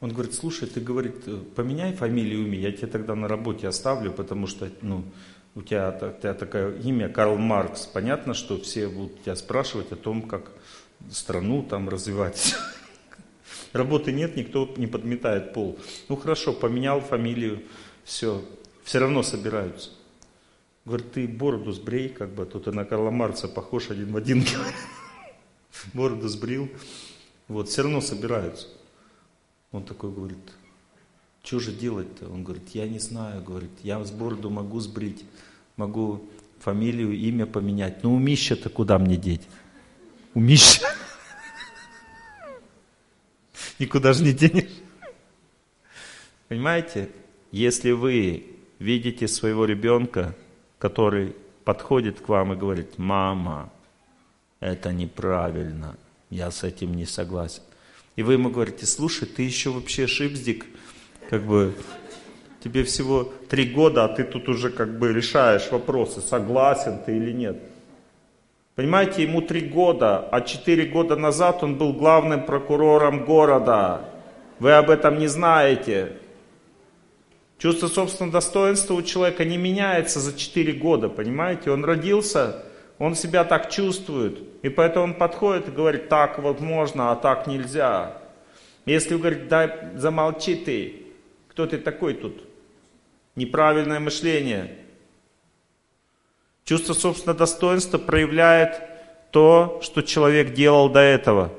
Он 0.00 0.10
говорит, 0.10 0.34
слушай, 0.34 0.66
ты, 0.66 0.80
говорит, 0.80 1.54
поменяй 1.54 1.92
фамилию 1.92 2.46
имя, 2.46 2.58
я 2.58 2.72
тебя 2.72 2.88
тогда 2.88 3.14
на 3.14 3.28
работе 3.28 3.68
оставлю, 3.68 4.10
потому 4.10 4.48
что, 4.48 4.68
ну, 4.82 5.04
у 5.54 5.62
тебя, 5.62 5.90
у 5.90 6.20
тебя 6.20 6.34
такое 6.34 6.76
имя 6.80 7.08
Карл 7.08 7.36
Маркс. 7.36 7.86
Понятно, 7.86 8.34
что 8.34 8.58
все 8.58 8.88
будут 8.88 9.22
тебя 9.22 9.36
спрашивать 9.36 9.92
о 9.92 9.96
том, 9.96 10.22
как 10.22 10.50
страну 11.12 11.62
там 11.62 11.88
развивать. 11.88 12.56
Работы 13.76 14.12
нет, 14.12 14.36
никто 14.36 14.72
не 14.76 14.86
подметает 14.86 15.52
пол. 15.52 15.78
Ну 16.08 16.16
хорошо, 16.16 16.52
поменял 16.52 17.00
фамилию, 17.00 17.62
все, 18.04 18.42
все 18.84 18.98
равно 18.98 19.22
собираются. 19.22 19.90
Говорит, 20.84 21.12
ты 21.12 21.28
бороду 21.28 21.72
сбрей, 21.72 22.08
как 22.08 22.30
бы, 22.30 22.46
тут 22.46 22.68
и 22.68 22.70
на 22.70 22.84
Карла 22.84 23.10
Марца 23.10 23.48
похож 23.48 23.90
один 23.90 24.12
в 24.12 24.16
один. 24.16 24.44
Бороду 25.92 26.28
сбрил. 26.28 26.70
Вот, 27.48 27.68
все 27.68 27.82
равно 27.82 28.00
собираются. 28.00 28.68
Он 29.72 29.84
такой 29.84 30.10
говорит, 30.10 30.38
что 31.42 31.58
же 31.58 31.72
делать-то? 31.72 32.28
Он 32.28 32.44
говорит, 32.44 32.68
я 32.70 32.88
не 32.88 32.98
знаю, 32.98 33.42
говорит, 33.42 33.70
я 33.82 34.02
с 34.02 34.10
бороду 34.10 34.48
могу 34.48 34.80
сбрить, 34.80 35.24
могу 35.76 36.24
фамилию, 36.60 37.12
имя 37.12 37.46
поменять. 37.46 38.02
Ну, 38.02 38.14
у 38.14 38.18
Мища-то 38.18 38.70
куда 38.70 38.98
мне 38.98 39.16
деть? 39.16 39.42
У 40.34 40.40
Мища. 40.40 40.80
Никуда 43.78 44.12
же 44.12 44.24
не 44.24 44.32
денешь. 44.32 44.70
Понимаете? 46.48 47.08
Если 47.52 47.92
вы 47.92 48.44
видите 48.78 49.28
своего 49.28 49.64
ребенка, 49.64 50.34
который 50.78 51.34
подходит 51.64 52.20
к 52.20 52.28
вам 52.28 52.52
и 52.52 52.56
говорит, 52.56 52.98
мама, 52.98 53.72
это 54.60 54.92
неправильно, 54.92 55.96
я 56.30 56.50
с 56.50 56.64
этим 56.64 56.94
не 56.94 57.06
согласен. 57.06 57.62
И 58.16 58.22
вы 58.22 58.34
ему 58.34 58.50
говорите, 58.50 58.86
слушай, 58.86 59.26
ты 59.26 59.42
еще 59.42 59.70
вообще 59.70 60.06
шипздик, 60.06 60.66
как 61.28 61.44
бы, 61.44 61.74
тебе 62.62 62.84
всего 62.84 63.32
три 63.48 63.70
года, 63.70 64.04
а 64.04 64.08
ты 64.08 64.24
тут 64.24 64.48
уже 64.48 64.70
как 64.70 64.98
бы 64.98 65.12
решаешь 65.12 65.70
вопросы, 65.70 66.20
согласен 66.20 67.00
ты 67.04 67.16
или 67.16 67.32
нет. 67.32 67.62
Понимаете, 68.76 69.22
ему 69.22 69.40
три 69.40 69.62
года, 69.62 70.28
а 70.30 70.42
четыре 70.42 70.84
года 70.84 71.16
назад 71.16 71.62
он 71.62 71.76
был 71.76 71.94
главным 71.94 72.44
прокурором 72.44 73.24
города. 73.24 74.02
Вы 74.58 74.72
об 74.72 74.90
этом 74.90 75.18
не 75.18 75.28
знаете. 75.28 76.12
Чувство 77.58 77.88
собственного 77.88 78.34
достоинства 78.34 78.92
у 78.92 79.00
человека 79.00 79.46
не 79.46 79.56
меняется 79.56 80.20
за 80.20 80.38
4 80.38 80.74
года, 80.74 81.08
понимаете? 81.08 81.70
Он 81.70 81.86
родился, 81.86 82.64
он 82.98 83.14
себя 83.14 83.44
так 83.44 83.70
чувствует, 83.70 84.40
и 84.62 84.68
поэтому 84.68 85.04
он 85.06 85.14
подходит 85.14 85.68
и 85.68 85.72
говорит, 85.72 86.10
так 86.10 86.38
вот 86.38 86.60
можно, 86.60 87.12
а 87.12 87.16
так 87.16 87.46
нельзя. 87.46 88.18
Если 88.84 89.14
вы 89.14 89.20
говорите, 89.20 89.44
дай, 89.44 89.72
замолчи 89.94 90.54
ты, 90.54 91.06
кто 91.48 91.66
ты 91.66 91.78
такой 91.78 92.12
тут? 92.12 92.42
Неправильное 93.36 94.00
мышление. 94.00 94.76
Чувство 96.66 96.94
собственного 96.94 97.38
достоинства 97.38 97.96
проявляет 97.96 98.82
то, 99.30 99.78
что 99.84 100.02
человек 100.02 100.52
делал 100.52 100.88
до 100.88 100.98
этого. 100.98 101.52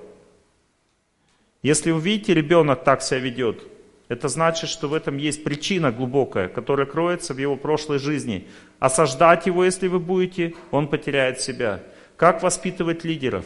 Если 1.63 1.91
вы 1.91 2.01
видите, 2.01 2.33
ребенок 2.33 2.83
так 2.83 3.01
себя 3.01 3.19
ведет, 3.19 3.63
это 4.09 4.27
значит, 4.27 4.69
что 4.69 4.89
в 4.89 4.93
этом 4.93 5.15
есть 5.15 5.45
причина 5.45 5.93
глубокая, 5.93 6.49
которая 6.49 6.85
кроется 6.85 7.33
в 7.33 7.37
его 7.37 7.55
прошлой 7.55 7.99
жизни. 7.99 8.49
Осаждать 8.79 9.45
его, 9.45 9.63
если 9.63 9.87
вы 9.87 9.99
будете, 9.99 10.55
он 10.71 10.89
потеряет 10.89 11.39
себя. 11.39 11.81
Как 12.17 12.43
воспитывать 12.43 13.05
лидеров? 13.05 13.45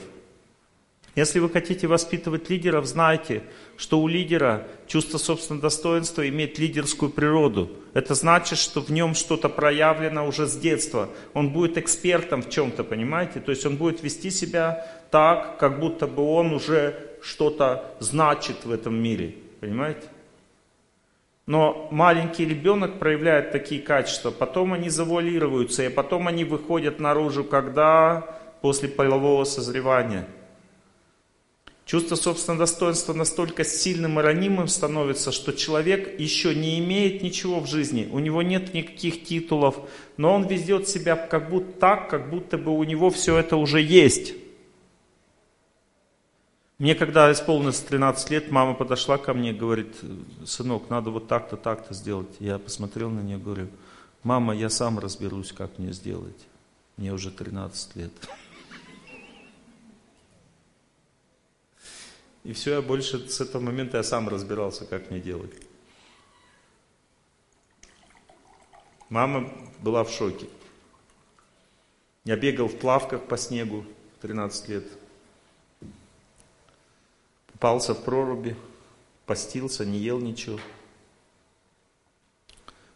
Если 1.15 1.39
вы 1.39 1.49
хотите 1.49 1.88
воспитывать 1.88 2.49
лидеров, 2.49 2.85
знайте, 2.85 3.43
что 3.75 3.99
у 3.99 4.07
лидера 4.07 4.65
чувство 4.88 5.17
собственного 5.17 5.63
достоинства 5.63 6.27
имеет 6.29 6.57
лидерскую 6.57 7.11
природу. 7.11 7.69
Это 7.93 8.15
значит, 8.15 8.57
что 8.57 8.79
в 8.79 8.89
нем 8.91 9.13
что-то 9.13 9.49
проявлено 9.49 10.25
уже 10.25 10.47
с 10.47 10.55
детства. 10.55 11.09
Он 11.33 11.49
будет 11.49 11.77
экспертом 11.77 12.41
в 12.41 12.49
чем-то, 12.49 12.85
понимаете? 12.85 13.41
То 13.41 13.51
есть 13.51 13.65
он 13.65 13.75
будет 13.75 14.01
вести 14.03 14.29
себя 14.29 14.88
так, 15.11 15.57
как 15.57 15.81
будто 15.81 16.07
бы 16.07 16.23
он 16.23 16.53
уже 16.53 16.95
что-то 17.21 17.93
значит 17.99 18.63
в 18.63 18.71
этом 18.71 18.95
мире. 18.95 19.35
Понимаете? 19.59 20.07
Но 21.45 21.89
маленький 21.91 22.45
ребенок 22.45 22.99
проявляет 22.99 23.51
такие 23.51 23.81
качества, 23.81 24.31
потом 24.31 24.71
они 24.71 24.89
завуалируются, 24.89 25.83
и 25.83 25.89
потом 25.89 26.27
они 26.27 26.45
выходят 26.45 27.01
наружу, 27.01 27.43
когда 27.43 28.39
после 28.61 28.88
полового 28.88 29.43
созревания. 29.43 30.25
Чувство 31.91 32.15
собственного 32.15 32.59
достоинства 32.59 33.11
настолько 33.11 33.65
сильным 33.65 34.18
и 34.18 34.23
ранимым 34.23 34.69
становится, 34.69 35.34
что 35.34 35.51
человек 35.51 36.18
еще 36.18 36.55
не 36.55 36.80
имеет 36.80 37.22
ничего 37.22 37.59
в 37.59 37.68
жизни, 37.68 38.07
у 38.09 38.19
него 38.19 38.41
нет 38.41 38.73
никаких 38.73 39.26
титулов, 39.26 39.76
но 40.15 40.34
он 40.34 40.47
ведет 40.47 40.88
себя 40.88 41.18
как 41.18 41.49
будто 41.49 41.73
так, 41.81 42.09
как 42.09 42.30
будто 42.30 42.57
бы 42.57 42.72
у 42.72 42.81
него 42.85 43.09
все 43.09 43.35
это 43.38 43.57
уже 43.57 43.81
есть. 43.81 44.35
Мне 46.80 46.95
когда 46.95 47.30
исполнилось 47.30 47.81
13 47.81 48.30
лет, 48.30 48.51
мама 48.51 48.73
подошла 48.73 49.18
ко 49.18 49.34
мне 49.34 49.49
и 49.49 49.53
говорит, 49.53 49.93
сынок, 50.45 50.89
надо 50.89 51.09
вот 51.09 51.27
так-то, 51.27 51.57
так-то 51.57 51.93
сделать. 51.93 52.30
Я 52.39 52.57
посмотрел 52.57 53.09
на 53.09 53.19
нее 53.19 53.38
и 53.38 53.41
говорю, 53.41 53.68
мама, 54.23 54.55
я 54.55 54.69
сам 54.69 54.97
разберусь, 54.97 55.51
как 55.51 55.77
мне 55.77 55.91
сделать. 55.91 56.39
Мне 56.95 57.11
уже 57.11 57.31
13 57.31 57.97
лет. 57.97 58.13
И 62.43 62.53
все, 62.53 62.76
я 62.76 62.81
больше 62.81 63.30
с 63.30 63.39
этого 63.41 63.61
момента 63.61 63.97
я 63.97 64.03
сам 64.03 64.27
разбирался, 64.27 64.85
как 64.85 65.11
мне 65.11 65.19
делать. 65.19 65.53
Мама 69.09 69.51
была 69.80 70.03
в 70.03 70.09
шоке. 70.09 70.47
Я 72.23 72.35
бегал 72.38 72.68
в 72.68 72.77
плавках 72.77 73.26
по 73.26 73.38
снегу 73.38 73.85
в 74.18 74.22
13 74.22 74.69
лет 74.69 74.85
пался 77.61 77.93
в 77.93 78.03
проруби, 78.03 78.57
постился, 79.27 79.85
не 79.85 79.99
ел 79.99 80.19
ничего. 80.19 80.59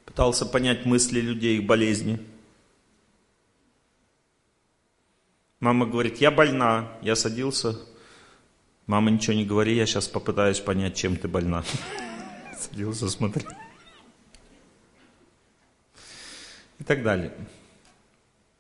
Пытался 0.06 0.46
понять 0.46 0.86
мысли 0.86 1.22
людей, 1.22 1.60
их 1.60 1.68
болезни. 1.68 2.20
Мама 5.60 5.86
говорит, 5.86 6.18
я 6.18 6.32
больна. 6.32 6.92
Я 7.02 7.16
садился. 7.16 7.80
Мама, 8.88 9.10
ничего 9.10 9.34
не 9.34 9.46
говори, 9.46 9.76
я 9.76 9.86
сейчас 9.86 10.08
попытаюсь 10.08 10.60
понять, 10.60 10.96
чем 10.96 11.18
ты 11.18 11.28
больна. 11.28 11.64
Садился, 12.60 13.10
смотрел. 13.10 13.52
И 16.80 16.84
так 16.84 17.02
далее. 17.02 17.34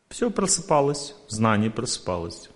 Все 0.10 0.31
просыпалось, 0.31 1.14
знание 1.27 1.69
просыпалось. 1.69 2.49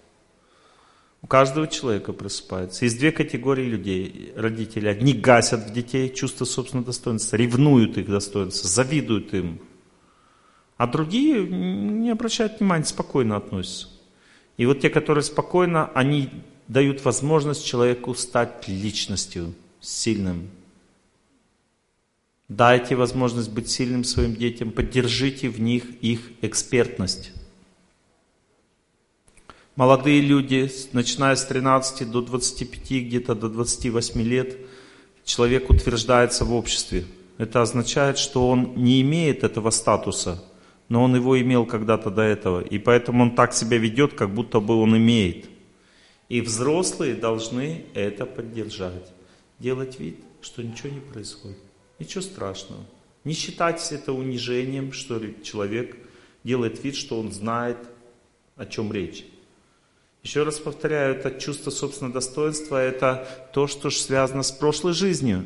У 1.21 1.27
каждого 1.27 1.67
человека 1.67 2.13
просыпается. 2.13 2.85
Есть 2.85 2.97
две 2.97 3.11
категории 3.11 3.65
людей, 3.65 4.33
родители. 4.35 4.87
Одни 4.87 5.13
гасят 5.13 5.67
в 5.67 5.73
детей 5.73 6.13
чувство 6.13 6.45
собственного 6.45 6.87
достоинства, 6.87 7.35
ревнуют 7.35 7.97
их 7.97 8.07
достоинство, 8.07 8.67
завидуют 8.67 9.33
им. 9.33 9.59
А 10.77 10.87
другие 10.87 11.45
не 11.45 12.09
обращают 12.09 12.59
внимания, 12.59 12.85
спокойно 12.85 13.35
относятся. 13.35 13.89
И 14.55 14.65
вот 14.65 14.79
те, 14.79 14.89
которые 14.89 15.23
спокойно, 15.23 15.91
они 15.93 16.29
дают 16.69 17.03
возможность 17.03 17.65
человеку 17.65 18.13
стать 18.13 18.67
личностью, 18.67 19.53
сильным. 19.81 20.49
Дайте 22.47 22.95
возможность 22.95 23.51
быть 23.51 23.69
сильным 23.69 24.03
своим 24.03 24.35
детям, 24.35 24.71
поддержите 24.71 25.49
в 25.49 25.59
них 25.59 25.83
их 26.01 26.31
экспертность. 26.41 27.31
Молодые 29.75 30.21
люди, 30.21 30.69
начиная 30.93 31.35
с 31.35 31.45
13 31.45 32.09
до 32.09 32.21
25, 32.21 32.91
где-то 33.05 33.35
до 33.35 33.49
28 33.49 34.21
лет, 34.21 34.57
человек 35.23 35.69
утверждается 35.69 36.45
в 36.45 36.53
обществе. 36.53 37.05
Это 37.37 37.61
означает, 37.61 38.17
что 38.17 38.47
он 38.47 38.73
не 38.75 39.01
имеет 39.01 39.43
этого 39.43 39.69
статуса, 39.69 40.43
но 40.89 41.03
он 41.03 41.15
его 41.15 41.39
имел 41.39 41.65
когда-то 41.65 42.09
до 42.09 42.23
этого. 42.23 42.61
И 42.61 42.77
поэтому 42.77 43.23
он 43.23 43.35
так 43.35 43.53
себя 43.53 43.77
ведет, 43.77 44.13
как 44.13 44.33
будто 44.33 44.59
бы 44.59 44.75
он 44.75 44.97
имеет. 44.97 45.59
И 46.30 46.41
взрослые 46.41 47.15
должны 47.15 47.85
это 47.93 48.26
поддержать. 48.26 49.11
Делать 49.57 49.99
вид, 49.99 50.19
что 50.41 50.64
ничего 50.64 50.89
не 50.89 51.01
происходит. 51.01 51.57
Ничего 51.97 52.22
страшного. 52.22 52.84
Не 53.23 53.34
считать 53.34 53.91
это 53.91 54.14
унижением, 54.14 54.93
что 54.93 55.19
человек 55.43 55.97
делает 56.43 56.84
вид, 56.84 56.95
что 56.95 57.19
он 57.19 57.31
знает, 57.31 57.77
о 58.56 58.65
чем 58.65 58.93
речь. 58.93 59.26
Еще 60.23 60.43
раз 60.43 60.60
повторяю, 60.60 61.15
это 61.15 61.31
чувство 61.39 61.72
собственного 61.72 62.14
достоинства, 62.14 62.77
это 62.77 63.27
то, 63.53 63.68
что 63.68 63.89
связано 63.89 64.43
с 64.43 64.51
прошлой 64.51 64.93
жизнью. 64.93 65.45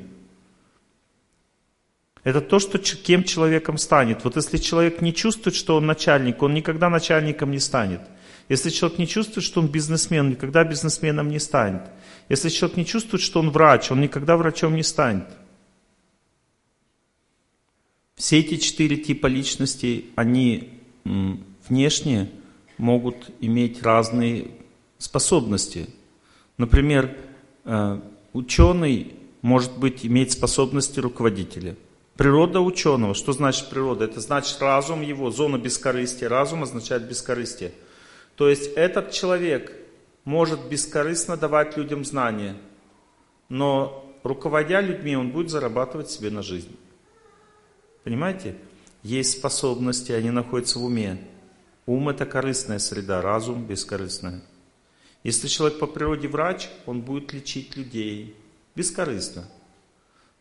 Это 2.24 2.42
то, 2.42 2.60
что, 2.60 2.78
кем 2.80 3.24
человеком 3.24 3.78
станет. 3.78 4.24
Вот 4.24 4.36
если 4.36 4.58
человек 4.58 5.02
не 5.02 5.14
чувствует, 5.14 5.56
что 5.56 5.76
он 5.76 5.86
начальник, 5.86 6.42
он 6.42 6.54
никогда 6.54 6.90
начальником 6.90 7.52
не 7.52 7.60
станет. 7.60 8.02
Если 8.50 8.70
человек 8.70 9.00
не 9.00 9.08
чувствует, 9.08 9.46
что 9.46 9.62
он 9.62 9.68
бизнесмен, 9.68 10.26
он 10.26 10.32
никогда 10.32 10.64
бизнесменом 10.64 11.30
не 11.30 11.40
станет. 11.40 11.84
Если 12.30 12.50
человек 12.50 12.78
не 12.78 12.86
чувствует, 12.86 13.22
что 13.22 13.40
он 13.40 13.52
врач, 13.52 13.92
он 13.92 14.02
никогда 14.02 14.38
врачом 14.38 14.76
не 14.76 14.84
станет. 14.84 15.28
Все 18.16 18.40
эти 18.40 18.58
четыре 18.58 18.98
типа 18.98 19.28
личностей, 19.28 20.12
они 20.16 20.70
внешне 21.04 22.30
могут 22.78 23.32
иметь 23.40 23.82
разные 23.82 24.52
способности. 24.98 25.88
Например, 26.58 27.18
э, 27.66 28.00
ученый 28.34 29.14
может 29.42 29.78
быть 29.78 30.06
иметь 30.06 30.32
способности 30.32 31.00
руководителя. 31.00 31.76
Природа 32.16 32.62
ученого. 32.62 33.14
Что 33.16 33.34
значит 33.34 33.70
природа? 33.70 34.06
Это 34.06 34.22
значит 34.22 34.62
разум 34.62 35.02
его, 35.02 35.32
зона 35.32 35.58
бескорыстия. 35.58 36.30
Разум 36.30 36.64
означает 36.64 37.08
бескорыстие. 37.08 37.74
То 38.36 38.50
есть 38.50 38.72
этот 38.76 39.12
человек 39.12 39.72
может 40.26 40.68
бескорыстно 40.68 41.38
давать 41.38 41.78
людям 41.78 42.04
знания, 42.06 42.56
но 43.50 44.04
руководя 44.24 44.82
людьми, 44.82 45.16
он 45.16 45.32
будет 45.32 45.50
зарабатывать 45.50 46.10
себе 46.10 46.30
на 46.30 46.42
жизнь. 46.42 46.76
Понимаете? 48.04 48.56
Есть 49.04 49.38
способности, 49.38 50.14
они 50.14 50.32
находятся 50.32 50.80
в 50.80 50.86
уме. 50.86 51.20
Ум 51.86 52.10
это 52.10 52.26
корыстная 52.26 52.80
среда, 52.80 53.22
разум 53.22 53.66
бескорыстная. 53.66 54.42
Если 55.24 55.48
человек 55.48 55.80
по 55.80 55.88
природе 55.88 56.28
врач, 56.28 56.70
он 56.86 57.02
будет 57.02 57.34
лечить 57.34 57.76
людей 57.76 58.36
бескорыстно. 58.76 59.46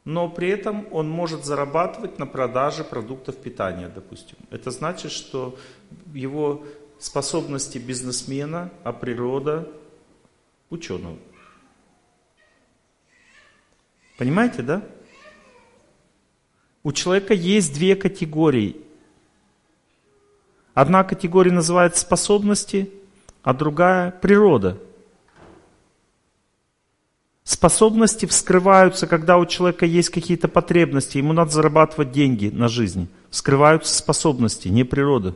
Но 0.04 0.28
при 0.28 0.48
этом 0.48 0.86
он 0.92 1.08
может 1.08 1.44
зарабатывать 1.44 2.18
на 2.18 2.26
продаже 2.26 2.82
продуктов 2.82 3.36
питания, 3.36 3.88
допустим. 3.88 4.36
Это 4.50 4.70
значит, 4.70 5.12
что 5.12 5.56
его 6.12 6.64
способности 7.02 7.78
бизнесмена, 7.78 8.70
а 8.84 8.92
природа 8.92 9.68
ученого. 10.70 11.18
Понимаете, 14.16 14.62
да? 14.62 14.82
У 16.84 16.92
человека 16.92 17.34
есть 17.34 17.74
две 17.74 17.96
категории. 17.96 18.76
Одна 20.74 21.02
категория 21.02 21.50
называется 21.50 22.00
способности, 22.00 22.88
а 23.42 23.52
другая 23.52 24.12
природа. 24.12 24.78
Способности 27.42 28.26
вскрываются, 28.26 29.08
когда 29.08 29.38
у 29.38 29.46
человека 29.46 29.86
есть 29.86 30.10
какие-то 30.10 30.46
потребности, 30.46 31.18
ему 31.18 31.32
надо 31.32 31.50
зарабатывать 31.50 32.12
деньги 32.12 32.46
на 32.48 32.68
жизнь. 32.68 33.08
Вскрываются 33.28 33.92
способности, 33.92 34.68
не 34.68 34.84
природа. 34.84 35.34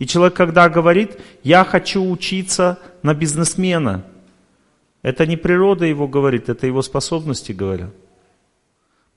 И 0.00 0.06
человек, 0.06 0.34
когда 0.34 0.68
говорит, 0.70 1.20
я 1.42 1.62
хочу 1.62 2.02
учиться 2.10 2.78
на 3.02 3.14
бизнесмена, 3.14 4.02
это 5.02 5.26
не 5.26 5.36
природа 5.36 5.84
его 5.84 6.08
говорит, 6.08 6.48
это 6.48 6.66
его 6.66 6.80
способности 6.80 7.52
говорят. 7.52 7.90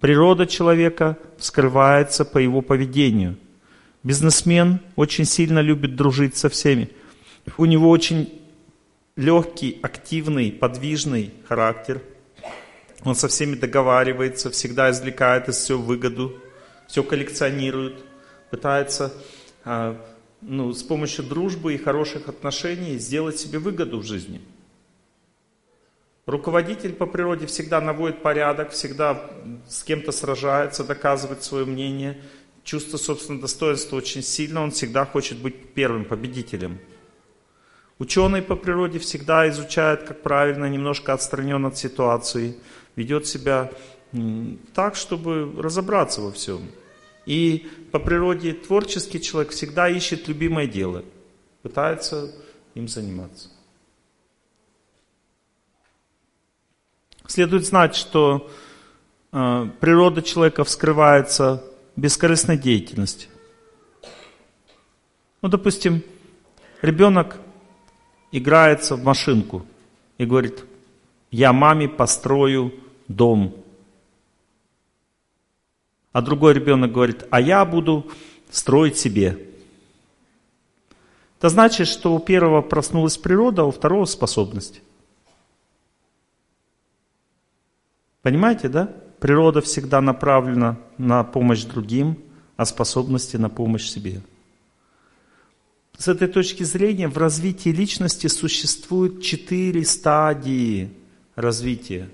Природа 0.01 0.45
человека 0.45 1.17
вскрывается 1.37 2.25
по 2.25 2.37
его 2.37 2.61
поведению. 2.61 3.37
Бизнесмен 4.03 4.81
очень 4.97 5.23
сильно 5.23 5.59
любит 5.59 5.95
дружить 5.95 6.35
со 6.35 6.49
всеми. 6.49 6.89
У 7.57 7.63
него 7.63 7.89
очень 7.89 8.41
легкий, 9.15 9.79
активный, 9.81 10.51
подвижный 10.51 11.33
характер. 11.47 12.01
Он 13.05 13.15
со 13.15 13.29
всеми 13.29 13.55
договаривается, 13.55 14.51
всегда 14.51 14.91
извлекает 14.91 15.47
из 15.47 15.55
всего 15.55 15.81
выгоду, 15.81 16.35
все 16.87 17.03
коллекционирует, 17.03 18.03
пытается 18.49 19.13
а, 19.63 19.97
ну, 20.45 20.73
с 20.73 20.83
помощью 20.83 21.25
дружбы 21.25 21.73
и 21.73 21.77
хороших 21.77 22.29
отношений 22.29 22.97
сделать 22.97 23.39
себе 23.39 23.59
выгоду 23.59 23.99
в 23.99 24.03
жизни. 24.03 24.41
Руководитель 26.25 26.93
по 26.93 27.05
природе 27.05 27.47
всегда 27.47 27.81
наводит 27.81 28.21
порядок, 28.21 28.71
всегда 28.71 29.29
с 29.67 29.83
кем-то 29.83 30.11
сражается, 30.11 30.83
доказывает 30.83 31.43
свое 31.43 31.65
мнение. 31.65 32.21
Чувство 32.63 32.97
собственного 32.97 33.41
достоинства 33.41 33.97
очень 33.97 34.23
сильно, 34.23 34.61
он 34.63 34.71
всегда 34.71 35.05
хочет 35.05 35.37
быть 35.39 35.73
первым 35.73 36.05
победителем. 36.05 36.79
Ученый 37.99 38.41
по 38.41 38.55
природе 38.55 38.99
всегда 38.99 39.49
изучает, 39.49 40.03
как 40.03 40.21
правильно, 40.21 40.65
немножко 40.65 41.13
отстранен 41.13 41.65
от 41.65 41.77
ситуации, 41.77 42.55
ведет 42.95 43.27
себя 43.27 43.71
так, 44.73 44.95
чтобы 44.95 45.61
разобраться 45.61 46.21
во 46.21 46.31
всем. 46.31 46.69
И 47.25 47.69
по 47.91 47.99
природе 47.99 48.53
творческий 48.53 49.21
человек 49.21 49.51
всегда 49.51 49.89
ищет 49.89 50.27
любимое 50.27 50.67
дело, 50.67 51.03
пытается 51.61 52.33
им 52.75 52.87
заниматься. 52.87 53.49
Следует 57.25 57.65
знать, 57.65 57.95
что 57.95 58.49
э, 59.31 59.67
природа 59.79 60.21
человека 60.21 60.63
вскрывается 60.63 61.63
бескорыстной 61.95 62.57
деятельности. 62.57 63.27
Ну, 65.41 65.49
допустим, 65.49 66.03
ребенок 66.81 67.37
играется 68.31 68.95
в 68.95 69.03
машинку 69.03 69.65
и 70.17 70.25
говорит, 70.25 70.65
я 71.31 71.53
маме 71.53 71.87
построю 71.87 72.73
дом. 73.07 73.55
А 76.13 76.21
другой 76.21 76.53
ребенок 76.53 76.91
говорит, 76.91 77.25
а 77.31 77.41
я 77.41 77.65
буду 77.65 78.09
строить 78.51 78.97
себе. 78.97 79.47
Это 81.39 81.49
значит, 81.49 81.87
что 81.87 82.15
у 82.15 82.19
первого 82.19 82.61
проснулась 82.61 83.17
природа, 83.17 83.63
а 83.63 83.65
у 83.65 83.71
второго 83.71 84.05
способность. 84.05 84.81
Понимаете, 88.21 88.69
да? 88.69 88.85
Природа 89.19 89.61
всегда 89.61 89.99
направлена 90.01 90.77
на 90.97 91.23
помощь 91.23 91.63
другим, 91.63 92.17
а 92.55 92.65
способности 92.65 93.35
на 93.35 93.49
помощь 93.49 93.89
себе. 93.89 94.21
С 95.97 96.07
этой 96.07 96.27
точки 96.27 96.63
зрения 96.63 97.07
в 97.07 97.17
развитии 97.17 97.69
личности 97.69 98.27
существует 98.27 99.21
четыре 99.21 99.83
стадии 99.83 100.91
развития. 101.35 102.09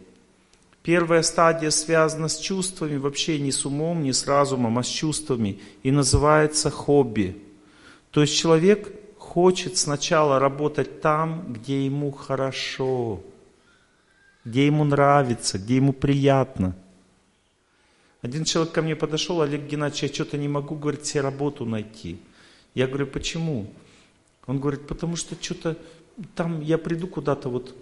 Первая 0.90 1.22
стадия 1.22 1.70
связана 1.70 2.30
с 2.30 2.40
чувствами, 2.40 2.98
вообще 2.98 3.38
не 3.38 3.52
с 3.52 3.64
умом, 3.64 4.02
не 4.02 4.11
с 4.11 4.26
разумом, 4.26 4.80
а 4.80 4.82
с 4.82 4.88
чувствами, 4.88 5.60
и 5.84 5.91
называется 5.91 6.72
хобби. 6.72 7.40
То 8.10 8.22
есть 8.22 8.36
человек 8.36 8.91
хочет 9.20 9.78
сначала 9.78 10.40
работать 10.40 10.99
там, 10.99 11.53
где 11.53 11.86
ему 11.86 12.10
хорошо, 12.10 13.22
где 14.44 14.66
ему 14.66 14.84
нравится, 14.84 15.60
где 15.60 15.76
ему 15.76 15.94
приятно. 15.94 16.76
Один 18.24 18.44
человек 18.44 18.74
ко 18.74 18.82
мне 18.82 18.95
подошел, 18.95 19.41
Олег 19.41 19.68
Геннадьевич, 19.70 20.02
я 20.02 20.16
что-то 20.16 20.40
не 20.40 20.48
могу, 20.48 20.74
говорит, 20.74 21.06
себе 21.06 21.22
работу 21.22 21.66
найти. 21.66 22.18
Я 22.74 22.88
говорю, 22.88 23.06
почему? 23.06 23.68
Он 24.48 24.60
говорит, 24.60 24.88
потому 24.88 25.18
что 25.18 25.36
что-то 25.40 25.78
там 26.34 26.61
я 26.61 26.80
приду 26.80 27.07
куда-то 27.07 27.49
вот, 27.49 27.76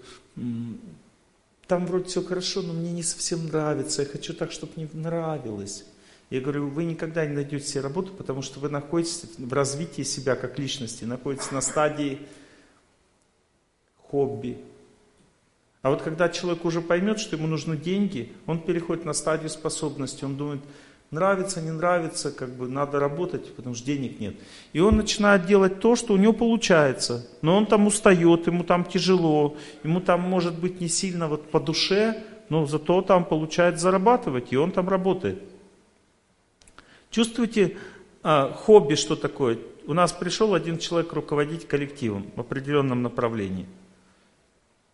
там 1.67 1.85
вроде 1.85 2.05
все 2.05 2.23
хорошо, 2.23 2.61
но 2.61 2.73
мне 2.73 2.91
не 2.91 3.03
совсем 3.03 3.47
нравится, 3.47 4.01
я 4.01 4.07
хочу 4.07 4.33
так, 4.33 4.51
чтобы 4.51 4.73
мне 4.75 4.89
нравилось. 4.93 5.85
Я 6.29 6.41
говорю, 6.41 6.67
вы 6.67 6.83
никогда 6.83 7.25
не 7.25 7.33
найдете 7.33 7.65
себе 7.65 7.81
работу, 7.81 8.11
потому 8.13 8.41
что 8.41 8.59
вы 8.59 8.69
находитесь 8.69 9.23
в 9.37 9.53
развитии 9.53 10.01
себя 10.01 10.35
как 10.35 10.59
личности, 10.59 11.05
находитесь 11.05 11.51
на 11.51 11.61
стадии 11.61 12.19
хобби. 14.09 14.57
А 15.81 15.89
вот 15.89 16.01
когда 16.01 16.27
человек 16.27 16.65
уже 16.65 16.81
поймет, 16.81 17.19
что 17.19 17.37
ему 17.37 17.47
нужны 17.47 17.77
деньги, 17.77 18.33
он 18.45 18.59
переходит 18.59 19.05
на 19.05 19.13
стадию 19.13 19.49
способности, 19.49 20.25
он 20.25 20.35
думает, 20.35 20.61
Нравится, 21.09 21.61
не 21.61 21.71
нравится, 21.71 22.31
как 22.31 22.49
бы 22.49 22.67
надо 22.67 22.99
работать, 22.99 23.55
потому 23.55 23.75
что 23.75 23.85
денег 23.85 24.19
нет. 24.19 24.35
И 24.73 24.81
он 24.81 24.97
начинает 24.97 25.45
делать 25.45 25.79
то, 25.79 25.95
что 25.95 26.13
у 26.13 26.17
него 26.17 26.33
получается. 26.33 27.25
Но 27.41 27.55
он 27.55 27.65
там 27.65 27.87
устает, 27.87 28.47
ему 28.47 28.65
там 28.65 28.83
тяжело, 28.83 29.55
ему 29.83 30.01
там 30.01 30.19
может 30.19 30.59
быть 30.59 30.81
не 30.81 30.89
сильно 30.89 31.29
вот 31.29 31.49
по 31.49 31.61
душе, 31.61 32.21
но 32.49 32.65
зато 32.65 33.01
там 33.01 33.23
получает 33.23 33.79
зарабатывать, 33.79 34.51
и 34.51 34.57
он 34.57 34.71
там 34.71 34.89
работает. 34.89 35.41
Чувствуете 37.09 37.77
а, 38.21 38.51
хобби, 38.51 38.95
что 38.95 39.15
такое? 39.15 39.59
У 39.85 39.93
нас 39.93 40.11
пришел 40.11 40.53
один 40.53 40.77
человек 40.77 41.13
руководить 41.13 41.69
коллективом 41.69 42.25
в 42.35 42.41
определенном 42.41 43.01
направлении. 43.01 43.65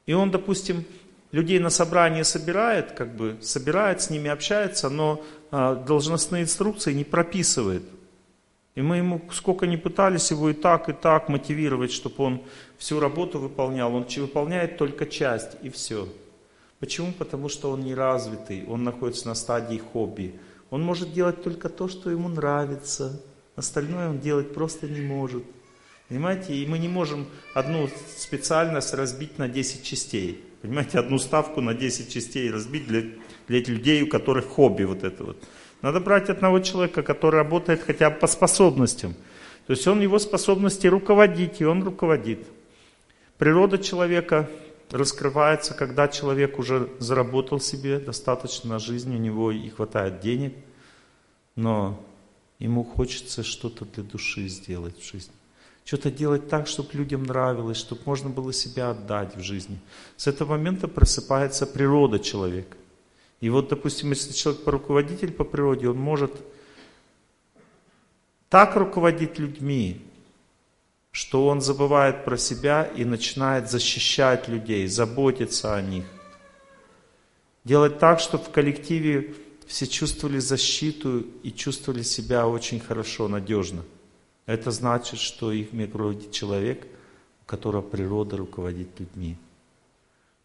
И 0.06 0.14
он, 0.14 0.30
допустим, 0.30 0.85
людей 1.31 1.57
на 1.57 1.72
собрание 1.72 2.23
собирает, 2.23 2.91
как 2.91 3.15
бы 3.15 3.38
собирает, 3.41 4.02
с 4.02 4.11
ними 4.11 4.30
общается, 4.30 4.90
но 4.90 5.23
должностные 5.53 6.43
инструкции 6.43 6.93
не 6.93 7.03
прописывает. 7.03 7.84
И 8.73 8.81
мы 8.81 8.97
ему 8.97 9.21
сколько 9.31 9.67
ни 9.67 9.75
пытались 9.75 10.31
его 10.31 10.49
и 10.49 10.53
так, 10.53 10.89
и 10.89 10.93
так 10.93 11.30
мотивировать, 11.30 11.91
чтобы 11.91 12.23
он 12.23 12.41
всю 12.80 12.99
работу 12.99 13.38
выполнял, 13.38 13.93
он 13.93 14.07
выполняет 14.17 14.77
только 14.77 15.05
часть 15.05 15.51
и 15.61 15.69
все. 15.69 16.07
Почему? 16.80 17.13
Потому 17.13 17.49
что 17.49 17.69
он 17.69 17.81
не 17.81 17.93
развитый, 17.93 18.65
он 18.65 18.84
находится 18.84 19.27
на 19.27 19.35
стадии 19.35 19.77
хобби. 19.77 20.39
Он 20.71 20.81
может 20.81 21.13
делать 21.13 21.43
только 21.43 21.69
то, 21.69 21.88
что 21.88 22.09
ему 22.09 22.30
нравится. 22.30 23.21
Остальное 23.55 24.09
он 24.09 24.19
делать 24.19 24.55
просто 24.55 24.88
не 24.88 25.01
может. 25.01 25.43
Понимаете? 26.09 26.55
И 26.55 26.65
мы 26.65 26.80
не 26.80 26.88
можем 26.88 27.27
одну 27.53 27.88
специальность 28.17 28.93
разбить 28.95 29.38
на 29.38 29.47
10 29.47 29.84
частей. 29.84 30.43
Понимаете, 30.63 30.97
одну 30.97 31.19
ставку 31.19 31.61
на 31.61 31.75
10 31.75 32.11
частей 32.11 32.49
разбить 32.49 32.88
для, 32.88 33.03
для 33.48 33.60
людей, 33.60 34.02
у 34.03 34.07
которых 34.07 34.45
хобби 34.45 34.84
вот 34.84 35.03
это 35.03 35.24
вот. 35.24 35.38
Надо 35.82 35.99
брать 35.99 36.30
одного 36.30 36.60
человека, 36.60 37.03
который 37.03 37.36
работает 37.36 37.82
хотя 37.84 38.10
бы 38.10 38.18
по 38.18 38.28
способностям. 38.28 39.14
То 39.68 39.74
есть 39.74 39.88
он 39.88 40.02
его 40.02 40.20
способности 40.20 40.88
руководить, 40.88 41.61
и 41.61 41.65
он 41.65 41.84
руководит. 41.84 42.48
Природа 43.38 43.78
человека 43.78 44.49
раскрывается, 44.91 45.74
когда 45.74 46.07
человек 46.07 46.60
уже 46.60 46.90
заработал 46.99 47.60
себе 47.60 47.99
достаточно 47.99 48.72
на 48.72 48.80
жизнь, 48.80 49.14
у 49.14 49.20
него 49.20 49.52
и 49.52 49.70
хватает 49.70 50.20
денег, 50.22 50.53
но 51.56 52.02
ему 52.60 52.84
хочется 52.84 53.44
что-то 53.44 53.86
для 53.86 54.03
души 54.03 54.48
сделать 54.48 54.98
в 54.99 55.11
жизни 55.11 55.34
что-то 55.86 56.11
делать 56.11 56.48
так, 56.48 56.68
чтобы 56.68 56.90
людям 56.94 57.24
нравилось, 57.24 57.78
чтобы 57.78 58.02
можно 58.06 58.30
было 58.30 58.53
себя 58.53 58.91
отдать 58.91 59.36
в 59.36 59.41
жизни. 59.41 59.80
С 60.15 60.28
этого 60.28 60.52
момента 60.52 60.88
просыпается 60.88 61.68
природа 61.68 62.20
человека. 62.20 62.78
И 63.44 63.49
вот, 63.49 63.68
допустим, 63.68 64.11
если 64.11 64.32
человек 64.32 64.65
руководитель 64.65 65.34
по 65.34 65.44
природе, 65.44 65.90
он 65.90 65.98
может 65.98 66.32
так 68.48 68.78
руководить 68.78 69.38
людьми, 69.38 70.02
что 71.11 71.48
он 71.48 71.60
забывает 71.60 72.24
про 72.24 72.38
себя 72.38 72.86
и 72.86 73.03
начинает 73.03 73.70
защищать 73.70 74.48
людей, 74.48 74.88
заботиться 74.88 75.76
о 75.76 75.82
них. 75.82 76.06
Делать 77.65 77.99
так, 77.99 78.22
чтобы 78.22 78.45
в 78.45 78.49
коллективе 78.49 79.36
все 79.68 79.88
чувствовали 79.88 80.40
защиту 80.40 81.26
и 81.44 81.52
чувствовали 81.52 82.03
себя 82.03 82.48
очень 82.48 82.80
хорошо, 82.80 83.28
надежно. 83.28 83.84
Это 84.45 84.72
значит, 84.72 85.20
что 85.20 85.52
их 85.52 85.74
руководит 85.74 86.32
человек, 86.32 86.88
у 87.41 87.45
которого 87.45 87.82
природа 87.82 88.38
руководит 88.38 88.98
людьми. 89.02 89.36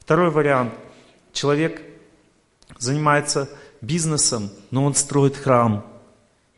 Второй 0.00 0.30
вариант. 0.30 0.74
Человек 1.32 1.80
занимается 2.78 3.48
бизнесом, 3.80 4.50
но 4.70 4.84
он 4.84 4.94
строит 4.94 5.36
храм 5.36 5.86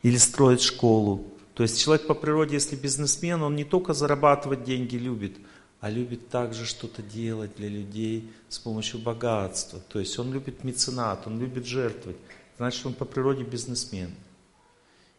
или 0.03 0.17
строит 0.17 0.61
школу. 0.61 1.25
То 1.53 1.63
есть 1.63 1.81
человек 1.81 2.07
по 2.07 2.13
природе, 2.13 2.55
если 2.55 2.75
бизнесмен, 2.75 3.43
он 3.43 3.55
не 3.55 3.63
только 3.63 3.93
зарабатывать 3.93 4.63
деньги 4.63 4.95
любит, 4.95 5.37
а 5.79 5.89
любит 5.89 6.29
также 6.29 6.65
что-то 6.65 7.01
делать 7.01 7.55
для 7.57 7.67
людей 7.67 8.31
с 8.49 8.59
помощью 8.59 8.99
богатства. 8.99 9.79
То 9.89 9.99
есть 9.99 10.17
он 10.17 10.31
любит 10.31 10.63
меценат, 10.63 11.25
он 11.25 11.39
любит 11.39 11.65
жертвовать. 11.65 12.17
Значит, 12.57 12.85
он 12.85 12.93
по 12.93 13.05
природе 13.05 13.43
бизнесмен. 13.43 14.11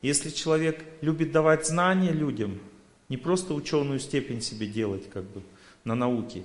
Если 0.01 0.31
человек 0.31 0.85
любит 1.01 1.33
давать 1.33 1.67
знания 1.67 2.13
людям, 2.13 2.61
не 3.09 3.17
просто 3.17 3.55
ученую 3.55 4.01
степень 4.01 4.41
себе 4.41 4.67
делать 4.67 5.11
как 5.11 5.25
бы 5.25 5.43
на 5.85 5.95
науке, 5.95 6.45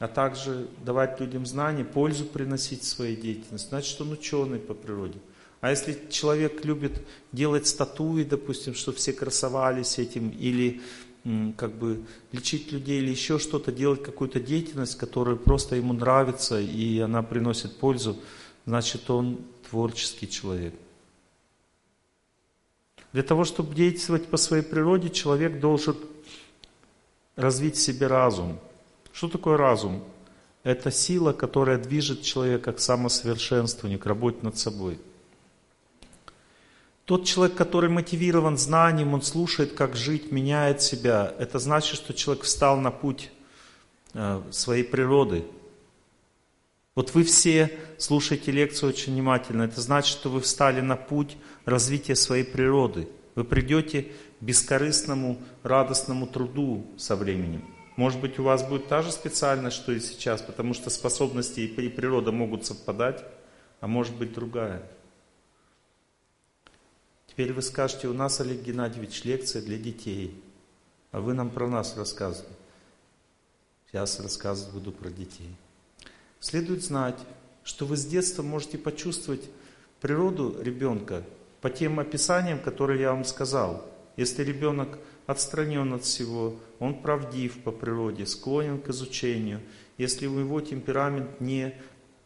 а 0.00 0.08
также 0.08 0.66
давать 0.84 1.20
людям 1.20 1.44
знания, 1.44 1.84
пользу 1.84 2.24
приносить 2.24 2.84
своей 2.84 3.16
деятельности, 3.16 3.68
значит 3.68 4.00
он 4.00 4.12
ученый 4.12 4.58
по 4.58 4.72
природе. 4.72 5.18
А 5.60 5.70
если 5.70 5.96
человек 6.08 6.64
любит 6.64 7.06
делать 7.32 7.66
статуи, 7.66 8.24
допустим, 8.24 8.74
чтобы 8.74 8.96
все 8.96 9.12
красовались 9.12 9.98
этим, 9.98 10.30
или 10.30 10.80
как 11.58 11.74
бы 11.74 12.00
лечить 12.32 12.72
людей 12.72 13.02
или 13.02 13.10
еще 13.10 13.38
что-то, 13.38 13.72
делать 13.72 14.02
какую-то 14.02 14.40
деятельность, 14.40 14.96
которая 14.96 15.36
просто 15.36 15.76
ему 15.76 15.92
нравится 15.92 16.58
и 16.58 16.98
она 17.00 17.22
приносит 17.22 17.76
пользу, 17.76 18.18
значит 18.64 19.10
он 19.10 19.38
творческий 19.68 20.30
человек. 20.30 20.72
Для 23.12 23.22
того, 23.22 23.44
чтобы 23.44 23.74
действовать 23.74 24.28
по 24.28 24.38
своей 24.38 24.62
природе, 24.62 25.10
человек 25.10 25.60
должен 25.60 25.94
развить 27.36 27.76
в 27.76 27.80
себе 27.80 28.06
разум. 28.06 28.58
Что 29.20 29.28
такое 29.28 29.58
разум? 29.58 30.02
Это 30.62 30.90
сила, 30.90 31.34
которая 31.34 31.76
движет 31.76 32.22
человека 32.22 32.72
к 32.72 32.80
самосовершенствованию, 32.80 33.98
к 33.98 34.06
работе 34.06 34.38
над 34.40 34.56
собой– 34.56 34.98
тот 37.04 37.26
человек, 37.26 37.54
который 37.54 37.90
мотивирован 37.90 38.56
знанием, 38.56 39.12
он 39.12 39.20
слушает, 39.20 39.74
как 39.74 39.94
жить, 39.94 40.32
меняет 40.32 40.80
себя. 40.80 41.34
Это 41.38 41.58
значит, 41.58 41.96
что 41.96 42.14
человек 42.14 42.44
встал 42.44 42.78
на 42.78 42.90
путь 42.90 43.30
э, 44.14 44.40
своей 44.52 44.84
природы. 44.84 45.44
Вот 46.94 47.12
вы 47.12 47.24
все 47.24 47.78
слушаете 47.98 48.52
лекцию 48.52 48.88
очень 48.88 49.12
внимательно. 49.12 49.64
Это 49.64 49.82
значит, 49.82 50.18
что 50.18 50.30
вы 50.30 50.40
встали 50.40 50.80
на 50.80 50.96
путь 50.96 51.36
развития 51.66 52.14
своей 52.14 52.44
природы. 52.44 53.06
Вы 53.34 53.44
придете 53.44 54.12
к 54.38 54.42
бескорыстному, 54.42 55.42
радостному 55.62 56.26
труду 56.26 56.86
со 56.96 57.16
временем. 57.16 57.79
Может 58.00 58.18
быть, 58.18 58.38
у 58.38 58.44
вас 58.44 58.66
будет 58.66 58.88
та 58.88 59.02
же 59.02 59.12
специальность, 59.12 59.76
что 59.76 59.92
и 59.92 60.00
сейчас, 60.00 60.40
потому 60.40 60.72
что 60.72 60.88
способности 60.88 61.60
и 61.60 61.88
природа 61.90 62.32
могут 62.32 62.64
совпадать, 62.64 63.22
а 63.80 63.86
может 63.86 64.16
быть 64.16 64.32
другая. 64.32 64.82
Теперь 67.26 67.52
вы 67.52 67.60
скажете, 67.60 68.08
у 68.08 68.14
нас, 68.14 68.40
Олег 68.40 68.62
Геннадьевич, 68.62 69.24
лекция 69.24 69.60
для 69.60 69.76
детей, 69.76 70.42
а 71.12 71.20
вы 71.20 71.34
нам 71.34 71.50
про 71.50 71.68
нас 71.68 71.94
рассказываете. 71.94 72.56
Сейчас 73.90 74.18
рассказывать 74.18 74.72
буду 74.72 74.92
про 74.92 75.10
детей. 75.10 75.54
Следует 76.40 76.82
знать, 76.82 77.18
что 77.64 77.84
вы 77.84 77.98
с 77.98 78.06
детства 78.06 78.42
можете 78.42 78.78
почувствовать 78.78 79.44
природу 80.00 80.56
ребенка 80.58 81.22
по 81.60 81.68
тем 81.68 82.00
описаниям, 82.00 82.60
которые 82.60 83.02
я 83.02 83.12
вам 83.12 83.26
сказал. 83.26 83.84
Если 84.16 84.42
ребенок 84.42 84.98
отстранен 85.30 85.92
от 85.92 86.04
всего, 86.04 86.56
он 86.78 86.94
правдив 87.00 87.58
по 87.62 87.70
природе, 87.70 88.26
склонен 88.26 88.80
к 88.80 88.88
изучению, 88.90 89.60
если 89.98 90.26
у 90.26 90.38
него 90.38 90.60
темперамент 90.60 91.40
не 91.40 91.74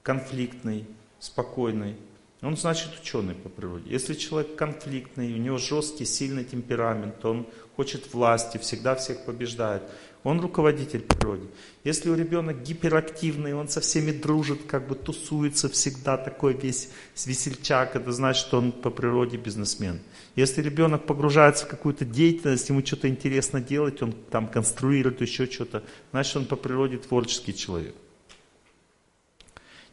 конфликтный, 0.03 0.87
спокойный, 1.19 1.97
он 2.41 2.57
значит 2.57 2.91
ученый 3.01 3.35
по 3.35 3.49
природе. 3.49 3.91
Если 3.91 4.15
человек 4.15 4.55
конфликтный, 4.55 5.33
у 5.33 5.39
него 5.39 5.57
жесткий, 5.57 6.05
сильный 6.05 6.45
темперамент, 6.45 7.25
он 7.25 7.47
хочет 7.75 8.13
власти, 8.13 8.59
всегда 8.59 8.95
всех 8.95 9.25
побеждает, 9.25 9.83
он 10.25 10.41
руководитель 10.41 11.01
природы. 11.01 11.47
Если 11.85 12.11
у 12.11 12.15
ребенка 12.15 12.55
гиперактивный, 12.55 13.55
он 13.55 13.69
со 13.69 13.81
всеми 13.81 14.13
дружит, 14.13 14.65
как 14.67 14.89
бы 14.89 14.95
тусуется 14.95 15.69
всегда, 15.69 16.17
такой 16.17 16.55
весь 16.55 16.91
весельчак, 17.25 17.97
это 17.97 18.13
значит, 18.13 18.47
что 18.47 18.59
он 18.59 18.73
по 18.73 18.91
природе 18.91 19.37
бизнесмен. 19.37 20.01
Если 20.37 20.63
ребенок 20.63 21.07
погружается 21.07 21.65
в 21.65 21.69
какую-то 21.69 22.05
деятельность, 22.05 22.69
ему 22.69 22.85
что-то 22.85 23.09
интересно 23.09 23.61
делать, 23.61 24.03
он 24.03 24.13
там 24.13 24.49
конструирует 24.49 25.21
еще 25.21 25.47
что-то, 25.47 25.85
значит, 26.11 26.37
он 26.37 26.47
по 26.47 26.57
природе 26.57 26.99
творческий 26.99 27.55
человек. 27.55 27.95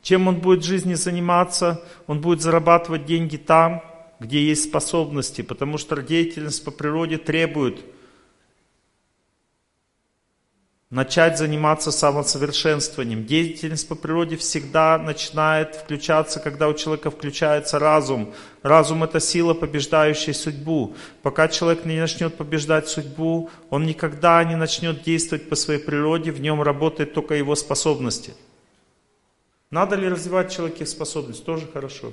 Чем 0.02 0.28
он 0.28 0.40
будет 0.40 0.64
в 0.64 0.68
жизни 0.68 0.96
заниматься? 0.96 1.84
Он 2.08 2.22
будет 2.22 2.42
зарабатывать 2.42 3.06
деньги 3.06 3.38
там, 3.38 3.84
где 4.20 4.44
есть 4.44 4.64
способности, 4.64 5.44
потому 5.44 5.78
что 5.78 6.02
деятельность 6.02 6.64
по 6.66 6.72
природе 6.72 7.18
требует 7.18 7.82
начать 10.92 11.40
заниматься 11.40 11.92
самосовершенствованием. 11.92 13.26
Деятельность 13.26 13.88
по 13.88 13.96
природе 13.96 14.38
всегда 14.38 15.00
начинает 15.00 15.74
включаться, 15.74 16.40
когда 16.40 16.68
у 16.68 16.76
человека 16.76 17.10
включается 17.10 17.80
разум. 17.80 18.32
Разум– 18.62 19.04
это 19.06 19.20
сила, 19.20 19.56
побеждающая 19.56 20.36
судьбу. 20.36 20.96
Пока 21.24 21.48
человек 21.48 21.86
не 21.86 22.00
начнет 22.00 22.38
побеждать 22.38 22.88
судьбу, 22.88 23.50
он 23.72 23.88
никогда 23.88 24.44
не 24.44 24.56
начнет 24.56 25.02
действовать 25.02 25.50
по 25.50 25.56
своей 25.56 25.80
природе, 25.80 26.32
в 26.32 26.40
нем 26.40 26.62
работают 26.62 27.14
только 27.14 27.34
его 27.34 27.56
способности– 27.56 28.36
надо 29.72 29.96
ли 29.96 30.10
развивать 30.10 30.52
человеке 30.52 30.86
способность? 30.86 31.46
Тоже 31.46 31.66
хорошо. 31.66 32.12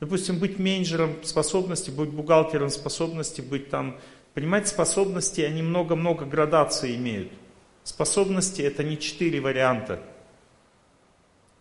Допустим, 0.00 0.38
быть 0.38 0.58
менеджером 0.58 1.22
способности, 1.22 1.90
быть 1.90 2.08
бухгалтером 2.08 2.70
способности, 2.70 3.42
быть 3.42 3.68
там... 3.68 3.98
Понимаете, 4.32 4.68
способности, 4.68 5.42
они 5.42 5.60
много-много 5.60 6.24
градаций 6.24 6.96
имеют. 6.96 7.32
Способности 7.88 8.60
это 8.60 8.84
не 8.84 8.98
четыре 8.98 9.40
варианта. 9.40 9.98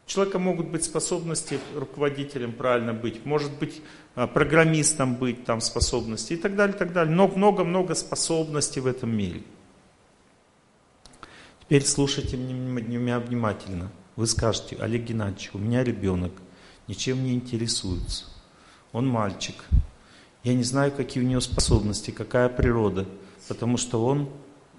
У 0.06 0.10
человека 0.10 0.40
могут 0.40 0.68
быть 0.68 0.84
способности 0.84 1.58
руководителем 1.74 2.52
правильно 2.52 2.94
быть, 2.94 3.26
может 3.26 3.54
быть 3.54 3.82
а, 4.14 4.28
программистом 4.28 5.16
быть, 5.16 5.46
там 5.46 5.62
способности 5.62 6.34
и 6.34 6.36
так 6.36 6.58
далее, 6.58 6.76
и 6.76 6.78
так 6.78 6.92
далее. 6.92 7.16
Но 7.16 7.30
много-много 7.30 7.96
способностей 7.96 8.82
в 8.82 8.88
этом 8.88 9.16
мире. 9.16 9.42
Теперь 11.62 11.86
слушайте 11.86 12.36
меня 12.36 13.22
внимательно. 13.22 13.90
Вы 14.18 14.28
скажете, 14.28 14.76
Олег 14.82 15.04
Геннадьевич, 15.04 15.52
у 15.54 15.60
меня 15.60 15.82
ребенок, 15.82 16.34
ничем 16.90 17.24
не 17.24 17.36
интересуется. 17.36 18.26
Он 18.92 19.08
мальчик. 19.08 19.56
Я 20.44 20.56
не 20.56 20.64
знаю, 20.64 20.92
какие 20.92 21.24
у 21.24 21.26
него 21.26 21.40
способности, 21.40 22.12
какая 22.12 22.50
природа, 22.50 23.06
потому 23.48 23.78
что 23.78 24.04
он 24.06 24.30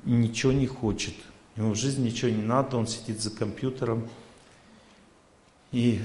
ничего 0.04 0.52
не 0.52 0.66
хочет. 0.66 1.14
Ему 1.58 1.72
в 1.72 1.76
жизни 1.76 2.06
ничего 2.06 2.30
не 2.30 2.42
надо, 2.42 2.76
он 2.76 2.86
сидит 2.86 3.20
за 3.20 3.30
компьютером. 3.30 4.08
И 5.72 6.00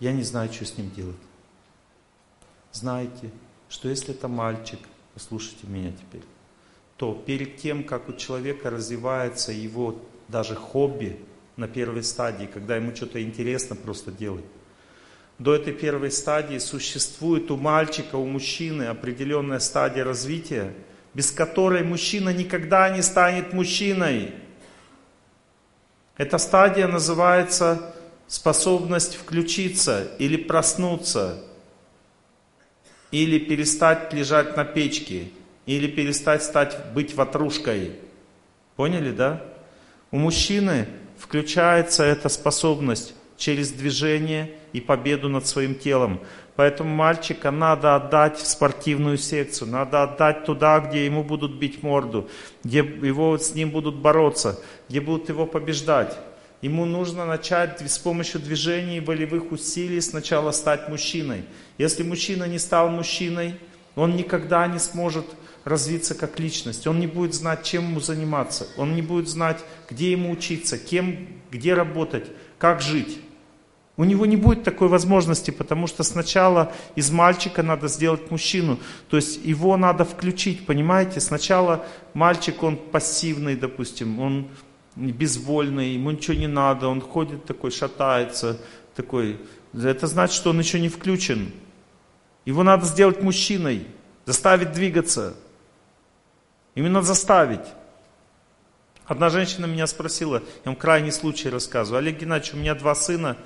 я 0.00 0.12
не 0.12 0.22
знаю, 0.22 0.50
что 0.52 0.64
с 0.64 0.76
ним 0.76 0.90
делать. 0.90 1.16
Знаете, 2.72 3.30
что 3.68 3.88
если 3.88 4.14
это 4.14 4.26
мальчик, 4.26 4.80
послушайте 5.14 5.66
меня 5.66 5.92
теперь, 5.92 6.24
то 6.96 7.12
перед 7.12 7.58
тем, 7.58 7.84
как 7.84 8.08
у 8.08 8.14
человека 8.14 8.70
развивается 8.70 9.52
его 9.52 10.00
даже 10.28 10.56
хобби, 10.56 11.20
на 11.56 11.68
первой 11.68 12.02
стадии, 12.02 12.46
когда 12.46 12.76
ему 12.76 12.96
что-то 12.96 13.22
интересно 13.22 13.76
просто 13.76 14.10
делать. 14.10 14.46
До 15.38 15.54
этой 15.54 15.74
первой 15.74 16.10
стадии 16.10 16.56
существует 16.56 17.50
у 17.50 17.58
мальчика, 17.58 18.16
у 18.16 18.24
мужчины 18.24 18.84
определенная 18.84 19.58
стадия 19.58 20.04
развития, 20.04 20.72
без 21.12 21.30
которой 21.30 21.84
мужчина 21.84 22.30
никогда 22.32 22.88
не 22.88 23.02
станет 23.02 23.52
мужчиной. 23.52 24.32
Эта 26.20 26.36
стадия 26.36 26.86
называется 26.86 27.94
способность 28.26 29.14
включиться 29.14 30.06
или 30.18 30.36
проснуться, 30.36 31.42
или 33.10 33.38
перестать 33.38 34.12
лежать 34.12 34.54
на 34.54 34.66
печке, 34.66 35.30
или 35.64 35.86
перестать 35.86 36.42
стать, 36.42 36.76
быть 36.92 37.14
ватрушкой. 37.14 37.92
Поняли, 38.76 39.12
да? 39.12 39.42
У 40.10 40.18
мужчины 40.18 40.88
включается 41.16 42.04
эта 42.04 42.28
способность 42.28 43.14
через 43.38 43.70
движение 43.70 44.54
и 44.74 44.82
победу 44.82 45.30
над 45.30 45.46
своим 45.46 45.74
телом. 45.74 46.20
Поэтому 46.60 46.94
мальчика 46.94 47.50
надо 47.50 47.96
отдать 47.96 48.36
в 48.36 48.46
спортивную 48.46 49.16
секцию, 49.16 49.70
надо 49.70 50.02
отдать 50.02 50.44
туда, 50.44 50.78
где 50.80 51.06
ему 51.06 51.24
будут 51.24 51.52
бить 51.52 51.82
морду, 51.82 52.28
где 52.64 52.80
его 52.80 53.38
с 53.38 53.54
ним 53.54 53.70
будут 53.70 53.94
бороться, 53.94 54.60
где 54.86 55.00
будут 55.00 55.30
его 55.30 55.46
побеждать. 55.46 56.18
Ему 56.60 56.84
нужно 56.84 57.24
начать 57.24 57.80
с 57.80 57.98
помощью 57.98 58.42
движений 58.42 58.98
и 58.98 59.00
волевых 59.00 59.52
усилий 59.52 60.02
сначала 60.02 60.50
стать 60.50 60.90
мужчиной. 60.90 61.44
Если 61.78 62.02
мужчина 62.02 62.44
не 62.44 62.58
стал 62.58 62.90
мужчиной, 62.90 63.54
он 63.96 64.14
никогда 64.14 64.66
не 64.66 64.78
сможет 64.78 65.24
развиться 65.64 66.14
как 66.14 66.38
личность. 66.38 66.86
Он 66.86 67.00
не 67.00 67.06
будет 67.06 67.32
знать, 67.32 67.62
чем 67.62 67.84
ему 67.88 68.00
заниматься. 68.00 68.66
Он 68.76 68.94
не 68.94 69.00
будет 69.00 69.30
знать, 69.30 69.64
где 69.88 70.12
ему 70.12 70.30
учиться, 70.30 70.76
кем, 70.76 71.26
где 71.50 71.72
работать, 71.72 72.26
как 72.58 72.82
жить. 72.82 73.18
У 74.00 74.04
него 74.04 74.24
не 74.24 74.36
будет 74.36 74.62
такой 74.62 74.88
возможности, 74.88 75.50
потому 75.50 75.86
что 75.86 76.04
сначала 76.04 76.72
из 76.94 77.10
мальчика 77.10 77.62
надо 77.62 77.86
сделать 77.86 78.30
мужчину. 78.30 78.78
То 79.10 79.16
есть 79.16 79.44
его 79.44 79.76
надо 79.76 80.06
включить, 80.06 80.64
понимаете? 80.64 81.20
Сначала 81.20 81.84
мальчик, 82.14 82.62
он 82.62 82.78
пассивный, 82.78 83.56
допустим, 83.56 84.18
он 84.18 84.48
безвольный, 84.96 85.90
ему 85.90 86.12
ничего 86.12 86.34
не 86.34 86.46
надо, 86.46 86.88
он 86.88 87.02
ходит 87.02 87.44
такой, 87.44 87.72
шатается, 87.72 88.58
такой. 88.96 89.38
Это 89.74 90.06
значит, 90.06 90.34
что 90.34 90.48
он 90.48 90.58
еще 90.60 90.80
не 90.80 90.88
включен. 90.88 91.52
Его 92.46 92.62
надо 92.62 92.86
сделать 92.86 93.22
мужчиной, 93.22 93.86
заставить 94.24 94.72
двигаться. 94.72 95.34
Именно 96.74 97.02
заставить. 97.02 97.66
Одна 99.04 99.28
женщина 99.28 99.66
меня 99.66 99.86
спросила, 99.86 100.36
я 100.36 100.70
вам 100.70 100.76
крайний 100.76 101.12
случай 101.12 101.50
рассказываю. 101.50 101.98
Олег 101.98 102.18
Геннадьевич, 102.18 102.54
у 102.54 102.56
меня 102.56 102.74
два 102.74 102.94
сына, 102.94 103.36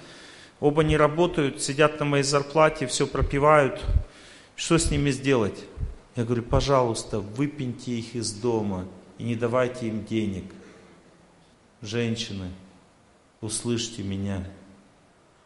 оба 0.64 0.82
не 0.82 0.96
работают, 0.96 1.60
сидят 1.60 2.00
на 2.00 2.06
моей 2.06 2.24
зарплате, 2.24 2.86
все 2.86 3.06
пропивают. 3.06 3.84
Что 4.56 4.78
с 4.78 4.90
ними 4.90 5.10
сделать? 5.10 5.62
Я 6.16 6.24
говорю, 6.24 6.42
пожалуйста, 6.42 7.20
выпеньте 7.20 7.92
их 7.92 8.14
из 8.14 8.32
дома 8.32 8.86
и 9.18 9.24
не 9.24 9.34
давайте 9.34 9.88
им 9.88 10.06
денег. 10.06 10.44
Женщины, 11.82 12.46
услышьте 13.42 14.02
меня. 14.02 14.42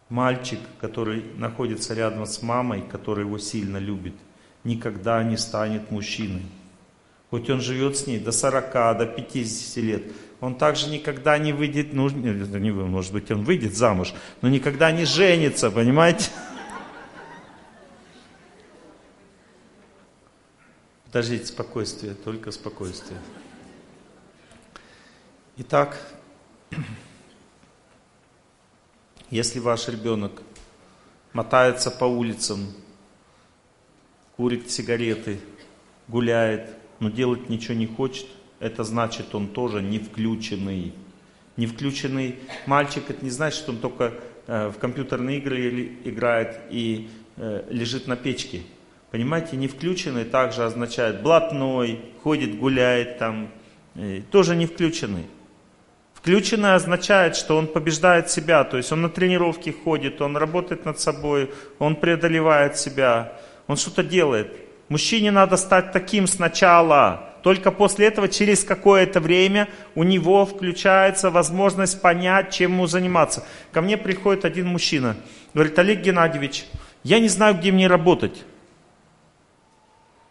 Мальчик, 0.08 0.60
который 0.80 1.24
находится 1.34 1.94
рядом 1.94 2.24
с 2.24 2.40
мамой, 2.40 2.82
который 2.82 3.24
его 3.24 3.38
сильно 3.38 3.78
любит, 3.78 4.14
никогда 4.62 5.24
не 5.24 5.36
станет 5.36 5.90
мужчиной. 5.90 6.46
Хоть 7.30 7.50
он 7.50 7.60
живет 7.60 7.96
с 7.96 8.06
ней 8.06 8.20
до 8.20 8.30
40, 8.30 8.72
до 8.72 9.04
50 9.04 9.76
лет, 9.82 10.12
он 10.40 10.56
также 10.56 10.88
никогда 10.88 11.36
не 11.38 11.52
выйдет, 11.52 11.92
ну, 11.92 12.08
не, 12.08 12.70
может 12.70 13.12
быть, 13.12 13.30
он 13.30 13.44
выйдет 13.44 13.76
замуж, 13.76 14.14
но 14.40 14.48
никогда 14.48 14.92
не 14.92 15.04
женится, 15.04 15.70
понимаете? 15.70 16.30
Подождите, 21.06 21.46
спокойствие, 21.46 22.14
только 22.14 22.50
спокойствие. 22.52 23.18
Итак, 25.56 25.98
если 29.30 29.58
ваш 29.58 29.88
ребенок 29.88 30.42
мотается 31.32 31.90
по 31.90 32.04
улицам, 32.04 32.72
курит 34.36 34.70
сигареты, 34.70 35.40
гуляет, 36.06 36.70
но 37.00 37.10
делать 37.10 37.48
ничего 37.48 37.74
не 37.74 37.86
хочет, 37.86 38.28
это 38.60 38.84
значит, 38.84 39.34
он 39.34 39.48
тоже 39.48 39.82
не 39.82 39.98
включенный. 39.98 40.92
Не 41.56 41.66
включенный 41.66 42.36
мальчик, 42.66 43.04
это 43.08 43.24
не 43.24 43.30
значит, 43.30 43.58
что 43.58 43.72
он 43.72 43.78
только 43.78 44.14
э, 44.46 44.68
в 44.68 44.78
компьютерные 44.78 45.38
игры 45.38 45.92
играет 46.04 46.60
и 46.70 47.08
э, 47.36 47.64
лежит 47.70 48.06
на 48.06 48.16
печке. 48.16 48.62
Понимаете, 49.10 49.56
не 49.56 49.68
включенный 49.68 50.24
также 50.24 50.64
означает 50.64 51.22
блатной, 51.22 52.00
ходит, 52.22 52.58
гуляет 52.58 53.18
там, 53.18 53.50
э, 53.94 54.22
тоже 54.30 54.54
не 54.54 54.66
включенный. 54.66 55.26
Включенный 56.14 56.74
означает, 56.74 57.36
что 57.36 57.56
он 57.56 57.68
побеждает 57.68 58.28
себя, 58.28 58.64
то 58.64 58.76
есть 58.76 58.90
он 58.90 59.02
на 59.02 59.08
тренировки 59.08 59.70
ходит, 59.70 60.20
он 60.20 60.36
работает 60.36 60.84
над 60.84 60.98
собой, 60.98 61.50
он 61.78 61.94
преодолевает 61.94 62.76
себя, 62.76 63.32
он 63.68 63.76
что-то 63.76 64.02
делает. 64.02 64.52
Мужчине 64.88 65.30
надо 65.30 65.56
стать 65.56 65.92
таким 65.92 66.26
сначала, 66.26 67.27
только 67.48 67.70
после 67.70 68.08
этого, 68.08 68.28
через 68.28 68.62
какое-то 68.62 69.20
время, 69.20 69.68
у 69.94 70.02
него 70.02 70.44
включается 70.44 71.30
возможность 71.30 72.02
понять, 72.02 72.50
чем 72.50 72.72
ему 72.72 72.86
заниматься. 72.86 73.42
Ко 73.72 73.80
мне 73.80 73.96
приходит 73.96 74.44
один 74.44 74.66
мужчина, 74.66 75.16
говорит, 75.54 75.78
Олег 75.78 76.02
Геннадьевич, 76.02 76.66
я 77.04 77.18
не 77.18 77.28
знаю, 77.28 77.54
где 77.54 77.72
мне 77.72 77.86
работать. 77.86 78.44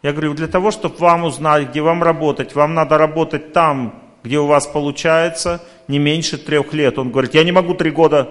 Я 0.04 0.12
говорю, 0.12 0.36
для 0.36 0.48
того, 0.48 0.70
чтобы 0.70 0.98
вам 0.98 1.24
узнать, 1.24 1.70
где 1.70 1.82
вам 1.82 2.04
работать, 2.04 2.54
вам 2.54 2.76
надо 2.76 3.00
работать 3.00 3.52
там, 3.52 4.00
где 4.24 4.38
у 4.38 4.46
вас 4.46 4.68
получается 4.68 5.64
не 5.88 5.98
меньше 5.98 6.38
трех 6.38 6.72
лет. 6.72 7.00
Он 7.00 7.10
говорит, 7.10 7.34
я 7.34 7.44
не 7.44 7.52
могу 7.52 7.74
три 7.74 7.90
года, 7.90 8.30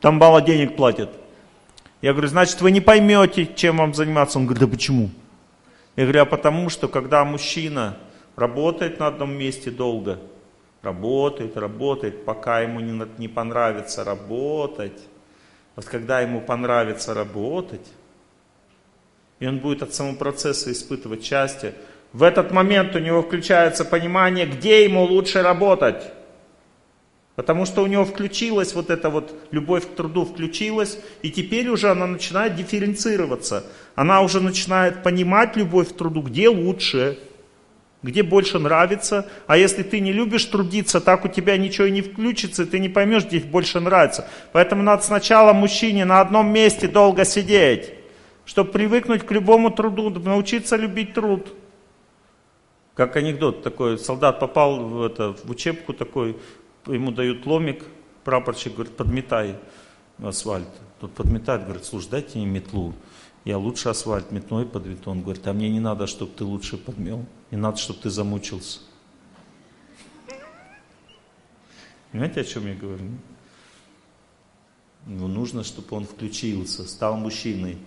там 0.00 0.18
мало 0.18 0.40
денег 0.40 0.76
платят. 0.76 1.10
Я 2.00 2.12
говорю, 2.12 2.28
значит, 2.28 2.60
вы 2.60 2.70
не 2.70 2.80
поймете, 2.80 3.48
чем 3.56 3.78
вам 3.78 3.92
заниматься. 3.92 4.38
Он 4.38 4.46
говорит, 4.46 4.60
да 4.62 4.70
почему? 4.70 5.10
Я 5.96 6.04
говорю, 6.04 6.22
а 6.22 6.26
потому 6.26 6.68
что, 6.68 6.86
когда 6.86 7.24
мужчина 7.24 7.96
работает 8.40 8.98
на 8.98 9.08
одном 9.08 9.32
месте 9.32 9.70
долго, 9.70 10.18
работает, 10.82 11.56
работает, 11.56 12.24
пока 12.24 12.60
ему 12.60 12.80
не, 12.80 13.06
не 13.18 13.28
понравится 13.28 14.02
работать, 14.02 14.98
вот 15.76 15.84
когда 15.84 16.20
ему 16.20 16.40
понравится 16.40 17.12
работать, 17.12 17.86
и 19.38 19.46
он 19.46 19.58
будет 19.58 19.82
от 19.82 19.94
самого 19.94 20.16
процесса 20.16 20.72
испытывать 20.72 21.24
счастье, 21.24 21.74
в 22.12 22.22
этот 22.22 22.50
момент 22.50 22.96
у 22.96 22.98
него 22.98 23.22
включается 23.22 23.84
понимание, 23.84 24.46
где 24.46 24.84
ему 24.84 25.04
лучше 25.04 25.42
работать. 25.42 26.02
Потому 27.36 27.64
что 27.64 27.82
у 27.82 27.86
него 27.86 28.04
включилась 28.04 28.74
вот 28.74 28.90
эта 28.90 29.08
вот 29.08 29.32
любовь 29.50 29.86
к 29.86 29.94
труду 29.94 30.24
включилась, 30.24 30.98
и 31.22 31.30
теперь 31.30 31.68
уже 31.68 31.90
она 31.90 32.06
начинает 32.06 32.56
дифференцироваться. 32.56 33.64
Она 33.94 34.22
уже 34.22 34.40
начинает 34.40 35.02
понимать 35.02 35.56
любовь 35.56 35.90
к 35.90 35.96
труду, 35.96 36.22
где 36.22 36.48
лучше, 36.48 37.18
где 38.02 38.22
больше 38.22 38.58
нравится. 38.58 39.28
А 39.46 39.56
если 39.56 39.82
ты 39.82 40.00
не 40.00 40.12
любишь 40.12 40.44
трудиться, 40.46 41.00
так 41.00 41.24
у 41.24 41.28
тебя 41.28 41.56
ничего 41.56 41.86
и 41.86 41.90
не 41.90 42.02
включится, 42.02 42.62
и 42.62 42.66
ты 42.66 42.78
не 42.78 42.88
поймешь, 42.88 43.24
где 43.24 43.40
больше 43.40 43.80
нравится. 43.80 44.28
Поэтому 44.52 44.82
надо 44.82 45.02
сначала 45.02 45.52
мужчине 45.52 46.04
на 46.04 46.20
одном 46.20 46.52
месте 46.52 46.88
долго 46.88 47.24
сидеть, 47.24 47.92
чтобы 48.44 48.70
привыкнуть 48.70 49.26
к 49.26 49.30
любому 49.30 49.70
труду, 49.70 50.10
научиться 50.10 50.76
любить 50.76 51.14
труд. 51.14 51.54
Как 52.94 53.16
анекдот 53.16 53.62
такой, 53.62 53.98
солдат 53.98 54.40
попал 54.40 54.80
в, 54.80 55.02
это, 55.04 55.32
в 55.32 55.50
учебку 55.50 55.92
такой, 55.92 56.36
ему 56.86 57.12
дают 57.12 57.46
ломик, 57.46 57.84
прапорщик 58.24 58.74
говорит, 58.74 58.96
подметай 58.96 59.56
асфальт. 60.22 60.68
Тот 61.00 61.12
подметает, 61.12 61.64
говорит, 61.64 61.84
слушай, 61.84 62.10
дайте 62.10 62.38
мне 62.38 62.46
метлу. 62.46 62.94
Я 63.44 63.56
лучше 63.56 63.88
асфальт 63.88 64.30
метной 64.32 64.66
подмету. 64.66 65.10
Он 65.10 65.22
говорит, 65.22 65.46
а 65.46 65.52
мне 65.52 65.70
не 65.70 65.80
надо, 65.80 66.06
чтобы 66.06 66.32
ты 66.32 66.44
лучше 66.44 66.76
подмел. 66.76 67.24
Не 67.50 67.56
надо, 67.56 67.78
чтобы 67.78 68.00
ты 68.00 68.10
замучился. 68.10 68.80
Понимаете, 72.12 72.40
о 72.40 72.44
чем 72.44 72.66
я 72.66 72.74
говорю? 72.74 73.04
Ну, 75.06 75.28
нужно, 75.28 75.64
чтобы 75.64 75.96
он 75.96 76.04
включился, 76.04 76.86
стал 76.86 77.16
мужчиной. 77.16 77.78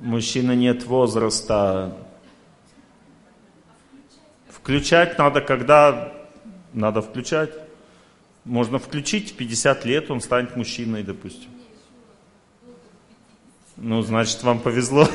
Мужчина 0.00 0.54
нет 0.54 0.84
возраста. 0.84 1.96
Включать 4.48 5.18
надо, 5.18 5.40
когда 5.40 6.12
надо 6.72 7.02
включать. 7.02 7.50
Можно 8.44 8.78
включить 8.78 9.32
в 9.32 9.36
50 9.36 9.84
лет, 9.86 10.10
он 10.10 10.20
станет 10.20 10.54
мужчиной, 10.54 11.02
допустим. 11.02 11.50
Ну, 13.76 14.02
значит, 14.02 14.42
вам 14.42 14.60
повезло. 14.60 15.08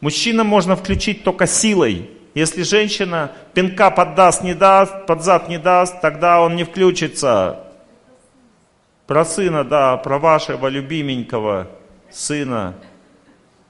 Мужчина 0.00 0.44
можно 0.44 0.76
включить 0.76 1.22
только 1.22 1.46
силой. 1.46 2.10
Если 2.34 2.62
женщина 2.62 3.32
пинка 3.52 3.90
поддаст, 3.90 4.42
не 4.42 4.54
даст, 4.54 5.06
под 5.06 5.22
зад 5.22 5.48
не 5.48 5.58
даст, 5.58 6.00
тогда 6.00 6.40
он 6.40 6.56
не 6.56 6.64
включится. 6.64 7.64
Про 9.06 9.24
сына, 9.24 9.62
да, 9.62 9.96
про 9.98 10.18
вашего 10.18 10.66
любименького 10.68 11.70
сына. 12.10 12.74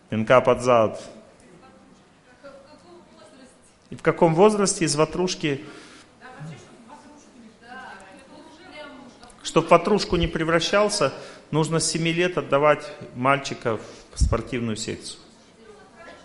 Пинка 0.08 0.40
под 0.40 0.62
зад. 0.62 1.02
И 3.90 3.96
в 3.96 4.02
каком 4.02 4.34
возрасте 4.34 4.84
из 4.84 4.96
ватрушки 4.96 5.64
Чтобы 9.44 9.66
в 9.68 9.70
ватрушку 9.70 10.16
не 10.16 10.26
превращался, 10.26 11.12
нужно 11.54 11.78
с 11.78 11.88
7 11.90 12.02
лет 12.08 12.36
отдавать 12.36 12.84
мальчика 13.14 13.78
в 14.12 14.20
спортивную 14.20 14.76
секцию. 14.76 15.20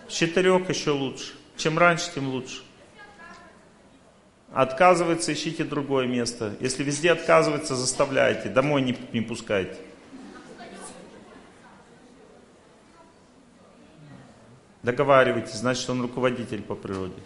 С 0.09 0.13
4 0.13 0.65
еще 0.67 0.89
лучше. 0.89 1.33
Чем 1.55 1.77
раньше, 1.77 2.11
тем 2.15 2.29
лучше. 2.29 2.63
Отказывается, 4.51 5.31
ищите 5.31 5.63
другое 5.63 6.07
место. 6.07 6.55
Если 6.59 6.83
везде 6.83 7.11
отказывается, 7.11 7.75
заставляйте. 7.75 8.49
Домой 8.49 8.81
не, 8.81 8.97
не 9.13 9.21
пускайте. 9.21 9.77
Договаривайтесь, 14.81 15.55
значит, 15.55 15.87
он 15.91 16.01
руководитель 16.01 16.63
по 16.63 16.73
природе. 16.73 17.21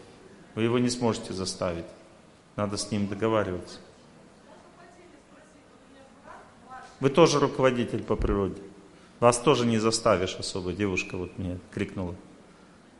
Вы 0.55 0.63
его 0.63 0.77
не 0.77 0.89
сможете 0.89 1.31
заставить. 1.31 1.85
Надо 2.57 2.75
с 2.75 2.91
ним 2.91 3.07
договариваться. 3.07 3.79
Вы 6.99 7.09
тоже 7.09 7.39
руководитель 7.39 8.03
по 8.03 8.15
природе. 8.15 8.61
Вас 9.19 9.39
тоже 9.39 9.65
не 9.65 9.77
заставишь 9.77 10.35
особо. 10.35 10.73
Девушка 10.73 11.17
вот 11.17 11.37
мне 11.37 11.59
крикнула. 11.71 12.15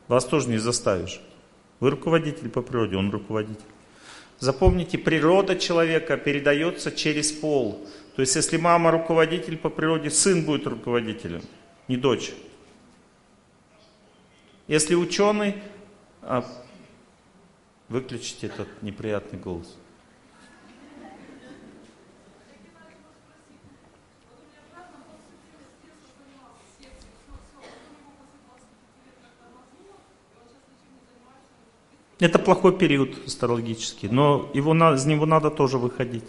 Вас 0.07 0.25
тоже 0.25 0.49
не 0.49 0.57
заставишь. 0.57 1.21
Вы 1.79 1.89
руководитель 1.89 2.49
по 2.49 2.61
природе, 2.61 2.97
он 2.97 3.11
руководитель. 3.11 3.61
Запомните, 4.39 4.97
природа 4.97 5.55
человека 5.55 6.17
передается 6.17 6.91
через 6.91 7.31
пол. 7.31 7.87
То 8.15 8.21
есть, 8.21 8.35
если 8.35 8.57
мама 8.57 8.91
руководитель 8.91 9.57
по 9.57 9.69
природе, 9.69 10.09
сын 10.09 10.43
будет 10.43 10.67
руководителем, 10.67 11.41
не 11.87 11.97
дочь.– 11.97 12.33
Если 14.67 14.95
ученый, 14.95 15.55
а, 16.21 16.45
Выключите 17.93 18.47
этот 18.47 18.67
неприятный 18.81 19.37
голос. 19.37 19.77
Это 32.23 32.39
плохой 32.39 32.71
период 32.77 33.09
астрологический, 33.27 34.07
но 34.07 34.49
его, 34.53 34.73
из 34.93 35.05
него 35.05 35.25
надо 35.25 35.49
тоже 35.49 35.77
выходить. 35.77 36.23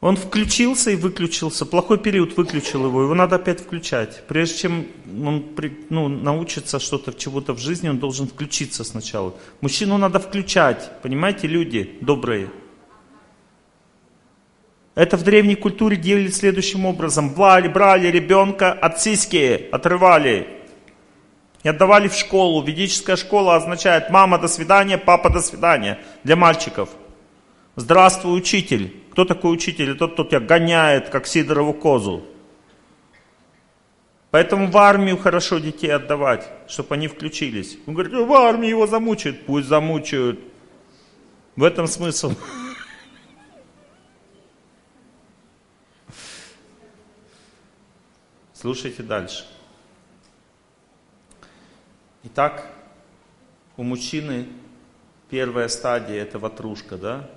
Он 0.00 0.16
включился 0.16 0.90
и 0.90 0.96
выключился. 0.96 1.66
Плохой 1.66 1.98
период 1.98 2.38
выключил 2.38 2.86
его, 2.86 3.02
его 3.02 3.14
надо 3.14 3.36
опять 3.36 3.60
включать. 3.60 4.24
Прежде 4.28 4.60
чем 4.60 4.86
он 5.06 5.44
ну, 5.90 6.08
научится 6.08 6.78
что-то, 6.78 7.12
чего-то 7.12 7.52
в 7.52 7.58
жизни, 7.58 7.90
он 7.90 7.98
должен 7.98 8.26
включиться 8.26 8.82
сначала. 8.82 9.34
Мужчину 9.60 9.98
надо 9.98 10.18
включать, 10.18 10.90
понимаете, 11.02 11.48
люди 11.48 11.98
добрые. 12.00 12.48
Это 14.94 15.18
в 15.18 15.22
древней 15.22 15.54
культуре 15.54 15.98
делали 15.98 16.28
следующим 16.28 16.86
образом. 16.86 17.34
Брали, 17.34 17.68
брали 17.68 18.06
ребенка 18.06 18.72
от 18.72 19.02
сиськи, 19.02 19.68
отрывали. 19.70 20.59
И 21.62 21.68
отдавали 21.68 22.08
в 22.08 22.14
школу. 22.14 22.62
Ведическая 22.62 23.16
школа 23.16 23.56
означает 23.56 24.10
мама 24.10 24.38
до 24.38 24.48
свидания, 24.48 24.98
папа 24.98 25.30
до 25.30 25.40
свидания. 25.40 25.98
Для 26.24 26.36
мальчиков. 26.36 26.88
Здравствуй, 27.76 28.38
учитель. 28.38 28.96
Кто 29.12 29.24
такой 29.24 29.52
учитель? 29.52 29.90
Это 29.90 30.00
тот, 30.00 30.14
кто 30.14 30.24
тебя 30.24 30.40
гоняет, 30.40 31.10
как 31.10 31.26
Сидорову 31.26 31.74
козу. 31.74 32.24
Поэтому 34.30 34.70
в 34.70 34.78
армию 34.78 35.18
хорошо 35.18 35.58
детей 35.58 35.92
отдавать, 35.92 36.48
чтобы 36.68 36.94
они 36.94 37.08
включились. 37.08 37.76
Он 37.86 37.94
говорит, 37.94 38.12
в 38.12 38.32
армии 38.32 38.68
его 38.68 38.86
замучают. 38.86 39.44
Пусть 39.44 39.66
замучают. 39.66 40.38
В 41.56 41.64
этом 41.64 41.88
смысл. 41.88 42.32
Слушайте 48.54 49.02
дальше. 49.02 49.44
Итак, 52.22 52.70
у 53.78 53.82
мужчины 53.82 54.46
первая 55.30 55.68
стадия 55.68 56.22
это 56.22 56.38
ватрушка, 56.38 56.98
да? 56.98 57.30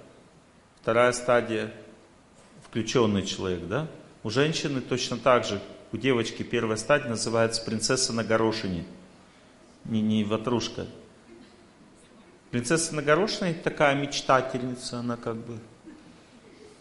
Вторая 0.81 1.14
стадия– 1.14 1.73
включенный 2.68 3.26
человек, 3.26 3.65
да? 3.69 3.88
У 4.23 4.30
женщины 4.30 4.81
точно 4.81 5.15
так 5.15 5.45
же, 5.45 5.61
у 5.93 5.97
девочки 5.97 6.43
первая 6.43 6.76
стадия 6.76 7.07
называется 7.07 7.64
принцесса 7.64 8.11
на 8.11 8.26
горошине, 8.26 8.84
не, 9.85 10.01
не 10.01 10.26
ватрушка. 10.26 10.85
Принцесса 12.51 12.93
на 12.93 13.01
горошине 13.01 13.53
такая 13.53 13.95
мечтательница, 13.95 14.99
она 14.99 15.15
как 15.15 15.38
бы 15.38 15.60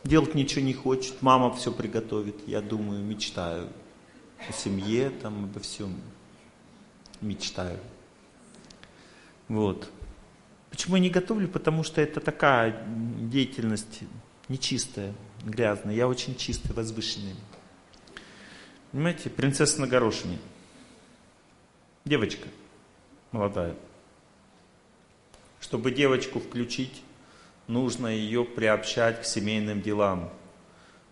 делать 0.03 0.35
ничего 0.35 0.63
не 0.63 0.75
хочет, 0.75 1.23
мама 1.23 1.55
все 1.55 1.71
приготовит, 1.71 2.49
я 2.49 2.63
думаю, 2.63 3.01
мечтаю 3.05 3.69
о 4.49 4.53
семье, 4.53 5.11
там, 5.11 5.45
обо 5.45 5.61
всем 5.61 5.95
мечтаю. 7.21 7.79
Вот. 9.53 9.91
Почему 10.71 10.97
я 10.97 11.03
не 11.03 11.11
готовлю? 11.11 11.47
Потому 11.47 11.83
что 11.83 12.01
это 12.01 12.21
такая 12.21 12.87
деятельность 12.87 14.01
нечистая, 14.49 15.13
грязная. 15.45 15.95
Я 15.95 16.09
очень 16.09 16.37
чистый, 16.37 16.73
возвышенный. 16.73 17.35
Понимаете, 18.93 19.29
принцесса 19.29 19.79
на 19.79 19.87
горошине. 19.87 20.39
Девочка 22.07 22.49
молодая. 23.31 23.75
Чтобы 25.61 25.91
девочку 25.91 26.41
включить, 26.41 27.03
нужно 27.67 28.07
ее 28.07 28.47
приобщать 28.47 29.21
к 29.21 29.27
семейным 29.27 29.83
делам. 29.83 30.33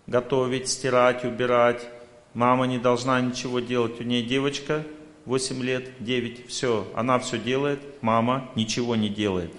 Готовить, 0.06 0.66
стирать, 0.68 1.26
убирать. 1.26 1.86
Мама 2.32 2.66
не 2.66 2.78
должна 2.78 3.20
ничего 3.20 3.60
делать. 3.60 4.00
У 4.00 4.02
нее 4.02 4.22
девочка 4.22 4.86
8 5.26 5.62
лет, 5.62 5.90
9, 6.00 6.48
все, 6.48 6.86
она 6.94 7.18
все 7.18 7.38
делает, 7.38 7.80
мама 8.00 8.50
ничего 8.54 8.96
не 8.96 9.08
делает. 9.08 9.52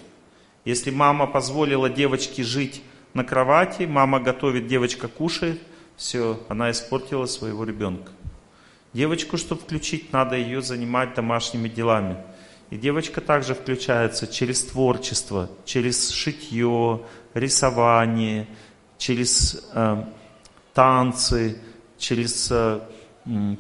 Если 0.66 0.92
мама 0.92 1.28
позволила 1.28 1.90
девочке 1.90 2.44
жить 2.44 2.82
на 3.14 3.24
кровати, 3.24 3.84
мама 3.84 4.20
готовит, 4.20 4.68
девочка 4.68 5.08
кушает, 5.08 5.62
все, 5.96 6.40
она 6.50 6.72
испортила 6.72 7.26
своего 7.26 7.64
ребенка. 7.64 8.12
Девочку, 8.94 9.38
чтобы 9.38 9.62
включить, 9.62 10.12
надо 10.12 10.36
ее 10.36 10.62
занимать 10.62 11.14
домашними 11.16 11.70
делами. 11.70 12.18
И 12.70 12.78
девочка 12.78 13.22
также 13.22 13.54
включается 13.54 14.28
через 14.28 14.64
творчество, 14.64 15.50
через 15.66 16.10
шитье, 16.10 17.02
рисование, 17.34 18.48
через 18.98 19.70
э, 19.74 20.04
танцы, 20.74 21.58
через 21.98 22.50
э, 22.52 22.80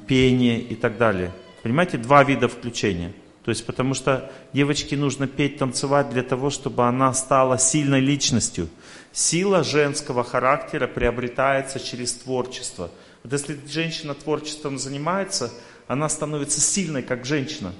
пение 0.07 0.61
и 0.61 0.75
так 0.75 0.97
далее. 0.97 1.31
Понимаете, 1.63 1.97
два 1.97 2.23
вида 2.23 2.47
включения. 2.47 3.13
То 3.43 3.49
есть, 3.49 3.65
потому 3.65 3.93
что 3.93 4.31
девочке 4.53 4.95
нужно 4.95 5.27
петь, 5.27 5.57
танцевать 5.57 6.09
для 6.09 6.21
того, 6.21 6.49
чтобы 6.49 6.87
она 6.87 7.13
стала 7.13 7.57
сильной 7.57 7.99
личностью. 7.99 8.69
Сила 9.11 9.63
женского 9.63 10.23
характера 10.23 10.87
приобретается 10.87 11.79
через 11.79 12.13
творчество. 12.13 12.91
Вот 13.23 13.33
если 13.33 13.59
женщина 13.67 14.13
творчеством 14.13 14.77
занимается, 14.77 15.51
она 15.87 16.07
становится 16.07 16.61
сильной, 16.61 17.01
как 17.01 17.25
женщина. 17.25 17.73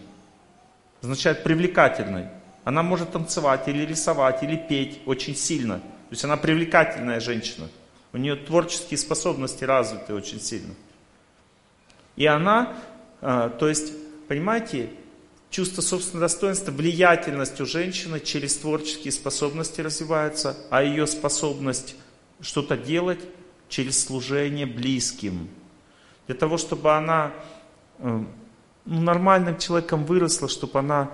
Означает 1.02 1.44
привлекательной. 1.44 2.28
Она 2.64 2.84
может 2.84 3.12
танцевать 3.12 3.68
или 3.68 3.86
рисовать, 3.86 4.44
или 4.44 4.56
петь 4.56 5.00
очень 5.06 5.36
сильно. 5.36 5.80
То 5.80 6.12
есть 6.12 6.24
она 6.26 6.38
привлекательная 6.38 7.20
женщина. 7.20 7.68
У 8.14 8.18
нее 8.18 8.36
творческие 8.36 8.98
способности 8.98 9.64
развиты 9.64 10.14
очень 10.14 10.42
сильно. 10.42 10.74
И 12.16 12.26
она 12.26 12.76
то 13.22 13.68
есть, 13.68 13.94
понимаете, 14.28 14.90
чувство 15.52 15.82
собственного 15.82 16.26
достоинства, 16.26 16.72
влиятельность 16.72 17.62
у 17.62 17.66
женщины 17.66 18.20
через 18.20 18.58
творческие 18.58 19.12
способности 19.12 19.82
развивается, 19.82 20.58
а 20.72 20.82
ее 20.82 21.06
способность 21.06 21.96
что-то 22.40 22.76
делать 22.76 23.20
через 23.70 24.04
служение 24.04 24.66
близким. 24.66 25.50
Для 26.26 26.36
того, 26.36 26.58
чтобы 26.58 26.96
она 26.96 27.32
э, 28.00 28.24
ну, 28.86 29.02
нормальным 29.02 29.58
человеком 29.60 30.06
выросла, 30.06 30.48
чтобы 30.48 30.80
она 30.80 31.12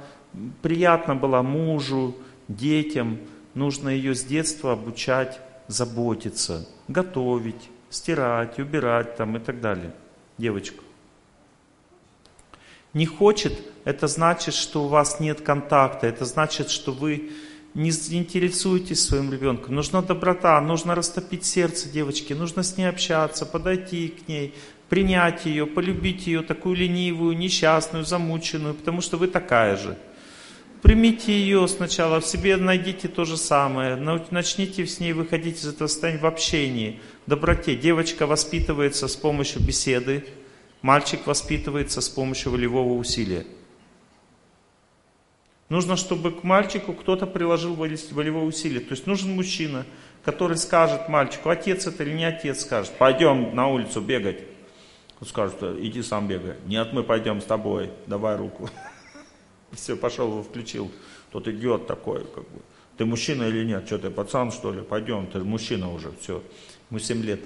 приятна 0.61 1.15
была 1.15 1.43
мужу, 1.43 2.15
детям, 2.47 3.19
нужно 3.53 3.89
ее 3.89 4.15
с 4.15 4.23
детства 4.23 4.73
обучать 4.73 5.41
заботиться, 5.67 6.65
готовить, 6.87 7.69
стирать, 7.89 8.59
убирать 8.59 9.17
там 9.17 9.35
и 9.35 9.39
так 9.39 9.59
далее. 9.59 9.93
Девочку 10.37 10.83
не 12.97 13.05
хочет, 13.05 13.53
это 13.85 14.07
значит, 14.07 14.53
что 14.53 14.83
у 14.83 14.87
вас 14.87 15.19
нет 15.19 15.41
контакта, 15.41 16.07
это 16.07 16.25
значит, 16.25 16.69
что 16.69 16.91
вы 16.91 17.29
не 17.73 17.91
интересуетесь 17.91 19.01
своим 19.01 19.31
ребенком. 19.31 19.75
Нужна 19.75 20.01
доброта, 20.01 20.59
нужно 20.61 20.95
растопить 20.95 21.45
сердце 21.45 21.87
девочки, 21.87 22.33
нужно 22.33 22.63
с 22.63 22.75
ней 22.75 22.89
общаться, 22.89 23.45
подойти 23.45 24.07
к 24.09 24.27
ней, 24.27 24.55
принять 24.89 25.45
ее, 25.45 25.67
полюбить 25.67 26.25
ее, 26.27 26.41
такую 26.41 26.75
ленивую, 26.75 27.37
несчастную, 27.37 28.03
замученную, 28.03 28.73
потому 28.73 29.01
что 29.01 29.17
вы 29.17 29.27
такая 29.27 29.77
же. 29.77 29.95
Примите 30.81 31.33
ее 31.33 31.67
сначала, 31.67 32.19
в 32.19 32.25
себе 32.25 32.57
найдите 32.57 33.07
то 33.07 33.25
же 33.25 33.37
самое, 33.37 33.95
начните 34.31 34.85
с 34.85 34.99
ней 34.99 35.13
выходить 35.13 35.59
из 35.59 35.67
этого 35.67 35.87
состояния 35.87 36.19
в 36.19 36.25
общении, 36.25 36.99
доброте. 37.27 37.75
Девочка 37.75 38.25
воспитывается 38.25 39.07
с 39.07 39.15
помощью 39.15 39.61
беседы, 39.61 40.25
Мальчик 40.81 41.25
воспитывается 41.25 42.01
с 42.01 42.09
помощью 42.09 42.51
волевого 42.51 42.93
усилия. 42.93 43.45
Нужно, 45.69 45.97
чтобы 45.97 46.31
к 46.31 46.43
мальчику 46.43 46.93
кто-то 46.93 47.25
приложил 47.27 47.75
волевое 47.75 48.45
усилие. 48.45 48.79
То 48.79 48.91
есть 48.91 49.05
нужен 49.05 49.35
мужчина, 49.35 49.85
который 50.23 50.57
скажет 50.57 51.09
мальчику, 51.09 51.49
отец 51.49 51.87
это 51.87 52.03
или 52.03 52.13
не 52.13 52.25
отец, 52.25 52.61
скажет, 52.61 52.93
пойдем 52.97 53.53
на 53.53 53.67
улицу 53.67 53.99
бегать. 54.01 54.39
Он 55.19 55.27
скажет, 55.27 55.61
иди 55.79 56.01
сам 56.03 56.27
бегай. 56.27 56.55
Нет, 56.65 56.93
мы 56.93 57.03
пойдем 57.03 57.41
с 57.41 57.45
тобой, 57.45 57.89
давай 58.05 58.37
руку. 58.37 58.69
Все, 59.71 59.97
пошел, 59.97 60.27
его 60.29 60.43
включил. 60.43 60.91
Тот 61.31 61.47
идет 61.47 61.87
такой, 61.87 62.23
как 62.23 62.43
бы. 62.43 62.61
Ты 62.97 63.05
мужчина 63.05 63.43
или 63.43 63.65
нет? 63.65 63.85
Что 63.85 63.97
ты, 63.99 64.09
пацан 64.09 64.51
что 64.51 64.71
ли? 64.71 64.81
Пойдем, 64.81 65.27
ты 65.27 65.39
мужчина 65.39 65.91
уже, 65.91 66.11
все. 66.19 66.41
Ему 66.89 66.99
7 66.99 67.21
лет. 67.23 67.41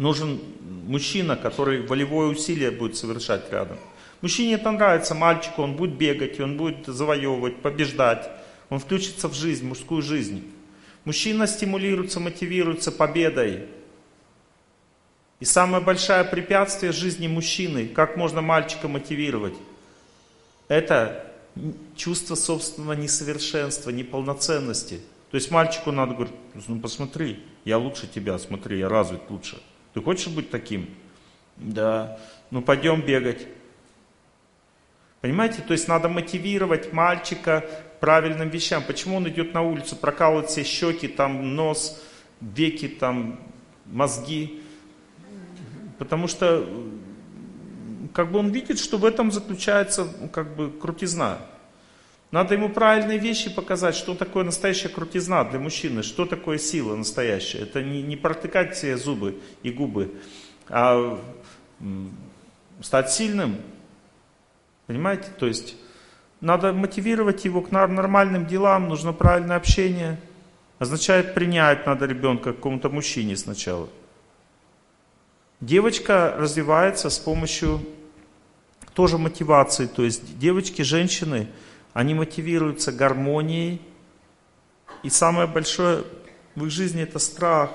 Нужен 0.00 0.40
мужчина, 0.86 1.36
который 1.36 1.82
волевое 1.82 2.28
усилие 2.28 2.70
будет 2.70 2.96
совершать 2.96 3.52
рядом. 3.52 3.76
Мужчине 4.22 4.54
это 4.54 4.70
нравится, 4.70 5.14
мальчику, 5.14 5.62
он 5.62 5.76
будет 5.76 5.94
бегать, 5.96 6.40
он 6.40 6.56
будет 6.56 6.86
завоевывать, 6.86 7.62
побеждать. 7.62 8.28
Он 8.70 8.78
включится 8.78 9.28
в 9.28 9.34
жизнь, 9.34 9.66
мужскую 9.66 10.02
жизнь. 10.02 10.50
Мужчина 11.04 11.46
стимулируется, 11.46 12.18
мотивируется 12.18 12.90
победой. 12.90 13.66
И 15.38 15.44
самое 15.44 15.82
большое 15.82 16.24
препятствие 16.24 16.92
жизни 16.92 17.28
мужчины, 17.28 17.86
как 17.86 18.16
можно 18.16 18.40
мальчика 18.40 18.88
мотивировать? 18.88 19.54
это 20.70 21.26
чувство 21.96 22.36
собственного 22.36 22.92
несовершенства, 22.92 23.90
неполноценности. 23.90 25.00
То 25.32 25.34
есть 25.36 25.50
мальчику 25.50 25.90
надо 25.90 26.14
говорить, 26.14 26.34
ну 26.68 26.78
посмотри, 26.80 27.42
я 27.64 27.76
лучше 27.76 28.06
тебя, 28.06 28.38
смотри, 28.38 28.78
я 28.78 28.88
развит 28.88 29.20
лучше. 29.28 29.60
Ты 29.94 30.02
хочешь 30.02 30.28
быть 30.28 30.50
таким? 30.50 30.88
Да. 31.56 32.18
Ну 32.50 32.62
пойдем 32.62 33.02
бегать. 33.02 33.46
Понимаете? 35.20 35.62
То 35.62 35.72
есть 35.72 35.88
надо 35.88 36.08
мотивировать 36.08 36.92
мальчика 36.92 37.64
правильным 38.00 38.48
вещам. 38.48 38.82
Почему 38.86 39.16
он 39.16 39.28
идет 39.28 39.52
на 39.52 39.62
улицу, 39.62 39.96
прокалывает 39.96 40.48
все 40.48 40.64
щеки, 40.64 41.08
там 41.08 41.54
нос, 41.54 42.02
веки, 42.40 42.88
там 42.88 43.40
мозги? 43.86 44.62
Потому 45.98 46.28
что 46.28 46.66
как 48.14 48.32
бы 48.32 48.38
он 48.38 48.50
видит, 48.50 48.78
что 48.78 48.96
в 48.96 49.04
этом 49.04 49.30
заключается 49.30 50.08
ну, 50.20 50.28
как 50.28 50.56
бы 50.56 50.70
крутизна. 50.70 51.38
Надо 52.30 52.54
ему 52.54 52.68
правильные 52.68 53.18
вещи 53.18 53.52
показать, 53.52 53.96
что 53.96 54.14
такое 54.14 54.44
настоящая 54.44 54.88
крутизна 54.88 55.44
для 55.44 55.58
мужчины, 55.58 56.04
что 56.04 56.26
такое 56.26 56.58
сила 56.58 56.94
настоящая. 56.94 57.60
Это 57.62 57.82
не, 57.82 58.02
не 58.02 58.16
протыкать 58.16 58.76
все 58.76 58.96
зубы 58.96 59.40
и 59.64 59.72
губы, 59.72 60.14
а 60.68 61.20
стать 62.80 63.10
сильным. 63.10 63.56
Понимаете? 64.86 65.28
То 65.38 65.46
есть 65.46 65.76
надо 66.40 66.72
мотивировать 66.72 67.44
его 67.44 67.62
к 67.62 67.72
нормальным 67.72 68.46
делам, 68.46 68.88
нужно 68.88 69.12
правильное 69.12 69.56
общение. 69.56 70.20
Означает 70.78 71.34
принять 71.34 71.84
надо 71.84 72.06
ребенка 72.06 72.52
какому-то 72.52 72.88
мужчине 72.88 73.36
сначала. 73.36 73.88
Девочка 75.60 76.34
развивается 76.38 77.10
с 77.10 77.18
помощью 77.18 77.80
тоже 78.94 79.18
мотивации. 79.18 79.86
То 79.86 80.04
есть 80.04 80.38
девочки, 80.38 80.82
женщины, 80.82 81.48
они 81.92 82.14
мотивируются 82.14 82.92
гармонией. 82.92 83.80
И 85.02 85.10
самое 85.10 85.46
большое 85.46 86.04
в 86.54 86.66
их 86.66 86.70
жизни 86.70 87.02
это 87.02 87.18
страх. 87.18 87.70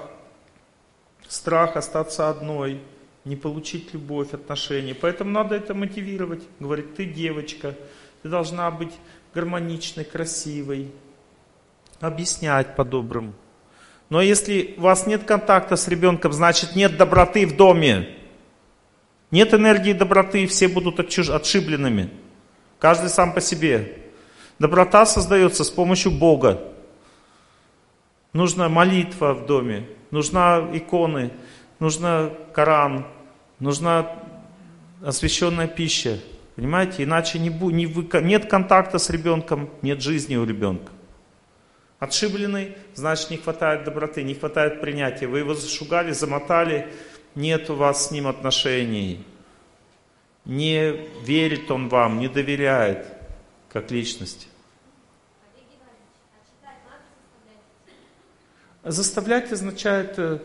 Страх 1.28 1.76
остаться 1.76 2.30
одной, 2.30 2.80
не 3.24 3.36
получить 3.36 3.94
любовь, 3.94 4.34
отношения. 4.34 4.94
Поэтому 4.94 5.32
надо 5.32 5.56
это 5.56 5.74
мотивировать. 5.74 6.44
Говорит, 6.60 6.96
ты 6.96 7.06
девочка, 7.06 7.76
ты 8.22 8.30
должна 8.30 8.70
быть 8.70 8.94
гармоничной, 9.34 10.06
красивой. 10.06 10.92
Объяснять 12.00 12.76
по-доброму. 12.76 13.34
Но 14.10 14.22
если 14.22 14.76
у 14.78 14.82
вас 14.82 15.08
нет 15.08 15.24
контакта 15.24 15.76
с 15.76 15.88
ребенком, 15.88 16.32
значит 16.32 16.76
нет 16.76 16.96
доброты 16.96 17.48
в 17.48 17.56
доме. 17.56 18.10
Нет 19.32 19.54
энергии 19.54 19.94
доброты, 19.94 20.46
все 20.46 20.68
будут 20.68 21.00
отшибленными. 21.00 22.12
Каждый 22.80 23.10
сам 23.10 23.34
по 23.34 23.42
себе. 23.42 24.05
Доброта 24.58 25.06
создается 25.06 25.64
с 25.64 25.70
помощью 25.70 26.12
Бога. 26.12 26.62
Нужна 28.32 28.70
молитва 28.70 29.34
в 29.34 29.46
доме, 29.46 29.88
нужна 30.12 30.70
иконы, 30.74 31.32
нужна 31.80 32.32
Коран, 32.54 33.06
нужна 33.60 34.12
освященная 35.04 35.68
пища. 35.68 36.20
Понимаете? 36.56 37.04
Иначе 37.04 37.38
не, 37.38 37.50
не 37.50 37.86
вы, 37.86 38.08
нет 38.22 38.50
контакта 38.50 38.98
с 38.98 39.10
ребенком, 39.10 39.70
нет 39.82 40.02
жизни 40.02 40.38
у 40.38 40.46
ребенка. 40.46 40.92
Отшибленный, 42.00 42.78
значит 42.94 43.32
не 43.32 43.38
хватает 43.38 43.84
доброты, 43.84 44.24
не 44.24 44.36
хватает 44.36 44.80
принятия. 44.80 45.28
Вы 45.28 45.40
его 45.40 45.54
зашугали, 45.54 46.12
замотали, 46.12 46.88
нет 47.36 47.70
у 47.70 47.76
вас 47.76 48.08
с 48.08 48.12
ним 48.12 48.28
отношений. 48.28 49.26
Не 50.46 50.94
верит 51.26 51.72
он 51.72 51.90
вам, 51.90 52.20
не 52.20 52.30
доверяет 52.30 53.15
как 53.76 53.92
личности. 53.92 54.48
Заставлять 58.86 59.52
означает 59.52 60.14
э, 60.18 60.40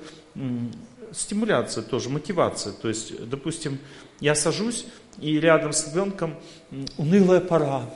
стимуляция 1.12 1.85
тоже, 1.85 2.09
мотивация. 2.09 2.73
То 2.73 2.89
есть, 2.89 3.28
допустим, 3.28 3.78
я 4.19 4.35
сажусь, 4.35 4.85
и 5.19 5.39
рядом 5.39 5.73
с 5.73 5.86
ребенком 5.86 6.40
унылая 6.98 7.40
пора. 7.40 7.89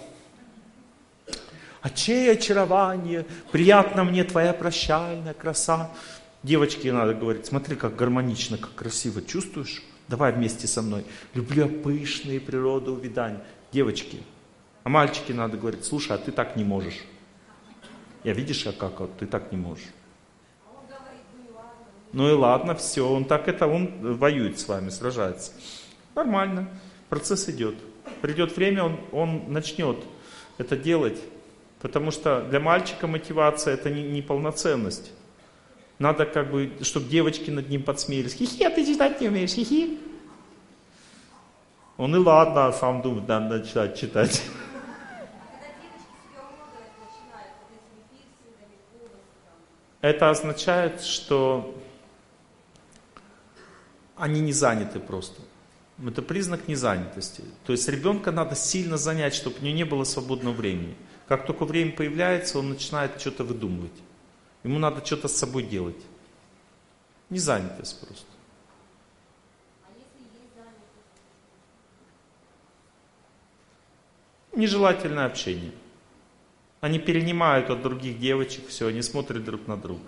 А 1.81 1.91
чей 1.91 2.31
очарование, 2.31 3.27
приятно 3.51 4.05
мне 4.05 4.23
твоя 4.23 4.53
прощальная 4.53 5.35
краса. 5.35 5.91
Девочке 6.45 6.93
надо 6.93 7.13
говорить, 7.13 7.47
смотри, 7.47 7.75
как 7.75 7.97
гармонично, 7.97 8.57
как 8.57 8.73
красиво, 8.77 9.21
чувствуешь? 9.21 9.83
Давай 10.07 10.31
вместе 10.31 10.69
со 10.69 10.81
мной. 10.81 11.05
Люблю 11.35 11.69
пышные 11.69 12.39
природы 12.39 12.93
увидания. 12.93 13.43
Девочки. 13.73 14.23
А 14.85 14.91
мальчике 14.91 15.33
надо 15.33 15.57
говорить, 15.57 15.85
слушай, 15.85 16.13
а 16.13 16.19
ты 16.19 16.31
так 16.31 16.57
не 16.57 16.65
можешь. 16.65 17.05
Я 18.23 18.35
видишь, 18.35 18.67
как 18.79 19.01
вот, 19.01 19.17
ты 19.19 19.27
так 19.27 19.51
не 19.51 19.57
можешь. 19.57 19.89
Ну 22.13 22.29
и 22.29 22.33
ладно, 22.33 22.75
все, 22.75 23.09
он 23.09 23.25
так 23.25 23.49
это, 23.49 23.67
он 23.67 24.15
воюет 24.17 24.61
с 24.61 24.69
вами, 24.69 24.91
сражается. 24.91 25.53
Нормально, 26.15 26.69
процесс 27.09 27.49
идет. 27.49 27.75
Придет 28.21 28.57
время, 28.57 28.85
он, 28.85 29.01
он 29.11 29.53
начнет 29.53 29.97
это 30.59 30.77
делать, 30.77 31.19
потому 31.81 32.11
что 32.11 32.43
для 32.43 32.61
мальчика 32.61 33.07
мотивация 33.07 33.75
это 33.75 33.91
не, 33.91 34.03
не 34.03 34.23
полноценность. 34.23 35.13
Надо 35.99 36.27
как 36.27 36.51
бы, 36.51 36.71
чтобы 36.83 37.09
девочки 37.09 37.51
над 37.51 37.69
ним 37.69 37.83
подсмеялись. 37.83 38.35
Хихи, 38.35 38.65
а 38.65 38.71
ты 38.71 38.85
читать 38.85 39.21
не 39.21 39.29
умеешь, 39.29 39.51
хихи. 39.51 39.99
Он 41.97 42.15
и 42.15 42.19
ладно, 42.19 42.67
а 42.67 42.73
сам 42.73 43.03
думает, 43.03 43.27
надо 43.29 43.59
начать 43.59 43.99
читать. 43.99 44.43
Это 50.05 50.29
означает, 50.29 51.01
что 51.01 51.75
они 54.17 54.43
не 54.43 54.53
заняты 54.53 55.01
просто. 55.01 55.41
Это 56.07 56.21
признак 56.21 56.69
незанятости. 56.69 57.43
То 57.65 57.73
есть 57.73 57.89
ребенка 57.89 58.31
надо 58.31 58.55
сильно 58.55 58.99
занять, 58.99 59.35
чтобы 59.35 59.57
у 59.61 59.63
него 59.63 59.75
не 59.75 59.85
было 59.85 60.05
свободного 60.05 60.53
времени. 60.53 60.95
Как 61.27 61.47
только 61.47 61.65
время 61.65 61.93
появляется, 61.93 62.59
он 62.59 62.69
начинает 62.69 63.19
что-то 63.19 63.45
выдумывать. 63.45 63.99
Ему 64.63 64.79
надо 64.79 65.03
что-то 65.07 65.27
с 65.27 65.39
собой 65.39 65.63
делать. 65.63 66.03
Незанятость 67.31 67.99
просто. 68.07 68.27
Нежелательное 74.55 75.25
общение. 75.25 75.73
Они 76.85 76.99
перенимают 76.99 77.71
от 77.71 77.81
других 77.81 78.21
девочек 78.21 78.69
все, 78.69 78.89
они 78.89 79.01
смотрят 79.01 79.43
друг 79.43 79.67
на 79.67 79.79
друга. 79.79 80.03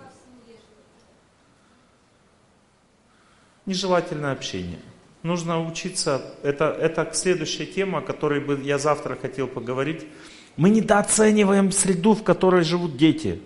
Нежелательное 3.65 4.31
общение. 4.31 4.77
Нужно 5.23 5.65
учиться, 5.65 6.21
это, 6.43 6.65
это 6.65 7.09
следующая 7.15 7.65
тема, 7.65 7.97
о 7.97 8.01
которой 8.01 8.41
бы 8.41 8.61
я 8.61 8.77
завтра 8.77 9.15
хотел 9.15 9.47
поговорить. 9.47 10.05
Мы 10.55 10.69
недооцениваем 10.69 11.71
среду, 11.71 12.13
в 12.13 12.21
которой 12.21 12.63
живут 12.63 12.95
дети. 12.95 13.41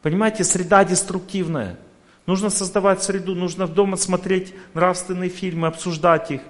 Понимаете, 0.00 0.42
среда 0.42 0.82
деструктивная. 0.82 1.78
Нужно 2.24 2.48
создавать 2.48 3.02
среду, 3.02 3.34
нужно 3.34 3.66
в 3.66 3.74
дома 3.74 3.98
смотреть 3.98 4.54
нравственные 4.72 5.28
фильмы, 5.28 5.66
обсуждать 5.66 6.30
их. 6.30 6.40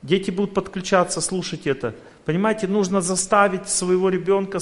Дети 0.00 0.30
будут 0.30 0.54
подключаться, 0.54 1.20
слушать 1.20 1.66
это. 1.66 1.94
Понимаете, 2.24 2.66
нужно 2.66 3.00
заставить 3.00 3.68
своего 3.68 4.08
ребенка 4.08 4.58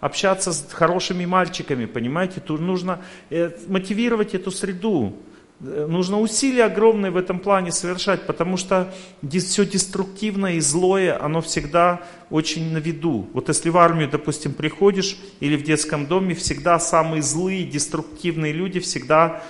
общаться 0.00 0.52
с 0.52 0.66
хорошими 0.72 1.24
мальчиками, 1.24 1.86
понимаете? 1.86 2.40
Тут 2.40 2.60
нужно 2.60 3.00
э, 3.30 3.50
мотивировать 3.66 4.34
эту 4.34 4.50
среду. 4.50 5.14
Э, 5.60 5.86
нужно 5.88 6.20
усилия 6.20 6.64
огромные 6.64 7.10
в 7.10 7.16
этом 7.16 7.38
плане 7.38 7.72
совершать, 7.72 8.26
потому 8.26 8.58
что 8.58 8.92
все 9.26 9.64
деструктивное 9.64 10.54
и 10.54 10.60
злое, 10.60 11.18
оно 11.22 11.40
всегда 11.40 12.02
очень 12.28 12.72
на 12.72 12.78
виду. 12.78 13.26
Вот 13.32 13.48
если 13.48 13.70
в 13.70 13.78
армию, 13.78 14.10
допустим, 14.10 14.52
приходишь 14.52 15.16
или 15.40 15.56
в 15.56 15.62
детском 15.62 16.06
доме, 16.06 16.34
всегда 16.34 16.78
самые 16.78 17.22
злые, 17.22 17.64
деструктивные 17.64 18.52
люди 18.52 18.80
всегда 18.80 19.42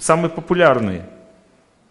самые 0.00 0.30
популярные. 0.30 1.08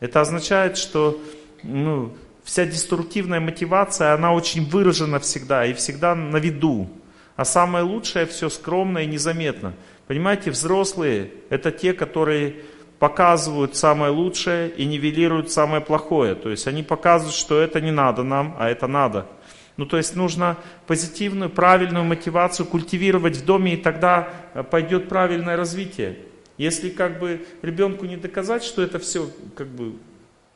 Это 0.01 0.19
означает, 0.19 0.77
что 0.77 1.21
ну, 1.63 2.11
вся 2.43 2.65
деструктивная 2.65 3.39
мотивация, 3.39 4.13
она 4.13 4.33
очень 4.33 4.65
выражена 4.65 5.19
всегда 5.19 5.65
и 5.65 5.73
всегда 5.73 6.15
на 6.15 6.37
виду. 6.37 6.89
А 7.35 7.45
самое 7.45 7.83
лучшее 7.83 8.25
все 8.25 8.49
скромно 8.49 8.99
и 8.99 9.07
незаметно. 9.07 9.73
Понимаете, 10.07 10.51
взрослые– 10.51 11.31
это 11.49 11.71
те, 11.71 11.93
которые 11.93 12.57
показывают 12.99 13.75
самое 13.75 14.11
лучшее 14.11 14.69
и 14.69 14.85
нивелируют 14.85 15.51
самое 15.51 15.81
плохое. 15.81 16.35
То 16.35 16.49
есть 16.49 16.67
они 16.67 16.83
показывают, 16.83 17.35
что 17.35 17.59
это 17.59 17.81
не 17.81 17.91
надо 17.91 18.23
нам, 18.23 18.55
а 18.59 18.69
это 18.69 18.87
надо. 18.87 19.27
Ну, 19.75 19.85
то 19.85 19.97
есть 19.97 20.15
нужно 20.15 20.57
позитивную, 20.85 21.49
правильную 21.49 22.05
мотивацию 22.05 22.65
культивировать 22.65 23.37
в 23.37 23.45
доме, 23.45 23.73
и 23.73 23.77
тогда 23.77 24.29
э, 24.53 24.63
пойдет 24.63 25.09
правильное 25.09 25.57
развитие. 25.57 26.19
Если 26.57 26.89
как 26.89 27.19
бы 27.19 27.45
ребенку 27.63 28.05
не 28.05 28.15
доказать, 28.15 28.63
что 28.63 28.83
это 28.83 28.99
все 28.99 29.29
как 29.55 29.67
бы 29.67 29.93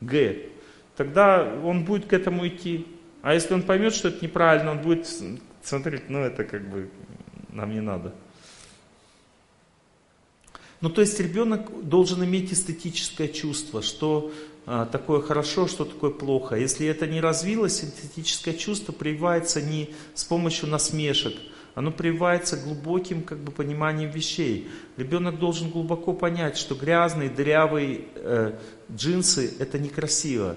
Г, 0.02 0.38
тогда 0.98 1.44
он 1.64 1.86
будет 1.86 2.08
к 2.08 2.14
этому 2.14 2.46
идти. 2.48 2.86
А 3.22 3.34
если 3.34 3.54
он 3.54 3.62
поймет, 3.62 3.94
что 3.94 4.10
это 4.10 4.24
неправильно, 4.26 4.72
он 4.72 4.80
будет 4.80 5.08
смотреть, 5.64 6.10
ну 6.10 6.20
это 6.20 6.44
как 6.44 6.68
бы 6.70 6.90
нам 7.50 7.72
не 7.72 7.82
надо. 7.82 8.14
Ну 10.82 10.90
то 10.90 11.02
есть 11.02 11.20
ребенок 11.20 11.88
должен 11.88 12.24
иметь 12.24 12.54
эстетическое 12.54 13.28
чувство, 13.28 13.82
что 13.82 14.32
а, 14.66 14.86
такое 14.86 15.22
хорошо, 15.22 15.68
что 15.68 15.86
такое 15.86 16.12
плохо. 16.12 16.56
Если 16.56 16.86
это 16.88 17.08
не 17.08 17.20
развилось, 17.20 17.84
эстетическое 17.84 18.54
чувство 18.54 18.92
прививается 18.92 19.62
не 19.62 19.90
с 20.14 20.24
помощью 20.24 20.68
насмешек, 20.68 21.34
оно 21.74 21.92
прививается 21.92 22.58
глубоким 22.58 23.24
как 23.24 23.40
бы, 23.40 23.52
пониманием 23.52 24.10
вещей. 24.10 24.68
Ребенок 24.98 25.40
должен 25.40 25.70
глубоко 25.70 26.14
понять, 26.14 26.58
что 26.58 26.76
грязные, 26.76 27.30
дырявые 27.30 28.02
э, 28.16 28.60
джинсы 28.92 29.54
это 29.60 29.78
некрасиво. 29.80 30.56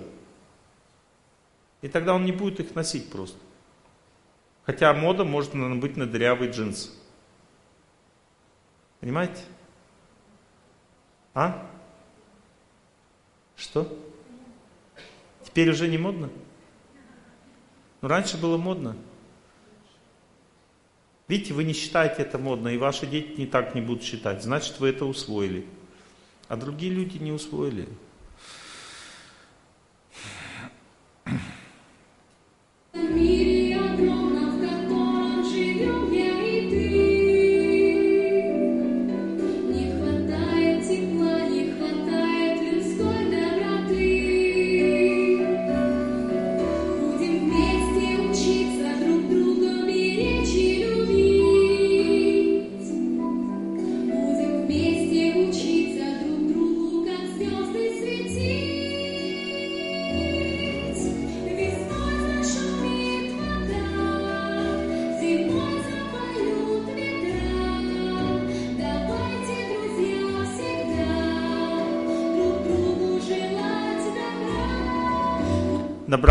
И 1.82 1.88
тогда 1.88 2.14
он 2.14 2.24
не 2.24 2.32
будет 2.32 2.60
их 2.60 2.74
носить 2.74 3.10
просто. 3.10 3.38
Хотя 4.64 4.92
мода 4.92 5.24
может 5.24 5.54
быть 5.54 5.96
на 5.96 6.06
дырявый 6.06 6.50
джинс. 6.50 6.96
Понимаете? 9.00 9.42
А? 11.32 11.66
Что? 13.56 13.96
Теперь 15.44 15.70
уже 15.70 15.88
не 15.88 15.98
модно? 15.98 16.30
Ну, 18.02 18.08
раньше 18.08 18.36
было 18.36 18.56
модно. 18.56 18.96
Видите, 21.28 21.54
вы 21.54 21.64
не 21.64 21.72
считаете 21.72 22.22
это 22.22 22.38
модно, 22.38 22.68
и 22.68 22.76
ваши 22.76 23.06
дети 23.06 23.38
не 23.38 23.46
так 23.46 23.74
не 23.74 23.80
будут 23.80 24.02
считать. 24.02 24.42
Значит, 24.42 24.80
вы 24.80 24.88
это 24.88 25.04
усвоили. 25.04 25.66
А 26.48 26.56
другие 26.56 26.92
люди 26.92 27.18
не 27.18 27.32
усвоили. 27.32 27.88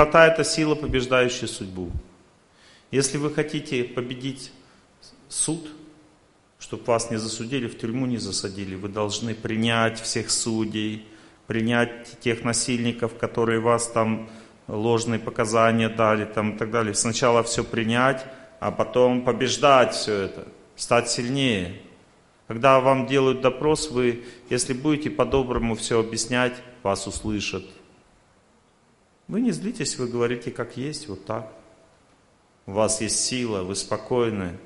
Доброта– 0.10 0.26
это 0.34 0.44
сила, 0.44 0.74
побеждающая 0.74 1.48
судьбу. 1.48 1.92
Если 2.90 3.20
вы 3.20 3.32
хотите 3.32 3.84
победить 3.84 4.52
суд, 5.28 5.70
чтобы 6.58 6.84
вас 6.86 7.12
не 7.12 7.18
засудили, 7.18 7.68
в 7.68 7.78
тюрьму 7.78 8.08
не 8.08 8.18
засадили, 8.18 8.74
вы 8.74 8.90
должны 8.90 9.36
принять 9.36 10.02
всех 10.02 10.32
судей, 10.32 11.06
принять 11.46 12.20
тех 12.22 12.44
насильников, 12.44 13.20
которые 13.20 13.60
вас 13.60 13.88
там 13.90 14.28
ложные 14.68 15.20
показания 15.20 15.90
дали 15.90 16.26
там, 16.26 16.56
и 16.56 16.58
так 16.58 16.72
далее. 16.72 16.96
Сначала 16.96 17.44
все 17.44 17.64
принять, 17.64 18.26
а 18.60 18.72
потом 18.72 19.24
побеждать 19.24 19.94
все 19.94 20.14
это, 20.24 20.48
стать 20.76 21.08
сильнее. 21.08 21.84
Когда 22.48 22.80
вам 22.80 23.06
делают 23.06 23.42
допрос, 23.42 23.92
вы, 23.92 24.24
если 24.50 24.74
будете 24.74 25.12
по-доброму 25.12 25.76
все 25.76 26.00
объяснять, 26.00 26.54
вас 26.82 27.06
услышат. 27.06 27.64
Вы 29.30 29.42
не 29.42 29.52
злитесь, 29.52 30.00
вы 30.00 30.08
говорите 30.08 30.50
как 30.50 30.76
есть, 30.76 31.08
вот 31.08 31.24
так. 31.24 31.54
У 32.66 32.72
вас 32.72 33.00
есть 33.00 33.24
сила, 33.24 33.62
вы 33.62 33.76
спокойны. 33.76 34.58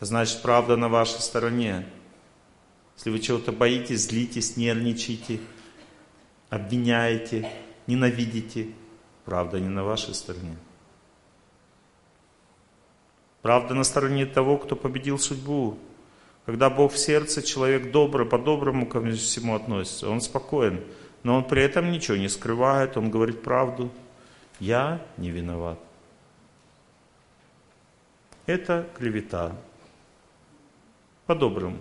значит, 0.00 0.42
правда 0.42 0.76
на 0.76 0.88
вашей 0.88 1.20
стороне. 1.20 1.86
Если 2.96 3.10
вы 3.10 3.20
чего-то 3.20 3.52
боитесь, 3.52 4.08
злитесь, 4.08 4.56
нервничаете, 4.56 5.38
обвиняете, 6.50 7.48
ненавидите, 7.86 8.72
правда 9.24 9.60
не 9.60 9.68
на 9.68 9.84
вашей 9.84 10.14
стороне. 10.14 10.56
Правда 13.42 13.74
на 13.74 13.84
стороне 13.84 14.26
того, 14.26 14.58
кто 14.58 14.74
победил 14.74 15.20
судьбу. 15.20 15.78
Когда 16.46 16.68
Бог 16.68 16.92
в 16.92 16.98
сердце, 16.98 17.42
человек 17.42 17.92
добрый, 17.92 18.26
по-доброму 18.26 18.86
ко 18.86 19.00
всему 19.12 19.54
относится, 19.54 20.08
он 20.08 20.20
спокоен 20.20 20.82
но 21.22 21.36
он 21.36 21.44
при 21.44 21.62
этом 21.62 21.90
ничего 21.90 22.16
не 22.16 22.28
скрывает, 22.28 22.96
он 22.96 23.10
говорит 23.10 23.42
правду. 23.42 23.90
Я 24.60 25.02
не 25.16 25.30
виноват. 25.30 25.78
Это 28.46 28.86
клевета. 28.96 29.56
По-доброму. 31.26 31.78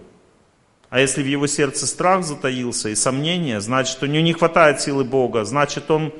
А 0.89 0.99
если 0.99 1.21
в 1.21 1.27
его 1.27 1.47
сердце 1.47 1.87
страх 1.87 2.23
затаился 2.23 2.89
и 2.89 2.95
сомнение, 2.95 3.61
значит, 3.61 4.01
у 4.01 4.05
него 4.05 4.23
не 4.23 4.33
хватает 4.33 4.81
силы 4.81 5.03
Бога, 5.03 5.45
значит, 5.45 5.89
он 5.91 6.13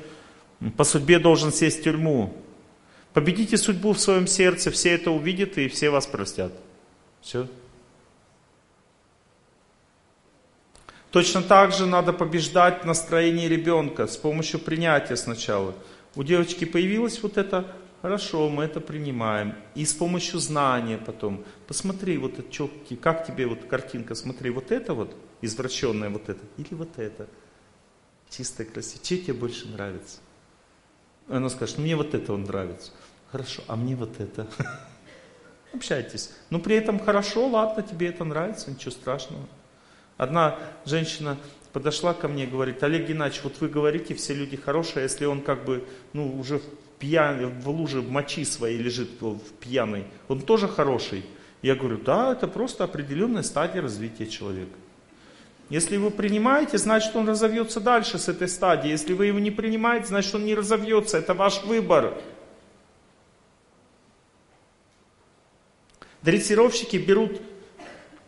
по 0.76 0.84
судьбе 0.84 1.18
должен 1.18 1.52
сесть 1.52 1.80
в 1.80 1.82
тюрьму. 1.82 2.34
Победите 3.12 3.56
судьбу 3.56 3.92
в 3.92 4.00
своем 4.00 4.26
сердце, 4.26 4.70
все 4.70 4.90
это 4.90 5.10
увидят 5.10 5.56
и 5.58 5.68
все 5.68 5.90
вас 5.90 6.06
простят. 6.06 6.52
Все. 7.22 7.48
Точно 11.16 11.40
так 11.40 11.72
же 11.72 11.86
надо 11.86 12.12
побеждать 12.12 12.84
настроение 12.84 13.48
ребенка 13.48 14.06
с 14.06 14.18
помощью 14.18 14.60
принятия 14.60 15.16
сначала. 15.16 15.74
У 16.14 16.22
девочки 16.22 16.66
появилось 16.66 17.22
вот 17.22 17.38
это, 17.38 17.74
хорошо, 18.02 18.50
мы 18.50 18.64
это 18.64 18.82
принимаем. 18.82 19.54
И 19.74 19.86
с 19.86 19.94
помощью 19.94 20.40
знания 20.40 20.98
потом. 20.98 21.42
Посмотри, 21.66 22.18
вот 22.18 22.38
это, 22.38 22.52
чё, 22.52 22.70
как 23.00 23.26
тебе 23.26 23.46
вот 23.46 23.64
картинка, 23.64 24.14
смотри, 24.14 24.50
вот 24.50 24.70
это 24.70 24.92
вот, 24.92 25.16
извращенное 25.40 26.10
вот 26.10 26.28
это, 26.28 26.44
или 26.58 26.74
вот 26.74 26.98
это. 26.98 27.28
Чистая, 28.28 28.66
красивая. 28.66 29.02
Че 29.02 29.16
тебе 29.16 29.32
больше 29.32 29.68
нравится? 29.68 30.18
Она 31.28 31.48
скажет, 31.48 31.78
мне 31.78 31.96
вот 31.96 32.14
это 32.14 32.34
он 32.34 32.44
нравится. 32.44 32.92
Хорошо, 33.32 33.62
а 33.68 33.76
мне 33.76 33.96
вот 33.96 34.20
это. 34.20 34.46
Общайтесь. 35.72 36.30
Но 36.50 36.58
при 36.58 36.76
этом 36.76 36.98
хорошо, 36.98 37.48
ладно, 37.48 37.82
тебе 37.82 38.08
это 38.08 38.24
нравится, 38.24 38.70
ничего 38.70 38.90
страшного. 38.90 39.46
Одна 40.16 40.58
женщина 40.84 41.36
подошла 41.72 42.14
ко 42.14 42.26
мне 42.28 42.44
и 42.44 42.46
говорит, 42.46 42.82
Олег 42.82 43.06
Геннадьевич, 43.06 43.44
вот 43.44 43.60
вы 43.60 43.68
говорите, 43.68 44.14
все 44.14 44.34
люди 44.34 44.56
хорошие, 44.56 45.00
а 45.00 45.02
если 45.02 45.26
он 45.26 45.42
как 45.42 45.64
бы, 45.64 45.84
ну, 46.14 46.38
уже 46.38 46.58
в, 46.58 46.62
пьян, 46.98 47.60
в 47.60 47.68
луже 47.68 48.00
мочи 48.00 48.44
своей 48.44 48.78
лежит 48.78 49.20
в 49.20 49.52
пьяной, 49.60 50.04
он 50.28 50.40
тоже 50.40 50.68
хороший? 50.68 51.24
Я 51.60 51.74
говорю, 51.74 51.98
да, 51.98 52.32
это 52.32 52.48
просто 52.48 52.84
определенная 52.84 53.42
стадия 53.42 53.82
развития 53.82 54.26
человека. 54.26 54.76
Если 55.68 55.96
вы 55.96 56.10
принимаете, 56.10 56.78
значит 56.78 57.16
он 57.16 57.28
разовьется 57.28 57.80
дальше 57.80 58.18
с 58.18 58.28
этой 58.28 58.48
стадии. 58.48 58.88
Если 58.88 59.14
вы 59.14 59.26
его 59.26 59.40
не 59.40 59.50
принимаете, 59.50 60.06
значит 60.06 60.34
он 60.34 60.44
не 60.44 60.54
разовьется. 60.54 61.18
Это 61.18 61.34
ваш 61.34 61.64
выбор. 61.64 62.14
Дрессировщики 66.22 66.96
берут 66.96 67.40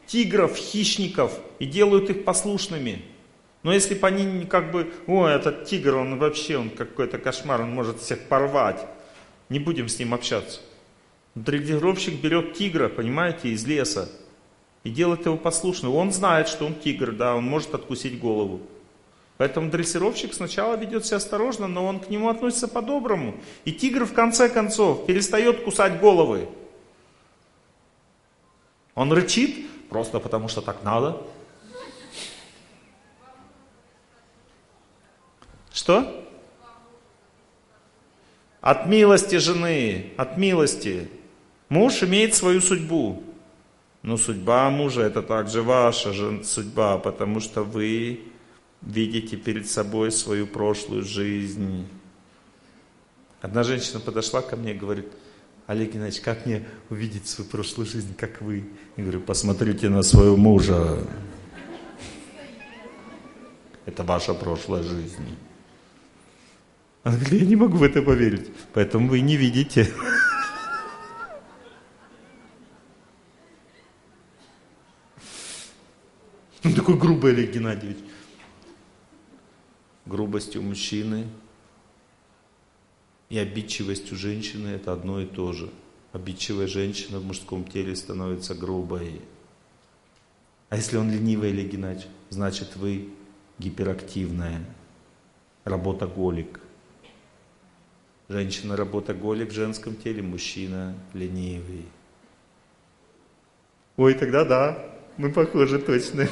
тигров, 0.08 0.56
хищников 0.56 1.38
и 1.60 1.66
делают 1.66 2.10
их 2.10 2.24
послушными. 2.24 3.04
Но 3.62 3.72
если 3.72 3.94
бы 3.94 4.06
они 4.08 4.46
как 4.46 4.72
бы, 4.72 4.92
ой, 5.06 5.32
этот 5.32 5.66
тигр, 5.66 5.96
он 5.96 6.18
вообще, 6.18 6.56
он 6.56 6.70
какой-то 6.70 7.18
кошмар, 7.18 7.60
он 7.60 7.70
может 7.70 8.00
всех 8.00 8.26
порвать, 8.28 8.84
не 9.48 9.58
будем 9.60 9.88
с 9.88 9.98
ним 9.98 10.14
общаться. 10.14 10.60
Дрессировщик 11.34 12.20
берет 12.20 12.54
тигра, 12.54 12.88
понимаете, 12.88 13.50
из 13.50 13.64
леса 13.64 14.08
и 14.82 14.90
делает 14.90 15.26
его 15.26 15.36
послушным. 15.36 15.94
Он 15.94 16.10
знает, 16.12 16.48
что 16.48 16.64
он 16.64 16.74
тигр, 16.74 17.12
да, 17.12 17.36
он 17.36 17.44
может 17.44 17.74
откусить 17.74 18.18
голову. 18.18 18.60
Поэтому 19.36 19.70
дрессировщик 19.70 20.34
сначала 20.34 20.74
ведет 20.76 21.06
себя 21.06 21.18
осторожно, 21.18 21.68
но 21.68 21.86
он 21.86 22.00
к 22.00 22.08
нему 22.08 22.28
относится 22.28 22.66
по-доброму. 22.66 23.36
И 23.64 23.72
тигр 23.72 24.04
в 24.04 24.12
конце 24.12 24.48
концов 24.48 25.06
перестает 25.06 25.62
кусать 25.62 26.00
головы. 26.00 26.48
Он 28.96 29.12
рычит, 29.12 29.67
Просто 29.88 30.20
потому 30.20 30.48
что 30.48 30.60
так 30.60 30.82
надо? 30.82 31.20
Что? 35.72 36.26
От 38.60 38.86
милости 38.86 39.36
жены, 39.36 40.12
от 40.16 40.36
милости. 40.36 41.08
Муж 41.68 42.02
имеет 42.02 42.34
свою 42.34 42.60
судьбу. 42.60 43.22
Но 44.02 44.16
судьба 44.16 44.70
мужа 44.70 45.02
это 45.02 45.22
также 45.22 45.62
ваша 45.62 46.12
судьба, 46.42 46.98
потому 46.98 47.40
что 47.40 47.62
вы 47.62 48.20
видите 48.80 49.36
перед 49.36 49.68
собой 49.68 50.12
свою 50.12 50.46
прошлую 50.46 51.02
жизнь. 51.02 51.86
Одна 53.40 53.62
женщина 53.62 54.00
подошла 54.00 54.42
ко 54.42 54.56
мне 54.56 54.72
и 54.72 54.78
говорит, 54.78 55.06
Олег 55.68 55.92
Геннадьевич, 55.92 56.22
как 56.22 56.46
мне 56.46 56.66
увидеть 56.88 57.28
свою 57.28 57.50
прошлую 57.50 57.86
жизнь, 57.86 58.14
как 58.16 58.40
вы? 58.40 58.64
Я 58.96 59.02
говорю, 59.02 59.20
посмотрите 59.20 59.90
на 59.90 60.02
своего 60.02 60.34
мужа. 60.34 61.06
Это 63.84 64.02
ваша 64.02 64.32
прошлая 64.32 64.82
жизнь. 64.82 65.36
Она 67.02 67.16
говорит, 67.16 67.42
я 67.42 67.46
не 67.46 67.56
могу 67.56 67.76
в 67.76 67.82
это 67.82 68.00
поверить. 68.00 68.50
Поэтому 68.72 69.10
вы 69.10 69.20
не 69.20 69.36
видите. 69.36 69.92
Он 76.64 76.72
такой 76.72 76.96
грубый 76.96 77.32
Олег 77.32 77.52
Геннадьевич. 77.52 77.98
Грубость 80.06 80.56
у 80.56 80.62
мужчины 80.62 81.26
и 83.28 83.38
обидчивость 83.38 84.12
у 84.12 84.16
женщины 84.16 84.68
это 84.68 84.92
одно 84.92 85.20
и 85.20 85.26
то 85.26 85.52
же. 85.52 85.70
Обидчивая 86.12 86.66
женщина 86.66 87.18
в 87.18 87.24
мужском 87.24 87.64
теле 87.64 87.94
становится 87.94 88.54
грубой. 88.54 89.20
А 90.70 90.76
если 90.76 90.96
он 90.96 91.10
ленивый 91.10 91.50
или 91.50 91.68
Геннадьевич, 91.68 92.08
значит 92.30 92.76
вы 92.76 93.10
гиперактивная, 93.58 94.64
работоголик. 95.64 96.60
Женщина 98.28 98.76
работоголик 98.76 99.50
в 99.50 99.54
женском 99.54 99.96
теле, 99.96 100.22
мужчина 100.22 100.94
ленивый. 101.14 101.86
Ой, 103.96 104.14
тогда 104.14 104.44
да, 104.44 104.90
мы 105.16 105.32
похожи 105.32 105.78
точно. 105.78 106.28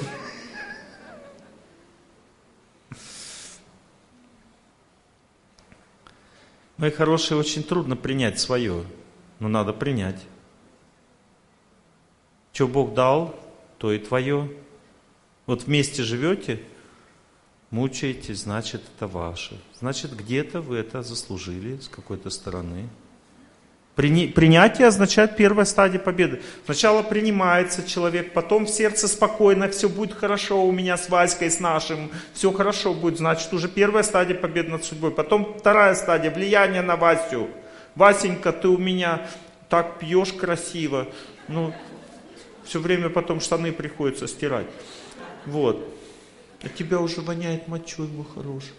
Мои 6.77 6.91
хорошие, 6.91 7.39
очень 7.39 7.63
трудно 7.63 7.97
принять 7.97 8.39
свое, 8.39 8.85
но 9.39 9.49
надо 9.49 9.73
принять. 9.73 10.21
Что 12.53 12.69
Бог 12.69 12.93
дал, 12.93 13.35
то 13.79 13.93
и 13.93 13.99
твое. 13.99 14.51
Вот 15.47 15.65
вместе 15.65 16.03
живете, 16.03 16.63
мучаетесь, 17.71 18.43
значит, 18.43 18.83
это 18.95 19.07
ваше. 19.07 19.59
Значит, 19.79 20.15
где-то 20.15 20.61
вы 20.61 20.77
это 20.77 21.03
заслужили 21.03 21.79
с 21.79 21.89
какой-то 21.89 22.29
стороны. 22.29 22.89
Принятие 23.97 24.89
означает 24.89 25.37
первая 25.37 25.65
стадия 25.65 25.99
победы. 25.99 26.43
Сначала 26.67 27.03
принимается 27.03 27.83
человек, 27.83 28.35
потом 28.35 28.67
в 28.67 28.69
сердце 28.69 29.09
спокойно, 29.09 29.69
все 29.71 29.89
будет 29.89 30.13
хорошо 30.13 30.63
у 30.67 30.71
меня 30.71 30.99
с 30.99 31.09
Васькой, 31.09 31.51
с 31.51 31.61
нашим, 31.61 32.11
все 32.35 32.53
хорошо 32.53 32.93
будет, 32.93 33.17
значит 33.17 33.51
уже 33.55 33.69
первая 33.69 34.03
стадия 34.03 34.37
победы 34.37 34.71
над 34.71 34.85
судьбой. 34.85 35.13
Потом 35.13 35.57
вторая 35.59 35.95
стадия, 35.95 36.31
влияние 36.31 36.83
на 36.83 36.97
Васю. 36.97 37.49
Васенька, 37.95 38.53
ты 38.53 38.69
у 38.69 38.77
меня 38.77 39.27
так 39.71 39.99
пьешь 39.99 40.35
красиво, 40.35 41.09
ну, 41.49 41.73
все 42.67 42.81
время 42.81 43.09
потом 43.09 43.41
штаны 43.41 43.73
приходится 43.73 44.29
стирать. 44.29 44.67
Вот. 45.47 45.83
А 46.63 46.69
тебя 46.69 47.01
уже 47.01 47.23
воняет 47.23 47.67
мочой, 47.67 48.09
мой 48.09 48.27
хороший. 48.35 48.73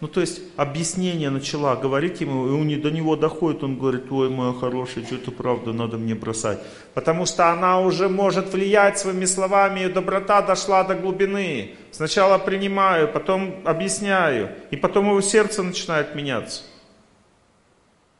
Ну, 0.00 0.08
то 0.08 0.20
есть, 0.20 0.42
объяснение 0.56 1.30
начала 1.30 1.74
говорить 1.74 2.20
ему, 2.20 2.46
и 2.48 2.50
он, 2.50 2.80
до 2.82 2.90
него 2.90 3.16
доходит, 3.16 3.62
он 3.64 3.78
говорит, 3.78 4.12
ой, 4.12 4.28
моя 4.28 4.52
хорошая, 4.52 5.06
что-то 5.06 5.30
правда 5.30 5.72
надо 5.72 5.96
мне 5.96 6.14
бросать. 6.14 6.60
Потому 6.92 7.24
что 7.24 7.50
она 7.50 7.80
уже 7.80 8.10
может 8.10 8.52
влиять 8.52 8.98
своими 8.98 9.24
словами, 9.24 9.80
и 9.80 9.88
доброта 9.88 10.42
дошла 10.42 10.84
до 10.84 10.94
глубины. 10.94 11.76
Сначала 11.92 12.36
принимаю, 12.36 13.10
потом 13.10 13.62
объясняю, 13.64 14.50
и 14.70 14.76
потом 14.76 15.08
его 15.08 15.22
сердце 15.22 15.62
начинает 15.62 16.14
меняться. 16.14 16.62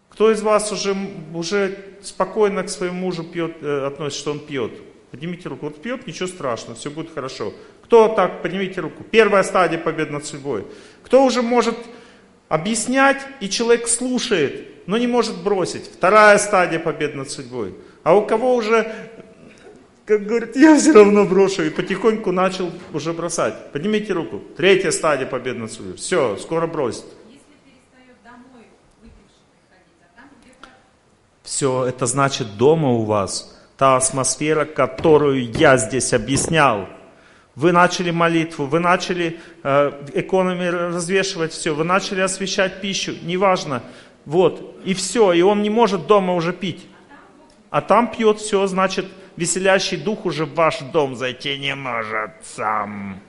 Кто 0.09 0.33
из 0.33 0.41
вас 0.41 0.73
уже, 0.73 0.97
уже 1.35 1.77
спокойно 2.01 2.63
к 2.63 2.71
своему 2.71 3.01
мужу 3.01 3.23
пьет, 3.23 3.57
э, 3.61 3.87
относится, 3.87 4.21
что 4.23 4.31
он 4.31 4.39
пьет? 4.39 4.73
Поднимите 5.11 5.51
руку. 5.51 5.67
Вот 5.67 5.83
пьет, 5.83 6.07
ничего 6.07 6.27
страшного, 6.27 6.75
все 6.75 6.91
будет 6.91 7.13
хорошо. 7.13 7.53
Кто 7.87 8.09
так? 8.09 8.43
Поднимите 8.43 8.81
руку. 8.81 9.05
Первая 9.05 9.45
стадия 9.45 9.79
победы 9.79 10.11
над 10.11 10.27
судьбой. 10.27 10.67
Кто 11.05 11.25
уже 11.25 11.41
может 11.41 11.77
объяснять, 12.49 13.19
и 13.39 13.49
человек 13.49 13.87
слушает, 13.87 14.87
но 14.89 14.99
не 14.99 15.07
может 15.07 15.37
бросить. 15.37 15.85
Вторая 15.85 16.37
стадия 16.39 16.81
победы 16.81 17.17
над 17.17 17.31
судьбой. 17.31 17.77
А 18.03 18.17
у 18.17 18.27
кого 18.27 18.57
уже, 18.57 18.93
как 20.05 20.27
говорит, 20.27 20.57
я 20.57 20.77
все 20.77 20.93
равно 20.93 21.25
брошу, 21.25 21.63
и 21.63 21.71
потихоньку 21.71 22.33
начал 22.33 22.73
уже 22.93 23.13
бросать. 23.13 23.71
Поднимите 23.71 24.13
руку. 24.13 24.43
Третья 24.57 24.91
стадия 24.91 25.27
победы 25.27 25.61
над 25.61 25.73
судьбой. 25.73 25.95
Все, 25.97 26.37
скоро 26.39 26.67
бросит. 26.67 27.05
Все, 31.45 31.85
это 31.85 32.07
значит 32.07 32.57
дома 32.57 32.91
у 32.91 33.05
вас 33.05 33.57
та 33.77 33.97
атмосфера, 33.97 34.65
которую 34.65 35.53
я 35.53 35.77
здесь 35.77 36.13
объяснял. 36.13 36.89
Вы 37.57 37.73
начали 37.73 38.11
молитву, 38.11 38.67
вы 38.67 38.81
начали 38.81 39.41
э, 39.63 40.05
экономи 40.13 40.67
развешивать 40.67 41.53
все, 41.53 41.75
вы 41.75 41.85
начали 41.85 42.21
освещать 42.21 42.83
пищу, 42.83 43.15
неважно. 43.23 43.83
Вот, 44.27 44.79
и 44.85 44.93
все, 44.93 45.33
и 45.33 45.41
он 45.41 45.63
не 45.63 45.71
может 45.71 46.07
дома 46.07 46.35
уже 46.35 46.53
пить. 46.53 46.87
А 47.71 47.81
там 47.81 48.11
пьет 48.11 48.41
все, 48.41 48.67
значит, 48.67 49.07
веселящий 49.37 49.97
дух 49.97 50.27
уже 50.27 50.45
в 50.45 50.55
ваш 50.55 50.81
дом 50.81 51.17
зайти 51.17 51.59
не 51.59 51.75
может 51.75 52.33
сам. 52.45 53.21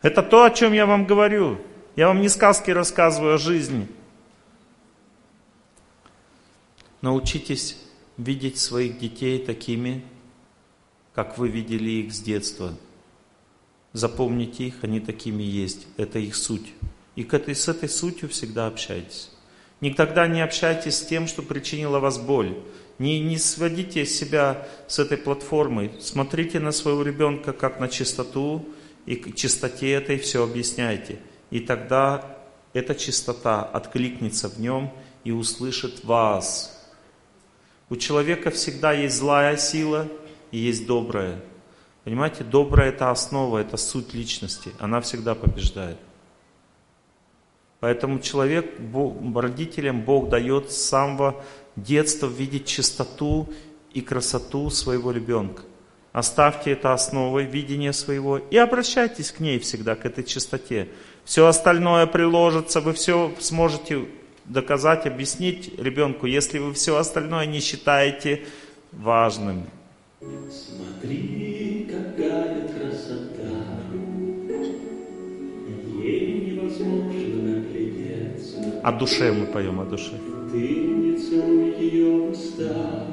Это 0.00 0.22
то, 0.22 0.44
о 0.44 0.50
чем 0.50 0.72
я 0.74 0.86
вам 0.86 1.06
говорю. 1.06 1.58
Я 1.96 2.08
вам 2.08 2.20
не 2.20 2.28
сказки 2.28 2.70
рассказываю 2.70 3.34
о 3.34 3.38
жизни. 3.38 3.88
Научитесь 7.00 7.80
видеть 8.16 8.58
своих 8.58 8.98
детей 8.98 9.38
такими, 9.38 10.04
как 11.14 11.38
вы 11.38 11.48
видели 11.48 11.90
их 11.90 12.12
с 12.12 12.20
детства. 12.20 12.74
Запомните 13.92 14.64
их, 14.64 14.82
они 14.82 15.00
такими 15.00 15.42
есть. 15.42 15.86
Это 15.96 16.18
их 16.18 16.34
суть. 16.34 16.72
И 17.14 17.22
к 17.22 17.34
этой, 17.34 17.54
с 17.54 17.68
этой 17.68 17.88
сутью 17.88 18.28
всегда 18.28 18.66
общайтесь. 18.66 19.30
Никогда 19.80 20.26
не 20.26 20.40
общайтесь 20.40 20.96
с 20.96 21.06
тем, 21.06 21.28
что 21.28 21.42
причинило 21.42 22.00
вас 22.00 22.18
боль. 22.18 22.56
Не, 22.98 23.20
не 23.20 23.38
сводите 23.38 24.04
себя 24.06 24.66
с 24.88 24.98
этой 24.98 25.16
платформой. 25.16 25.92
Смотрите 26.00 26.58
на 26.58 26.72
своего 26.72 27.02
ребенка 27.02 27.52
как 27.52 27.78
на 27.78 27.88
чистоту, 27.88 28.68
и 29.06 29.16
к 29.16 29.34
чистоте 29.34 29.92
этой 29.92 30.18
все 30.18 30.42
объясняйте. 30.42 31.18
И 31.50 31.60
тогда 31.60 32.38
эта 32.72 32.94
чистота 32.94 33.62
откликнется 33.62 34.48
в 34.48 34.58
нем 34.58 34.92
и 35.22 35.30
услышит 35.30 36.04
вас. 36.04 36.70
У 37.90 37.96
человека 37.96 38.50
всегда 38.50 38.92
есть 38.92 39.16
злая 39.16 39.56
сила 39.56 40.08
и 40.54 40.58
есть 40.58 40.86
добрая. 40.86 41.40
Понимаете, 42.04 42.44
добрая 42.44 42.90
это 42.90 43.10
основа, 43.10 43.58
это 43.58 43.76
суть 43.76 44.14
личности. 44.14 44.70
Она 44.78 45.00
всегда 45.00 45.34
побеждает. 45.34 45.98
Поэтому 47.80 48.20
человек, 48.20 48.78
Бог, 48.78 49.16
родителям 49.34 50.02
Бог 50.02 50.28
дает 50.28 50.70
с 50.70 50.76
самого 50.76 51.42
детства 51.74 52.28
видеть 52.28 52.66
чистоту 52.66 53.52
и 53.92 54.00
красоту 54.00 54.70
своего 54.70 55.10
ребенка. 55.10 55.62
Оставьте 56.12 56.70
это 56.70 56.92
основой 56.92 57.46
видения 57.46 57.92
своего 57.92 58.38
и 58.38 58.56
обращайтесь 58.56 59.32
к 59.32 59.40
ней 59.40 59.58
всегда, 59.58 59.96
к 59.96 60.06
этой 60.06 60.22
чистоте. 60.22 60.88
Все 61.24 61.48
остальное 61.48 62.06
приложится, 62.06 62.80
вы 62.80 62.92
все 62.92 63.34
сможете 63.40 64.06
доказать, 64.44 65.04
объяснить 65.04 65.76
ребенку, 65.80 66.26
если 66.26 66.60
вы 66.60 66.74
все 66.74 66.96
остальное 66.96 67.46
не 67.46 67.58
считаете 67.58 68.44
важным. 68.92 69.66
Смотри, 70.50 71.88
какая 71.90 72.68
красота, 72.68 73.80
ей 76.02 76.52
невозможно 76.52 77.42
наглядеться. 77.42 78.80
О 78.82 78.92
душе 78.92 79.32
мы 79.32 79.46
поем, 79.46 79.80
о 79.80 79.84
душе. 79.84 80.12
Ты 80.52 80.58
не 80.58 81.18
целуй 81.18 81.74
ее 81.80 82.30
уста, 82.30 83.06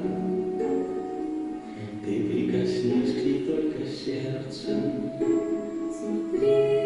ты 2.06 2.24
прикоснись 2.24 3.14
к 3.14 3.26
ней 3.26 3.46
только 3.46 3.86
сердцем. 3.88 5.12
Смотри, 5.92 6.81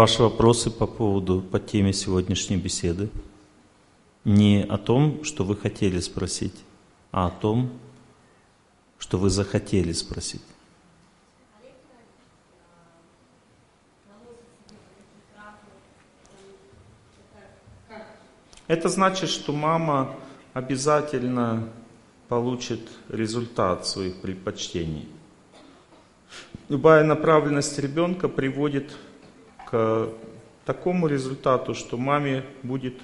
Ваши 0.00 0.22
вопросы 0.22 0.70
по 0.70 0.86
поводу, 0.86 1.42
по 1.42 1.60
теме 1.60 1.92
сегодняшней 1.92 2.56
беседы. 2.56 3.10
Не 4.24 4.64
о 4.64 4.78
том, 4.78 5.24
что 5.24 5.44
вы 5.44 5.54
хотели 5.54 6.00
спросить, 6.00 6.54
а 7.12 7.26
о 7.26 7.30
том, 7.30 7.70
что 8.98 9.18
вы 9.18 9.28
захотели 9.28 9.92
спросить. 9.92 10.40
Это 18.68 18.88
значит, 18.88 19.28
что 19.28 19.52
мама 19.52 20.16
обязательно 20.54 21.68
получит 22.28 22.80
результат 23.10 23.86
своих 23.86 24.22
предпочтений. 24.22 25.06
Любая 26.70 27.04
направленность 27.04 27.78
ребенка 27.78 28.30
приводит 28.30 28.96
к 29.70 30.08
такому 30.64 31.06
результату, 31.06 31.74
что 31.74 31.96
маме 31.96 32.44
будет 32.62 32.94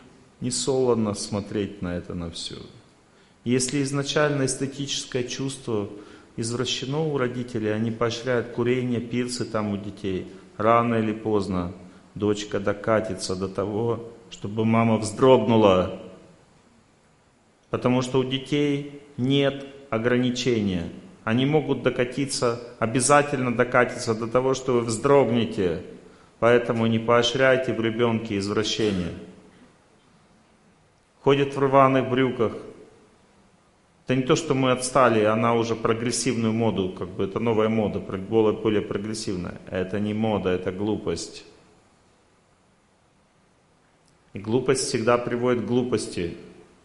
не 0.40 0.51
солоно 0.51 1.14
смотреть 1.14 1.82
на 1.82 1.97
это, 1.97 2.14
на 2.14 2.30
все. 2.30 2.56
Если 3.44 3.82
изначально 3.82 4.47
эстетическое 4.47 5.22
чувство 5.22 5.88
извращено 6.36 7.06
у 7.06 7.16
родителей, 7.16 7.72
они 7.72 7.90
поощряют 7.90 8.48
курение, 8.48 9.01
пирсы 9.01 9.44
там 9.44 9.72
у 9.72 9.76
детей, 9.76 10.26
рано 10.56 10.97
или 10.97 11.12
поздно 11.12 11.72
дочка 12.14 12.60
докатится 12.60 13.36
до 13.36 13.48
того, 13.48 14.12
чтобы 14.30 14.64
мама 14.64 14.98
вздрогнула. 14.98 16.01
Потому 17.70 18.02
что 18.02 18.18
у 18.20 18.24
детей 18.24 19.02
нет 19.16 19.66
ограничения. 19.90 20.88
Они 21.24 21.47
могут 21.47 21.82
докатиться, 21.82 22.60
обязательно 22.78 23.55
докатиться 23.55 24.14
до 24.14 24.26
того, 24.26 24.55
что 24.55 24.74
вы 24.74 24.80
вздрогнете. 24.82 25.82
Поэтому 26.39 26.87
не 26.87 26.99
поощряйте 26.99 27.73
в 27.73 27.81
ребенке 27.81 28.39
извращения. 28.39 29.13
Ходит 31.23 31.55
в 31.57 31.59
рваных 31.59 32.09
брюках. 32.09 32.53
Это 34.05 34.15
не 34.15 34.23
то, 34.23 34.37
что 34.37 34.55
мы 34.55 34.71
отстали, 34.71 35.25
она 35.25 35.55
уже 35.55 35.75
прогрессивную 35.75 36.53
моду, 36.53 36.91
как 36.91 37.09
бы 37.09 37.25
это 37.25 37.41
новая 37.41 37.69
мода, 37.69 37.99
более, 37.99 38.53
более 38.53 38.83
прогрессивная. 38.83 39.61
Это 39.69 39.99
не 39.99 40.15
мода, 40.15 40.51
это 40.51 40.71
глупость. 40.71 41.45
И 44.33 44.39
глупость 44.39 44.87
всегда 44.87 45.19
приводит 45.19 45.65
к 45.65 45.67
глупости. 45.67 46.37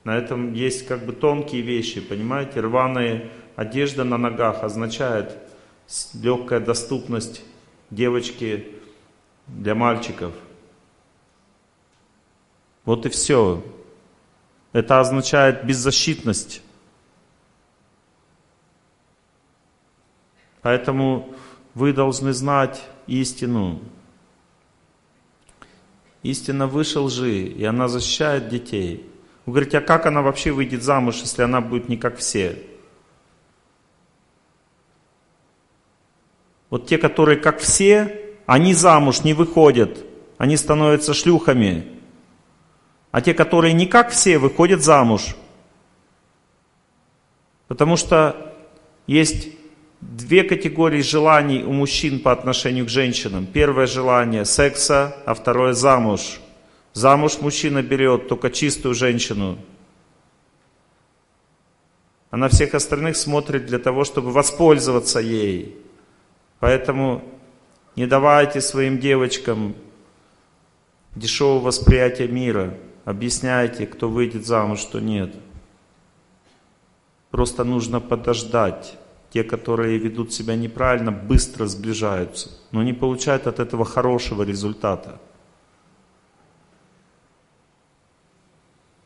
На 0.04 0.18
этом 0.18 0.54
есть 0.54 0.88
как 0.88 1.06
бы 1.06 1.14
тонкие 1.14 1.62
вещи, 1.62 2.02
понимаете? 2.02 2.62
Рваная 2.62 3.30
одежда 3.56 4.04
на 4.04 4.18
ногах 4.18 4.64
означает 4.64 5.38
легкая 6.14 6.60
доступность 6.60 7.44
девочки 7.92 8.81
для 9.58 9.76
мальчиков. 9.76 10.34
Вот 12.86 13.06
и 13.06 13.10
все. 13.10 13.64
Это 14.74 15.00
означает 15.00 15.66
беззащитность. 15.66 16.62
Поэтому 20.62 21.34
вы 21.74 21.94
должны 21.94 22.34
знать 22.34 22.82
истину. 23.08 23.82
Истина 26.24 26.68
выше 26.68 27.00
лжи, 27.00 27.44
и 27.44 27.64
она 27.64 27.88
защищает 27.88 28.50
детей. 28.50 29.10
Вы 29.46 29.54
говорите, 29.54 29.80
а 29.80 29.82
как 29.82 30.06
она 30.06 30.22
вообще 30.22 30.52
выйдет 30.52 30.84
замуж, 30.84 31.22
если 31.22 31.42
она 31.42 31.62
будет 31.62 31.90
не 31.90 31.98
как 31.98 32.18
все? 32.18 32.62
Вот 36.70 36.88
те, 36.88 36.98
которые 36.98 37.38
как 37.38 37.60
все, 37.60 38.31
они 38.52 38.74
замуж 38.74 39.24
не 39.24 39.34
выходят, 39.34 40.06
они 40.38 40.58
становятся 40.58 41.14
шлюхами. 41.14 41.86
А 43.12 43.22
те, 43.22 43.34
которые 43.34 43.74
не 43.74 43.86
как 43.86 44.10
все, 44.10 44.40
выходят 44.40 44.84
замуж. 44.84 45.38
Потому 47.70 47.96
что 47.96 48.54
есть 49.08 49.48
две 50.02 50.44
категории 50.44 51.02
желаний 51.02 51.64
у 51.64 51.72
мужчин 51.72 52.20
по 52.20 52.34
отношению 52.34 52.88
к 52.88 52.90
женщинам. 52.90 53.46
Первое 53.46 53.88
желание 53.88 54.44
секса, 54.44 55.16
а 55.26 55.34
второе 55.34 55.72
замуж. 55.72 56.42
Замуж 56.92 57.38
мужчина 57.40 57.82
берет 57.82 58.28
только 58.28 58.50
чистую 58.50 58.96
женщину. 58.96 59.60
А 62.32 62.36
на 62.36 62.50
всех 62.50 62.74
остальных 62.74 63.16
смотрит 63.16 63.66
для 63.66 63.80
того, 63.80 64.04
чтобы 64.04 64.34
воспользоваться 64.34 65.22
ей. 65.22 65.78
Поэтому 66.60 67.24
не 67.96 68.08
давайте 68.08 68.62
своим 68.62 69.00
девочкам 69.00 69.76
дешевого 71.16 71.66
восприятия 71.66 72.28
мира. 72.28 72.78
Объясняйте, 73.04 73.86
кто 73.86 74.10
выйдет 74.10 74.46
замуж, 74.46 74.80
что 74.80 75.00
нет. 75.00 75.34
Просто 77.32 77.64
нужно 77.64 78.00
подождать. 78.00 78.98
Те, 79.32 79.46
которые 79.46 79.98
ведут 79.98 80.34
себя 80.34 80.56
неправильно, 80.56 81.12
быстро 81.12 81.66
сближаются, 81.66 82.50
но 82.72 82.84
не 82.84 82.92
получают 82.92 83.48
от 83.48 83.62
этого 83.62 83.86
хорошего 83.86 84.44
результата. 84.44 85.20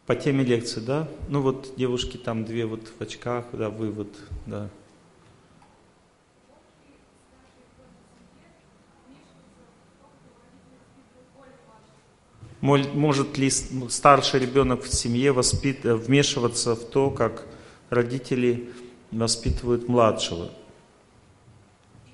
По 0.07 0.15
теме 0.15 0.43
лекции, 0.43 0.79
да? 0.79 1.07
Ну 1.29 1.41
вот 1.41 1.73
девушки 1.77 2.17
там 2.17 2.43
две 2.43 2.65
вот 2.65 2.91
в 2.97 3.01
очках, 3.01 3.45
да, 3.53 3.69
вы 3.69 3.91
вот, 3.91 4.15
да. 4.47 4.69
Может 12.65 13.37
ли 13.37 13.51
старший 13.51 14.39
ребенок 14.39 14.83
в 14.83 14.91
семье 14.91 15.31
воспит... 15.31 15.83
вмешиваться 15.83 16.75
в 16.75 16.83
то, 16.83 17.11
как 17.11 17.45
родители 17.91 18.73
воспитывают 19.11 19.87
младшего? 19.87 20.49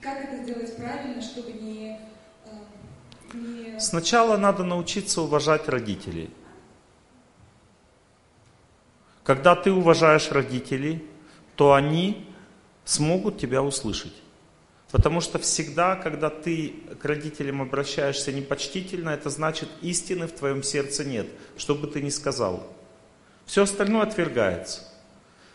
Как 0.02 0.26
это 0.26 0.44
сделать 0.44 0.76
правильно, 0.76 1.22
чтобы 1.22 1.54
не... 1.54 1.98
э, 2.46 3.34
не... 3.34 3.80
Сначала 3.80 4.36
надо 4.36 4.66
научиться 4.66 5.22
уважать 5.22 5.70
родителей. 5.70 6.30
Когда 9.24 9.56
ты 9.56 9.72
уважаешь 9.72 10.32
родителей, 10.32 11.02
то 11.56 11.74
они 11.74 12.28
смогут 12.84 13.38
тебя 13.38 13.64
услышать. 13.64 14.14
Потому 14.92 15.22
что 15.22 15.40
всегда, 15.40 15.96
когда 15.96 16.30
ты 16.30 16.74
к 17.00 17.06
родителям 17.06 17.62
обращаешься 17.62 18.34
непочтительно, 18.34 19.12
это 19.12 19.30
значит 19.30 19.70
истины 19.82 20.28
в 20.28 20.34
твоем 20.34 20.64
сердце 20.64 21.06
нет, 21.06 21.28
что 21.58 21.76
бы 21.76 21.88
ты 21.88 22.02
ни 22.02 22.10
сказал. 22.10 22.68
Все 23.46 23.64
остальное 23.64 24.04
отвергается. 24.04 24.82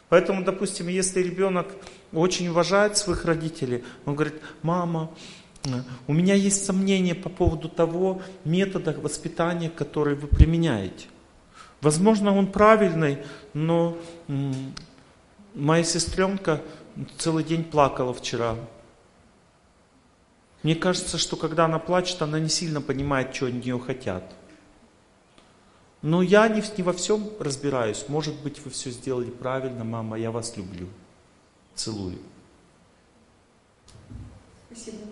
Поэтому, 0.08 0.42
допустим, 0.42 0.88
если 0.88 1.22
ребенок 1.22 1.66
очень 2.12 2.48
уважает 2.48 2.96
своих 2.96 3.24
родителей, 3.24 3.84
он 4.06 4.14
говорит, 4.14 4.40
мама, 4.62 5.10
у 6.06 6.12
меня 6.12 6.34
есть 6.34 6.64
сомнения 6.64 7.14
по 7.14 7.28
поводу 7.28 7.68
того 7.68 8.22
метода 8.44 8.92
воспитания, 8.92 9.68
который 9.68 10.14
вы 10.14 10.28
применяете. 10.28 11.06
Возможно, 11.80 12.34
он 12.34 12.46
правильный, 12.46 13.18
но 13.52 13.98
моя 15.54 15.84
сестренка 15.84 16.62
целый 17.18 17.44
день 17.44 17.64
плакала 17.64 18.14
вчера. 18.14 18.56
Мне 20.66 20.74
кажется, 20.74 21.16
что 21.16 21.36
когда 21.36 21.66
она 21.66 21.78
плачет, 21.78 22.20
она 22.22 22.40
не 22.40 22.48
сильно 22.48 22.80
понимает, 22.80 23.32
что 23.32 23.46
от 23.46 23.52
нее 23.52 23.78
хотят. 23.78 24.34
Но 26.02 26.22
я 26.22 26.48
не, 26.48 26.60
не 26.76 26.82
во 26.82 26.92
всем 26.92 27.30
разбираюсь. 27.38 28.06
Может 28.08 28.34
быть, 28.42 28.58
вы 28.64 28.72
все 28.72 28.90
сделали 28.90 29.30
правильно, 29.30 29.84
мама, 29.84 30.18
я 30.18 30.32
вас 30.32 30.56
люблю. 30.56 30.88
Целую. 31.76 32.18
Спасибо. 34.72 35.04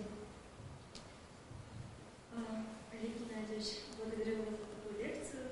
А, 2.33 2.65
Олег 2.91 3.13
Геннадьевич, 3.17 3.75
благодарю 3.97 4.39
вас 4.39 4.49
за 4.49 4.57
такую 4.57 5.07
лекцию. 5.07 5.43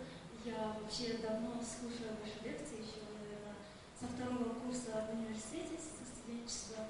Я 0.43 0.75
вообще 0.82 1.14
давно 1.22 1.64
слушаю 1.64 2.11
ваши 2.19 2.43
лекции, 2.43 2.83
еще, 2.83 3.07
наверное, 3.07 3.56
со 3.98 4.07
второго 4.07 4.53
курса 4.59 5.07
в 5.07 5.17
университете 5.17 5.80
со 5.80 6.03
студенчества. 6.03 6.88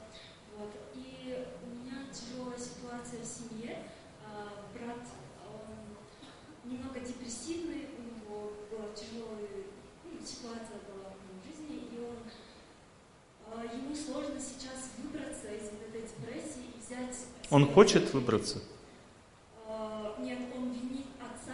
Вот. 0.57 0.71
И 0.95 1.45
у 1.63 1.75
меня 1.75 2.05
тяжелая 2.13 2.57
ситуация 2.57 3.21
в 3.21 3.25
семье. 3.25 3.83
А, 4.25 4.65
Брат 4.73 5.07
он 5.47 6.69
немного 6.69 6.99
депрессивный, 6.99 7.89
у 7.97 8.01
него 8.01 8.53
была 8.69 8.93
тяжелая 8.93 9.65
ну, 10.05 10.25
ситуация 10.25 10.77
была 10.85 11.09
в 11.09 11.23
его 11.25 11.41
жизни, 11.41 11.89
и 11.91 11.99
он 11.99 12.17
а, 13.47 13.63
ему 13.65 13.95
сложно 13.95 14.39
сейчас 14.39 14.91
выбраться 14.97 15.47
из 15.49 15.71
вот 15.71 15.81
этой 15.89 16.01
депрессии 16.01 16.69
и 16.75 16.79
взять... 16.79 17.17
Он 17.53 17.67
хочет 17.67 18.11
выбраться? 18.15 18.63
А, 19.67 20.15
Нет, 20.19 20.39
он 20.57 20.71
винит 20.71 21.05
отца, 21.19 21.53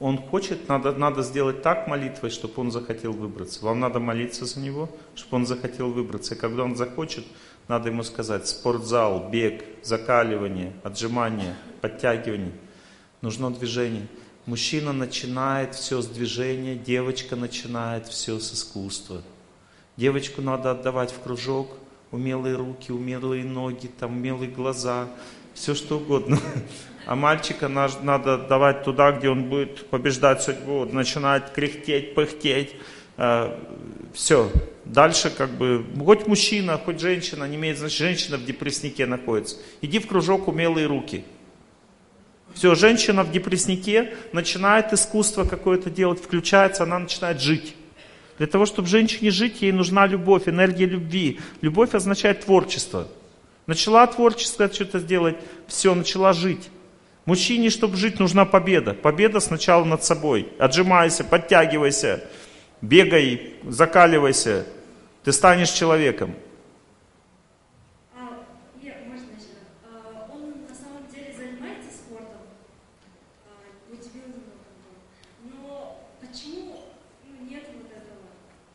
Он 0.00 0.18
хочет, 0.18 0.68
надо, 0.68 0.90
надо 0.90 1.22
сделать 1.22 1.62
так 1.62 1.86
молитвой, 1.86 2.30
чтобы 2.30 2.54
он 2.56 2.72
захотел 2.72 3.12
выбраться. 3.12 3.64
Вам 3.64 3.78
надо 3.78 4.00
молиться 4.00 4.46
за 4.46 4.58
него, 4.58 4.90
чтобы 5.14 5.36
он 5.36 5.46
захотел 5.46 5.92
выбраться. 5.92 6.34
И 6.34 6.38
когда 6.38 6.64
он 6.64 6.74
захочет, 6.74 7.24
надо 7.68 7.88
ему 7.90 8.02
сказать 8.02 8.48
спортзал, 8.48 9.28
бег, 9.30 9.64
закаливание, 9.84 10.72
отжимание, 10.82 11.54
подтягивание. 11.80 12.54
Нужно 13.20 13.52
движение. 13.52 14.08
Мужчина 14.46 14.92
начинает 14.92 15.76
все 15.76 16.02
с 16.02 16.08
движения, 16.08 16.74
девочка 16.74 17.36
начинает 17.36 18.08
все 18.08 18.40
с 18.40 18.52
искусства. 18.54 19.22
Девочку 19.96 20.42
надо 20.42 20.72
отдавать 20.72 21.12
в 21.12 21.20
кружок, 21.20 21.68
умелые 22.12 22.54
руки, 22.54 22.92
умелые 22.92 23.42
ноги, 23.42 23.88
там 23.88 24.12
умелые 24.12 24.50
глаза, 24.50 25.08
все 25.54 25.74
что 25.74 25.96
угодно. 25.96 26.38
А 27.04 27.16
мальчика 27.16 27.66
надо 27.66 28.34
отдавать 28.34 28.84
туда, 28.84 29.10
где 29.10 29.28
он 29.28 29.46
будет 29.48 29.88
побеждать 29.88 30.40
судьбу, 30.40 30.84
начинать 30.84 31.52
кряхтеть, 31.52 32.14
пыхтеть. 32.14 32.76
А, 33.16 33.58
все. 34.14 34.52
Дальше 34.84 35.28
как 35.36 35.50
бы, 35.50 35.84
хоть 35.98 36.28
мужчина, 36.28 36.78
хоть 36.78 37.00
женщина, 37.00 37.42
не 37.48 37.56
имеет 37.56 37.78
значения, 37.78 38.10
женщина 38.10 38.36
в 38.36 38.44
депресснике 38.44 39.06
находится. 39.06 39.56
Иди 39.80 39.98
в 39.98 40.06
кружок 40.06 40.46
умелые 40.46 40.86
руки. 40.86 41.24
Все, 42.54 42.76
женщина 42.76 43.24
в 43.24 43.32
депресснике 43.32 44.14
начинает 44.32 44.92
искусство 44.92 45.44
какое-то 45.44 45.90
делать, 45.90 46.22
включается, 46.22 46.84
она 46.84 47.00
начинает 47.00 47.40
жить. 47.40 47.74
Для 48.42 48.48
того, 48.48 48.66
чтобы 48.66 48.88
женщине 48.88 49.30
жить, 49.30 49.62
ей 49.62 49.70
нужна 49.70 50.04
любовь, 50.04 50.48
энергия 50.48 50.86
любви. 50.86 51.38
Любовь 51.60 51.94
означает 51.94 52.40
творчество. 52.40 53.06
Начала 53.68 54.04
творчество 54.08 54.66
что-то 54.66 54.98
сделать, 54.98 55.36
все, 55.68 55.94
начала 55.94 56.32
жить. 56.32 56.68
Мужчине, 57.24 57.70
чтобы 57.70 57.96
жить, 57.96 58.18
нужна 58.18 58.44
победа. 58.44 58.94
Победа 58.94 59.38
сначала 59.38 59.84
над 59.84 60.02
собой. 60.02 60.48
Отжимайся, 60.58 61.22
подтягивайся, 61.22 62.24
бегай, 62.80 63.52
закаливайся. 63.62 64.66
Ты 65.22 65.30
станешь 65.30 65.70
человеком. 65.70 66.34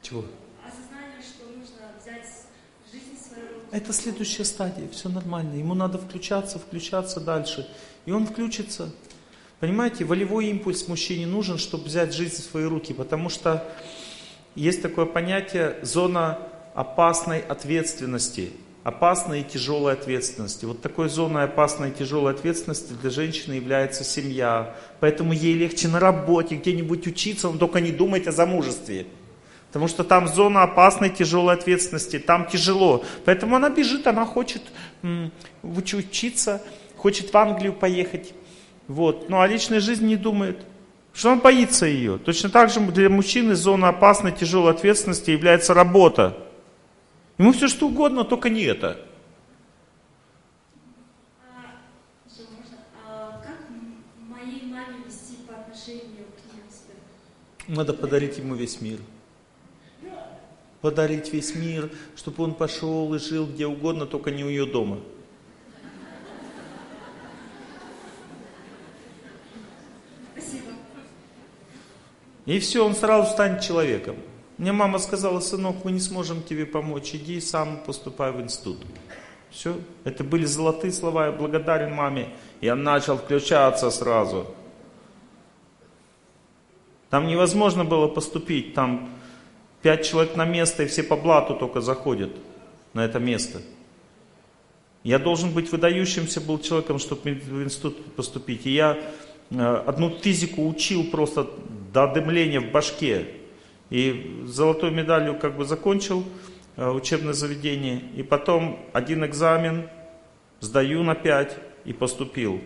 Чего? 0.08 0.24
Осознание, 0.66 1.22
что 1.22 1.48
нужно 1.48 1.92
взять 2.00 2.46
жизнь 2.90 3.18
в 3.18 3.28
свои 3.28 3.42
руки. 3.42 3.57
Это 3.72 3.92
следующая 3.92 4.46
стадия, 4.46 4.88
все 4.92 5.10
нормально. 5.10 5.56
Ему 5.56 5.74
надо 5.74 5.98
включаться, 5.98 6.58
включаться 6.58 7.20
дальше. 7.20 7.68
И 8.06 8.12
он 8.12 8.26
включится. 8.26 8.92
Понимаете, 9.60 10.06
волевой 10.06 10.48
импульс 10.48 10.88
мужчине 10.88 11.28
нужен, 11.28 11.58
чтобы 11.58 11.86
взять 11.86 12.14
жизнь 12.14 12.36
в 12.36 12.46
свои 12.46 12.64
руки, 12.64 12.94
потому 12.94 13.30
что 13.30 13.68
есть 14.56 14.82
такое 14.82 15.06
понятие 15.06 15.78
зона 15.82 16.40
опасной 16.76 17.40
ответственности, 17.40 18.52
опасной 18.84 19.42
и 19.42 19.44
тяжелой 19.44 19.94
ответственности. 19.94 20.66
Вот 20.66 20.82
такой 20.82 21.10
зоной 21.10 21.44
опасной 21.44 21.90
и 21.90 21.94
тяжелой 21.94 22.34
ответственности 22.34 22.94
для 22.94 23.10
женщины 23.10 23.54
является 23.54 24.04
семья. 24.04 24.76
Поэтому 25.00 25.34
ей 25.34 25.56
легче 25.56 25.88
на 25.90 26.00
работе 26.00 26.56
где-нибудь 26.56 27.06
учиться, 27.06 27.50
но 27.50 27.58
только 27.58 27.82
не 27.82 27.92
думать 27.92 28.28
о 28.28 28.32
замужестве. 28.32 29.08
Потому 29.78 29.90
что 29.90 30.04
там 30.04 30.28
зона 30.28 30.64
опасной, 30.64 31.12
тяжелой 31.12 31.54
ответственности, 31.54 32.18
там 32.18 32.48
тяжело. 32.48 33.06
Поэтому 33.26 33.58
она 33.58 33.70
бежит, 33.70 34.08
она 34.08 34.26
хочет 34.26 34.64
учиться, 35.74 36.64
хочет 36.96 37.32
в 37.32 37.38
Англию 37.38 37.74
поехать. 37.74 38.34
Вот. 38.88 39.30
Ну 39.30 39.40
а 39.40 39.46
личная 39.46 39.80
жизнь 39.80 40.08
не 40.08 40.16
думает, 40.16 40.66
что 41.14 41.30
он 41.30 41.42
боится 41.42 41.86
ее. 41.86 42.18
Точно 42.18 42.50
так 42.50 42.72
же 42.72 42.80
для 42.80 43.08
мужчины 43.08 43.54
зона 43.54 43.90
опасной, 43.90 44.32
тяжелой 44.32 44.72
ответственности 44.72 45.30
является 45.30 45.76
работа. 45.76 46.36
Ему 47.38 47.52
все 47.52 47.68
что 47.68 47.86
угодно, 47.86 48.24
только 48.24 48.50
не 48.50 48.64
это. 48.64 49.00
А, 51.46 51.76
а 53.06 53.42
Надо 57.68 57.94
подарить 57.94 58.40
ему 58.40 58.56
весь 58.56 58.82
мир 58.82 58.98
подарить 60.82 61.34
весь 61.34 61.56
мир, 61.56 61.90
чтобы 62.16 62.44
он 62.44 62.54
пошел 62.54 63.14
и 63.14 63.20
жил 63.20 63.46
где 63.48 63.66
угодно, 63.68 64.06
только 64.06 64.32
не 64.32 64.44
у 64.44 64.50
ее 64.50 64.66
дома. 64.66 65.00
Спасибо. 70.34 70.72
И 72.46 72.60
все, 72.60 72.86
он 72.86 72.96
сразу 72.96 73.32
станет 73.32 73.62
человеком. 73.62 74.16
Мне 74.58 74.72
мама 74.72 74.98
сказала, 74.98 75.40
сынок, 75.40 75.84
мы 75.84 75.92
не 75.92 76.00
сможем 76.00 76.42
тебе 76.42 76.66
помочь, 76.66 77.14
иди 77.14 77.40
сам 77.40 77.84
поступай 77.86 78.32
в 78.32 78.42
институт. 78.42 78.78
Все, 79.52 79.76
это 80.04 80.24
были 80.24 80.46
золотые 80.46 80.92
слова, 80.92 81.28
я 81.28 81.32
благодарен 81.32 81.94
маме. 81.94 82.30
Я 82.62 82.76
начал 82.76 83.18
включаться 83.18 83.90
сразу. 83.92 84.48
Там 87.10 87.28
невозможно 87.28 87.86
было 87.86 88.08
поступить, 88.08 88.74
там 88.74 89.10
Пять 89.88 90.06
человек 90.06 90.36
на 90.36 90.44
место, 90.44 90.84
и 90.84 90.88
все 90.88 91.02
по 91.02 91.16
блату 91.16 91.56
только 91.56 91.80
заходят 91.80 92.32
на 92.94 93.06
это 93.06 93.20
место. 93.20 93.62
Я 95.06 95.18
должен 95.18 95.54
быть 95.54 95.72
выдающимся 95.72 96.42
был 96.42 96.60
человеком, 96.60 97.00
чтобы 97.00 97.36
в 97.36 97.64
институт 97.64 98.14
поступить. 98.14 98.66
И 98.66 98.72
я 98.72 98.98
э, 99.50 99.84
одну 99.88 100.10
физику 100.10 100.68
учил 100.68 101.06
просто 101.06 101.48
до 101.94 102.06
дымления 102.06 102.60
в 102.60 102.70
башке. 102.70 103.28
И 103.90 104.44
золотой 104.46 104.92
медалью 104.92 105.40
как 105.40 105.56
бы 105.56 105.64
закончил 105.64 106.26
э, 106.76 106.90
учебное 106.90 107.32
заведение. 107.32 108.02
И 108.18 108.24
потом 108.24 108.78
один 108.92 109.24
экзамен 109.24 109.88
сдаю 110.60 111.02
на 111.04 111.16
пять 111.16 111.56
и 111.86 111.94
поступил. 111.94 112.60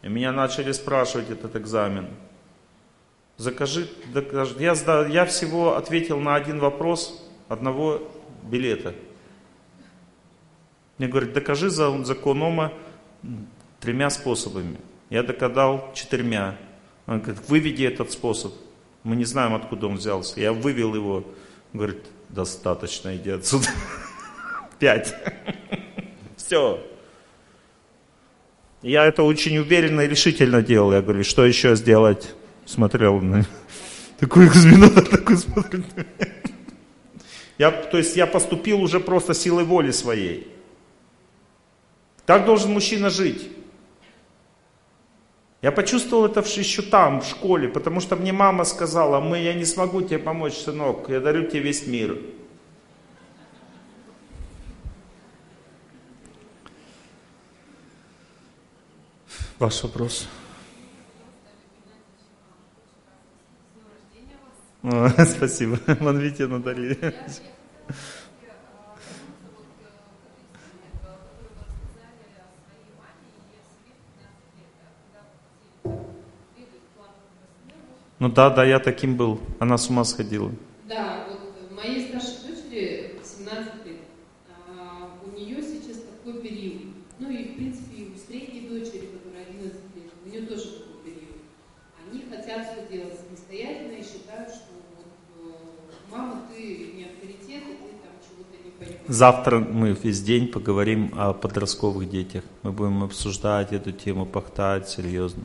И 0.00 0.08
меня 0.08 0.32
начали 0.32 0.72
спрашивать 0.72 1.28
этот 1.28 1.54
экзамен. 1.56 2.06
Закажи. 3.36 3.88
Я, 4.58 4.74
я 5.06 5.24
всего 5.24 5.76
ответил 5.76 6.20
на 6.20 6.36
один 6.36 6.60
вопрос 6.60 7.28
одного 7.48 8.02
билета. 8.44 8.94
Мне 10.98 11.08
говорят, 11.08 11.32
докажи 11.32 11.70
закон 11.70 12.42
Ома 12.42 12.72
тремя 13.80 14.10
способами. 14.10 14.78
Я 15.10 15.22
доказал 15.22 15.92
четырьмя. 15.94 16.56
Он 17.06 17.20
говорит, 17.20 17.42
выведи 17.48 17.82
этот 17.82 18.12
способ. 18.12 18.52
Мы 19.02 19.16
не 19.16 19.24
знаем, 19.24 19.54
откуда 19.54 19.88
он 19.88 19.96
взялся. 19.96 20.40
Я 20.40 20.52
вывел 20.52 20.94
его. 20.94 21.24
Говорит, 21.72 22.04
достаточно, 22.28 23.16
иди 23.16 23.30
отсюда. 23.30 23.66
Пять. 24.78 25.14
Все. 26.36 26.80
Я 28.80 29.04
это 29.06 29.22
очень 29.22 29.58
уверенно 29.58 30.02
и 30.02 30.08
решительно 30.08 30.62
делал. 30.62 30.92
Я 30.92 31.02
говорю, 31.02 31.24
что 31.24 31.44
еще 31.44 31.74
сделать? 31.74 32.34
Смотрел 32.66 33.20
на 33.20 33.44
такой 34.18 34.46
экзаменатор, 34.46 35.04
такой 35.04 35.36
смотрел. 35.36 35.84
Я, 37.58 37.70
то 37.70 37.98
есть 37.98 38.16
я 38.16 38.26
поступил 38.26 38.82
уже 38.82 39.00
просто 39.00 39.34
силой 39.34 39.64
воли 39.64 39.92
своей. 39.92 40.52
Так 42.26 42.46
должен 42.46 42.72
мужчина 42.72 43.10
жить. 43.10 43.50
Я 45.62 45.72
почувствовал 45.72 46.26
это 46.26 46.40
еще 46.40 46.82
там, 46.82 47.22
в 47.22 47.26
школе, 47.26 47.68
потому 47.68 48.00
что 48.00 48.16
мне 48.16 48.32
мама 48.32 48.64
сказала, 48.64 49.20
мы, 49.20 49.38
я 49.38 49.54
не 49.54 49.64
смогу 49.64 50.02
тебе 50.02 50.18
помочь, 50.18 50.54
сынок, 50.54 51.08
я 51.08 51.20
дарю 51.20 51.46
тебе 51.46 51.60
весь 51.60 51.86
мир. 51.86 52.18
Ваш 59.58 59.82
вопрос. 59.84 60.28
спасибо. 65.26 65.78
Вон 66.00 66.18
Вите 66.18 66.46
надарили. 66.46 67.14
Ну 78.18 78.28
да, 78.28 78.50
да, 78.50 78.64
я 78.64 78.78
таким 78.78 79.16
был. 79.16 79.40
Она 79.58 79.78
с 79.78 79.88
ума 79.88 80.04
сходила. 80.04 80.52
Да, 80.86 81.28
вот 81.30 81.72
моей 81.72 82.08
старшей 82.08 82.48
дочери 82.48 83.18
17 83.22 83.86
лет. 83.86 83.96
А 84.68 85.18
у 85.24 85.30
нее 85.34 85.62
сейчас 85.62 85.96
такой 86.02 86.42
период. 86.42 86.82
Ну 87.18 87.30
и 87.30 87.44
в 87.44 87.56
принципе 87.56 88.02
и 88.02 88.12
у 88.12 88.16
средней 88.18 88.68
дочери, 88.68 89.06
которая 89.06 89.46
11 89.48 89.74
лет, 89.96 90.12
у 90.24 90.28
нее 90.28 90.42
тоже 90.42 90.80
такой 90.80 91.02
период. 91.04 91.36
Они 92.04 92.24
хотят 92.28 92.66
все 92.66 92.86
делать 92.90 93.18
самостоятельно 93.18 93.92
и 93.92 94.02
считают, 94.02 94.50
что 94.50 94.74
мама, 96.14 96.42
ты 96.48 96.92
не 96.94 97.04
авторитет, 97.04 97.62
и 97.62 97.74
ты 97.74 97.90
там 98.02 98.14
чего-то 98.22 98.56
не 98.64 98.70
понимаешь. 98.70 98.93
Завтра 99.06 99.58
мы 99.58 99.92
весь 99.92 100.22
день 100.22 100.48
поговорим 100.48 101.12
о 101.14 101.34
подростковых 101.34 102.08
детях. 102.08 102.42
Мы 102.62 102.72
будем 102.72 103.02
обсуждать 103.02 103.72
эту 103.74 103.92
тему, 103.92 104.24
пахтать 104.24 104.88
серьезно. 104.88 105.42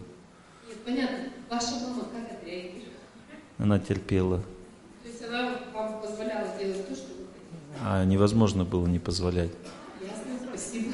Нет, 0.66 0.78
понятно. 0.86 1.18
Ваша 1.50 1.72
мама 1.82 2.04
как 2.06 2.38
отреагировала? 2.38 2.94
Она 3.58 3.80
терпела. 3.80 4.38
То 5.04 5.10
есть 5.10 5.22
она 5.26 5.60
вам 5.74 6.02
позволяла 6.02 6.48
делать 6.58 6.88
то, 6.88 6.96
что 6.96 7.08
вы 7.08 7.26
хотите? 7.34 7.84
А 7.84 8.06
невозможно 8.06 8.64
было 8.64 8.88
не 8.88 9.00
позволять. 9.00 9.52
Ясно, 10.02 10.48
спасибо. 10.48 10.94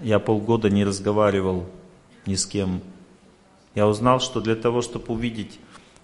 Я 0.00 0.20
полгода 0.20 0.70
не 0.70 0.84
разговаривал 0.84 1.66
ни 2.26 2.36
с 2.36 2.46
кем. 2.46 2.80
Я 3.74 3.88
узнал, 3.88 4.20
что 4.20 4.40
для 4.40 4.54
того, 4.54 4.82
чтобы 4.82 5.12
увидеть 5.14 5.58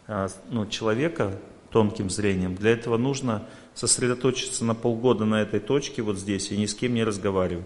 а, 0.09 0.27
ну, 0.51 0.67
человека 0.67 1.39
тонким 1.71 2.11
зрением, 2.11 2.57
для 2.57 2.71
этого 2.73 2.97
нужно 2.97 3.47
сосредоточиться 3.79 4.65
на 4.65 4.75
полгода 4.75 5.25
на 5.25 5.41
этой 5.41 5.61
точке 5.61 6.03
вот 6.03 6.19
здесь 6.19 6.51
и 6.51 6.57
ни 6.57 6.67
с 6.67 6.75
кем 6.75 6.95
не 6.95 7.05
разговаривать. 7.05 7.65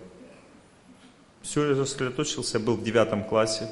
Все, 1.41 1.71
я 1.71 1.75
сосредоточился, 1.75 2.59
я 2.59 2.65
был 2.65 2.77
в 2.77 2.85
девятом 2.85 3.25
классе, 3.25 3.67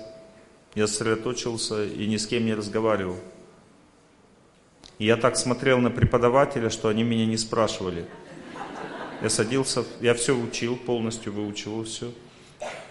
я 0.75 0.87
сосредоточился 0.87 1.85
и 1.85 2.07
ни 2.07 2.17
с 2.17 2.27
кем 2.27 2.47
не 2.47 2.55
разговаривал. 2.55 3.19
И 4.99 5.05
я 5.05 5.19
так 5.19 5.37
смотрел 5.37 5.81
на 5.81 5.91
преподавателя, 5.91 6.71
что 6.71 6.89
они 6.89 7.03
меня 7.03 7.27
не 7.27 7.37
спрашивали. 7.37 8.07
Я 9.21 9.29
садился, 9.29 9.85
я 10.01 10.15
все 10.15 10.35
учил, 10.35 10.79
полностью 10.79 11.35
выучил 11.35 11.85
все. 11.85 12.11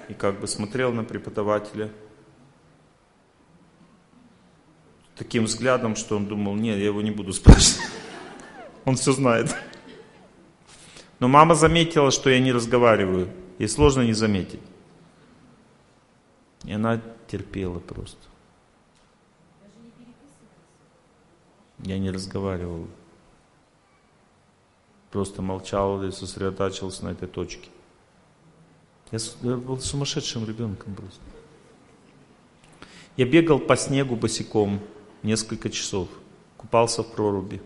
И 0.10 0.14
как 0.14 0.40
бы 0.40 0.48
смотрел 0.48 0.94
на 0.94 1.04
преподавателя 1.04 1.90
таким 5.16 5.46
взглядом, 5.46 5.96
что 5.96 6.18
он 6.18 6.28
думал, 6.28 6.56
нет, 6.56 6.78
я 6.78 6.86
его 6.86 7.02
не 7.02 7.12
буду 7.12 7.34
спрашивать. 7.34 7.90
Он 8.86 8.96
все 8.96 9.12
знает. 9.12 9.56
Но 11.20 11.28
мама 11.28 11.56
заметила, 11.56 12.12
что 12.12 12.30
я 12.30 12.40
не 12.40 12.52
разговариваю. 12.52 13.30
Ей 13.58 13.68
сложно 13.68 14.02
не 14.02 14.14
заметить. 14.14 14.62
И 16.64 16.72
она 16.72 17.02
терпела 17.28 17.80
просто. 17.80 18.18
Я 21.80 21.98
не 21.98 22.12
разговаривал. 22.12 22.88
Просто 25.12 25.42
молчал 25.42 26.04
и 26.04 26.12
сосредотачивался 26.12 27.06
на 27.06 27.10
этой 27.10 27.28
точке. 27.28 27.70
Я 29.12 29.20
был 29.56 29.80
сумасшедшим 29.80 30.46
ребенком 30.46 30.94
просто. 30.94 31.20
Я 33.18 33.26
бегал 33.26 33.60
по 33.60 33.76
снегу 33.76 34.16
босиком 34.16 34.80
несколько 35.24 35.70
часов, 35.70 36.08
купался 36.58 37.04
в 37.04 37.12
проруби, 37.12 37.62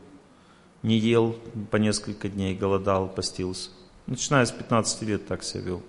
не 0.83 0.97
ел 0.97 1.35
по 1.71 1.77
несколько 1.77 2.29
дней, 2.29 2.55
голодал, 2.55 3.07
постился. 3.07 3.71
Начиная 4.05 4.45
с 4.45 4.51
15 4.51 5.01
лет 5.03 5.25
так 5.25 5.43
себя 5.43 5.61
вел. 5.61 5.83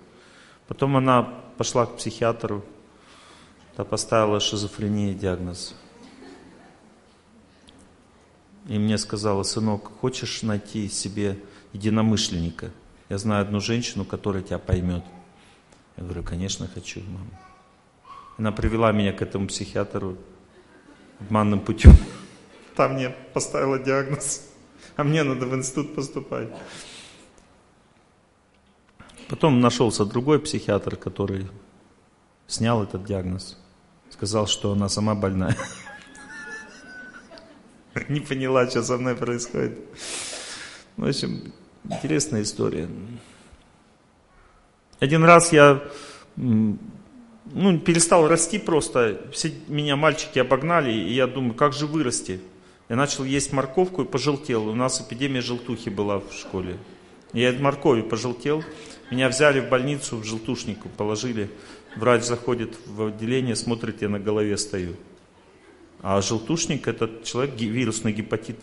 Потом 0.67 0.97
она 0.97 1.23
пошла 1.57 1.85
к 1.85 1.97
психиатру, 1.97 2.63
та 3.75 3.83
поставила 3.83 4.39
шизофрения 4.39 5.13
диагноз. 5.13 5.75
И 8.67 8.79
мне 8.79 8.97
сказала, 8.97 9.43
сынок, 9.43 9.91
хочешь 9.99 10.41
найти 10.41 10.87
себе 10.87 11.37
единомышленника? 11.73 12.71
Я 13.09 13.17
знаю 13.19 13.43
одну 13.43 13.59
женщину, 13.59 14.05
которая 14.05 14.41
тебя 14.41 14.57
поймет. 14.57 15.03
Я 15.97 16.03
говорю, 16.03 16.23
конечно, 16.23 16.67
хочу, 16.67 17.01
мама. 17.01 17.29
Она 18.37 18.51
привела 18.51 18.91
меня 18.91 19.13
к 19.13 19.21
этому 19.21 19.47
психиатру 19.47 20.17
обманным 21.19 21.59
путем. 21.59 21.91
Там 22.75 22.95
мне 22.95 23.09
поставила 23.33 23.77
диагноз, 23.77 24.49
а 24.95 25.03
мне 25.03 25.23
надо 25.23 25.45
в 25.45 25.55
институт 25.55 25.95
поступать. 25.95 26.49
Потом 29.27 29.59
нашелся 29.59 30.05
другой 30.05 30.39
психиатр, 30.39 30.95
который 30.95 31.47
снял 32.47 32.83
этот 32.83 33.05
диагноз. 33.05 33.57
Сказал, 34.09 34.47
что 34.47 34.71
она 34.71 34.87
сама 34.87 35.15
больная. 35.15 35.57
Не 38.09 38.19
поняла, 38.19 38.69
что 38.69 38.83
со 38.83 38.97
мной 38.97 39.15
происходит. 39.15 39.79
В 40.95 41.05
общем, 41.05 41.53
интересная 41.83 42.43
история. 42.43 42.87
Один 44.99 45.23
раз 45.23 45.51
я 45.51 45.81
ну, 46.35 46.77
перестал 47.79 48.27
расти 48.27 48.59
просто. 48.59 49.21
Все 49.31 49.51
меня 49.67 49.95
мальчики 49.95 50.39
обогнали, 50.39 50.91
и 50.91 51.13
я 51.13 51.27
думаю, 51.27 51.55
как 51.55 51.73
же 51.73 51.87
вырасти? 51.87 52.41
Я 52.87 52.95
начал 52.95 53.23
есть 53.23 53.51
морковку 53.51 54.03
и 54.03 54.05
пожелтел. 54.05 54.67
У 54.67 54.75
нас 54.75 55.01
эпидемия 55.01 55.41
желтухи 55.41 55.89
была 55.89 56.19
в 56.19 56.31
школе. 56.33 56.77
Я 57.33 57.49
от 57.49 57.59
моркови 57.59 58.01
пожелтел. 58.01 58.63
Меня 59.09 59.29
взяли 59.29 59.59
в 59.59 59.69
больницу, 59.69 60.17
в 60.17 60.23
желтушнику 60.23 60.89
положили. 60.89 61.49
Врач 61.95 62.23
заходит 62.23 62.75
в 62.85 63.07
отделение, 63.07 63.55
смотрит, 63.55 64.01
я 64.01 64.09
на 64.09 64.19
голове 64.19 64.57
стою. 64.57 64.95
А 66.01 66.21
желтушник– 66.21 66.87
это 66.89 67.09
человек, 67.23 67.55
вирусный 67.55 68.13
гепатит. 68.13 68.59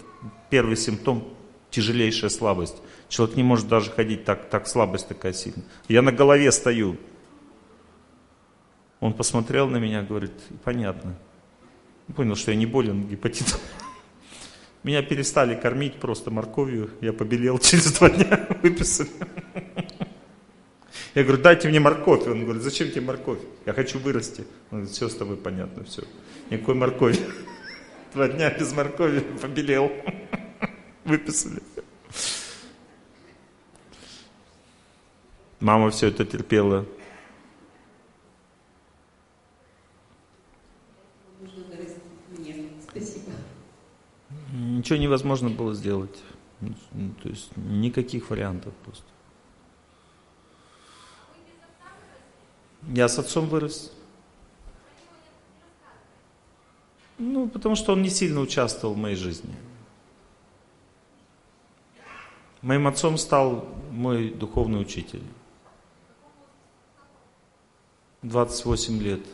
Первый 0.51 0.77
симптом– 0.77 1.25
тяжелейшая 1.71 2.31
слабость. 2.31 2.77
Человек 3.09 3.37
не 3.37 3.43
может 3.43 3.67
даже 3.67 3.91
ходить, 3.91 4.25
так, 4.25 4.49
так 4.49 4.69
слабость 4.69 5.09
такая 5.09 5.33
сильная. 5.33 5.65
Я 5.89 6.03
на 6.03 6.13
голове 6.13 6.53
стою. 6.53 6.97
Он 9.01 9.13
посмотрел 9.13 9.69
на 9.69 9.79
меня, 9.79 10.03
говорит, 10.03 10.33
понятно. 10.63 11.19
Понял, 12.15 12.37
что 12.37 12.53
я 12.53 12.57
не 12.57 12.67
болен 12.67 13.09
гепатитом. 13.09 13.59
Меня 14.83 15.03
перестали 15.03 15.55
кормить 15.55 16.01
просто 16.01 16.31
морковью, 16.31 16.91
я 17.01 17.13
побелел 17.13 17.59
через 17.61 17.93
два 17.93 18.11
дня, 18.11 18.49
выписали. 18.63 19.09
Я 21.15 21.25
говорю, 21.25 21.43
дайте 21.43 21.69
мне 21.69 21.79
морковь. 21.79 22.27
Он 22.27 22.45
говорит, 22.45 22.63
зачем 22.63 22.91
тебе 22.91 23.03
морковь? 23.03 23.39
Я 23.67 23.75
хочу 23.75 23.99
вырасти. 23.99 24.47
Он 24.71 24.79
говорит, 24.79 24.91
все 24.91 25.09
с 25.09 25.15
тобой 25.15 25.37
понятно, 25.37 25.85
все. 25.85 26.03
Никакой 26.51 26.75
моркови. 26.75 27.19
Два 28.15 28.29
дня 28.29 28.51
без 28.51 28.73
моркови 28.73 29.21
побелел. 29.21 29.93
Выписали. 31.05 31.61
Мама 35.61 35.91
все 35.91 36.09
это 36.09 36.25
терпела. 36.25 36.87
Ничего 44.83 44.99
невозможно 44.99 45.49
было 45.49 45.75
сделать. 45.75 46.19
То 47.23 47.29
есть 47.29 47.57
никаких 47.57 48.31
вариантов 48.31 48.75
просто. 48.85 49.07
Я 52.89 53.09
с 53.09 53.17
отцом 53.17 53.47
вырос. 53.47 53.93
Ну, 57.17 57.49
потому 57.49 57.77
что 57.77 57.93
он 57.93 58.03
не 58.03 58.11
сильно 58.11 58.41
участвовал 58.41 58.97
в 58.97 58.99
моей 58.99 59.15
жизни. 59.15 59.55
Моим 62.61 62.89
отцом 62.89 63.19
стал 63.19 63.69
мой 63.93 64.31
духовный 64.31 64.81
учитель. 64.81 65.23
28 68.23 69.01
лет 69.01 69.25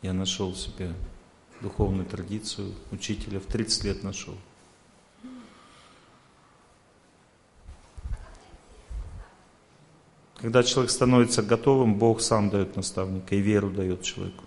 я 0.00 0.14
нашел 0.14 0.54
себе 0.54 0.94
духовную 1.60 2.06
традицию 2.06 2.72
учителя, 2.90 3.40
в 3.40 3.46
30 3.46 3.84
лет 3.84 4.02
нашел. 4.02 4.34
Когда 10.36 10.62
человек 10.62 10.90
становится 10.90 11.42
готовым, 11.42 11.96
Бог 11.96 12.22
сам 12.22 12.48
дает 12.48 12.74
наставника 12.74 13.34
и 13.34 13.40
веру 13.40 13.70
дает 13.70 14.02
человеку. 14.02 14.44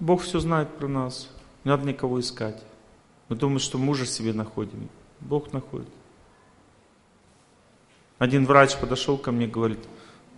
Бог 0.00 0.22
все 0.22 0.40
знает 0.40 0.76
про 0.76 0.88
нас. 0.88 1.30
Не 1.62 1.70
надо 1.70 1.86
никого 1.86 2.18
искать. 2.18 2.60
Мы 3.28 3.36
думаем, 3.36 3.60
что 3.60 3.78
мужа 3.78 4.06
себе 4.06 4.32
находим. 4.32 4.88
Бог 5.20 5.52
находит. 5.52 5.88
Один 8.18 8.46
врач 8.46 8.76
подошел 8.76 9.18
ко 9.18 9.30
мне 9.30 9.46
и 9.46 9.50
говорит, 9.50 9.78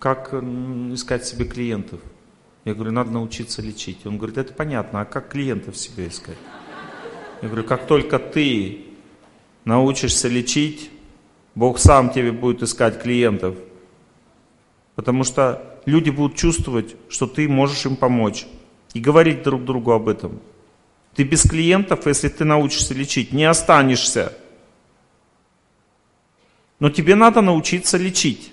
как 0.01 0.33
искать 0.33 1.27
себе 1.27 1.45
клиентов? 1.45 2.01
Я 2.65 2.75
говорю, 2.75 2.91
надо 2.91 3.11
научиться 3.11 3.63
лечить. 3.63 4.05
Он 4.07 4.17
говорит, 4.17 4.39
это 4.39 4.53
понятно, 4.53 5.03
а 5.03 5.05
как 5.05 5.29
клиентов 5.29 5.77
себе 5.77 6.09
искать? 6.09 6.39
Я 7.43 7.49
говорю, 7.49 7.65
как 7.65 7.87
только 7.87 8.19
ты 8.19 8.87
научишься 9.65 10.29
лечить, 10.29 10.91
Бог 11.55 11.79
сам 11.79 12.11
тебе 12.11 12.33
будет 12.33 12.63
искать 12.63 13.01
клиентов. 13.01 13.57
Потому 14.95 15.23
что 15.25 15.81
люди 15.85 16.11
будут 16.11 16.37
чувствовать, 16.37 16.97
что 17.09 17.27
ты 17.27 17.49
можешь 17.49 17.85
им 17.87 17.97
помочь. 17.97 18.47
И 18.95 19.01
говорить 19.01 19.43
друг 19.43 19.65
другу 19.65 19.93
об 19.93 20.09
этом. 20.09 20.41
Ты 21.15 21.25
без 21.25 21.43
клиентов, 21.43 22.07
если 22.07 22.29
ты 22.29 22.45
научишься 22.45 22.95
лечить, 22.95 23.33
не 23.33 23.45
останешься. 23.45 24.33
Но 26.79 26.89
тебе 26.89 27.15
надо 27.15 27.43
научиться 27.43 27.99
лечить. 27.99 28.53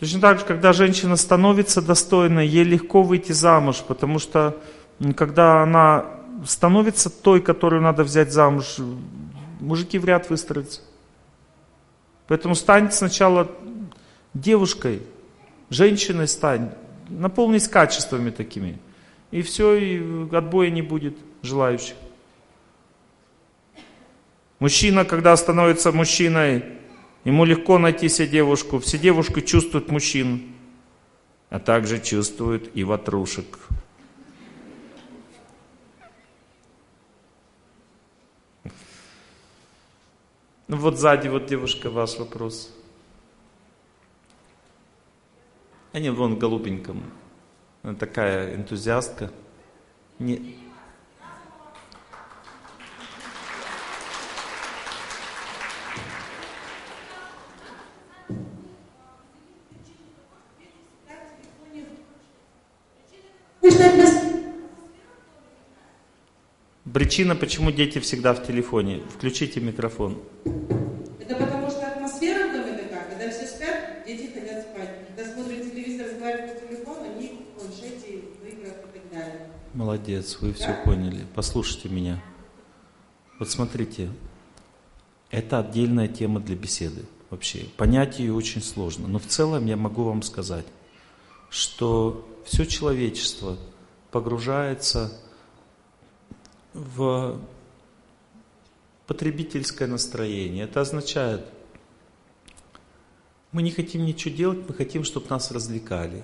Точно 0.00 0.18
так 0.18 0.38
же, 0.38 0.46
когда 0.46 0.72
женщина 0.72 1.14
становится 1.16 1.82
достойной, 1.82 2.48
ей 2.48 2.64
легко 2.64 3.02
выйти 3.02 3.32
замуж, 3.32 3.84
потому 3.86 4.18
что 4.18 4.56
когда 5.14 5.62
она 5.62 6.06
становится 6.46 7.10
той, 7.10 7.42
которую 7.42 7.82
надо 7.82 8.02
взять 8.02 8.32
замуж, 8.32 8.76
мужики 9.60 9.98
в 9.98 10.06
ряд 10.06 10.30
выстроятся. 10.30 10.80
Поэтому 12.28 12.54
стань 12.54 12.90
сначала 12.92 13.50
девушкой, 14.32 15.02
женщиной 15.68 16.28
стань, 16.28 16.70
наполнись 17.10 17.68
качествами 17.68 18.30
такими. 18.30 18.78
И 19.30 19.42
все, 19.42 19.74
и 19.74 20.34
отбоя 20.34 20.70
не 20.70 20.80
будет 20.80 21.16
желающих. 21.42 21.96
Мужчина, 24.60 25.04
когда 25.04 25.36
становится 25.36 25.92
мужчиной, 25.92 26.64
Ему 27.24 27.44
легко 27.44 27.78
найти 27.78 28.08
себе 28.08 28.28
девушку. 28.28 28.78
Все 28.78 28.98
девушки 28.98 29.40
чувствуют 29.40 29.90
мужчин, 29.90 30.54
а 31.50 31.58
также 31.58 32.00
чувствуют 32.00 32.70
и 32.74 32.84
ватрушек. 32.84 33.58
Ну 40.68 40.76
вот 40.76 40.98
сзади 40.98 41.28
вот 41.28 41.46
девушка, 41.46 41.90
ваш 41.90 42.16
вопрос. 42.18 42.72
Они 45.92 46.08
вон 46.10 46.36
в 46.36 46.38
голубеньком. 46.38 47.02
Она 47.82 47.94
такая 47.94 48.54
энтузиастка. 48.54 49.32
Не... 50.20 50.59
Причина, 66.92 67.36
почему 67.36 67.70
дети 67.70 67.98
всегда 67.98 68.34
в 68.34 68.46
телефоне. 68.46 69.02
Включите 69.14 69.60
микрофон. 69.60 70.18
Это 71.20 71.36
потому 71.36 71.70
что 71.70 71.86
атмосфера 71.86 72.48
в 72.48 72.52
доме 72.52 72.78
такая, 72.78 73.08
когда 73.10 73.30
все 73.30 73.46
спят, 73.46 74.04
дети 74.06 74.30
хотят 74.32 74.62
спать. 74.62 74.90
Когда 75.08 75.32
смотрят 75.32 75.70
телевизор, 75.70 76.06
разговаривают 76.08 76.60
по 76.60 76.66
телефону, 76.66 77.00
они 77.04 77.28
в 77.28 77.58
планшете, 77.58 78.22
в 78.42 78.46
играх 78.46 78.72
и 78.72 78.98
так 78.98 79.12
далее. 79.12 79.50
Молодец, 79.74 80.38
вы 80.40 80.52
все 80.52 80.74
поняли. 80.84 81.26
Послушайте 81.34 81.88
меня. 81.88 82.22
Вот 83.38 83.50
смотрите, 83.50 84.10
это 85.30 85.60
отдельная 85.60 86.08
тема 86.08 86.40
для 86.40 86.56
беседы 86.56 87.02
вообще. 87.30 87.66
Понять 87.76 88.18
ее 88.18 88.34
очень 88.34 88.62
сложно. 88.62 89.06
Но 89.06 89.18
в 89.18 89.26
целом 89.26 89.66
я 89.66 89.76
могу 89.76 90.02
вам 90.02 90.22
сказать, 90.22 90.66
что 91.50 92.26
все 92.44 92.64
человечество 92.64 93.58
погружается 94.10 95.12
в 96.72 97.40
потребительское 99.06 99.88
настроение. 99.88 100.64
Это 100.64 100.80
означает, 100.80 101.44
мы 103.52 103.62
не 103.62 103.72
хотим 103.72 104.04
ничего 104.04 104.34
делать, 104.34 104.58
мы 104.68 104.74
хотим, 104.74 105.02
чтобы 105.02 105.26
нас 105.28 105.50
развлекали. 105.50 106.22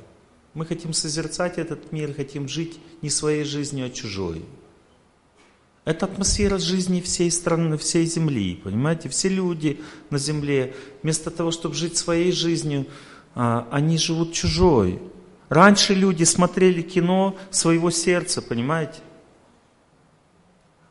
Мы 0.55 0.65
хотим 0.65 0.93
созерцать 0.93 1.59
этот 1.59 1.93
мир, 1.93 2.15
хотим 2.15 2.49
жить 2.49 2.79
не 3.03 3.11
своей 3.11 3.45
жизнью, 3.45 3.87
а 3.87 3.91
чужой. 3.91 4.45
Это 5.85 6.07
атмосфера 6.07 6.59
жизни 6.59 7.01
всей 7.01 7.31
страны, 7.31 7.77
всей 7.77 8.07
земли, 8.07 8.61
понимаете? 8.63 9.09
Все 9.09 9.29
люди 9.29 9.81
на 10.11 10.19
земле, 10.19 10.75
вместо 11.03 11.31
того, 11.31 11.51
чтобы 11.51 11.75
жить 11.75 11.97
своей 11.97 12.33
жизнью, 12.33 12.87
а, 13.35 13.69
они 13.71 13.99
живут 13.99 14.33
чужой. 14.33 15.01
Раньше 15.49 15.95
люди 15.95 16.25
смотрели 16.25 16.83
кино 16.83 17.37
своего 17.51 17.91
сердца, 17.91 18.43
понимаете? 18.43 19.01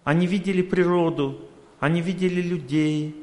Они 0.04 0.28
видели 0.28 0.62
природу, 0.62 1.42
они 1.80 2.02
видели 2.02 2.42
людей. 2.42 3.16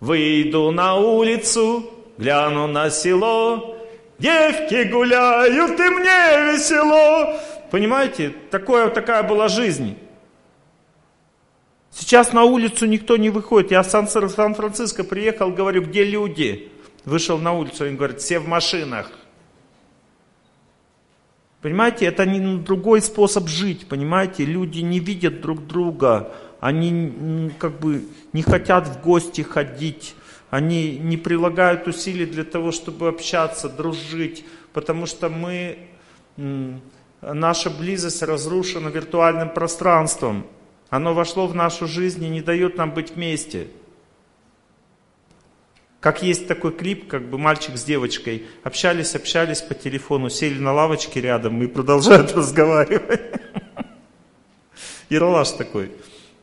Выйду 0.00 0.70
на 0.70 0.96
улицу, 0.96 1.90
гляну 2.16 2.66
на 2.66 2.90
село, 2.90 3.76
девки 4.18 4.84
гуляют, 4.90 5.78
и 5.78 5.88
мне 5.90 6.52
весело. 6.52 7.40
Понимаете, 7.70 8.34
такое, 8.50 8.88
такая 8.88 9.22
была 9.22 9.48
жизнь. 9.48 9.98
Сейчас 11.90 12.32
на 12.32 12.44
улицу 12.44 12.86
никто 12.86 13.16
не 13.16 13.30
выходит. 13.30 13.70
Я 13.70 13.82
в 13.82 13.86
Сан-Франциско 13.86 15.04
приехал, 15.04 15.50
говорю, 15.50 15.82
где 15.82 16.04
люди? 16.04 16.70
Вышел 17.04 17.38
на 17.38 17.52
улицу, 17.52 17.84
они 17.84 17.96
говорят, 17.96 18.20
все 18.20 18.38
в 18.38 18.48
машинах. 18.48 19.10
Понимаете, 21.64 22.04
это 22.04 22.26
не 22.26 22.58
другой 22.58 23.00
способ 23.00 23.48
жить, 23.48 23.86
понимаете? 23.88 24.44
Люди 24.44 24.80
не 24.80 25.00
видят 25.00 25.40
друг 25.40 25.66
друга, 25.66 26.30
они 26.60 27.50
как 27.58 27.80
бы 27.80 28.04
не 28.34 28.42
хотят 28.42 28.86
в 28.86 29.00
гости 29.00 29.40
ходить, 29.40 30.14
они 30.50 30.98
не 30.98 31.16
прилагают 31.16 31.88
усилий 31.88 32.26
для 32.26 32.44
того, 32.44 32.70
чтобы 32.70 33.08
общаться, 33.08 33.70
дружить, 33.70 34.44
потому 34.74 35.06
что 35.06 35.30
мы, 35.30 35.78
наша 37.22 37.70
близость 37.70 38.22
разрушена 38.22 38.88
виртуальным 38.88 39.48
пространством. 39.48 40.46
Оно 40.90 41.14
вошло 41.14 41.46
в 41.46 41.54
нашу 41.54 41.86
жизнь 41.86 42.22
и 42.22 42.28
не 42.28 42.42
дает 42.42 42.76
нам 42.76 42.92
быть 42.92 43.14
вместе. 43.14 43.68
Как 46.04 46.22
есть 46.22 46.46
такой 46.46 46.70
клип, 46.72 47.08
как 47.08 47.30
бы 47.30 47.38
мальчик 47.38 47.78
с 47.78 47.82
девочкой 47.82 48.44
общались, 48.62 49.14
общались 49.14 49.62
по 49.62 49.72
телефону, 49.72 50.28
сели 50.28 50.58
на 50.58 50.74
лавочке 50.74 51.18
рядом 51.22 51.62
и 51.62 51.66
продолжают 51.66 52.30
разговаривать. 52.36 53.22
Ералаш 55.08 55.52
такой. 55.52 55.92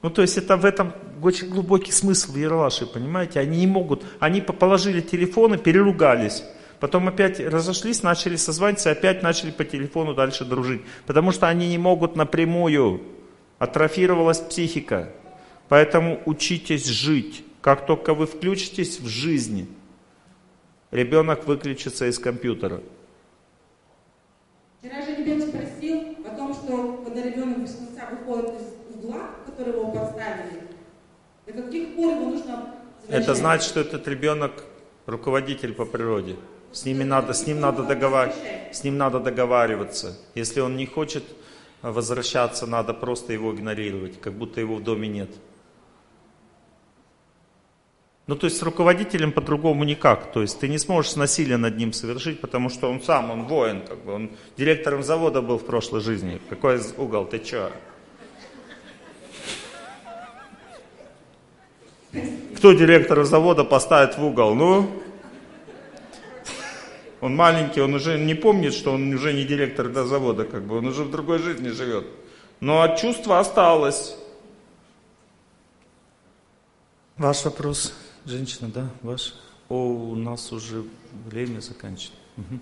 Ну, 0.02 0.10
то 0.10 0.24
есть 0.24 0.36
это 0.40 0.58
в 0.58 0.66
этом 0.66 0.94
очень 1.22 1.48
глубокий 1.48 1.92
смысл 1.92 2.36
Ералаши, 2.36 2.88
понимаете? 2.88 3.40
Они 3.40 3.60
не 3.60 3.68
могут, 3.68 4.04
они 4.20 4.42
положили 4.42 5.00
телефоны, 5.00 5.60
переругались. 5.60 6.44
Потом 6.80 7.08
опять 7.08 7.40
разошлись, 7.40 8.02
начали 8.02 8.38
созваниваться, 8.38 8.90
опять 8.90 9.22
начали 9.22 9.52
по 9.52 9.64
телефону 9.64 10.16
дальше 10.16 10.44
дружить. 10.44 10.82
Потому 11.06 11.32
что 11.32 11.48
они 11.48 11.68
не 11.68 11.78
могут 11.78 12.16
напрямую. 12.16 13.04
Атрофировалась 13.60 14.40
психика. 14.40 15.10
Поэтому 15.70 16.20
учитесь 16.26 16.88
жить. 16.88 17.46
Как 17.62 17.86
только 17.86 18.16
вы 18.16 18.26
включитесь 18.26 19.00
в 19.00 19.08
жизнь, 19.08 19.68
ребенок 20.90 21.46
выключится 21.46 22.08
из 22.08 22.18
компьютера. 22.18 22.82
Вчера 24.80 25.02
же 25.04 25.16
ребенок 25.16 25.50
спросил 25.50 26.16
о 26.26 26.36
том, 26.36 26.54
что 26.56 27.04
когда 27.06 27.22
ребенок 27.22 27.60
без 27.60 27.76
конца 27.76 28.10
выходит 28.10 28.62
из 28.62 28.96
угла, 28.96 29.30
который 29.46 29.74
его 29.74 29.92
поставили, 29.92 30.64
до 31.46 31.54
каких 31.54 31.96
пор 31.96 32.16
ему 32.16 32.30
нужно 32.32 32.74
Это 33.08 33.36
значит, 33.36 33.70
что 33.70 33.82
этот 33.82 34.08
ребенок 34.08 34.64
руководитель 35.06 35.74
по 35.74 35.86
природе. 35.86 36.38
С, 36.72 36.86
ними 36.86 37.04
надо, 37.04 37.34
с, 37.34 37.46
ним 37.46 37.60
надо 37.60 37.84
договар... 37.84 38.34
с 38.72 38.84
ним 38.84 38.98
надо 38.98 39.20
договариваться. 39.20 40.18
Если 40.34 40.62
он 40.62 40.78
не 40.78 40.88
хочет 40.88 41.24
возвращаться, 41.84 42.66
надо 42.66 42.96
просто 42.96 43.34
его 43.34 43.54
игнорировать, 43.54 44.20
как 44.20 44.34
будто 44.34 44.62
его 44.62 44.78
в 44.78 44.84
доме 44.84 45.08
нет. 45.08 45.30
Ну, 48.28 48.36
то 48.36 48.46
есть 48.46 48.58
с 48.58 48.62
руководителем 48.62 49.32
по-другому 49.32 49.84
никак. 49.84 50.32
То 50.32 50.42
есть 50.42 50.60
ты 50.60 50.68
не 50.68 50.78
сможешь 50.78 51.16
насилие 51.16 51.58
над 51.58 51.78
ним 51.78 51.92
совершить, 51.92 52.40
потому 52.40 52.70
что 52.70 52.90
он 52.90 53.02
сам, 53.02 53.32
он 53.32 53.44
воин, 53.44 53.82
как 53.82 54.04
бы. 54.06 54.14
Он 54.14 54.32
директором 54.58 55.04
завода 55.04 55.42
был 55.42 55.58
в 55.58 55.66
прошлой 55.66 56.02
жизни. 56.02 56.40
Какой 56.50 56.80
угол, 56.98 57.26
ты 57.26 57.40
чё? 57.40 57.72
Кто 62.58 62.74
директора 62.74 63.24
завода 63.24 63.64
поставит 63.64 64.18
в 64.18 64.24
угол? 64.24 64.54
Ну, 64.54 65.02
он 67.22 67.36
маленький, 67.36 67.82
он 67.82 67.94
уже 67.94 68.20
не 68.20 68.36
помнит, 68.36 68.74
что 68.74 68.94
он 68.94 69.14
уже 69.14 69.34
не 69.34 69.46
директор 69.46 69.90
до 69.90 70.06
завода, 70.06 70.44
как 70.44 70.64
бы, 70.64 70.78
он 70.78 70.88
уже 70.88 71.04
в 71.04 71.12
другой 71.12 71.40
жизни 71.40 71.70
живет. 71.70 72.06
Но 72.60 72.96
чувство 72.98 73.40
осталось. 73.40 74.16
Ваш 77.18 77.46
вопрос? 77.46 77.94
Женщина, 78.26 78.70
да, 78.70 78.90
ваш? 79.02 79.34
О, 79.68 79.76
у 79.76 80.16
нас 80.16 80.52
уже 80.52 80.84
время 81.26 81.60
заканчивается. 81.60 82.20
Угу. 82.38 82.60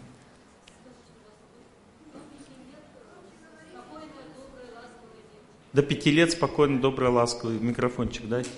До 5.73 5.83
пяти 5.83 6.11
лет 6.11 6.31
спокойно, 6.31 6.79
добрый, 6.79 7.09
ласковый. 7.09 7.59
Микрофончик 7.59 8.27
дайте. 8.27 8.49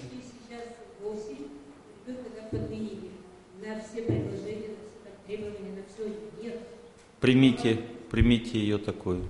Примите, 7.19 7.79
примите 8.09 8.59
ее 8.59 8.77
такой. 8.77 9.21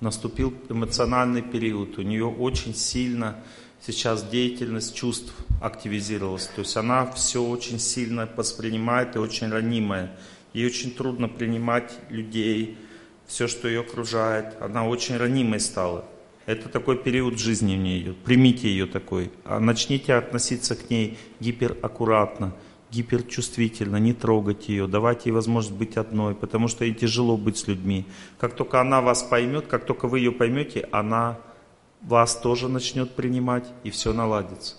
Наступил 0.00 0.54
эмоциональный 0.68 1.42
период. 1.42 1.98
У 1.98 2.02
нее 2.02 2.26
очень 2.26 2.74
сильно 2.74 3.42
сейчас 3.80 4.24
деятельность 4.24 4.94
чувств 4.94 5.32
активизировалась. 5.60 6.46
То 6.46 6.60
есть 6.60 6.76
она 6.76 7.06
все 7.12 7.42
очень 7.42 7.78
сильно 7.78 8.28
воспринимает 8.36 9.16
и 9.16 9.18
очень 9.18 9.48
ранимая. 9.48 10.16
Ей 10.52 10.66
очень 10.66 10.92
трудно 10.92 11.28
принимать 11.28 11.92
людей, 12.10 12.78
все, 13.26 13.46
что 13.46 13.68
ее 13.68 13.80
окружает. 13.80 14.60
Она 14.60 14.86
очень 14.86 15.16
ранимой 15.16 15.60
стала. 15.60 16.04
Это 16.46 16.70
такой 16.70 16.96
период 16.96 17.38
жизни 17.38 17.74
у 17.76 17.78
нее 17.78 18.00
идет. 18.00 18.16
Примите 18.18 18.68
ее 18.68 18.86
такой. 18.86 19.30
А 19.44 19.60
начните 19.60 20.14
относиться 20.14 20.74
к 20.76 20.88
ней 20.88 21.18
гипераккуратно, 21.40 22.54
гиперчувствительно, 22.90 23.98
не 23.98 24.14
трогать 24.14 24.70
ее, 24.70 24.86
давайте 24.86 25.28
ей 25.28 25.34
возможность 25.34 25.76
быть 25.76 25.98
одной, 25.98 26.34
потому 26.34 26.68
что 26.68 26.86
ей 26.86 26.94
тяжело 26.94 27.36
быть 27.36 27.58
с 27.58 27.68
людьми. 27.68 28.06
Как 28.38 28.54
только 28.54 28.80
она 28.80 29.02
вас 29.02 29.22
поймет, 29.22 29.66
как 29.66 29.84
только 29.84 30.08
вы 30.08 30.20
ее 30.20 30.32
поймете, 30.32 30.88
она 30.90 31.38
вас 32.02 32.36
тоже 32.36 32.68
начнет 32.68 33.14
принимать, 33.14 33.64
и 33.84 33.90
все 33.90 34.12
наладится. 34.12 34.76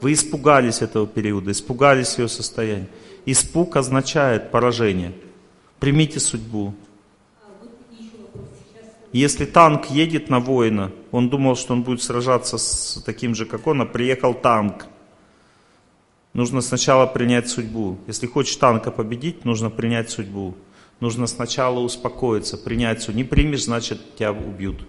Вы 0.00 0.12
испугались 0.12 0.82
этого 0.82 1.06
периода, 1.06 1.50
испугались 1.50 2.18
ее 2.18 2.28
состояния. 2.28 2.88
Испуг 3.24 3.76
означает 3.76 4.50
поражение. 4.50 5.12
Примите 5.80 6.20
судьбу. 6.20 6.74
Если 9.12 9.46
танк 9.46 9.86
едет 9.86 10.28
на 10.28 10.40
воина, 10.40 10.92
он 11.10 11.30
думал, 11.30 11.56
что 11.56 11.72
он 11.72 11.82
будет 11.82 12.02
сражаться 12.02 12.58
с 12.58 13.02
таким 13.06 13.34
же, 13.34 13.46
как 13.46 13.66
он, 13.66 13.80
а 13.80 13.86
приехал 13.86 14.34
танк. 14.34 14.86
Нужно 16.34 16.60
сначала 16.60 17.06
принять 17.06 17.48
судьбу. 17.48 17.96
Если 18.06 18.26
хочешь 18.26 18.56
танка 18.56 18.90
победить, 18.90 19.46
нужно 19.46 19.70
принять 19.70 20.10
судьбу. 20.10 20.54
Нужно 21.00 21.26
сначала 21.26 21.78
успокоиться, 21.78 22.58
принять 22.58 23.02
судьбу. 23.02 23.18
Не 23.18 23.24
примешь, 23.24 23.64
значит 23.64 24.16
тебя 24.16 24.32
убьют. 24.32 24.86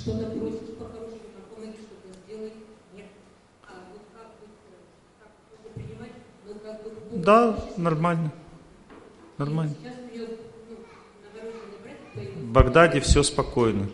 что-то 0.00 0.30
просишь 0.30 0.76
по-хорошему, 0.78 1.28
там, 1.34 1.44
помоги 1.54 1.76
что-то 1.76 2.08
сделай, 2.24 2.52
нет. 2.94 3.06
А 3.62 3.84
вот 3.92 4.02
как 4.16 4.32
быть, 4.40 4.56
как 5.20 5.30
это 5.52 5.74
принимать, 5.74 6.12
ну 6.46 6.54
как 6.54 6.82
бы... 6.82 7.09
Да, 7.22 7.56
нормально. 7.76 8.32
Нормально. 9.36 9.74
В 12.14 12.52
Багдаде 12.52 13.00
все 13.00 13.22
спокойно. 13.22 13.88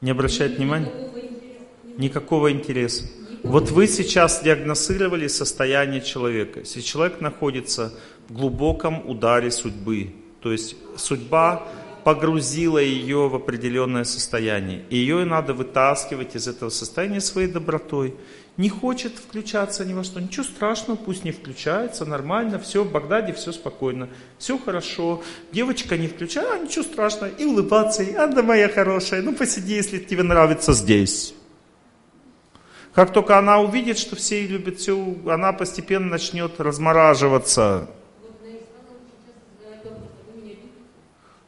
Не 0.00 0.10
обращать 0.10 0.56
внимания? 0.56 0.90
Никакого 1.98 2.50
интереса. 2.50 3.04
Вот 3.42 3.70
вы 3.70 3.86
сейчас 3.86 4.42
диагностировали 4.42 5.28
состояние 5.28 6.00
человека. 6.00 6.60
Если 6.60 6.80
человек 6.80 7.20
находится 7.20 7.92
в 8.28 8.32
глубоком 8.32 9.08
ударе 9.08 9.50
судьбы, 9.50 10.14
то 10.40 10.52
есть 10.52 10.76
судьба 10.96 11.66
погрузила 12.04 12.78
ее 12.78 13.28
в 13.28 13.34
определенное 13.34 14.04
состояние. 14.04 14.84
И 14.90 14.96
ее 14.96 15.24
надо 15.24 15.54
вытаскивать 15.54 16.36
из 16.36 16.48
этого 16.48 16.70
состояния 16.70 17.20
своей 17.20 17.48
добротой. 17.48 18.14
Не 18.56 18.68
хочет 18.68 19.14
включаться 19.14 19.84
ни 19.84 19.92
во 19.94 20.04
что, 20.04 20.20
ничего 20.20 20.44
страшного, 20.44 20.96
пусть 20.96 21.24
не 21.24 21.32
включается, 21.32 22.04
нормально, 22.04 22.58
все, 22.58 22.84
в 22.84 22.92
Багдаде 22.92 23.32
все 23.32 23.52
спокойно, 23.52 24.08
все 24.38 24.58
хорошо. 24.58 25.22
Девочка 25.52 25.96
не 25.96 26.08
включает, 26.08 26.48
а 26.50 26.58
ничего 26.58 26.84
страшного, 26.84 27.30
и 27.30 27.44
улыбаться, 27.44 28.02
и 28.02 28.14
Анда 28.14 28.42
моя 28.42 28.68
хорошая, 28.68 29.22
ну 29.22 29.34
посиди, 29.34 29.74
если 29.74 29.98
тебе 29.98 30.24
нравится 30.24 30.72
здесь. 30.72 31.34
Как 32.92 33.12
только 33.12 33.38
она 33.38 33.60
увидит, 33.60 33.98
что 33.98 34.16
все 34.16 34.46
любят 34.46 34.78
все, 34.78 35.16
она 35.26 35.52
постепенно 35.52 36.08
начнет 36.08 36.60
размораживаться. 36.60 37.88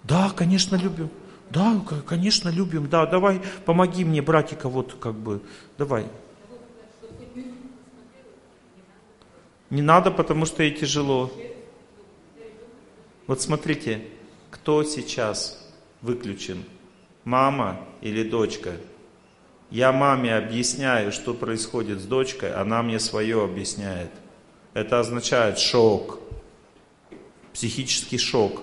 Да, 0.05 0.31
конечно, 0.34 0.76
любим. 0.76 1.10
Да, 1.50 1.81
конечно, 2.06 2.48
любим. 2.48 2.89
Да, 2.89 3.06
давай, 3.06 3.42
помоги 3.64 4.05
мне, 4.05 4.22
братика, 4.22 4.68
вот 4.68 4.94
как 4.94 5.14
бы, 5.14 5.42
давай. 5.78 6.06
Не 9.70 9.82
надо, 9.82 10.10
потому 10.10 10.47
что 10.47 10.62
ей 10.62 10.74
тяжело. 10.74 11.31
Вот 13.26 13.40
смотрите, 13.40 14.06
кто 14.50 14.82
сейчас 14.84 15.70
выключен? 16.02 16.64
Мама 17.24 17.81
или 18.00 18.28
дочка? 18.28 18.72
Я 19.70 19.92
маме 19.92 20.36
объясняю, 20.36 21.12
что 21.12 21.32
происходит 21.32 22.00
с 22.00 22.05
дочкой, 22.05 22.52
она 22.52 22.82
мне 22.82 22.98
свое 22.98 23.42
объясняет. 23.42 24.10
Это 24.74 25.00
означает 25.00 25.58
шок, 25.58 26.18
психический 27.55 28.18
шок. 28.18 28.60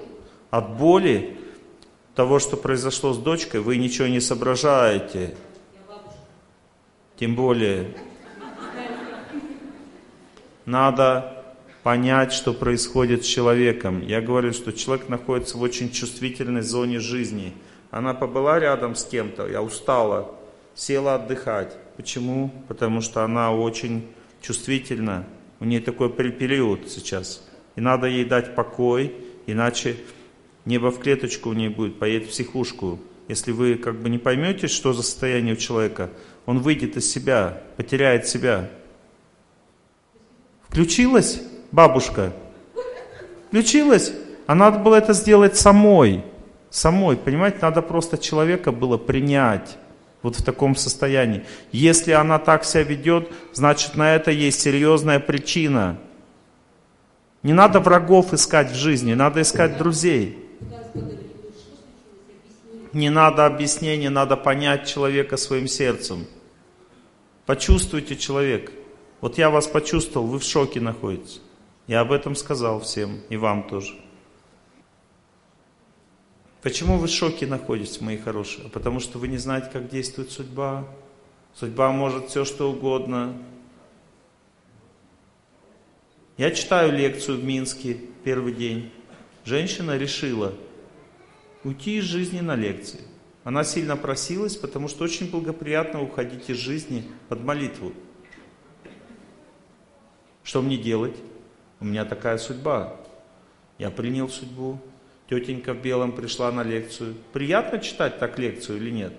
От 0.49 0.77
боли 0.77 1.37
того, 2.15 2.39
что 2.39 2.57
произошло 2.57 3.13
с 3.13 3.17
дочкой, 3.17 3.61
вы 3.61 3.77
ничего 3.77 4.07
не 4.07 4.19
соображаете. 4.19 5.35
Тем 7.17 7.35
более, 7.35 7.95
надо 10.65 11.43
понять, 11.83 12.33
что 12.33 12.53
происходит 12.53 13.23
с 13.23 13.27
человеком. 13.27 14.01
Я 14.01 14.21
говорю, 14.21 14.53
что 14.53 14.71
человек 14.71 15.09
находится 15.09 15.57
в 15.57 15.61
очень 15.61 15.91
чувствительной 15.91 16.61
зоне 16.61 16.99
жизни. 16.99 17.53
Она 17.91 18.13
побыла 18.13 18.59
рядом 18.59 18.95
с 18.95 19.03
кем-то, 19.03 19.47
я 19.47 19.61
устала, 19.61 20.35
села 20.75 21.15
отдыхать. 21.15 21.75
Почему? 21.97 22.51
Потому 22.67 23.01
что 23.01 23.23
она 23.23 23.53
очень 23.53 24.07
чувствительна. 24.41 25.25
У 25.59 25.65
нее 25.65 25.81
такой 25.81 26.09
период 26.09 26.89
сейчас. 26.89 27.45
И 27.75 27.81
надо 27.81 28.07
ей 28.07 28.25
дать 28.25 28.55
покой, 28.55 29.15
иначе 29.45 29.97
небо 30.65 30.91
в 30.91 30.99
клеточку 30.99 31.49
у 31.49 31.53
нее 31.53 31.69
будет, 31.69 31.99
поедет 31.99 32.27
в 32.27 32.31
психушку. 32.31 32.99
Если 33.27 33.51
вы 33.51 33.75
как 33.75 33.95
бы 33.95 34.09
не 34.09 34.17
поймете, 34.17 34.67
что 34.67 34.93
за 34.93 35.03
состояние 35.03 35.53
у 35.53 35.57
человека, 35.57 36.09
он 36.45 36.59
выйдет 36.59 36.97
из 36.97 37.11
себя, 37.11 37.61
потеряет 37.77 38.27
себя. 38.27 38.69
Включилась 40.67 41.41
бабушка? 41.71 42.33
Включилась? 43.47 44.11
А 44.47 44.55
надо 44.55 44.79
было 44.79 44.95
это 44.95 45.13
сделать 45.13 45.55
самой. 45.57 46.23
Самой, 46.69 47.17
понимаете, 47.17 47.59
надо 47.61 47.81
просто 47.81 48.17
человека 48.17 48.71
было 48.71 48.97
принять 48.97 49.77
вот 50.21 50.35
в 50.35 50.43
таком 50.43 50.75
состоянии. 50.75 51.45
Если 51.71 52.11
она 52.11 52.39
так 52.39 52.65
себя 52.65 52.83
ведет, 52.83 53.31
значит 53.53 53.95
на 53.95 54.15
это 54.15 54.31
есть 54.31 54.59
серьезная 54.59 55.19
причина. 55.19 55.97
Не 57.41 57.53
надо 57.53 57.79
врагов 57.79 58.33
искать 58.33 58.71
в 58.71 58.75
жизни, 58.75 59.13
надо 59.13 59.41
искать 59.41 59.77
друзей. 59.77 60.48
Не 62.93 63.09
надо 63.09 63.45
объяснений, 63.45 64.09
надо 64.09 64.35
понять 64.35 64.87
человека 64.87 65.37
своим 65.37 65.67
сердцем. 65.67 66.25
Почувствуйте 67.45 68.15
человека. 68.15 68.71
Вот 69.21 69.37
я 69.37 69.49
вас 69.49 69.67
почувствовал, 69.67 70.27
вы 70.27 70.39
в 70.39 70.43
шоке 70.43 70.79
находитесь. 70.79 71.41
Я 71.87 72.01
об 72.01 72.11
этом 72.11 72.35
сказал 72.35 72.79
всем, 72.81 73.19
и 73.29 73.37
вам 73.37 73.67
тоже. 73.67 73.93
Почему 76.61 76.97
вы 76.97 77.07
в 77.07 77.11
шоке 77.11 77.47
находитесь, 77.47 78.01
мои 78.01 78.17
хорошие? 78.17 78.69
Потому 78.69 78.99
что 78.99 79.17
вы 79.17 79.27
не 79.27 79.37
знаете, 79.37 79.69
как 79.71 79.89
действует 79.89 80.31
судьба. 80.31 80.85
Судьба 81.53 81.91
может 81.91 82.29
все, 82.29 82.43
что 82.43 82.71
угодно. 82.71 83.37
Я 86.37 86.51
читаю 86.51 86.91
лекцию 86.91 87.39
в 87.39 87.43
Минске 87.43 87.97
первый 88.23 88.53
день. 88.53 88.91
Женщина 89.45 89.97
решила 89.97 90.53
уйти 91.63 91.97
из 91.97 92.05
жизни 92.05 92.39
на 92.39 92.55
лекции. 92.55 93.01
Она 93.43 93.63
сильно 93.63 93.97
просилась, 93.97 94.55
потому 94.55 94.87
что 94.87 95.03
очень 95.03 95.29
благоприятно 95.29 96.01
уходить 96.01 96.49
из 96.49 96.57
жизни 96.57 97.05
под 97.29 97.43
молитву. 97.43 97.93
Что 100.43 100.61
мне 100.61 100.77
делать? 100.77 101.15
У 101.79 101.85
меня 101.85 102.05
такая 102.05 102.37
судьба. 102.37 102.95
Я 103.77 103.91
принял 103.91 104.29
судьбу. 104.29 104.79
Тетенька 105.29 105.73
в 105.73 105.81
белом 105.81 106.11
пришла 106.11 106.51
на 106.51 106.63
лекцию. 106.63 107.15
Приятно 107.33 107.79
читать 107.79 108.19
так 108.19 108.39
лекцию 108.39 108.77
или 108.77 108.89
нет? 108.89 109.13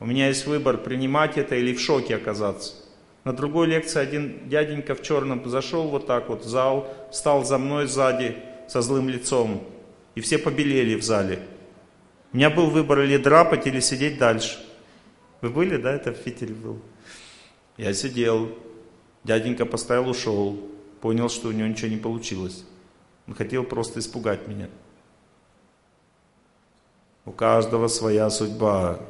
У 0.00 0.06
меня 0.06 0.28
есть 0.28 0.46
выбор, 0.46 0.76
принимать 0.76 1.38
это 1.38 1.54
или 1.54 1.72
в 1.72 1.80
шоке 1.80 2.16
оказаться. 2.16 2.74
На 3.24 3.32
другой 3.32 3.68
лекции 3.68 3.98
один 3.98 4.48
дяденька 4.48 4.94
в 4.94 5.02
черном 5.02 5.48
зашел 5.48 5.88
вот 5.88 6.06
так 6.06 6.28
вот 6.28 6.44
в 6.44 6.48
зал, 6.48 6.92
стал 7.12 7.44
за 7.44 7.58
мной 7.58 7.86
сзади 7.86 8.36
со 8.68 8.82
злым 8.82 9.08
лицом. 9.08 9.64
И 10.14 10.20
все 10.20 10.38
побелели 10.38 10.94
в 10.94 11.02
зале. 11.02 11.40
У 12.36 12.38
меня 12.38 12.50
был 12.50 12.68
выбор 12.68 13.00
или 13.00 13.16
драпать, 13.16 13.66
или 13.66 13.80
сидеть 13.80 14.18
дальше. 14.18 14.62
Вы 15.40 15.48
были, 15.48 15.78
да, 15.78 15.94
это 15.94 16.12
в 16.12 16.22
Питере 16.22 16.52
был? 16.52 16.82
Я 17.78 17.94
сидел, 17.94 18.50
Дяденька 19.24 19.64
поставил, 19.64 20.10
ушел. 20.10 20.60
Понял, 21.00 21.30
что 21.30 21.48
у 21.48 21.52
него 21.52 21.66
ничего 21.66 21.88
не 21.88 21.96
получилось. 21.96 22.66
Он 23.26 23.32
хотел 23.32 23.64
просто 23.64 24.00
испугать 24.00 24.48
меня. 24.48 24.68
У 27.24 27.32
каждого 27.32 27.88
своя 27.88 28.28
судьба. 28.28 29.00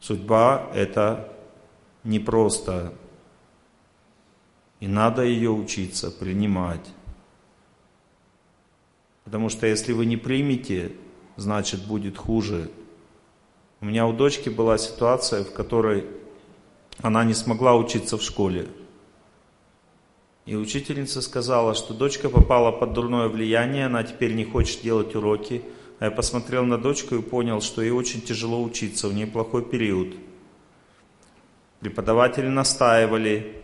Судьба 0.00 0.68
это 0.74 1.32
непросто. 2.02 2.92
И 4.80 4.88
надо 4.88 5.22
ее 5.22 5.50
учиться 5.50 6.10
принимать. 6.10 6.90
Потому 9.22 9.48
что 9.48 9.68
если 9.68 9.92
вы 9.92 10.06
не 10.06 10.16
примете, 10.16 10.90
значит 11.36 11.86
будет 11.86 12.16
хуже. 12.16 12.70
У 13.80 13.86
меня 13.86 14.06
у 14.06 14.12
дочки 14.12 14.48
была 14.48 14.78
ситуация, 14.78 15.44
в 15.44 15.52
которой 15.52 16.06
она 17.02 17.24
не 17.24 17.34
смогла 17.34 17.74
учиться 17.74 18.16
в 18.16 18.22
школе. 18.22 18.68
И 20.46 20.56
учительница 20.56 21.22
сказала, 21.22 21.74
что 21.74 21.94
дочка 21.94 22.28
попала 22.28 22.70
под 22.70 22.92
дурное 22.92 23.28
влияние, 23.28 23.86
она 23.86 24.02
теперь 24.04 24.34
не 24.34 24.44
хочет 24.44 24.82
делать 24.82 25.14
уроки. 25.14 25.62
А 26.00 26.06
я 26.06 26.10
посмотрел 26.10 26.64
на 26.64 26.76
дочку 26.76 27.14
и 27.14 27.22
понял, 27.22 27.60
что 27.60 27.80
ей 27.80 27.90
очень 27.90 28.20
тяжело 28.20 28.62
учиться, 28.62 29.08
у 29.08 29.12
нее 29.12 29.26
плохой 29.26 29.64
период. 29.64 30.14
Преподаватели 31.80 32.48
настаивали. 32.48 33.62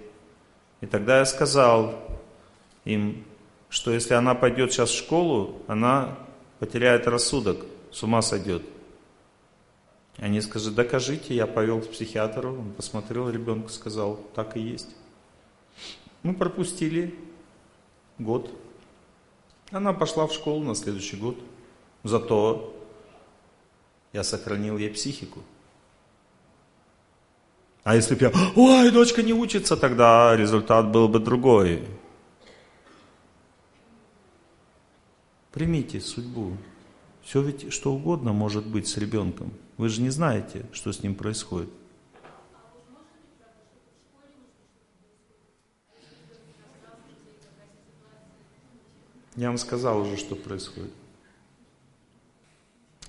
И 0.80 0.86
тогда 0.86 1.18
я 1.18 1.26
сказал 1.26 1.94
им, 2.84 3.24
что 3.68 3.92
если 3.92 4.14
она 4.14 4.34
пойдет 4.34 4.72
сейчас 4.72 4.90
в 4.90 4.96
школу, 4.96 5.60
она 5.66 6.16
потеряет 6.60 7.08
рассудок, 7.08 7.64
с 7.90 8.02
ума 8.04 8.22
сойдет. 8.22 8.62
Они 10.18 10.40
скажут, 10.42 10.74
докажите, 10.74 11.34
я 11.34 11.46
повел 11.46 11.80
к 11.80 11.90
психиатру, 11.90 12.50
он 12.50 12.72
посмотрел 12.72 13.30
ребенка, 13.30 13.70
сказал, 13.70 14.20
так 14.34 14.56
и 14.56 14.60
есть. 14.60 14.90
Мы 16.22 16.34
пропустили 16.34 17.14
год. 18.18 18.50
Она 19.70 19.94
пошла 19.94 20.26
в 20.26 20.32
школу 20.32 20.62
на 20.62 20.74
следующий 20.74 21.16
год. 21.16 21.38
Зато 22.04 22.74
я 24.12 24.22
сохранил 24.22 24.76
ей 24.76 24.90
психику. 24.90 25.40
А 27.82 27.96
если 27.96 28.14
бы 28.14 28.26
я, 28.26 28.32
ой, 28.56 28.90
дочка 28.90 29.22
не 29.22 29.32
учится, 29.32 29.76
тогда 29.78 30.36
результат 30.36 30.90
был 30.90 31.08
бы 31.08 31.18
другой. 31.18 31.82
Примите 35.52 36.00
судьбу. 36.00 36.56
Все 37.22 37.42
ведь 37.42 37.72
что 37.72 37.92
угодно 37.92 38.32
может 38.32 38.66
быть 38.66 38.86
с 38.86 38.96
ребенком. 38.96 39.52
Вы 39.76 39.88
же 39.88 40.00
не 40.00 40.10
знаете, 40.10 40.66
что 40.72 40.92
с 40.92 41.02
ним 41.02 41.14
происходит. 41.14 41.70
Я 49.36 49.48
вам 49.48 49.58
сказал 49.58 50.00
уже, 50.00 50.16
что 50.16 50.36
происходит. 50.36 50.92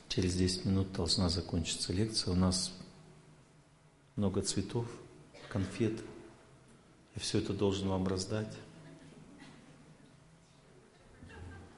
Через 0.08 0.36
10 0.36 0.66
минут 0.66 0.92
должна 0.94 1.30
закончиться 1.30 1.94
лекция. 1.94 2.34
У 2.34 2.36
нас 2.36 2.74
много 4.16 4.42
цветов, 4.42 4.86
конфет. 5.50 6.00
Я 7.16 7.22
все 7.22 7.40
это 7.40 7.53
должен 7.53 7.88
вам 7.90 8.08
раздать. 8.08 8.53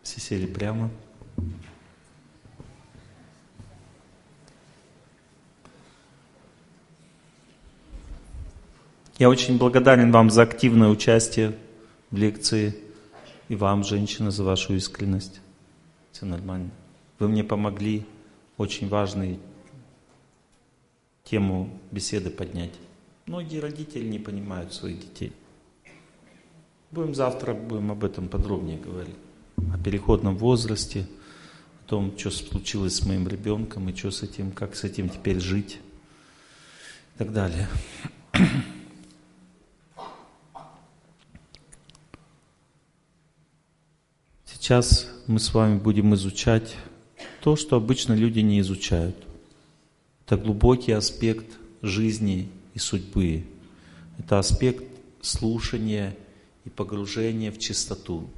Все 0.04 0.20
сели 0.20 0.46
прямо. 0.46 0.92
Я 9.18 9.30
очень 9.30 9.58
благодарен 9.58 10.12
вам 10.12 10.30
за 10.30 10.42
активное 10.42 10.90
участие 10.90 11.58
в 12.12 12.18
лекции 12.18 12.76
и 13.48 13.56
вам, 13.56 13.84
женщина, 13.84 14.32
за 14.32 14.44
вашу 14.44 14.74
искренность. 14.76 15.40
Все 16.12 16.26
нормально. 16.26 16.72
Вы 17.20 17.30
мне 17.30 17.44
помогли 17.44 18.06
очень 18.58 18.90
важную 18.90 19.40
тему 21.24 21.70
беседы 21.92 22.30
поднять. 22.30 22.74
Многие 23.26 23.60
родители 23.60 24.06
не 24.06 24.20
понимают 24.20 24.74
своих 24.74 25.00
детей. 25.00 25.32
Будем 26.92 27.16
завтра 27.16 27.54
будем 27.54 27.92
об 27.92 28.04
этом 28.04 28.28
подробнее 28.28 28.78
говорить. 28.78 29.16
О 29.58 29.78
переходном 29.78 30.38
возрасте, 30.38 31.08
о 31.86 31.90
том, 31.90 32.18
что 32.18 32.32
случилось 32.32 32.96
с 32.96 33.06
моим 33.06 33.28
ребенком 33.28 33.90
и 33.90 33.96
что 33.96 34.12
с 34.12 34.24
этим, 34.24 34.52
как 34.52 34.76
с 34.76 34.84
этим 34.84 35.10
теперь 35.10 35.40
жить 35.40 35.80
и 37.16 37.18
так 37.18 37.34
далее. 37.34 37.68
Сейчас 44.46 45.10
мы 45.28 45.40
с 45.40 45.54
вами 45.54 45.78
будем 45.78 46.16
изучать 46.16 46.78
то, 47.42 47.58
что 47.58 47.76
обычно 47.76 48.14
люди 48.14 48.40
не 48.40 48.62
изучают. 48.62 49.16
Это 50.26 50.38
глубокий 50.38 50.94
аспект 50.94 51.58
жизни 51.82 52.50
и 52.74 52.80
судьбы. 52.80 53.46
Это 54.18 54.40
аспект 54.40 54.86
слушания 55.22 56.16
и 56.64 56.70
погружения 56.70 57.52
в 57.52 57.60
чистоту. 57.60 58.30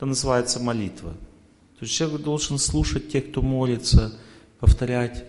Это 0.00 0.06
называется 0.06 0.60
молитва. 0.60 1.10
То 1.10 1.84
есть 1.84 1.92
человек 1.92 2.22
должен 2.22 2.56
слушать 2.56 3.10
тех, 3.10 3.30
кто 3.30 3.42
молится, 3.42 4.14
повторять 4.58 5.26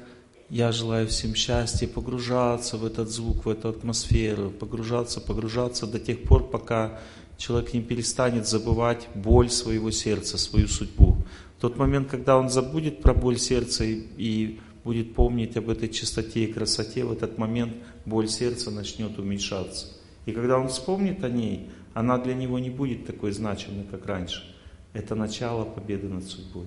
«Я 0.50 0.72
желаю 0.72 1.10
всем 1.10 1.36
счастья», 1.36 1.90
погружаться 1.90 2.78
в 2.78 2.86
этот 2.86 3.10
звук, 3.10 3.44
в 3.44 3.50
эту 3.50 3.68
атмосферу, 3.68 4.50
погружаться, 4.50 5.20
погружаться 5.20 5.88
до 5.88 6.00
тех 6.00 6.24
пор, 6.24 6.50
пока 6.50 7.02
человек 7.36 7.74
не 7.74 7.82
перестанет 7.82 8.48
забывать 8.48 9.10
боль 9.14 9.50
своего 9.50 9.92
сердца, 9.92 10.38
свою 10.38 10.70
судьбу. 10.70 11.18
В 11.58 11.62
тот 11.62 11.76
момент, 11.76 12.10
когда 12.10 12.38
он 12.38 12.50
забудет 12.50 13.02
про 13.02 13.14
боль 13.14 13.40
сердца 13.40 13.84
и, 13.84 14.06
и 14.16 14.62
будет 14.86 15.16
помнить 15.16 15.58
об 15.58 15.70
этой 15.70 15.90
чистоте 15.90 16.46
и 16.46 16.54
красоте, 16.54 17.04
в 17.04 17.12
этот 17.12 17.38
момент 17.38 17.74
боль 18.06 18.30
сердца 18.30 18.72
начнет 18.72 19.20
уменьшаться. 19.20 19.88
И 20.26 20.32
когда 20.32 20.58
он 20.58 20.70
вспомнит 20.70 21.26
о 21.26 21.30
ней, 21.30 21.70
она 21.94 22.18
для 22.18 22.36
него 22.36 22.58
не 22.58 22.70
будет 22.70 23.06
такой 23.06 23.34
значимой, 23.34 23.84
как 23.92 24.06
раньше. 24.06 24.51
Это 24.94 25.16
начало 25.16 25.64
победы 25.64 26.08
над 26.08 26.26
судьбой. 26.26 26.66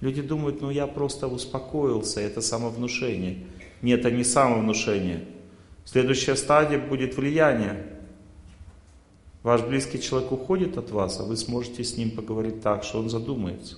Люди 0.00 0.22
думают, 0.22 0.60
ну 0.60 0.70
я 0.70 0.86
просто 0.86 1.28
успокоился, 1.28 2.20
это 2.20 2.40
самовнушение. 2.40 3.38
Нет, 3.82 4.00
это 4.00 4.10
не 4.10 4.24
самовнушение. 4.24 5.24
Следующая 5.84 6.36
стадия 6.36 6.78
будет 6.78 7.16
влияние. 7.16 7.86
Ваш 9.42 9.62
близкий 9.62 10.00
человек 10.00 10.30
уходит 10.32 10.78
от 10.78 10.90
вас, 10.90 11.18
а 11.20 11.24
вы 11.24 11.36
сможете 11.36 11.82
с 11.82 11.96
ним 11.96 12.12
поговорить 12.12 12.62
так, 12.62 12.84
что 12.84 13.00
он 13.00 13.10
задумается. 13.10 13.76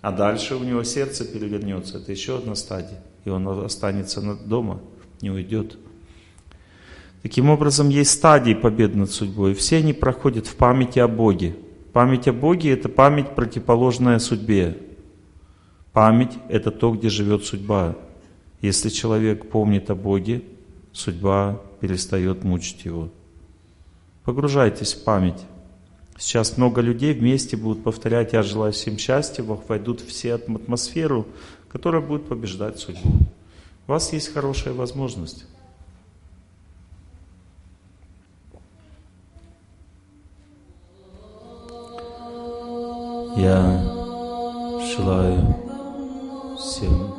А 0.00 0.12
дальше 0.12 0.56
у 0.56 0.64
него 0.64 0.82
сердце 0.84 1.24
перевернется. 1.24 1.98
Это 1.98 2.10
еще 2.12 2.38
одна 2.38 2.54
стадия. 2.54 3.02
И 3.24 3.30
он 3.30 3.46
останется 3.64 4.20
дома, 4.44 4.80
не 5.20 5.30
уйдет. 5.30 5.78
Таким 7.22 7.50
образом, 7.50 7.88
есть 7.88 8.10
стадии 8.10 8.54
победы 8.54 8.98
над 8.98 9.10
судьбой. 9.10 9.54
Все 9.54 9.76
они 9.76 9.92
проходят 9.92 10.48
в 10.48 10.56
памяти 10.56 10.98
о 10.98 11.06
Боге. 11.06 11.54
Память 11.92 12.26
о 12.26 12.32
Боге– 12.32 12.70
это 12.72 12.88
память, 12.88 13.34
противоположная 13.34 14.18
судьбе. 14.18 14.78
Память– 15.92 16.38
это 16.48 16.70
то, 16.70 16.90
где 16.92 17.10
живет 17.10 17.44
судьба. 17.44 17.96
Если 18.62 18.88
человек 18.88 19.50
помнит 19.50 19.90
о 19.90 19.94
Боге, 19.94 20.42
судьба 20.92 21.60
перестает 21.80 22.44
мучить 22.44 22.86
его. 22.86 23.10
Погружайтесь 24.24 24.94
в 24.94 25.04
память. 25.04 25.42
Сейчас 26.16 26.56
много 26.56 26.80
людей 26.80 27.12
вместе 27.12 27.56
будут 27.58 27.82
повторять 27.82 28.32
«Я 28.32 28.42
желаю 28.42 28.72
всем 28.72 28.96
счастья», 28.96 29.42
войдут 29.42 30.00
все 30.00 30.34
атмосферу, 30.34 31.26
которая 31.68 32.00
будет 32.00 32.26
побеждать 32.26 32.78
судьбу. 32.78 33.10
У 33.86 33.90
вас 33.90 34.12
есть 34.14 34.32
хорошая 34.32 34.72
возможность. 34.72 35.44
Я 43.36 43.80
желаю 44.94 45.56
всем 46.58 47.11